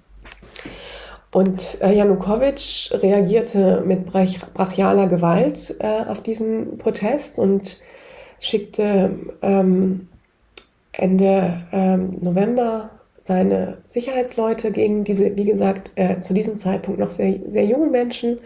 Und 1.33 1.79
äh, 1.81 1.93
Janukowitsch 1.93 2.93
reagierte 2.93 3.83
mit 3.85 4.05
brachialer 4.05 5.07
Gewalt 5.07 5.75
äh, 5.79 6.09
auf 6.09 6.23
diesen 6.23 6.77
Protest 6.77 7.39
und 7.39 7.81
schickte 8.39 9.11
ähm, 9.41 10.07
Ende 10.91 11.61
ähm, 11.71 12.17
November 12.21 12.91
seine 13.23 13.79
Sicherheitsleute 13.87 14.71
gegen 14.71 15.03
diese, 15.03 15.35
wie 15.35 15.45
gesagt, 15.45 15.91
äh, 15.95 16.19
zu 16.19 16.33
diesem 16.33 16.57
Zeitpunkt 16.57 16.99
noch 16.99 17.11
sehr, 17.11 17.39
sehr 17.49 17.65
jungen 17.65 17.91
Menschen, 17.91 18.37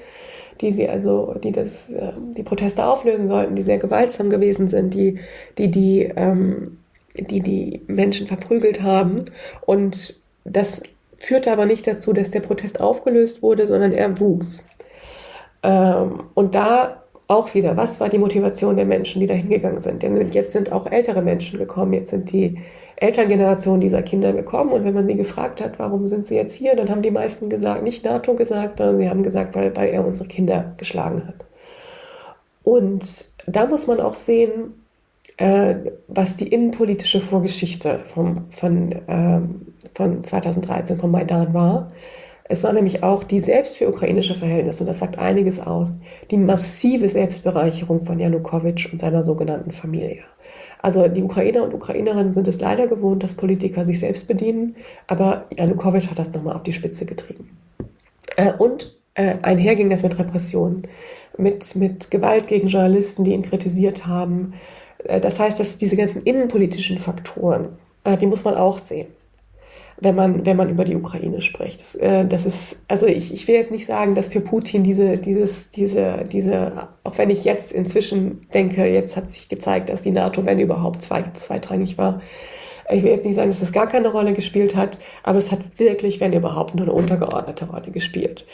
die 0.61 0.72
sie 0.72 0.88
also, 0.88 1.36
die 1.44 1.52
das, 1.52 1.90
äh, 1.90 2.14
die 2.38 2.44
Proteste 2.44 2.86
auflösen 2.86 3.28
sollten, 3.28 3.56
die 3.56 3.64
sehr 3.64 3.78
gewaltsam 3.78 4.30
gewesen 4.30 4.70
sind, 4.70 4.94
die, 4.94 5.20
die, 5.57 5.70
die, 5.70 6.03
ähm, 6.16 6.78
die, 7.18 7.41
die 7.41 7.82
Menschen 7.88 8.28
verprügelt 8.28 8.82
haben. 8.82 9.18
Und 9.66 10.20
das 10.45 10.82
führte 11.18 11.52
aber 11.52 11.66
nicht 11.66 11.86
dazu, 11.86 12.14
dass 12.14 12.32
der 12.32 12.40
Protest 12.40 12.80
aufgelöst 12.80 13.44
wurde, 13.44 13.68
sondern 13.68 13.91
er 13.91 14.20
wuchs. 14.20 14.70
Ähm, 15.61 16.24
und 16.34 16.56
da 16.56 17.03
auch 17.30 17.53
wieder, 17.53 17.77
was 17.77 17.99
war 17.99 18.10
die 18.10 18.18
Motivation 18.18 18.76
der 18.76 18.85
Menschen, 18.85 19.19
die 19.19 19.27
da 19.27 19.35
hingegangen 19.35 19.80
sind? 19.80 20.01
Denn 20.01 20.31
jetzt 20.31 20.51
sind 20.51 20.72
auch 20.72 20.91
ältere 20.91 21.22
Menschen 21.22 21.60
gekommen, 21.60 21.93
jetzt 21.93 22.10
sind 22.10 22.31
die 22.31 22.60
Elterngeneration 22.95 23.80
dieser 23.80 24.01
Kinder 24.01 24.34
gekommen 24.34 24.72
und 24.72 24.84
wenn 24.84 24.95
man 24.95 25.07
sie 25.07 25.15
gefragt 25.15 25.61
hat, 25.61 25.77
warum 25.77 26.07
sind 26.07 26.26
sie 26.26 26.35
jetzt 26.35 26.56
hier, 26.56 26.76
dann 26.76 26.89
haben 26.89 27.03
die 27.03 27.11
meisten 27.11 27.47
gesagt, 27.47 27.84
nicht 27.84 28.03
NATO 28.03 28.34
gesagt, 28.34 28.80
sondern 28.80 28.97
sie 28.97 29.10
haben 29.10 29.22
gesagt, 29.22 29.56
weil, 29.56 29.76
weil 29.77 29.89
er 29.89 30.06
unsere 30.06 30.27
Kinder 30.27 30.73
geschlagen 30.77 31.27
hat. 31.27 31.45
Und 32.64 33.26
da 33.45 33.68
muss 33.68 33.85
man 33.85 33.99
auch 34.01 34.15
sehen, 34.15 34.73
äh, 35.38 35.76
was 36.07 36.35
die 36.35 36.47
innenpolitische 36.47 37.22
Vorgeschichte 37.22 37.99
vom, 38.03 38.45
von, 38.49 38.95
ähm, 39.07 39.68
von 39.93 40.23
2013 40.23 40.97
vom 40.97 41.11
Maidan 41.11 41.53
war. 41.53 41.91
Es 42.51 42.63
war 42.63 42.73
nämlich 42.73 43.03
auch 43.03 43.23
die 43.23 43.39
selbst 43.39 43.77
für 43.77 43.88
ukrainische 43.88 44.34
Verhältnisse, 44.34 44.81
und 44.81 44.88
das 44.88 44.97
sagt 44.97 45.19
einiges 45.19 45.59
aus, 45.59 45.99
die 46.31 46.38
massive 46.38 47.07
Selbstbereicherung 47.07 47.99
von 47.99 48.17
Janukowitsch 48.17 48.91
und 48.91 48.99
seiner 48.99 49.23
sogenannten 49.23 49.71
Familie. 49.71 50.23
Also 50.81 51.07
die 51.07 51.21
Ukrainer 51.21 51.63
und 51.63 51.76
Ukrainerinnen 51.76 52.34
sind 52.34 52.47
es 52.47 52.59
leider 52.59 52.88
gewohnt, 52.88 53.21
dass 53.21 53.35
Politiker 53.35 53.85
sich 53.85 53.99
selbst 53.99 54.27
bedienen, 54.27 54.76
aber 55.05 55.45
Janukowitsch 55.55 56.09
hat 56.09 56.17
das 56.17 56.34
nochmal 56.34 56.55
auf 56.55 56.63
die 56.63 56.73
Spitze 56.73 57.05
getrieben. 57.05 57.55
Äh, 58.35 58.53
und 58.53 58.97
äh, 59.13 59.35
einher 59.43 59.76
ging 59.76 59.91
das 59.91 60.01
mit 60.01 60.17
Repressionen, 60.17 60.88
mit, 61.38 61.76
mit 61.76 62.09
Gewalt 62.09 62.47
gegen 62.47 62.67
Journalisten, 62.67 63.23
die 63.26 63.34
ihn 63.34 63.43
kritisiert 63.43 64.07
haben. 64.07 64.53
Äh, 65.03 65.19
das 65.19 65.39
heißt, 65.39 65.59
dass 65.59 65.77
diese 65.77 65.95
ganzen 65.95 66.23
innenpolitischen 66.23 66.97
Faktoren, 66.97 67.77
die 68.19 68.26
muss 68.26 68.43
man 68.43 68.55
auch 68.55 68.80
sehen 68.80 69.07
wenn 70.01 70.15
man, 70.15 70.45
wenn 70.45 70.57
man 70.57 70.69
über 70.69 70.85
die 70.85 70.95
Ukraine 70.95 71.41
spricht. 71.41 71.81
Das, 71.81 71.95
äh, 71.95 72.26
das 72.26 72.45
ist, 72.45 72.77
also 72.88 73.05
ich, 73.05 73.34
ich 73.34 73.47
will 73.47 73.55
jetzt 73.55 73.71
nicht 73.71 73.85
sagen, 73.85 74.15
dass 74.15 74.27
für 74.27 74.41
Putin 74.41 74.84
diese, 74.84 75.17
dieses, 75.17 75.69
diese, 75.69 76.23
diese, 76.31 76.89
auch 77.03 77.17
wenn 77.17 77.30
ich 77.30 77.43
jetzt 77.43 77.71
inzwischen 77.71 78.41
denke, 78.53 78.85
jetzt 78.85 79.17
hat 79.17 79.30
sich 79.30 79.49
gezeigt, 79.49 79.89
dass 79.89 80.01
die 80.01 80.11
NATO, 80.11 80.45
wenn 80.45 80.59
überhaupt, 80.59 81.01
zwei, 81.01 81.23
zweitrangig 81.34 81.97
war. 81.97 82.21
Ich 82.91 83.03
will 83.03 83.11
jetzt 83.11 83.26
nicht 83.26 83.35
sagen, 83.35 83.51
dass 83.51 83.59
das 83.59 83.71
gar 83.71 83.85
keine 83.85 84.07
Rolle 84.07 84.34
gespielt 84.34 84.76
hat, 84.76 84.97
aber 85.21 85.38
es 85.38 85.51
hat 85.51 85.59
wirklich, 85.77 86.19
wenn 86.19 86.34
überhaupt, 86.34 86.73
nur 86.73 86.88
eine 86.88 86.93
untergeordnete 86.93 87.69
Rolle 87.69 87.91
gespielt. 87.91 88.45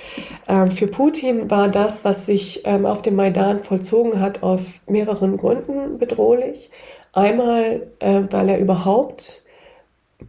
Ähm, 0.50 0.72
für 0.72 0.88
Putin 0.88 1.50
war 1.50 1.70
das, 1.70 2.04
was 2.04 2.26
sich 2.26 2.64
ähm, 2.66 2.86
auf 2.86 3.02
dem 3.02 3.16
Maidan 3.16 3.60
vollzogen 3.60 4.20
hat, 4.20 4.44
aus 4.44 4.84
mehreren 4.90 5.38
Gründen 5.38 6.00
bedrohlich. 6.00 6.70
Einmal, 7.14 7.88
äh, 8.00 8.24
weil 8.30 8.50
er 8.50 8.60
überhaupt 8.60 9.45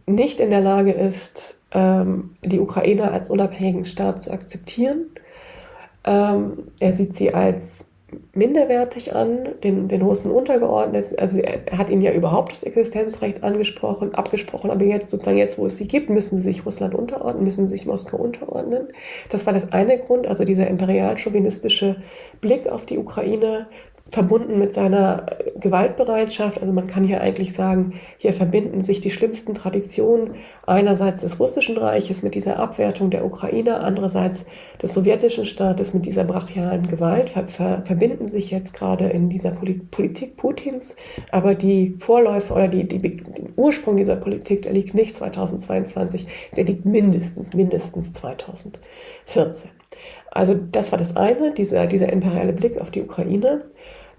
nicht 0.05 0.39
in 0.39 0.49
der 0.49 0.61
Lage 0.61 0.91
ist, 0.91 1.59
ähm, 1.71 2.35
die 2.43 2.59
Ukraine 2.59 3.11
als 3.11 3.29
unabhängigen 3.29 3.85
Staat 3.85 4.21
zu 4.21 4.31
akzeptieren. 4.31 5.07
Ähm, 6.05 6.69
er 6.79 6.93
sieht 6.93 7.13
sie 7.13 7.33
als 7.33 7.87
minderwertig 8.33 9.15
an, 9.15 9.49
den, 9.63 9.89
den 9.89 10.01
Russen 10.01 10.31
untergeordnet. 10.31 11.19
Also 11.19 11.39
er 11.39 11.77
hat 11.77 11.89
ihnen 11.89 12.01
ja 12.01 12.13
überhaupt 12.13 12.53
das 12.53 12.63
Existenzrecht 12.63 13.43
angesprochen, 13.43 14.15
abgesprochen, 14.15 14.71
aber 14.71 14.85
jetzt 14.85 15.09
sozusagen 15.09 15.37
jetzt, 15.37 15.57
wo 15.57 15.65
es 15.65 15.77
sie 15.77 15.87
gibt, 15.87 16.09
müssen 16.09 16.37
sie 16.37 16.43
sich 16.43 16.65
Russland 16.65 16.95
unterordnen, 16.95 17.43
müssen 17.43 17.65
sie 17.65 17.75
sich 17.75 17.85
Moskau 17.85 18.17
unterordnen. 18.17 18.87
Das 19.29 19.45
war 19.45 19.53
das 19.53 19.73
eine 19.73 19.97
Grund, 19.97 20.25
also 20.25 20.45
dieser 20.45 20.67
imperial-chauvinistische 20.67 21.97
Blick 22.41 22.67
auf 22.67 22.85
die 22.85 22.97
Ukraine, 22.97 23.67
verbunden 24.11 24.59
mit 24.59 24.73
seiner 24.73 25.25
Gewaltbereitschaft. 25.59 26.61
Also 26.61 26.71
man 26.71 26.87
kann 26.87 27.03
hier 27.03 27.21
eigentlich 27.21 27.53
sagen, 27.53 27.99
hier 28.17 28.33
verbinden 28.33 28.81
sich 28.81 29.01
die 29.01 29.11
schlimmsten 29.11 29.53
Traditionen 29.53 30.35
einerseits 30.65 31.21
des 31.21 31.39
russischen 31.39 31.77
Reiches 31.77 32.23
mit 32.23 32.35
dieser 32.35 32.59
Abwertung 32.59 33.09
der 33.09 33.25
Ukraine, 33.25 33.79
andererseits 33.79 34.45
des 34.81 34.93
sowjetischen 34.93 35.45
Staates 35.45 35.93
mit 35.93 36.05
dieser 36.05 36.23
brachialen 36.23 36.87
Gewalt, 36.87 37.29
ver, 37.31 37.47
ver, 37.47 37.81
verbinden 37.85 38.27
sich 38.27 38.51
jetzt 38.51 38.73
gerade 38.73 39.07
in 39.07 39.29
dieser 39.29 39.51
Politik 39.51 40.37
Putins, 40.37 40.95
aber 41.31 41.55
die 41.55 41.95
Vorläufer 41.99 42.55
oder 42.55 42.67
die, 42.67 42.83
die, 42.83 42.99
der 42.99 43.27
Ursprung 43.55 43.97
dieser 43.97 44.15
Politik, 44.15 44.61
der 44.61 44.73
liegt 44.73 44.93
nicht 44.93 45.15
2022, 45.15 46.27
der 46.55 46.63
liegt 46.63 46.85
mindestens, 46.85 47.53
mindestens 47.53 48.13
2014. 48.13 49.76
Also 50.31 50.53
das 50.53 50.91
war 50.91 50.99
das 50.99 51.15
eine, 51.15 51.53
dieser, 51.53 51.87
dieser 51.87 52.11
imperiale 52.11 52.53
Blick 52.53 52.79
auf 52.79 52.91
die 52.91 53.03
Ukraine. 53.03 53.63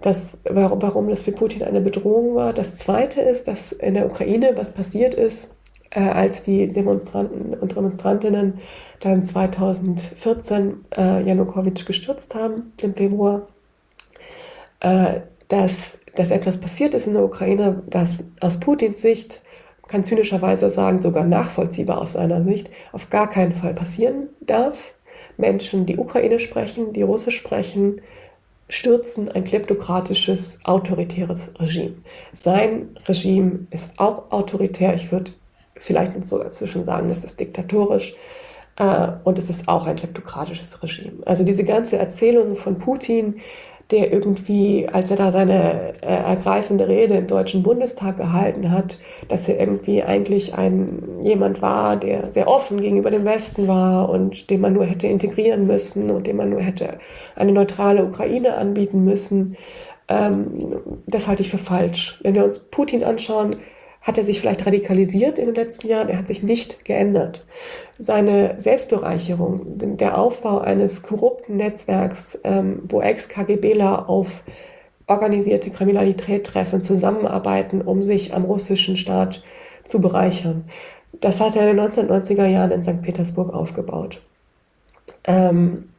Das, 0.01 0.39
warum, 0.49 0.81
warum 0.81 1.09
das 1.09 1.21
für 1.21 1.31
Putin 1.31 1.63
eine 1.63 1.81
Bedrohung 1.81 2.35
war. 2.35 2.53
Das 2.53 2.77
zweite 2.77 3.21
ist, 3.21 3.47
dass 3.47 3.73
in 3.73 3.95
der 3.95 4.05
Ukraine 4.05 4.53
was 4.55 4.71
passiert 4.71 5.13
ist, 5.13 5.53
äh, 5.91 5.99
als 6.01 6.41
die 6.41 6.67
Demonstranten 6.67 7.53
und 7.53 7.75
Demonstrantinnen 7.75 8.59
dann 8.99 9.23
2014 9.23 10.85
äh, 10.95 11.23
Janukowitsch 11.23 11.85
gestürzt 11.85 12.35
haben 12.35 12.73
im 12.81 12.93
Februar, 12.93 13.47
äh, 14.81 15.21
dass, 15.47 15.99
dass 16.15 16.31
etwas 16.31 16.59
passiert 16.59 16.93
ist 16.93 17.07
in 17.07 17.13
der 17.13 17.23
Ukraine, 17.23 17.81
was 17.91 18.25
aus 18.39 18.59
Putins 18.59 19.01
Sicht, 19.01 19.41
kann 19.87 20.05
zynischerweise 20.05 20.69
sagen, 20.69 21.01
sogar 21.01 21.25
nachvollziehbar 21.25 21.99
aus 21.99 22.13
seiner 22.13 22.43
Sicht, 22.43 22.69
auf 22.91 23.09
gar 23.09 23.27
keinen 23.27 23.55
Fall 23.55 23.73
passieren 23.73 24.29
darf. 24.41 24.77
Menschen, 25.37 25.85
die 25.85 25.97
Ukraine 25.97 26.39
sprechen, 26.39 26.93
die 26.93 27.01
Russisch 27.01 27.37
sprechen, 27.37 28.01
stürzen 28.69 29.29
ein 29.31 29.43
kleptokratisches, 29.43 30.59
autoritäres 30.63 31.49
Regime. 31.59 31.95
Sein 32.33 32.95
Regime 33.07 33.67
ist 33.71 33.99
auch 33.99 34.31
autoritär. 34.31 34.93
Ich 34.93 35.11
würde 35.11 35.31
vielleicht 35.77 36.23
sogar 36.25 36.45
dazwischen 36.45 36.83
sagen, 36.83 37.09
es 37.09 37.23
ist 37.23 37.39
diktatorisch. 37.39 38.15
Äh, 38.79 39.11
und 39.23 39.37
es 39.37 39.49
ist 39.49 39.67
auch 39.67 39.85
ein 39.85 39.95
kleptokratisches 39.95 40.81
Regime. 40.81 41.21
Also 41.25 41.43
diese 41.43 41.63
ganze 41.63 41.97
Erzählung 41.97 42.55
von 42.55 42.77
Putin, 42.77 43.41
der 43.91 44.13
irgendwie, 44.13 44.87
als 44.91 45.09
er 45.09 45.17
da 45.17 45.31
seine 45.31 45.93
äh, 46.01 46.05
ergreifende 46.05 46.87
Rede 46.87 47.15
im 47.15 47.27
Deutschen 47.27 47.63
Bundestag 47.63 48.17
gehalten 48.17 48.71
hat, 48.71 48.99
dass 49.29 49.47
er 49.47 49.59
irgendwie 49.59 50.03
eigentlich 50.03 50.53
ein 50.53 51.19
jemand 51.23 51.61
war, 51.61 51.95
der 51.95 52.29
sehr 52.29 52.47
offen 52.47 52.81
gegenüber 52.81 53.09
dem 53.09 53.25
Westen 53.25 53.67
war 53.67 54.09
und 54.09 54.51
den 54.51 54.61
man 54.61 54.73
nur 54.73 54.85
hätte 54.85 55.07
integrieren 55.07 55.65
müssen 55.65 56.11
und 56.11 56.27
dem 56.27 56.37
man 56.37 56.51
nur 56.51 56.61
hätte 56.61 56.99
eine 57.35 57.51
neutrale 57.51 58.05
Ukraine 58.05 58.55
anbieten 58.55 59.03
müssen. 59.03 59.57
Ähm, 60.07 60.77
das 61.07 61.27
halte 61.27 61.41
ich 61.41 61.49
für 61.49 61.57
falsch. 61.57 62.19
Wenn 62.21 62.35
wir 62.35 62.43
uns 62.43 62.59
Putin 62.59 63.03
anschauen, 63.03 63.55
hat 64.01 64.17
er 64.17 64.23
sich 64.23 64.39
vielleicht 64.39 64.65
radikalisiert 64.65 65.39
in 65.39 65.45
den 65.45 65.55
letzten 65.55 65.87
Jahren? 65.87 66.09
Er 66.09 66.17
hat 66.17 66.27
sich 66.27 66.41
nicht 66.41 66.85
geändert. 66.85 67.45
Seine 67.97 68.55
Selbstbereicherung, 68.57 69.77
der 69.97 70.17
Aufbau 70.17 70.59
eines 70.59 71.03
korrupten 71.03 71.57
Netzwerks, 71.57 72.39
ähm, 72.43 72.83
wo 72.87 73.01
Ex-KGBler 73.01 74.09
auf 74.09 74.41
organisierte 75.07 75.71
Kriminalität 75.71 76.45
treffen, 76.45 76.81
zusammenarbeiten, 76.81 77.81
um 77.81 78.01
sich 78.01 78.33
am 78.33 78.45
russischen 78.45 78.95
Staat 78.95 79.43
zu 79.83 79.99
bereichern. 79.99 80.65
Das 81.19 81.41
hat 81.41 81.55
er 81.55 81.69
in 81.69 81.75
den 81.75 81.85
1990er 81.85 82.45
Jahren 82.45 82.71
in 82.71 82.83
St. 82.83 83.01
Petersburg 83.01 83.53
aufgebaut. 83.53 84.21
Ähm, 85.25 85.89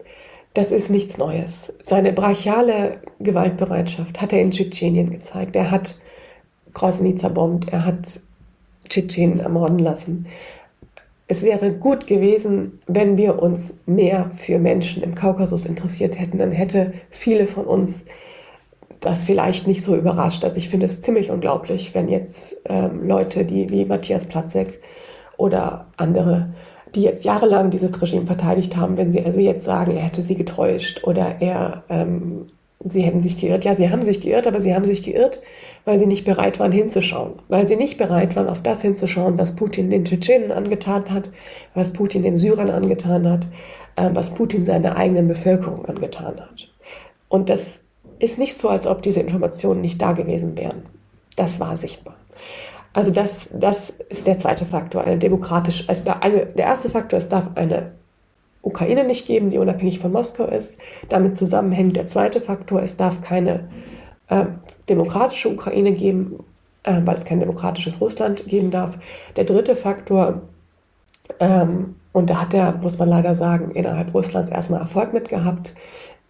das 0.54 0.72
ist 0.72 0.90
nichts 0.90 1.18
Neues. 1.18 1.72
Seine 1.84 2.12
brachiale 2.12 2.98
Gewaltbereitschaft 3.18 4.20
hat 4.20 4.32
er 4.32 4.40
in 4.40 4.50
Tschetschenien 4.50 5.10
gezeigt. 5.10 5.54
Er 5.54 5.70
hat 5.70 6.00
Grosny 6.72 7.16
zerbombt, 7.16 7.68
er 7.70 7.84
hat 7.84 8.20
Tschetschenen 8.88 9.40
ermorden 9.40 9.78
lassen. 9.78 10.26
Es 11.26 11.42
wäre 11.42 11.72
gut 11.72 12.06
gewesen, 12.06 12.80
wenn 12.86 13.16
wir 13.16 13.40
uns 13.40 13.78
mehr 13.86 14.30
für 14.36 14.58
Menschen 14.58 15.02
im 15.02 15.14
Kaukasus 15.14 15.64
interessiert 15.64 16.18
hätten. 16.18 16.38
Dann 16.38 16.50
hätte 16.50 16.92
viele 17.08 17.46
von 17.46 17.66
uns 17.66 18.04
das 19.00 19.24
vielleicht 19.24 19.66
nicht 19.66 19.82
so 19.82 19.96
überrascht. 19.96 20.44
Also 20.44 20.58
ich 20.58 20.68
finde 20.68 20.86
es 20.86 21.00
ziemlich 21.00 21.30
unglaublich, 21.30 21.94
wenn 21.94 22.08
jetzt 22.08 22.56
ähm, 22.66 23.06
Leute, 23.06 23.44
die 23.44 23.70
wie 23.70 23.84
Matthias 23.84 24.24
Platzek 24.26 24.80
oder 25.36 25.86
andere, 25.96 26.52
die 26.94 27.02
jetzt 27.02 27.24
jahrelang 27.24 27.70
dieses 27.70 28.00
Regime 28.02 28.26
verteidigt 28.26 28.76
haben, 28.76 28.96
wenn 28.96 29.10
sie 29.10 29.24
also 29.24 29.40
jetzt 29.40 29.64
sagen, 29.64 29.96
er 29.96 30.02
hätte 30.02 30.22
sie 30.22 30.34
getäuscht 30.34 31.04
oder 31.04 31.40
er 31.40 31.84
ähm, 31.88 32.46
sie 32.82 33.02
hätten 33.02 33.20
sich 33.20 33.38
geirrt. 33.38 33.64
Ja, 33.64 33.74
sie 33.74 33.90
haben 33.90 34.02
sich 34.02 34.20
geirrt, 34.20 34.46
aber 34.46 34.60
sie 34.60 34.74
haben 34.74 34.84
sich 34.84 35.02
geirrt, 35.02 35.40
weil 35.84 35.98
sie 35.98 36.06
nicht 36.06 36.24
bereit 36.24 36.58
waren 36.58 36.72
hinzuschauen. 36.72 37.34
Weil 37.48 37.68
sie 37.68 37.76
nicht 37.76 37.98
bereit 37.98 38.36
waren, 38.36 38.48
auf 38.48 38.62
das 38.62 38.82
hinzuschauen, 38.82 39.38
was 39.38 39.54
Putin 39.54 39.90
den 39.90 40.04
Tschetschenen 40.04 40.50
angetan 40.50 41.10
hat, 41.10 41.30
was 41.74 41.92
Putin 41.92 42.22
den 42.22 42.36
Syrern 42.36 42.70
angetan 42.70 43.28
hat, 43.28 43.46
äh, 43.96 44.10
was 44.14 44.34
Putin 44.34 44.64
seiner 44.64 44.96
eigenen 44.96 45.28
Bevölkerung 45.28 45.84
angetan 45.86 46.40
hat. 46.40 46.68
Und 47.28 47.50
das 47.50 47.82
ist 48.18 48.38
nicht 48.38 48.58
so, 48.58 48.68
als 48.68 48.86
ob 48.86 49.02
diese 49.02 49.20
Informationen 49.20 49.82
nicht 49.82 50.00
da 50.00 50.12
gewesen 50.12 50.58
wären. 50.58 50.82
Das 51.36 51.60
war 51.60 51.76
sichtbar. 51.76 52.16
Also 52.92 53.10
das, 53.10 53.50
das 53.54 53.90
ist 54.08 54.26
der 54.26 54.36
zweite 54.36 54.66
Faktor, 54.66 55.04
eine 55.04 55.18
demokratische, 55.18 55.88
also 55.88 56.04
der, 56.04 56.22
eine, 56.22 56.46
der 56.46 56.66
erste 56.66 56.90
Faktor, 56.90 57.18
es 57.18 57.28
darf 57.28 57.50
eine 57.54 57.92
Ukraine 58.62 59.04
nicht 59.04 59.26
geben, 59.26 59.50
die 59.50 59.58
unabhängig 59.58 59.98
von 59.98 60.12
Moskau 60.12 60.44
ist. 60.44 60.78
Damit 61.08 61.36
zusammenhängt 61.36 61.96
der 61.96 62.06
zweite 62.06 62.40
Faktor, 62.40 62.82
es 62.82 62.96
darf 62.96 63.20
keine 63.20 63.68
äh, 64.28 64.46
demokratische 64.88 65.48
Ukraine 65.48 65.92
geben, 65.92 66.44
äh, 66.82 67.00
weil 67.04 67.16
es 67.16 67.24
kein 67.24 67.40
demokratisches 67.40 68.00
Russland 68.00 68.46
geben 68.46 68.70
darf. 68.70 68.98
Der 69.36 69.44
dritte 69.44 69.76
Faktor, 69.76 70.42
ähm, 71.38 71.96
und 72.12 72.28
da 72.28 72.40
hat 72.40 72.54
er, 72.54 72.76
muss 72.76 72.98
man 72.98 73.08
leider 73.08 73.34
sagen, 73.34 73.70
innerhalb 73.72 74.12
Russlands 74.14 74.50
erstmal 74.50 74.80
Erfolg 74.80 75.12
mit 75.12 75.28
gehabt. 75.28 75.74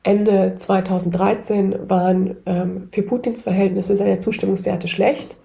Ende 0.02 0.54
2013 0.56 1.90
waren 1.90 2.36
ähm, 2.46 2.88
für 2.90 3.02
Putins 3.02 3.42
Verhältnisse 3.42 3.96
seine 3.96 4.18
Zustimmungswerte 4.18 4.88
schlecht. 4.88 5.36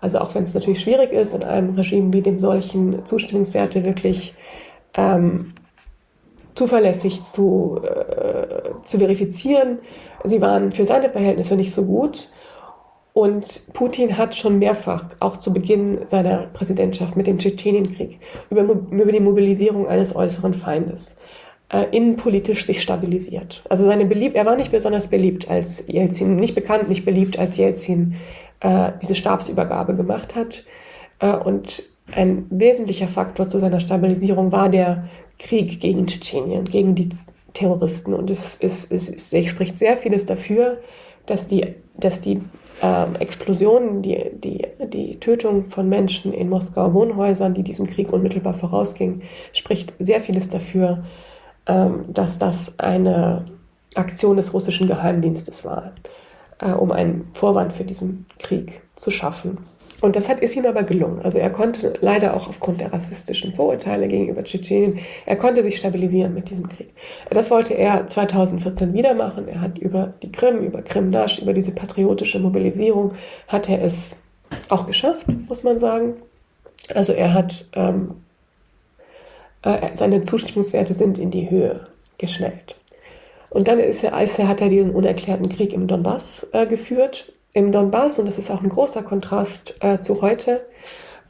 Also 0.00 0.18
auch 0.18 0.34
wenn 0.34 0.44
es 0.44 0.54
natürlich 0.54 0.80
schwierig 0.80 1.12
ist, 1.12 1.34
in 1.34 1.42
einem 1.42 1.74
Regime 1.74 2.12
wie 2.12 2.22
dem 2.22 2.38
solchen 2.38 3.04
Zustimmungswerte 3.04 3.84
wirklich 3.84 4.34
ähm, 4.94 5.52
zuverlässig 6.58 7.22
zu, 7.22 7.80
äh, 7.82 8.84
zu 8.84 8.98
verifizieren. 8.98 9.78
Sie 10.24 10.40
waren 10.40 10.72
für 10.72 10.84
seine 10.84 11.08
Verhältnisse 11.08 11.54
nicht 11.54 11.72
so 11.72 11.84
gut. 11.84 12.30
Und 13.12 13.62
Putin 13.74 14.18
hat 14.18 14.36
schon 14.36 14.58
mehrfach, 14.58 15.04
auch 15.20 15.36
zu 15.36 15.52
Beginn 15.52 16.06
seiner 16.06 16.48
Präsidentschaft 16.52 17.16
mit 17.16 17.26
dem 17.26 17.38
Tschetschenienkrieg, 17.38 18.20
über, 18.50 18.62
über 18.62 19.12
die 19.12 19.20
Mobilisierung 19.20 19.88
eines 19.88 20.14
äußeren 20.14 20.54
Feindes 20.54 21.16
äh, 21.72 21.84
innenpolitisch 21.90 22.66
sich 22.66 22.82
stabilisiert. 22.82 23.62
Also 23.68 23.86
seine 23.86 24.06
beliebt, 24.06 24.36
er 24.36 24.46
war 24.46 24.56
nicht 24.56 24.70
besonders 24.70 25.08
beliebt 25.08 25.48
als 25.48 25.84
Jelzin, 25.86 26.36
nicht 26.36 26.54
bekannt, 26.54 26.88
nicht 26.88 27.04
beliebt 27.04 27.38
als 27.38 27.56
Jelzin 27.56 28.16
äh, 28.60 28.92
diese 29.00 29.14
Stabsübergabe 29.14 29.94
gemacht 29.94 30.34
hat. 30.34 30.64
Äh, 31.20 31.32
und 31.32 31.82
ein 32.12 32.46
wesentlicher 32.50 33.08
Faktor 33.08 33.46
zu 33.46 33.58
seiner 33.58 33.80
Stabilisierung 33.80 34.52
war 34.52 34.68
der 34.68 35.04
Krieg 35.38 35.80
gegen 35.80 36.06
Tschetschenien, 36.06 36.64
gegen 36.64 36.94
die 36.94 37.10
Terroristen. 37.52 38.14
Und 38.14 38.30
es, 38.30 38.56
es, 38.60 38.84
es, 38.90 39.32
es 39.32 39.46
spricht 39.46 39.78
sehr 39.78 39.96
vieles 39.96 40.26
dafür, 40.26 40.78
dass 41.26 41.46
die, 41.46 41.74
dass 41.96 42.20
die 42.20 42.40
ähm, 42.82 43.16
Explosionen, 43.18 44.02
die, 44.02 44.30
die, 44.32 44.66
die 44.86 45.20
Tötung 45.20 45.66
von 45.66 45.88
Menschen 45.88 46.32
in 46.32 46.48
Moskauer 46.48 46.94
Wohnhäusern, 46.94 47.54
die 47.54 47.62
diesem 47.62 47.86
Krieg 47.86 48.12
unmittelbar 48.12 48.54
vorausging, 48.54 49.22
spricht 49.52 49.92
sehr 49.98 50.20
vieles 50.20 50.48
dafür, 50.48 51.02
ähm, 51.66 52.04
dass 52.08 52.38
das 52.38 52.78
eine 52.78 53.46
Aktion 53.94 54.36
des 54.36 54.54
russischen 54.54 54.86
Geheimdienstes 54.86 55.64
war, 55.64 55.92
äh, 56.60 56.72
um 56.72 56.92
einen 56.92 57.28
Vorwand 57.32 57.72
für 57.72 57.84
diesen 57.84 58.26
Krieg 58.38 58.80
zu 58.96 59.10
schaffen. 59.10 59.58
Und 60.00 60.14
das 60.14 60.28
hat, 60.28 60.40
ist 60.40 60.54
ihm 60.54 60.64
aber 60.64 60.84
gelungen. 60.84 61.20
Also 61.22 61.38
er 61.38 61.50
konnte 61.50 61.94
leider 62.00 62.34
auch 62.34 62.48
aufgrund 62.48 62.80
der 62.80 62.92
rassistischen 62.92 63.52
Vorurteile 63.52 64.06
gegenüber 64.06 64.44
Tschetschenien, 64.44 65.00
er 65.26 65.36
konnte 65.36 65.62
sich 65.62 65.76
stabilisieren 65.76 66.34
mit 66.34 66.50
diesem 66.50 66.68
Krieg. 66.68 66.90
Das 67.30 67.50
wollte 67.50 67.74
er 67.74 68.06
2014 68.06 68.92
wieder 68.92 69.14
machen. 69.14 69.48
Er 69.48 69.60
hat 69.60 69.78
über 69.78 70.14
die 70.22 70.30
Krim, 70.30 70.58
über 70.58 70.82
Krim-Nasch, 70.82 71.40
über 71.40 71.52
diese 71.52 71.72
patriotische 71.72 72.38
Mobilisierung, 72.38 73.12
hat 73.48 73.68
er 73.68 73.82
es 73.82 74.14
auch 74.68 74.86
geschafft, 74.86 75.26
muss 75.48 75.64
man 75.64 75.80
sagen. 75.80 76.14
Also 76.94 77.12
er 77.12 77.34
hat, 77.34 77.66
ähm, 77.74 78.12
äh, 79.62 79.88
seine 79.94 80.22
Zustimmungswerte 80.22 80.94
sind 80.94 81.18
in 81.18 81.32
die 81.32 81.50
Höhe 81.50 81.80
geschnellt. 82.18 82.76
Und 83.50 83.66
dann 83.66 83.80
ist 83.80 84.04
er, 84.04 84.20
ist 84.22 84.38
er, 84.38 84.46
hat 84.46 84.60
er 84.60 84.68
diesen 84.68 84.94
unerklärten 84.94 85.48
Krieg 85.48 85.72
im 85.72 85.88
Donbass 85.88 86.48
äh, 86.52 86.66
geführt 86.66 87.32
im 87.52 87.72
Donbass, 87.72 88.18
und 88.18 88.26
das 88.26 88.38
ist 88.38 88.50
auch 88.50 88.62
ein 88.62 88.68
großer 88.68 89.02
Kontrast 89.02 89.74
äh, 89.80 89.98
zu 89.98 90.22
heute, 90.22 90.66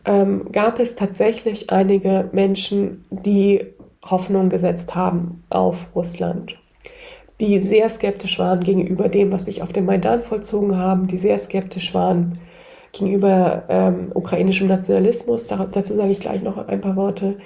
ähm, 0.05 0.51
gab 0.53 0.79
es 0.79 0.95
tatsächlich 0.95 1.71
einige 1.71 2.29
Menschen, 2.33 3.05
die 3.11 3.67
Hoffnung 4.05 4.49
gesetzt 4.49 4.95
haben 4.95 5.45
auf 5.51 5.89
Russland, 5.95 6.57
die 7.41 7.61
sehr 7.61 7.89
skeptisch 7.89 8.39
waren 8.39 8.61
gegenüber 8.61 9.09
dem, 9.09 9.33
was 9.33 9.45
sich 9.45 9.63
auf 9.63 9.73
dem 9.73 9.87
Maidan 9.87 10.23
vollzogen 10.23 10.79
haben, 10.79 11.07
die 11.07 11.19
sehr 11.19 11.39
skeptisch 11.39 11.95
waren 11.95 12.39
gegenüber 12.93 13.65
ähm, 13.69 14.11
ukrainischem 14.15 14.67
Nationalismus. 14.67 15.47
dazu 15.47 15.95
sage 15.95 16.11
ich 16.11 16.21
gleich 16.21 16.43
noch 16.43 16.69
ein 16.69 16.81
paar 16.81 16.97
Worte. 16.97 17.37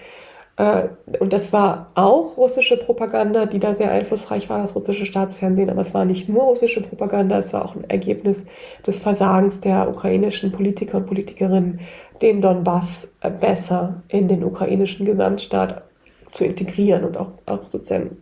Äh, 0.56 0.88
und 1.18 1.32
das 1.32 1.52
war 1.52 1.90
auch 1.94 2.36
russische 2.36 2.76
Propaganda, 2.76 3.46
die 3.46 3.58
da 3.58 3.74
sehr 3.74 3.90
einflussreich 3.90 4.48
war, 4.48 4.60
das 4.60 4.74
russische 4.74 5.06
Staatsfernsehen. 5.06 5.70
Aber 5.70 5.82
es 5.82 5.94
war 5.94 6.04
nicht 6.04 6.28
nur 6.28 6.44
russische 6.44 6.82
Propaganda, 6.82 7.38
es 7.38 7.52
war 7.52 7.64
auch 7.64 7.74
ein 7.74 7.88
Ergebnis 7.88 8.46
des 8.86 8.98
Versagens 8.98 9.60
der 9.60 9.88
ukrainischen 9.88 10.52
Politiker 10.52 10.98
und 10.98 11.06
Politikerinnen, 11.06 11.80
den 12.20 12.40
Donbass 12.40 13.14
besser 13.40 14.02
in 14.08 14.28
den 14.28 14.44
ukrainischen 14.44 15.06
Gesamtstaat 15.06 15.82
zu 16.30 16.44
integrieren 16.44 17.04
und 17.04 17.16
auch, 17.16 17.32
auch 17.46 17.64
sozusagen 17.64 18.16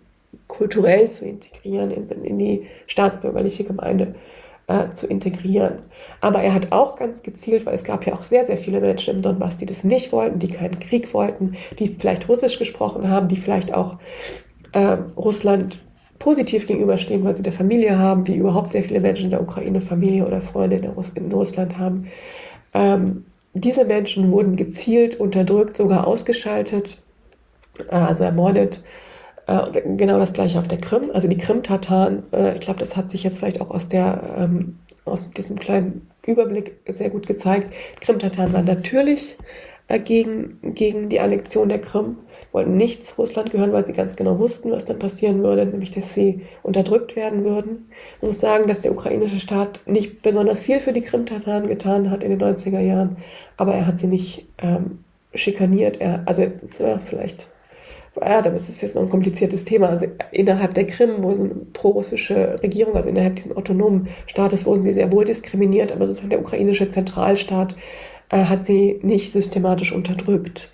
kulturell 0.49 1.11
zu 1.11 1.25
integrieren 1.25 1.91
in, 1.91 2.09
in 2.25 2.39
die 2.39 2.67
staatsbürgerliche 2.87 3.65
Gemeinde 3.65 4.15
äh, 4.71 4.93
zu 4.93 5.09
integrieren. 5.09 5.81
Aber 6.21 6.43
er 6.43 6.55
hat 6.55 6.71
auch 6.71 6.95
ganz 6.95 7.23
gezielt, 7.25 7.67
weil 7.67 7.75
es 7.75 7.83
gab 7.83 8.07
ja 8.07 8.15
auch 8.15 8.23
sehr, 8.23 8.45
sehr 8.45 8.57
viele 8.57 8.81
Menschen 8.81 9.17
im 9.17 9.23
Donbass, 9.23 9.57
die 9.57 9.67
das 9.67 9.83
nicht 9.83 10.13
wollten, 10.13 10.39
die 10.39 10.49
keinen 10.49 10.79
Krieg 10.79 11.13
wollten, 11.13 11.57
die 11.79 11.89
vielleicht 11.89 12.29
Russisch 12.29 12.57
gesprochen 12.59 13.09
haben, 13.09 13.27
die 13.27 13.37
vielleicht 13.37 13.75
auch 13.75 13.99
äh, 14.73 14.97
Russland 15.17 15.79
positiv 16.21 16.67
gegenüberstehen, 16.67 17.25
weil 17.25 17.35
sie 17.35 17.43
der 17.43 17.53
Familie 17.53 17.99
haben, 17.99 18.29
wie 18.29 18.37
überhaupt 18.37 18.73
sehr 18.73 18.85
viele 18.85 19.01
Menschen 19.01 19.25
in 19.25 19.31
der 19.31 19.43
Ukraine 19.43 19.81
Familie 19.81 20.25
oder 20.25 20.41
Freunde 20.41 20.77
in, 20.77 20.87
Russ 20.87 21.11
in 21.15 21.33
Russland 21.33 21.77
haben. 21.77 22.07
Ähm, 22.73 23.25
diese 23.55 23.85
Menschen 23.85 24.31
wurden 24.31 24.55
gezielt 24.55 25.17
unterdrückt, 25.17 25.77
sogar 25.77 26.07
ausgeschaltet, 26.07 26.99
äh, 27.89 27.97
also 27.97 28.23
ermordet. 28.23 28.83
Äh, 29.47 29.83
genau 29.97 30.19
das 30.19 30.33
gleiche 30.33 30.59
auf 30.59 30.69
der 30.69 30.79
Krim. 30.79 31.11
Also 31.13 31.29
die 31.29 31.39
Krim-Tataren, 31.39 32.25
äh, 32.33 32.55
ich 32.55 32.61
glaube, 32.61 32.81
das 32.81 32.97
hat 32.97 33.11
sich 33.11 33.23
jetzt 33.23 33.39
vielleicht 33.39 33.61
auch 33.61 33.71
aus, 33.71 33.89
der, 33.89 34.23
ähm, 34.39 34.79
aus 35.05 35.31
diesem 35.31 35.59
kleinen 35.59 36.09
Überblick 36.27 36.77
sehr 36.89 37.11
gut 37.11 37.27
gezeigt. 37.27 37.73
Krim-Tataren 38.01 38.53
waren 38.53 38.67
natürlich 38.67 39.37
äh, 39.89 39.99
gegen, 39.99 40.59
gegen 40.63 41.09
die 41.09 41.21
Annexion 41.21 41.69
der 41.69 41.81
Krim, 41.81 42.19
wollten 42.53 42.77
nicht 42.77 43.07
zu 43.07 43.15
Russland 43.17 43.51
gehören, 43.51 43.73
weil 43.73 43.87
sie 43.87 43.93
ganz 43.93 44.17
genau 44.17 44.39
wussten, 44.39 44.73
was 44.73 44.85
dann 44.85 44.99
passieren 44.99 45.43
würde, 45.43 45.67
nämlich 45.67 45.91
dass 45.91 46.15
sie 46.15 46.43
unterdrückt 46.63 47.17
werden 47.17 47.45
würden. 47.45 47.91
Ich 48.17 48.23
muss 48.23 48.41
sagen, 48.41 48.67
dass 48.67 48.81
der 48.83 48.93
ukrainische 48.93 49.41
Staat 49.41 49.81
nicht 49.87 50.23
besonders 50.23 50.63
viel 50.63 50.81
für 50.81 50.93
die 50.93 51.03
Krim-Tataren 51.03 51.67
getan 51.67 52.11
hat 52.11 52.25
in 52.25 52.31
den 52.31 52.43
90er 52.43 52.81
Jahren, 52.81 53.17
aber 53.57 53.75
er 53.75 53.87
hat 53.87 53.99
sie 53.99 54.09
nicht 54.09 54.47
ähm, 54.59 55.05
schikaniert. 55.35 56.01
Er, 56.01 56.23
also 56.27 56.43
ja, 56.79 57.01
vielleicht 57.05 57.49
ja, 58.17 58.43
das 58.43 58.69
ist 58.69 58.83
jetzt 58.83 58.97
noch 58.97 59.03
ein 59.03 59.09
kompliziertes 59.09 59.65
Thema. 59.65 59.89
Also 59.89 60.07
innerhalb 60.33 60.75
der 60.75 60.87
Krim, 60.87 61.23
wo 61.23 61.31
es 61.31 61.41
eine 61.41 61.51
pro-russische 61.73 62.61
Regierung, 62.63 62.97
also 62.97 63.09
innerhalb 63.09 63.37
dieses 63.37 63.57
autonomen 63.57 64.09
Staates, 64.27 64.67
wurden 64.67 64.83
sie 64.83 64.93
sehr 64.93 65.13
wohl 65.13 65.25
diskriminiert, 65.25 65.93
aber 65.93 66.07
sozusagen 66.07 66.31
der 66.31 66.41
ukrainische 66.41 66.91
Zentralstaat 66.91 67.75
äh, 68.31 68.45
hat 68.45 68.65
sie 68.65 68.99
nicht 69.03 69.33
systematisch 69.33 69.93
unterdrückt. 69.93 70.71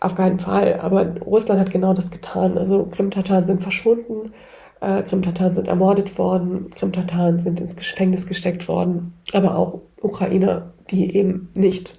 Auf 0.00 0.14
keinen 0.14 0.38
Fall. 0.38 0.80
Aber 0.80 1.20
Russland 1.20 1.60
hat 1.60 1.70
genau 1.70 1.94
das 1.94 2.10
getan. 2.10 2.58
Also 2.58 2.84
Krim-Tataren 2.84 3.46
sind 3.46 3.62
verschwunden, 3.62 4.32
äh, 4.80 5.02
Krim-Tataren 5.02 5.54
sind 5.54 5.68
ermordet 5.68 6.18
worden, 6.18 6.68
Krim-Tataren 6.74 7.40
sind 7.40 7.60
ins 7.60 7.76
Gefängnis 7.76 8.26
gesteckt 8.26 8.66
worden, 8.66 9.14
aber 9.32 9.56
auch 9.56 9.80
Ukrainer, 10.00 10.72
die 10.90 11.14
eben 11.16 11.50
nicht 11.54 11.98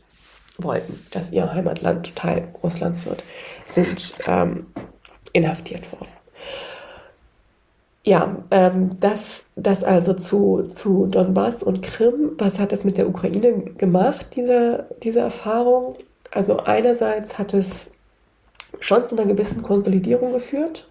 wollten, 0.58 1.00
dass 1.12 1.32
ihr 1.32 1.54
Heimatland 1.54 2.16
Teil 2.16 2.50
Russlands 2.62 3.06
wird, 3.06 3.24
sind 3.66 4.16
ähm, 4.28 4.68
inhaftiert 5.34 5.92
worden. 5.92 6.08
Ja, 8.06 8.36
ähm, 8.52 8.90
das, 9.00 9.48
das 9.56 9.84
also 9.84 10.14
zu, 10.14 10.64
zu 10.64 11.06
Donbass 11.06 11.64
und 11.64 11.82
Krim. 11.82 12.34
Was 12.38 12.60
hat 12.60 12.74
das 12.74 12.84
mit 12.84 12.98
der 12.98 13.08
Ukraine 13.08 13.54
gemacht, 13.78 14.28
diese, 14.36 14.88
diese 15.02 15.22
Erfahrung? 15.22 15.96
Also 16.32 16.58
einerseits 16.58 17.38
hat 17.38 17.54
es 17.54 17.88
schon 18.80 19.08
zu 19.08 19.16
einer 19.16 19.26
gewissen 19.26 19.62
Konsolidierung 19.64 20.34
geführt. 20.34 20.88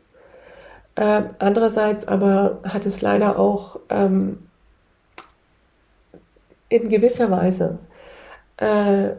Äh, 0.94 1.22
andererseits 1.38 2.08
aber 2.08 2.60
hat 2.64 2.86
es 2.86 3.02
leider 3.02 3.38
auch 3.38 3.78
ähm, 3.90 4.38
in 6.70 6.88
gewisser 6.88 7.30
Weise 7.30 7.78
äh, 8.56 9.10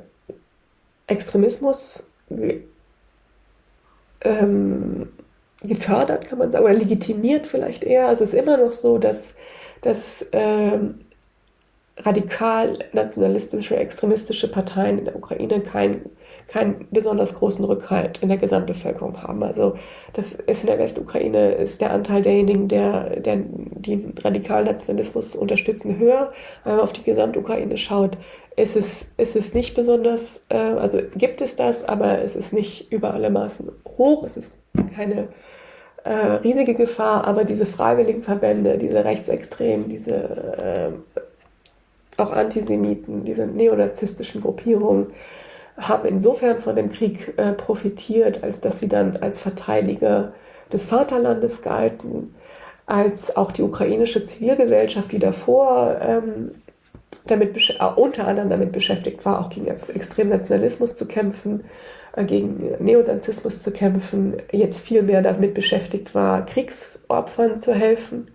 Extremismus 1.05 2.11
ähm, 4.23 5.09
gefördert, 5.61 6.27
kann 6.27 6.39
man 6.39 6.51
sagen, 6.51 6.65
oder 6.65 6.73
legitimiert 6.73 7.47
vielleicht 7.47 7.83
eher. 7.83 8.07
Also 8.07 8.23
es 8.23 8.33
ist 8.33 8.39
immer 8.39 8.57
noch 8.57 8.73
so, 8.73 8.97
dass, 8.97 9.35
dass 9.81 10.25
ähm, 10.31 10.99
radikal 11.97 12.79
nationalistische, 12.91 13.75
extremistische 13.75 14.49
Parteien 14.51 14.99
in 14.99 15.05
der 15.05 15.15
Ukraine 15.15 15.61
kein 15.61 16.01
keinen 16.47 16.87
besonders 16.91 17.35
großen 17.35 17.63
Rückhalt 17.65 18.19
in 18.21 18.27
der 18.27 18.37
Gesamtbevölkerung 18.37 19.21
haben. 19.21 19.43
Also 19.43 19.75
das 20.13 20.33
ist 20.33 20.61
in 20.61 20.67
der 20.67 20.79
Westukraine 20.79 21.53
ist 21.53 21.81
der 21.81 21.91
Anteil 21.91 22.21
derjenigen, 22.21 22.67
der, 22.67 23.19
der 23.19 23.37
die 23.37 24.13
radikalen 24.23 24.65
Nationalismus 24.65 25.35
unterstützen, 25.35 25.97
höher. 25.97 26.31
Wenn 26.63 26.75
man 26.75 26.81
auf 26.81 26.93
die 26.93 27.03
Gesamtukraine 27.03 27.77
schaut, 27.77 28.17
ist 28.55 28.75
es, 28.75 29.11
ist 29.17 29.35
es 29.35 29.53
nicht 29.53 29.75
besonders, 29.75 30.45
äh, 30.49 30.57
also 30.57 30.99
gibt 31.15 31.41
es 31.41 31.55
das, 31.55 31.83
aber 31.83 32.19
es 32.19 32.35
ist 32.35 32.53
nicht 32.53 32.91
über 32.91 33.13
alle 33.13 33.29
Maßen 33.29 33.71
hoch. 33.97 34.23
Es 34.23 34.37
ist 34.37 34.51
keine 34.95 35.29
äh, 36.03 36.13
riesige 36.43 36.73
Gefahr, 36.73 37.25
aber 37.25 37.43
diese 37.43 37.65
freiwilligen 37.65 38.23
Verbände, 38.23 38.77
diese 38.77 39.03
Rechtsextremen, 39.03 39.89
diese 39.89 40.13
äh, 40.15 40.91
auch 42.17 42.31
Antisemiten, 42.31 43.25
diese 43.25 43.47
neonazistischen 43.47 44.41
Gruppierungen, 44.41 45.07
haben 45.77 46.07
insofern 46.07 46.57
von 46.57 46.75
dem 46.75 46.91
Krieg 46.91 47.33
äh, 47.37 47.53
profitiert, 47.53 48.43
als 48.43 48.59
dass 48.59 48.79
sie 48.79 48.87
dann 48.87 49.17
als 49.17 49.39
Verteidiger 49.39 50.33
des 50.71 50.85
Vaterlandes 50.85 51.63
galten, 51.63 52.35
als 52.85 53.35
auch 53.35 53.51
die 53.51 53.63
ukrainische 53.63 54.25
Zivilgesellschaft, 54.25 55.11
die 55.11 55.19
davor 55.19 55.97
ähm, 56.01 56.51
damit 57.25 57.69
äh, 57.69 57.85
unter 57.95 58.27
anderem 58.27 58.49
damit 58.49 58.71
beschäftigt 58.71 59.25
war, 59.25 59.39
auch 59.39 59.49
gegen 59.49 59.67
extremen 59.67 60.31
Nationalismus 60.31 60.95
zu 60.95 61.07
kämpfen, 61.07 61.63
äh, 62.15 62.25
gegen 62.25 62.75
Neonazismus 62.79 63.61
zu 63.61 63.71
kämpfen, 63.71 64.37
jetzt 64.51 64.85
viel 64.85 65.03
mehr 65.03 65.21
damit 65.21 65.53
beschäftigt 65.53 66.15
war, 66.15 66.45
Kriegsopfern 66.45 67.59
zu 67.59 67.73
helfen. 67.73 68.31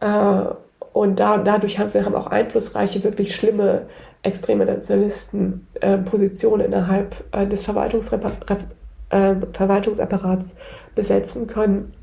Äh, 0.00 0.44
und 0.92 1.20
da, 1.20 1.38
dadurch 1.38 1.78
haben 1.78 1.88
sie 1.88 2.04
haben 2.04 2.14
auch 2.14 2.26
einflussreiche, 2.26 3.02
wirklich 3.02 3.34
schlimme 3.34 3.86
extreme 4.22 4.66
Nationalisten 4.66 5.66
Positionen 6.04 6.66
innerhalb 6.66 7.16
des 7.50 7.64
Verwaltungsapparats 7.64 10.54
besetzen 10.94 11.46
können. 11.46 11.94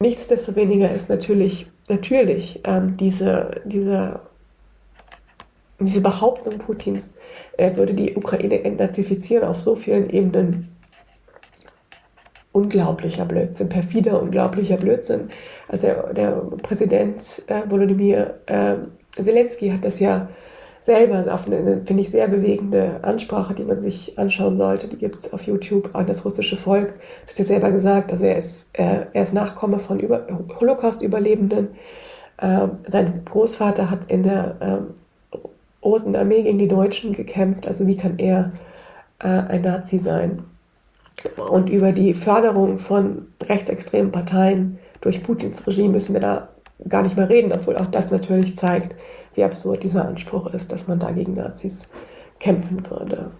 Nichtsdestoweniger 0.00 0.90
ist 0.92 1.10
natürlich, 1.10 1.70
natürlich 1.88 2.60
ähm, 2.64 2.96
diese, 2.96 3.60
diese, 3.64 4.20
diese 5.86 6.00
Behauptung 6.00 6.58
Putins, 6.58 7.14
er 7.56 7.76
würde 7.76 7.94
die 7.94 8.14
Ukraine 8.14 8.64
entnazifizieren 8.64 9.44
auf 9.44 9.60
so 9.60 9.76
vielen 9.76 10.10
Ebenen, 10.10 10.68
unglaublicher 12.52 13.24
Blödsinn, 13.24 13.68
perfider, 13.68 14.20
unglaublicher 14.20 14.76
Blödsinn. 14.76 15.28
Also 15.68 15.86
der, 16.12 16.30
Präsident 16.62 17.42
äh, 17.46 17.62
Volodymyr 17.68 18.34
äh, 18.46 18.76
Zelensky 19.10 19.70
hat 19.70 19.84
das 19.84 20.00
ja 20.00 20.28
selber 20.80 21.32
auf 21.32 21.46
eine, 21.46 21.82
finde 21.84 22.02
ich, 22.02 22.10
sehr 22.10 22.26
bewegende 22.26 23.00
Ansprache, 23.02 23.54
die 23.54 23.64
man 23.64 23.80
sich 23.80 24.18
anschauen 24.18 24.56
sollte. 24.56 24.88
Die 24.88 24.96
gibt 24.96 25.16
es 25.16 25.32
auf 25.32 25.42
YouTube 25.42 25.90
an 25.94 26.06
das 26.06 26.24
russische 26.24 26.56
Volk. 26.56 26.94
Das 27.22 27.32
ist 27.32 27.38
ja 27.38 27.44
selber 27.44 27.70
gesagt. 27.70 28.10
Also 28.10 28.24
er 28.24 28.36
ist, 28.36 28.70
er, 28.72 29.08
er 29.12 29.22
ist 29.22 29.34
Nachkomme 29.34 29.78
von 29.78 30.00
Über 30.00 30.26
Holocaust-Überlebenden. 30.58 31.68
Ähm, 32.40 32.70
sein 32.88 33.22
Großvater 33.26 33.90
hat 33.90 34.10
in 34.10 34.22
der 34.22 34.56
ähm, 34.60 34.94
Roten 35.82 36.16
Armee 36.16 36.42
gegen 36.42 36.58
die 36.58 36.68
Deutschen 36.68 37.12
gekämpft. 37.12 37.66
Also 37.66 37.86
wie 37.86 37.96
kann 37.96 38.18
er 38.18 38.52
äh, 39.18 39.28
ein 39.28 39.62
Nazi 39.62 39.98
sein? 39.98 40.44
Und 41.50 41.68
über 41.68 41.92
die 41.92 42.14
Förderung 42.14 42.78
von 42.78 43.28
rechtsextremen 43.42 44.12
Parteien 44.12 44.78
durch 45.00 45.22
Putins 45.22 45.66
Regime 45.66 45.90
müssen 45.90 46.14
wir 46.14 46.20
da 46.20 46.48
gar 46.88 47.02
nicht 47.02 47.16
mehr 47.16 47.28
reden, 47.28 47.52
obwohl 47.52 47.76
auch 47.76 47.86
das 47.86 48.10
natürlich 48.10 48.56
zeigt, 48.56 48.94
wie 49.34 49.44
absurd 49.44 49.82
dieser 49.82 50.06
Anspruch 50.06 50.52
ist, 50.52 50.72
dass 50.72 50.88
man 50.88 50.98
da 50.98 51.10
gegen 51.10 51.34
Nazis 51.34 51.86
kämpfen 52.38 52.88
würde. 52.88 53.32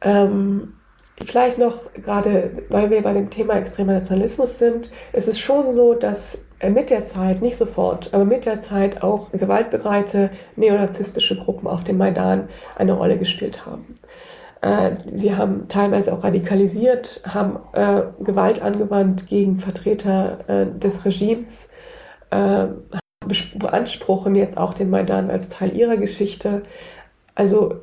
Ähm, 0.00 0.74
vielleicht 1.24 1.58
noch 1.58 1.92
gerade, 1.94 2.50
weil 2.68 2.90
wir 2.90 3.02
bei 3.02 3.12
dem 3.12 3.30
Thema 3.30 3.54
extremer 3.54 3.94
Nationalismus 3.94 4.58
sind, 4.58 4.90
ist 5.12 5.28
es 5.28 5.38
schon 5.38 5.70
so, 5.70 5.94
dass 5.94 6.38
mit 6.70 6.90
der 6.90 7.04
Zeit, 7.04 7.42
nicht 7.42 7.56
sofort, 7.56 8.14
aber 8.14 8.24
mit 8.24 8.46
der 8.46 8.60
Zeit 8.60 9.02
auch 9.02 9.32
gewaltbereite 9.32 10.30
neonazistische 10.56 11.36
Gruppen 11.36 11.66
auf 11.66 11.82
dem 11.84 11.98
Maidan 11.98 12.48
eine 12.76 12.92
Rolle 12.92 13.18
gespielt 13.18 13.66
haben. 13.66 13.96
Äh, 14.60 14.92
sie 15.12 15.34
haben 15.34 15.66
teilweise 15.68 16.12
auch 16.12 16.22
radikalisiert, 16.22 17.20
haben 17.26 17.58
äh, 17.72 18.02
Gewalt 18.22 18.62
angewandt 18.62 19.26
gegen 19.26 19.58
Vertreter 19.58 20.38
äh, 20.46 20.66
des 20.78 21.04
Regimes, 21.04 21.68
äh, 22.30 22.66
beanspruchen 23.56 24.34
jetzt 24.34 24.56
auch 24.56 24.74
den 24.74 24.90
Maidan 24.90 25.30
als 25.30 25.48
Teil 25.48 25.76
ihrer 25.76 25.96
Geschichte. 25.96 26.62
Also 27.34 27.80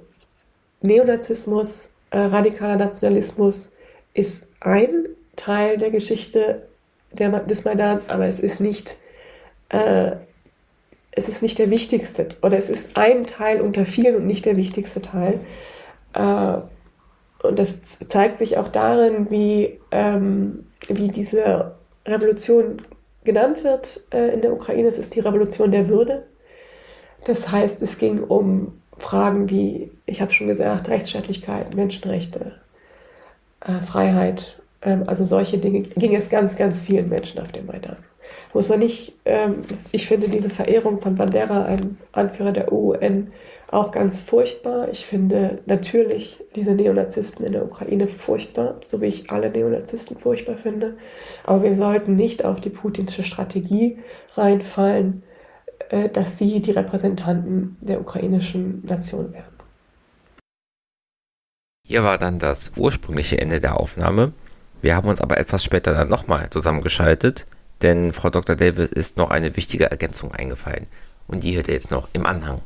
Neonazismus, 0.81 1.95
äh, 2.11 2.19
radikaler 2.19 2.77
Nationalismus 2.77 3.71
ist 4.13 4.47
ein 4.59 5.07
Teil 5.35 5.77
der 5.77 5.91
Geschichte 5.91 6.67
der, 7.11 7.29
des 7.39 7.65
Maidans, 7.65 8.07
aber 8.09 8.25
es 8.25 8.39
ist 8.39 8.59
nicht, 8.59 8.97
äh, 9.69 10.11
es 11.11 11.27
ist 11.27 11.41
nicht 11.41 11.59
der 11.59 11.69
wichtigste 11.69 12.29
oder 12.41 12.57
es 12.57 12.69
ist 12.69 12.97
ein 12.97 13.25
Teil 13.25 13.61
unter 13.61 13.85
vielen 13.85 14.15
und 14.15 14.25
nicht 14.25 14.45
der 14.45 14.57
wichtigste 14.57 15.01
Teil. 15.01 15.39
Äh, 16.13 16.57
und 17.41 17.57
das 17.57 17.99
zeigt 18.07 18.37
sich 18.39 18.57
auch 18.57 18.67
darin, 18.67 19.31
wie, 19.31 19.79
ähm, 19.91 20.67
wie 20.87 21.07
diese 21.07 21.75
Revolution 22.05 22.81
genannt 23.23 23.63
wird 23.63 24.01
äh, 24.13 24.33
in 24.33 24.41
der 24.41 24.51
Ukraine. 24.51 24.87
Es 24.87 24.97
ist 24.97 25.15
die 25.15 25.21
Revolution 25.21 25.71
der 25.71 25.87
Würde. 25.87 26.25
Das 27.25 27.51
heißt, 27.51 27.81
es 27.81 27.97
ging 27.97 28.23
um 28.23 28.78
Fragen 28.99 29.49
wie, 29.49 29.91
ich 30.05 30.21
habe 30.21 30.31
schon 30.31 30.47
gesagt, 30.47 30.89
Rechtsstaatlichkeit, 30.89 31.75
Menschenrechte, 31.75 32.53
äh, 33.61 33.81
Freiheit. 33.81 34.59
Ähm, 34.81 35.03
also 35.07 35.25
solche 35.25 35.57
Dinge 35.57 35.81
ging 35.81 36.15
es 36.15 36.29
ganz, 36.29 36.55
ganz 36.55 36.79
vielen 36.79 37.09
Menschen 37.09 37.39
auf 37.39 37.51
dem 37.51 37.65
Maidan. 37.65 37.97
Muss 38.53 38.69
man 38.69 38.79
nicht, 38.79 39.13
ähm, 39.25 39.61
ich 39.91 40.07
finde 40.07 40.27
diese 40.27 40.49
Verehrung 40.49 40.99
von 40.99 41.15
Bandera, 41.15 41.65
einem 41.65 41.97
Anführer 42.11 42.51
der 42.51 42.71
UN, 42.71 43.31
auch 43.71 43.91
ganz 43.91 44.21
furchtbar. 44.21 44.89
Ich 44.91 45.05
finde 45.05 45.59
natürlich 45.67 46.39
diese 46.55 46.71
Neonazisten 46.71 47.45
in 47.45 47.53
der 47.53 47.65
Ukraine 47.65 48.07
furchtbar, 48.07 48.79
so 48.85 49.01
wie 49.01 49.05
ich 49.05 49.29
alle 49.29 49.51
Neonazisten 49.51 50.17
furchtbar 50.17 50.57
finde. 50.57 50.97
Aber 51.43 51.63
wir 51.63 51.75
sollten 51.75 52.15
nicht 52.15 52.43
auf 52.43 52.59
die 52.59 52.71
putinsche 52.71 53.23
Strategie 53.23 53.99
reinfallen, 54.35 55.23
dass 56.13 56.37
sie 56.37 56.61
die 56.61 56.71
Repräsentanten 56.71 57.77
der 57.81 57.99
ukrainischen 57.99 58.85
Nation 58.85 59.33
werden. 59.33 59.59
Hier 61.87 62.03
war 62.03 62.19
dann 62.19 62.37
das 62.37 62.73
ursprüngliche 62.77 63.41
Ende 63.41 63.59
der 63.59 63.79
Aufnahme. 63.79 64.31
Wir 64.81 64.95
haben 64.95 65.09
uns 65.09 65.21
aber 65.21 65.39
etwas 65.39 65.63
später 65.63 65.93
dann 65.93 66.07
nochmal 66.07 66.49
zusammengeschaltet, 66.51 67.47
denn 67.81 68.13
Frau 68.13 68.29
Dr. 68.29 68.55
Davis 68.55 68.91
ist 68.91 69.17
noch 69.17 69.31
eine 69.31 69.57
wichtige 69.57 69.89
Ergänzung 69.89 70.31
eingefallen 70.31 70.85
und 71.27 71.43
die 71.43 71.55
hört 71.55 71.67
ihr 71.67 71.73
jetzt 71.73 71.89
noch 71.89 72.07
im 72.13 72.25
Anhang. 72.25 72.61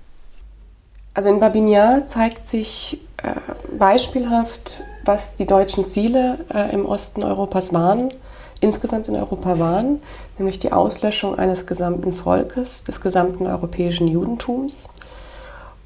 Also 1.13 1.29
in 1.29 1.39
Babinjar 1.39 2.05
zeigt 2.05 2.47
sich 2.47 2.99
äh, 3.23 3.33
beispielhaft, 3.77 4.81
was 5.05 5.37
die 5.37 5.45
deutschen 5.45 5.87
Ziele 5.87 6.39
äh, 6.53 6.73
im 6.73 6.85
Osten 6.85 7.23
Europas 7.23 7.71
waren, 7.71 8.13
insgesamt 8.61 9.07
in 9.07 9.15
Europa 9.15 9.59
waren, 9.59 10.01
nämlich 10.37 10.59
die 10.59 10.71
Auslöschung 10.71 11.37
eines 11.37 11.65
gesamten 11.65 12.13
Volkes, 12.13 12.83
des 12.83 13.01
gesamten 13.01 13.47
europäischen 13.47 14.07
Judentums. 14.07 14.87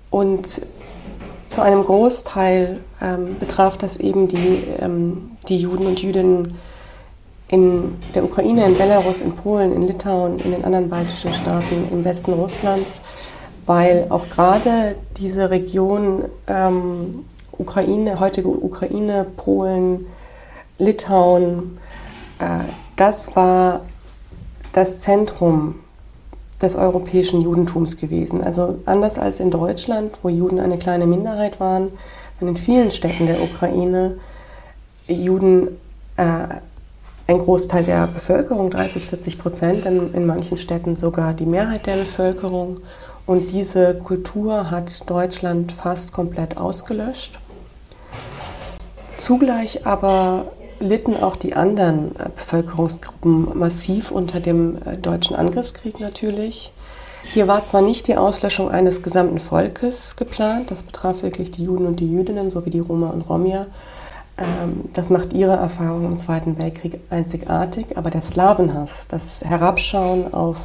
Und 0.10 0.62
zu 1.48 1.62
einem 1.62 1.84
Großteil 1.84 2.82
ähm, 3.02 3.38
betraf 3.40 3.78
das 3.78 3.98
eben 3.98 4.28
die, 4.28 4.64
ähm, 4.80 5.32
die 5.48 5.58
Juden 5.58 5.86
und 5.86 6.02
Jüdinnen 6.02 6.56
in 7.50 7.96
der 8.14 8.24
Ukraine, 8.24 8.66
in 8.66 8.78
Belarus, 8.78 9.22
in 9.22 9.34
Polen, 9.34 9.74
in 9.74 9.84
Litauen, 9.84 10.40
in 10.40 10.52
den 10.52 10.66
anderen 10.66 10.90
baltischen 10.90 11.34
Staaten, 11.34 11.88
im 11.92 12.04
Westen 12.04 12.34
Russlands 12.34 13.00
weil 13.68 14.08
auch 14.10 14.28
gerade 14.30 14.96
diese 15.18 15.52
Region 15.52 16.24
ähm, 16.48 17.26
Ukraine, 17.52 18.20
heutige 18.20 18.48
Ukraine, 18.48 19.26
Polen, 19.36 20.08
Litauen, 20.80 21.78
äh, 22.40 22.64
das 22.96 23.36
war 23.36 23.82
das 24.78 25.00
Zentrum 25.00 25.74
des 26.62 26.76
europäischen 26.76 27.42
Judentums 27.42 27.98
gewesen. 27.98 28.44
Also 28.44 28.78
anders 28.86 29.18
als 29.18 29.40
in 29.40 29.50
Deutschland, 29.50 30.20
wo 30.22 30.30
Juden 30.30 30.60
eine 30.60 30.78
kleine 30.78 31.08
Minderheit 31.08 31.60
waren, 31.60 31.92
waren 32.40 32.50
in 32.50 32.58
vielen 32.58 32.92
Städten 32.92 33.26
der 33.26 33.42
Ukraine 33.42 34.20
Juden 35.08 35.70
äh, 36.18 36.60
ein 37.26 37.40
Großteil 37.40 37.86
der 37.86 38.06
Bevölkerung, 38.06 38.70
30, 38.70 39.08
40 39.08 39.40
Prozent, 39.40 39.86
in, 39.88 40.14
in 40.14 40.28
manchen 40.28 40.58
Städten 40.58 40.96
sogar 40.96 41.34
die 41.34 41.48
Mehrheit 41.48 41.88
der 41.88 41.96
Bevölkerung. 41.96 42.82
Und 43.26 43.50
diese 43.50 43.96
Kultur 43.96 44.70
hat 44.70 45.10
Deutschland 45.10 45.72
fast 45.72 46.14
komplett 46.14 46.56
ausgelöscht. 46.56 47.40
Zugleich 49.16 49.88
aber 49.88 50.52
litten 50.80 51.16
auch 51.16 51.36
die 51.36 51.56
anderen 51.56 52.16
äh, 52.16 52.30
Bevölkerungsgruppen 52.36 53.58
massiv 53.58 54.12
unter 54.12 54.40
dem 54.40 54.78
äh, 54.86 54.98
deutschen 54.98 55.36
Angriffskrieg 55.36 56.00
natürlich. 56.00 56.72
Hier 57.24 57.48
war 57.48 57.64
zwar 57.66 57.82
nicht 57.82 58.08
die 58.08 58.16
Auslöschung 58.16 58.70
eines 58.72 59.04
gesamten 59.04 59.40
Volkes 59.40 60.16
geplant, 60.16 60.72
das 60.72 60.84
betraf 60.84 61.24
wirklich 61.24 61.52
die 61.52 61.64
Juden 61.64 61.86
und 61.86 62.00
die 62.00 62.10
Jüdinnen 62.10 62.50
sowie 62.50 62.70
die 62.70 62.80
Roma 62.80 63.10
und 63.10 63.28
Romja. 63.30 63.66
Ähm, 64.38 64.86
das 64.94 65.10
macht 65.10 65.34
ihre 65.34 65.56
Erfahrung 65.56 66.06
im 66.06 66.18
Zweiten 66.18 66.58
Weltkrieg 66.58 67.02
einzigartig, 67.10 67.98
aber 67.98 68.10
der 68.10 68.22
Slawenhass, 68.22 69.08
das 69.08 69.44
Herabschauen 69.44 70.34
auf 70.34 70.58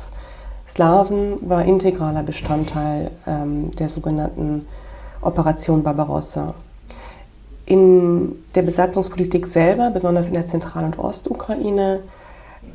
Slawen 0.68 1.38
war 1.40 1.64
integraler 1.64 2.22
Bestandteil 2.22 3.10
ähm, 3.26 3.70
der 3.72 3.88
sogenannten 3.88 4.66
Operation 5.20 5.82
Barbarossa. 5.82 6.54
In 7.72 8.44
der 8.54 8.60
Besatzungspolitik 8.60 9.46
selber, 9.46 9.88
besonders 9.88 10.26
in 10.26 10.34
der 10.34 10.44
Zentral- 10.44 10.84
und 10.84 10.98
Ostukraine, 10.98 12.00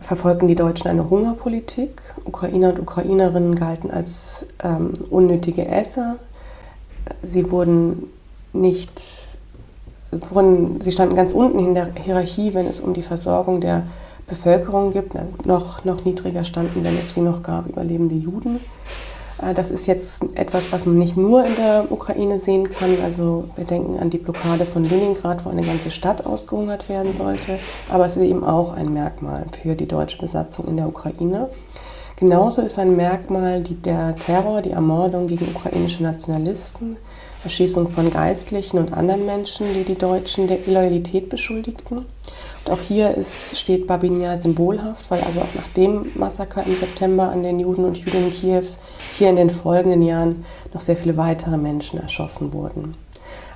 verfolgten 0.01 0.47
die 0.47 0.55
Deutschen 0.55 0.87
eine 0.87 1.07
Hungerpolitik. 1.07 2.01
Ukrainer 2.25 2.69
und 2.69 2.79
Ukrainerinnen 2.79 3.53
galten 3.53 3.91
als 3.91 4.47
ähm, 4.63 4.93
unnötige 5.11 5.67
Esser. 5.67 6.15
Sie 7.21 7.51
wurden 7.51 8.11
nicht, 8.53 9.27
wurden, 10.31 10.81
sie 10.81 10.91
standen 10.91 11.15
ganz 11.15 11.33
unten 11.33 11.59
in 11.59 11.75
der 11.75 11.89
Hierarchie, 11.93 12.55
wenn 12.55 12.65
es 12.65 12.81
um 12.81 12.95
die 12.95 13.03
Versorgung 13.03 13.61
der 13.61 13.83
Bevölkerung 14.25 14.93
gibt, 14.93 15.13
noch, 15.45 15.85
noch 15.85 16.05
niedriger 16.05 16.43
standen, 16.43 16.83
wenn 16.83 16.97
es 16.97 17.13
sie 17.13 17.21
noch 17.21 17.43
gab, 17.43 17.67
überlebende 17.67 18.15
Juden. 18.15 18.61
Äh, 19.41 19.53
das 19.53 19.71
ist 19.71 19.85
jetzt 19.85 20.23
etwas, 20.35 20.71
was 20.71 20.85
man 20.85 20.95
nicht 20.95 21.17
nur 21.17 21.45
in 21.45 21.55
der 21.55 21.85
Ukraine 21.89 22.39
sehen 22.39 22.69
kann. 22.69 22.97
Also 23.03 23.45
wir 23.55 23.65
denken 23.65 23.99
an 23.99 24.09
die 24.09 24.17
Blockade 24.17 24.65
von 24.65 24.83
Leningrad, 24.83 25.45
wo 25.45 25.49
eine 25.49 25.63
ganze 25.63 25.91
Stadt 25.91 26.25
ausgehungert 26.25 26.89
werden 26.89 27.13
sollte. 27.13 27.59
Aber 27.89 28.05
es 28.05 28.17
ist 28.17 28.23
eben 28.23 28.43
auch 28.43 28.73
ein 28.73 28.93
Merkmal 28.93 29.45
für 29.61 29.75
die 29.75 29.87
deutsche 29.87 30.17
Besatzung 30.17 30.67
in 30.67 30.77
der 30.77 30.87
Ukraine. 30.87 31.49
Genauso 32.19 32.63
ist 32.63 32.79
ein 32.79 32.95
Merkmal 32.95 33.61
die, 33.61 33.75
der 33.75 34.15
Terror, 34.15 34.63
die 34.63 34.71
Ermordung 34.71 35.27
gegen 35.27 35.47
ukrainische 35.53 36.01
Nationalisten, 36.01 36.97
Erschießung 37.43 37.89
von 37.89 38.09
Geistlichen 38.09 38.79
und 38.79 38.91
anderen 38.91 39.27
Menschen, 39.27 39.67
die 39.75 39.83
die 39.83 39.97
Deutschen 39.97 40.47
der 40.47 40.67
Illoyalität 40.67 41.29
beschuldigten. 41.29 42.05
Auch 42.69 42.81
hier 42.81 43.15
ist, 43.15 43.57
steht 43.57 43.87
Babinja 43.87 44.35
symbolhaft, 44.35 45.09
weil 45.09 45.21
also 45.21 45.39
auch 45.39 45.55
nach 45.55 45.67
dem 45.69 46.11
Massaker 46.15 46.65
im 46.65 46.75
September 46.75 47.29
an 47.29 47.43
den 47.43 47.59
Juden 47.59 47.85
und 47.85 47.97
Jüdinnen 47.97 48.33
Kiews 48.33 48.77
hier 49.17 49.29
in 49.29 49.37
den 49.37 49.49
folgenden 49.49 50.01
Jahren 50.01 50.43
noch 50.73 50.81
sehr 50.81 50.97
viele 50.97 51.15
weitere 51.15 51.55
Menschen 51.57 52.01
erschossen 52.01 52.51
wurden. 52.51 52.95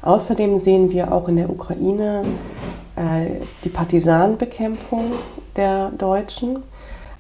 Außerdem 0.02 0.58
sehen 0.60 0.92
wir 0.92 1.12
auch 1.12 1.28
in 1.28 1.36
der 1.36 1.50
Ukraine 1.50 2.24
äh, 2.96 3.42
die 3.66 3.70
Partisanenbekämpfung 3.70 5.12
der 5.58 5.90
Deutschen, 5.90 6.60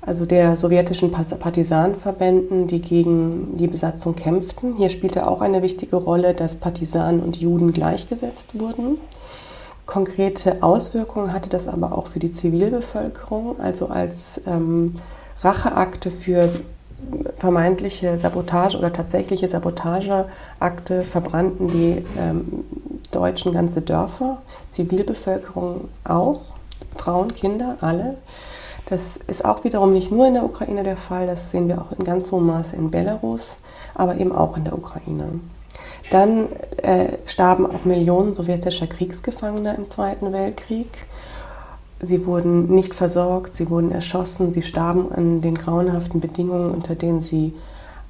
also 0.01 0.25
der 0.25 0.55
sowjetischen 0.55 1.11
Partisanenverbänden, 1.11 2.67
die 2.67 2.81
gegen 2.81 3.57
die 3.57 3.67
Besatzung 3.67 4.15
kämpften. 4.15 4.77
Hier 4.77 4.89
spielte 4.89 5.27
auch 5.27 5.41
eine 5.41 5.61
wichtige 5.61 5.97
Rolle, 5.97 6.33
dass 6.33 6.55
Partisanen 6.55 7.21
und 7.21 7.37
Juden 7.37 7.73
gleichgesetzt 7.73 8.57
wurden. 8.57 8.97
Konkrete 9.91 10.63
Auswirkungen 10.63 11.33
hatte 11.33 11.49
das 11.49 11.67
aber 11.67 11.97
auch 11.97 12.07
für 12.07 12.19
die 12.19 12.31
Zivilbevölkerung, 12.31 13.59
also 13.59 13.87
als 13.87 14.39
ähm, 14.47 14.95
Racheakte 15.41 16.11
für 16.11 16.49
vermeintliche 17.35 18.17
Sabotage 18.17 18.77
oder 18.77 18.93
tatsächliche 18.93 19.49
Sabotageakte 19.49 21.03
verbrannten 21.03 21.67
die 21.67 22.05
ähm, 22.17 22.63
Deutschen 23.11 23.51
ganze 23.51 23.81
Dörfer, 23.81 24.37
Zivilbevölkerung 24.69 25.89
auch, 26.05 26.39
Frauen, 26.95 27.33
Kinder, 27.33 27.75
alle. 27.81 28.15
Das 28.85 29.17
ist 29.17 29.43
auch 29.43 29.65
wiederum 29.65 29.91
nicht 29.91 30.09
nur 30.09 30.25
in 30.25 30.35
der 30.35 30.45
Ukraine 30.45 30.83
der 30.83 30.95
Fall, 30.95 31.27
das 31.27 31.51
sehen 31.51 31.67
wir 31.67 31.81
auch 31.81 31.91
in 31.91 32.05
ganz 32.05 32.31
hohem 32.31 32.45
Maße 32.45 32.77
in 32.77 32.91
Belarus, 32.91 33.57
aber 33.93 34.15
eben 34.15 34.31
auch 34.31 34.55
in 34.55 34.63
der 34.63 34.73
Ukraine. 34.73 35.41
Dann 36.11 36.47
äh, 36.83 37.07
starben 37.25 37.65
auch 37.65 37.85
Millionen 37.85 38.33
sowjetischer 38.33 38.85
Kriegsgefangener 38.85 39.75
im 39.75 39.85
Zweiten 39.85 40.31
Weltkrieg. 40.33 41.07
Sie 42.01 42.25
wurden 42.25 42.67
nicht 42.73 42.93
versorgt, 42.93 43.55
sie 43.55 43.69
wurden 43.69 43.91
erschossen, 43.91 44.51
sie 44.51 44.61
starben 44.61 45.11
an 45.11 45.41
den 45.41 45.55
grauenhaften 45.55 46.19
Bedingungen, 46.19 46.71
unter 46.71 46.95
denen 46.95 47.21
sie 47.21 47.53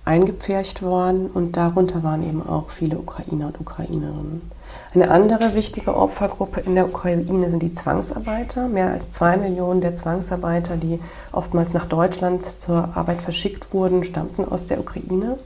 eingepfercht 0.04 0.82
waren 0.82 1.28
und 1.28 1.58
darunter 1.58 2.02
waren 2.02 2.28
eben 2.28 2.42
auch 2.48 2.72
viele 2.72 2.98
Ukrainer 2.98 3.48
und 3.48 3.60
Ukrainerinnen. 3.60 4.50
Eine 4.96 5.12
andere 5.12 5.54
wichtige 5.54 5.96
Opfergruppe 5.96 6.62
in 6.62 6.74
der 6.74 6.88
Ukraine 6.88 7.50
sind 7.52 7.62
die 7.62 7.72
Zwangsarbeiter. 7.72 8.68
Mehr 8.68 8.90
als 8.90 9.12
zwei 9.12 9.38
Millionen 9.38 9.82
der 9.82 9.94
Zwangsarbeiter, 9.94 10.76
die 10.78 11.00
oftmals 11.32 11.74
nach 11.74 11.86
Deutschland 11.86 12.42
zur 12.42 12.98
Arbeit 12.98 13.22
verschickt 13.22 13.74
wurden, 13.74 14.04
stammten 14.04 14.44
aus 14.44 14.66
der 14.66 14.80
Ukraine. 14.80 15.38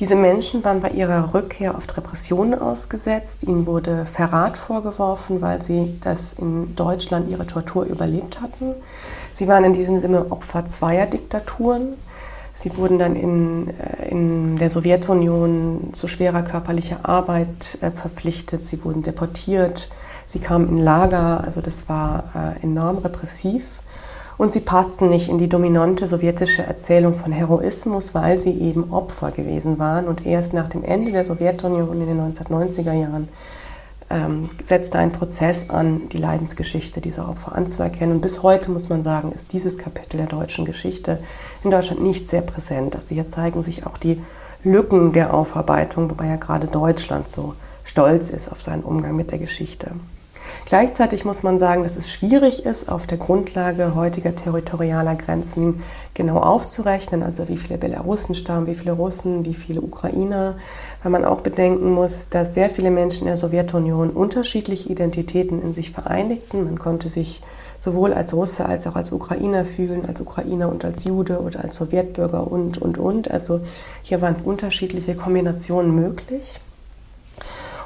Diese 0.00 0.16
Menschen 0.16 0.64
waren 0.64 0.80
bei 0.80 0.90
ihrer 0.90 1.34
Rückkehr 1.34 1.76
oft 1.76 1.96
Repressionen 1.96 2.58
ausgesetzt. 2.58 3.44
Ihnen 3.44 3.64
wurde 3.66 4.04
Verrat 4.06 4.58
vorgeworfen, 4.58 5.40
weil 5.40 5.62
sie 5.62 5.94
das 6.02 6.32
in 6.32 6.74
Deutschland 6.74 7.28
ihre 7.28 7.46
Tortur 7.46 7.84
überlebt 7.84 8.40
hatten. 8.40 8.74
Sie 9.32 9.46
waren 9.46 9.62
in 9.62 9.72
diesem 9.72 10.00
Sinne 10.00 10.32
Opfer 10.32 10.66
zweier 10.66 11.06
Diktaturen. 11.06 11.94
Sie 12.54 12.76
wurden 12.76 12.98
dann 12.98 13.14
in, 13.14 13.70
äh, 13.70 14.08
in 14.08 14.56
der 14.56 14.70
Sowjetunion 14.70 15.92
zu 15.94 16.08
schwerer 16.08 16.42
körperlicher 16.42 17.00
Arbeit 17.08 17.78
äh, 17.80 17.92
verpflichtet. 17.92 18.64
Sie 18.64 18.84
wurden 18.84 19.02
deportiert. 19.02 19.88
Sie 20.26 20.40
kamen 20.40 20.68
in 20.68 20.78
Lager. 20.78 21.44
Also 21.44 21.60
das 21.60 21.88
war 21.88 22.24
äh, 22.34 22.64
enorm 22.64 22.98
repressiv 22.98 23.78
und 24.36 24.52
sie 24.52 24.60
passten 24.60 25.08
nicht 25.08 25.28
in 25.28 25.38
die 25.38 25.48
dominante 25.48 26.06
sowjetische 26.06 26.62
Erzählung 26.62 27.14
von 27.14 27.32
Heroismus, 27.32 28.14
weil 28.14 28.40
sie 28.40 28.50
eben 28.50 28.92
Opfer 28.92 29.30
gewesen 29.30 29.78
waren. 29.78 30.06
Und 30.06 30.26
erst 30.26 30.52
nach 30.52 30.68
dem 30.68 30.82
Ende 30.82 31.12
der 31.12 31.24
Sowjetunion 31.24 32.00
in 32.00 32.06
den 32.06 32.20
1990er 32.20 32.92
Jahren 32.92 33.28
ähm, 34.10 34.50
setzte 34.64 34.98
ein 34.98 35.12
Prozess 35.12 35.70
an, 35.70 36.08
die 36.10 36.18
Leidensgeschichte 36.18 37.00
dieser 37.00 37.28
Opfer 37.28 37.54
anzuerkennen. 37.54 38.16
Und 38.16 38.20
bis 38.20 38.42
heute 38.42 38.70
muss 38.70 38.88
man 38.88 39.02
sagen, 39.02 39.32
ist 39.32 39.52
dieses 39.52 39.78
Kapitel 39.78 40.16
der 40.16 40.26
deutschen 40.26 40.64
Geschichte 40.64 41.18
in 41.62 41.70
Deutschland 41.70 42.02
nicht 42.02 42.28
sehr 42.28 42.42
präsent. 42.42 42.96
Also 42.96 43.14
hier 43.14 43.28
zeigen 43.28 43.62
sich 43.62 43.86
auch 43.86 43.98
die 43.98 44.20
Lücken 44.62 45.12
der 45.12 45.34
Aufarbeitung, 45.34 46.10
wobei 46.10 46.26
ja 46.26 46.36
gerade 46.36 46.66
Deutschland 46.66 47.30
so 47.30 47.54
stolz 47.84 48.30
ist 48.30 48.50
auf 48.50 48.62
seinen 48.62 48.82
Umgang 48.82 49.14
mit 49.14 49.30
der 49.30 49.38
Geschichte. 49.38 49.92
Gleichzeitig 50.66 51.26
muss 51.26 51.42
man 51.42 51.58
sagen, 51.58 51.82
dass 51.82 51.98
es 51.98 52.10
schwierig 52.10 52.64
ist, 52.64 52.88
auf 52.88 53.06
der 53.06 53.18
Grundlage 53.18 53.94
heutiger 53.94 54.34
territorialer 54.34 55.14
Grenzen 55.14 55.82
genau 56.14 56.38
aufzurechnen, 56.38 57.22
also 57.22 57.48
wie 57.48 57.58
viele 57.58 57.76
Belarussen 57.76 58.34
stammen, 58.34 58.66
wie 58.66 58.74
viele 58.74 58.92
Russen, 58.92 59.44
wie 59.44 59.52
viele 59.52 59.82
Ukrainer, 59.82 60.56
weil 61.02 61.12
man 61.12 61.26
auch 61.26 61.42
bedenken 61.42 61.90
muss, 61.92 62.30
dass 62.30 62.54
sehr 62.54 62.70
viele 62.70 62.90
Menschen 62.90 63.22
in 63.22 63.26
der 63.26 63.36
Sowjetunion 63.36 64.08
unterschiedliche 64.08 64.88
Identitäten 64.88 65.60
in 65.60 65.74
sich 65.74 65.90
vereinigten. 65.90 66.64
Man 66.64 66.78
konnte 66.78 67.10
sich 67.10 67.42
sowohl 67.78 68.14
als 68.14 68.32
Russe 68.32 68.64
als 68.64 68.86
auch 68.86 68.96
als 68.96 69.12
Ukrainer 69.12 69.66
fühlen, 69.66 70.06
als 70.06 70.22
Ukrainer 70.22 70.70
und 70.70 70.86
als 70.86 71.04
Jude 71.04 71.40
oder 71.40 71.62
als 71.62 71.76
Sowjetbürger 71.76 72.50
und, 72.50 72.78
und, 72.78 72.96
und. 72.96 73.30
Also 73.30 73.60
hier 74.02 74.22
waren 74.22 74.36
unterschiedliche 74.42 75.14
Kombinationen 75.14 75.94
möglich. 75.94 76.58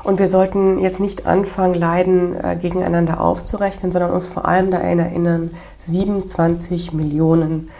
Und 0.04 0.18
wir 0.18 0.28
sollten 0.28 0.78
jetzt 0.78 1.00
nicht 1.00 1.26
anfangen, 1.26 1.74
Leiden 1.74 2.34
äh, 2.42 2.56
gegeneinander 2.56 3.20
aufzurechnen, 3.20 3.92
sondern 3.92 4.10
uns 4.10 4.26
vor 4.26 4.46
allem 4.46 4.70
daran 4.70 4.98
erinnern, 4.98 5.50
27 5.80 6.92
Millionen 6.92 7.70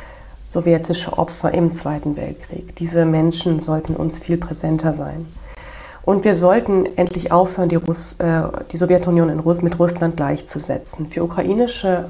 sowjetische 0.48 1.18
Opfer 1.18 1.52
im 1.52 1.70
Zweiten 1.72 2.16
Weltkrieg. 2.16 2.74
Diese 2.76 3.04
Menschen 3.04 3.60
sollten 3.60 3.94
uns 3.94 4.18
viel 4.18 4.38
präsenter 4.38 4.94
sein. 4.94 5.26
Und 6.02 6.24
wir 6.24 6.36
sollten 6.36 6.86
endlich 6.96 7.32
aufhören, 7.32 7.68
die, 7.68 7.76
Russ, 7.76 8.16
äh, 8.18 8.42
die 8.72 8.78
Sowjetunion 8.78 9.38
Russ, 9.40 9.60
mit 9.60 9.78
Russland 9.78 10.16
gleichzusetzen. 10.16 11.06
Für 11.06 11.22
ukrainische 11.22 12.06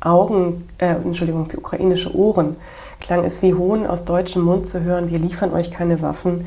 Augen, 0.00 0.66
äh, 0.78 0.86
Entschuldigung, 0.86 1.50
für 1.50 1.58
ukrainische 1.58 2.14
Ohren 2.16 2.56
klang 2.98 3.24
es 3.24 3.42
wie 3.42 3.54
Hohn 3.54 3.86
aus 3.86 4.04
deutschem 4.04 4.42
Mund 4.42 4.66
zu 4.66 4.80
hören, 4.80 5.10
wir 5.10 5.18
liefern 5.18 5.52
euch 5.52 5.70
keine 5.70 6.00
Waffen 6.02 6.46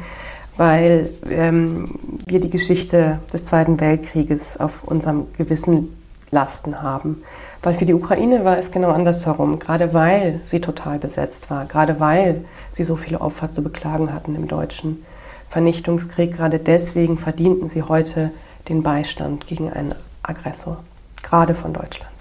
weil 0.57 1.09
ähm, 1.29 1.85
wir 2.25 2.39
die 2.39 2.49
Geschichte 2.49 3.19
des 3.33 3.45
Zweiten 3.45 3.79
Weltkrieges 3.79 4.59
auf 4.59 4.83
unserem 4.83 5.27
Gewissen 5.37 5.89
Lasten 6.31 6.81
haben. 6.81 7.21
Weil 7.61 7.73
für 7.73 7.85
die 7.85 7.93
Ukraine 7.93 8.43
war 8.45 8.57
es 8.57 8.71
genau 8.71 8.91
andersherum, 8.91 9.59
gerade 9.59 9.93
weil 9.93 10.41
sie 10.43 10.59
total 10.59 10.99
besetzt 10.99 11.49
war, 11.49 11.65
gerade 11.65 11.99
weil 11.99 12.45
sie 12.71 12.83
so 12.83 12.95
viele 12.95 13.21
Opfer 13.21 13.51
zu 13.51 13.63
beklagen 13.63 14.13
hatten 14.13 14.35
im 14.35 14.47
deutschen 14.47 15.03
Vernichtungskrieg, 15.49 16.35
gerade 16.35 16.59
deswegen 16.59 17.17
verdienten 17.17 17.69
sie 17.69 17.83
heute 17.83 18.31
den 18.67 18.83
Beistand 18.83 19.47
gegen 19.47 19.71
einen 19.71 19.95
Aggressor, 20.21 20.83
gerade 21.23 21.55
von 21.55 21.73
Deutschland. 21.73 22.11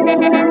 Musik 0.00 0.47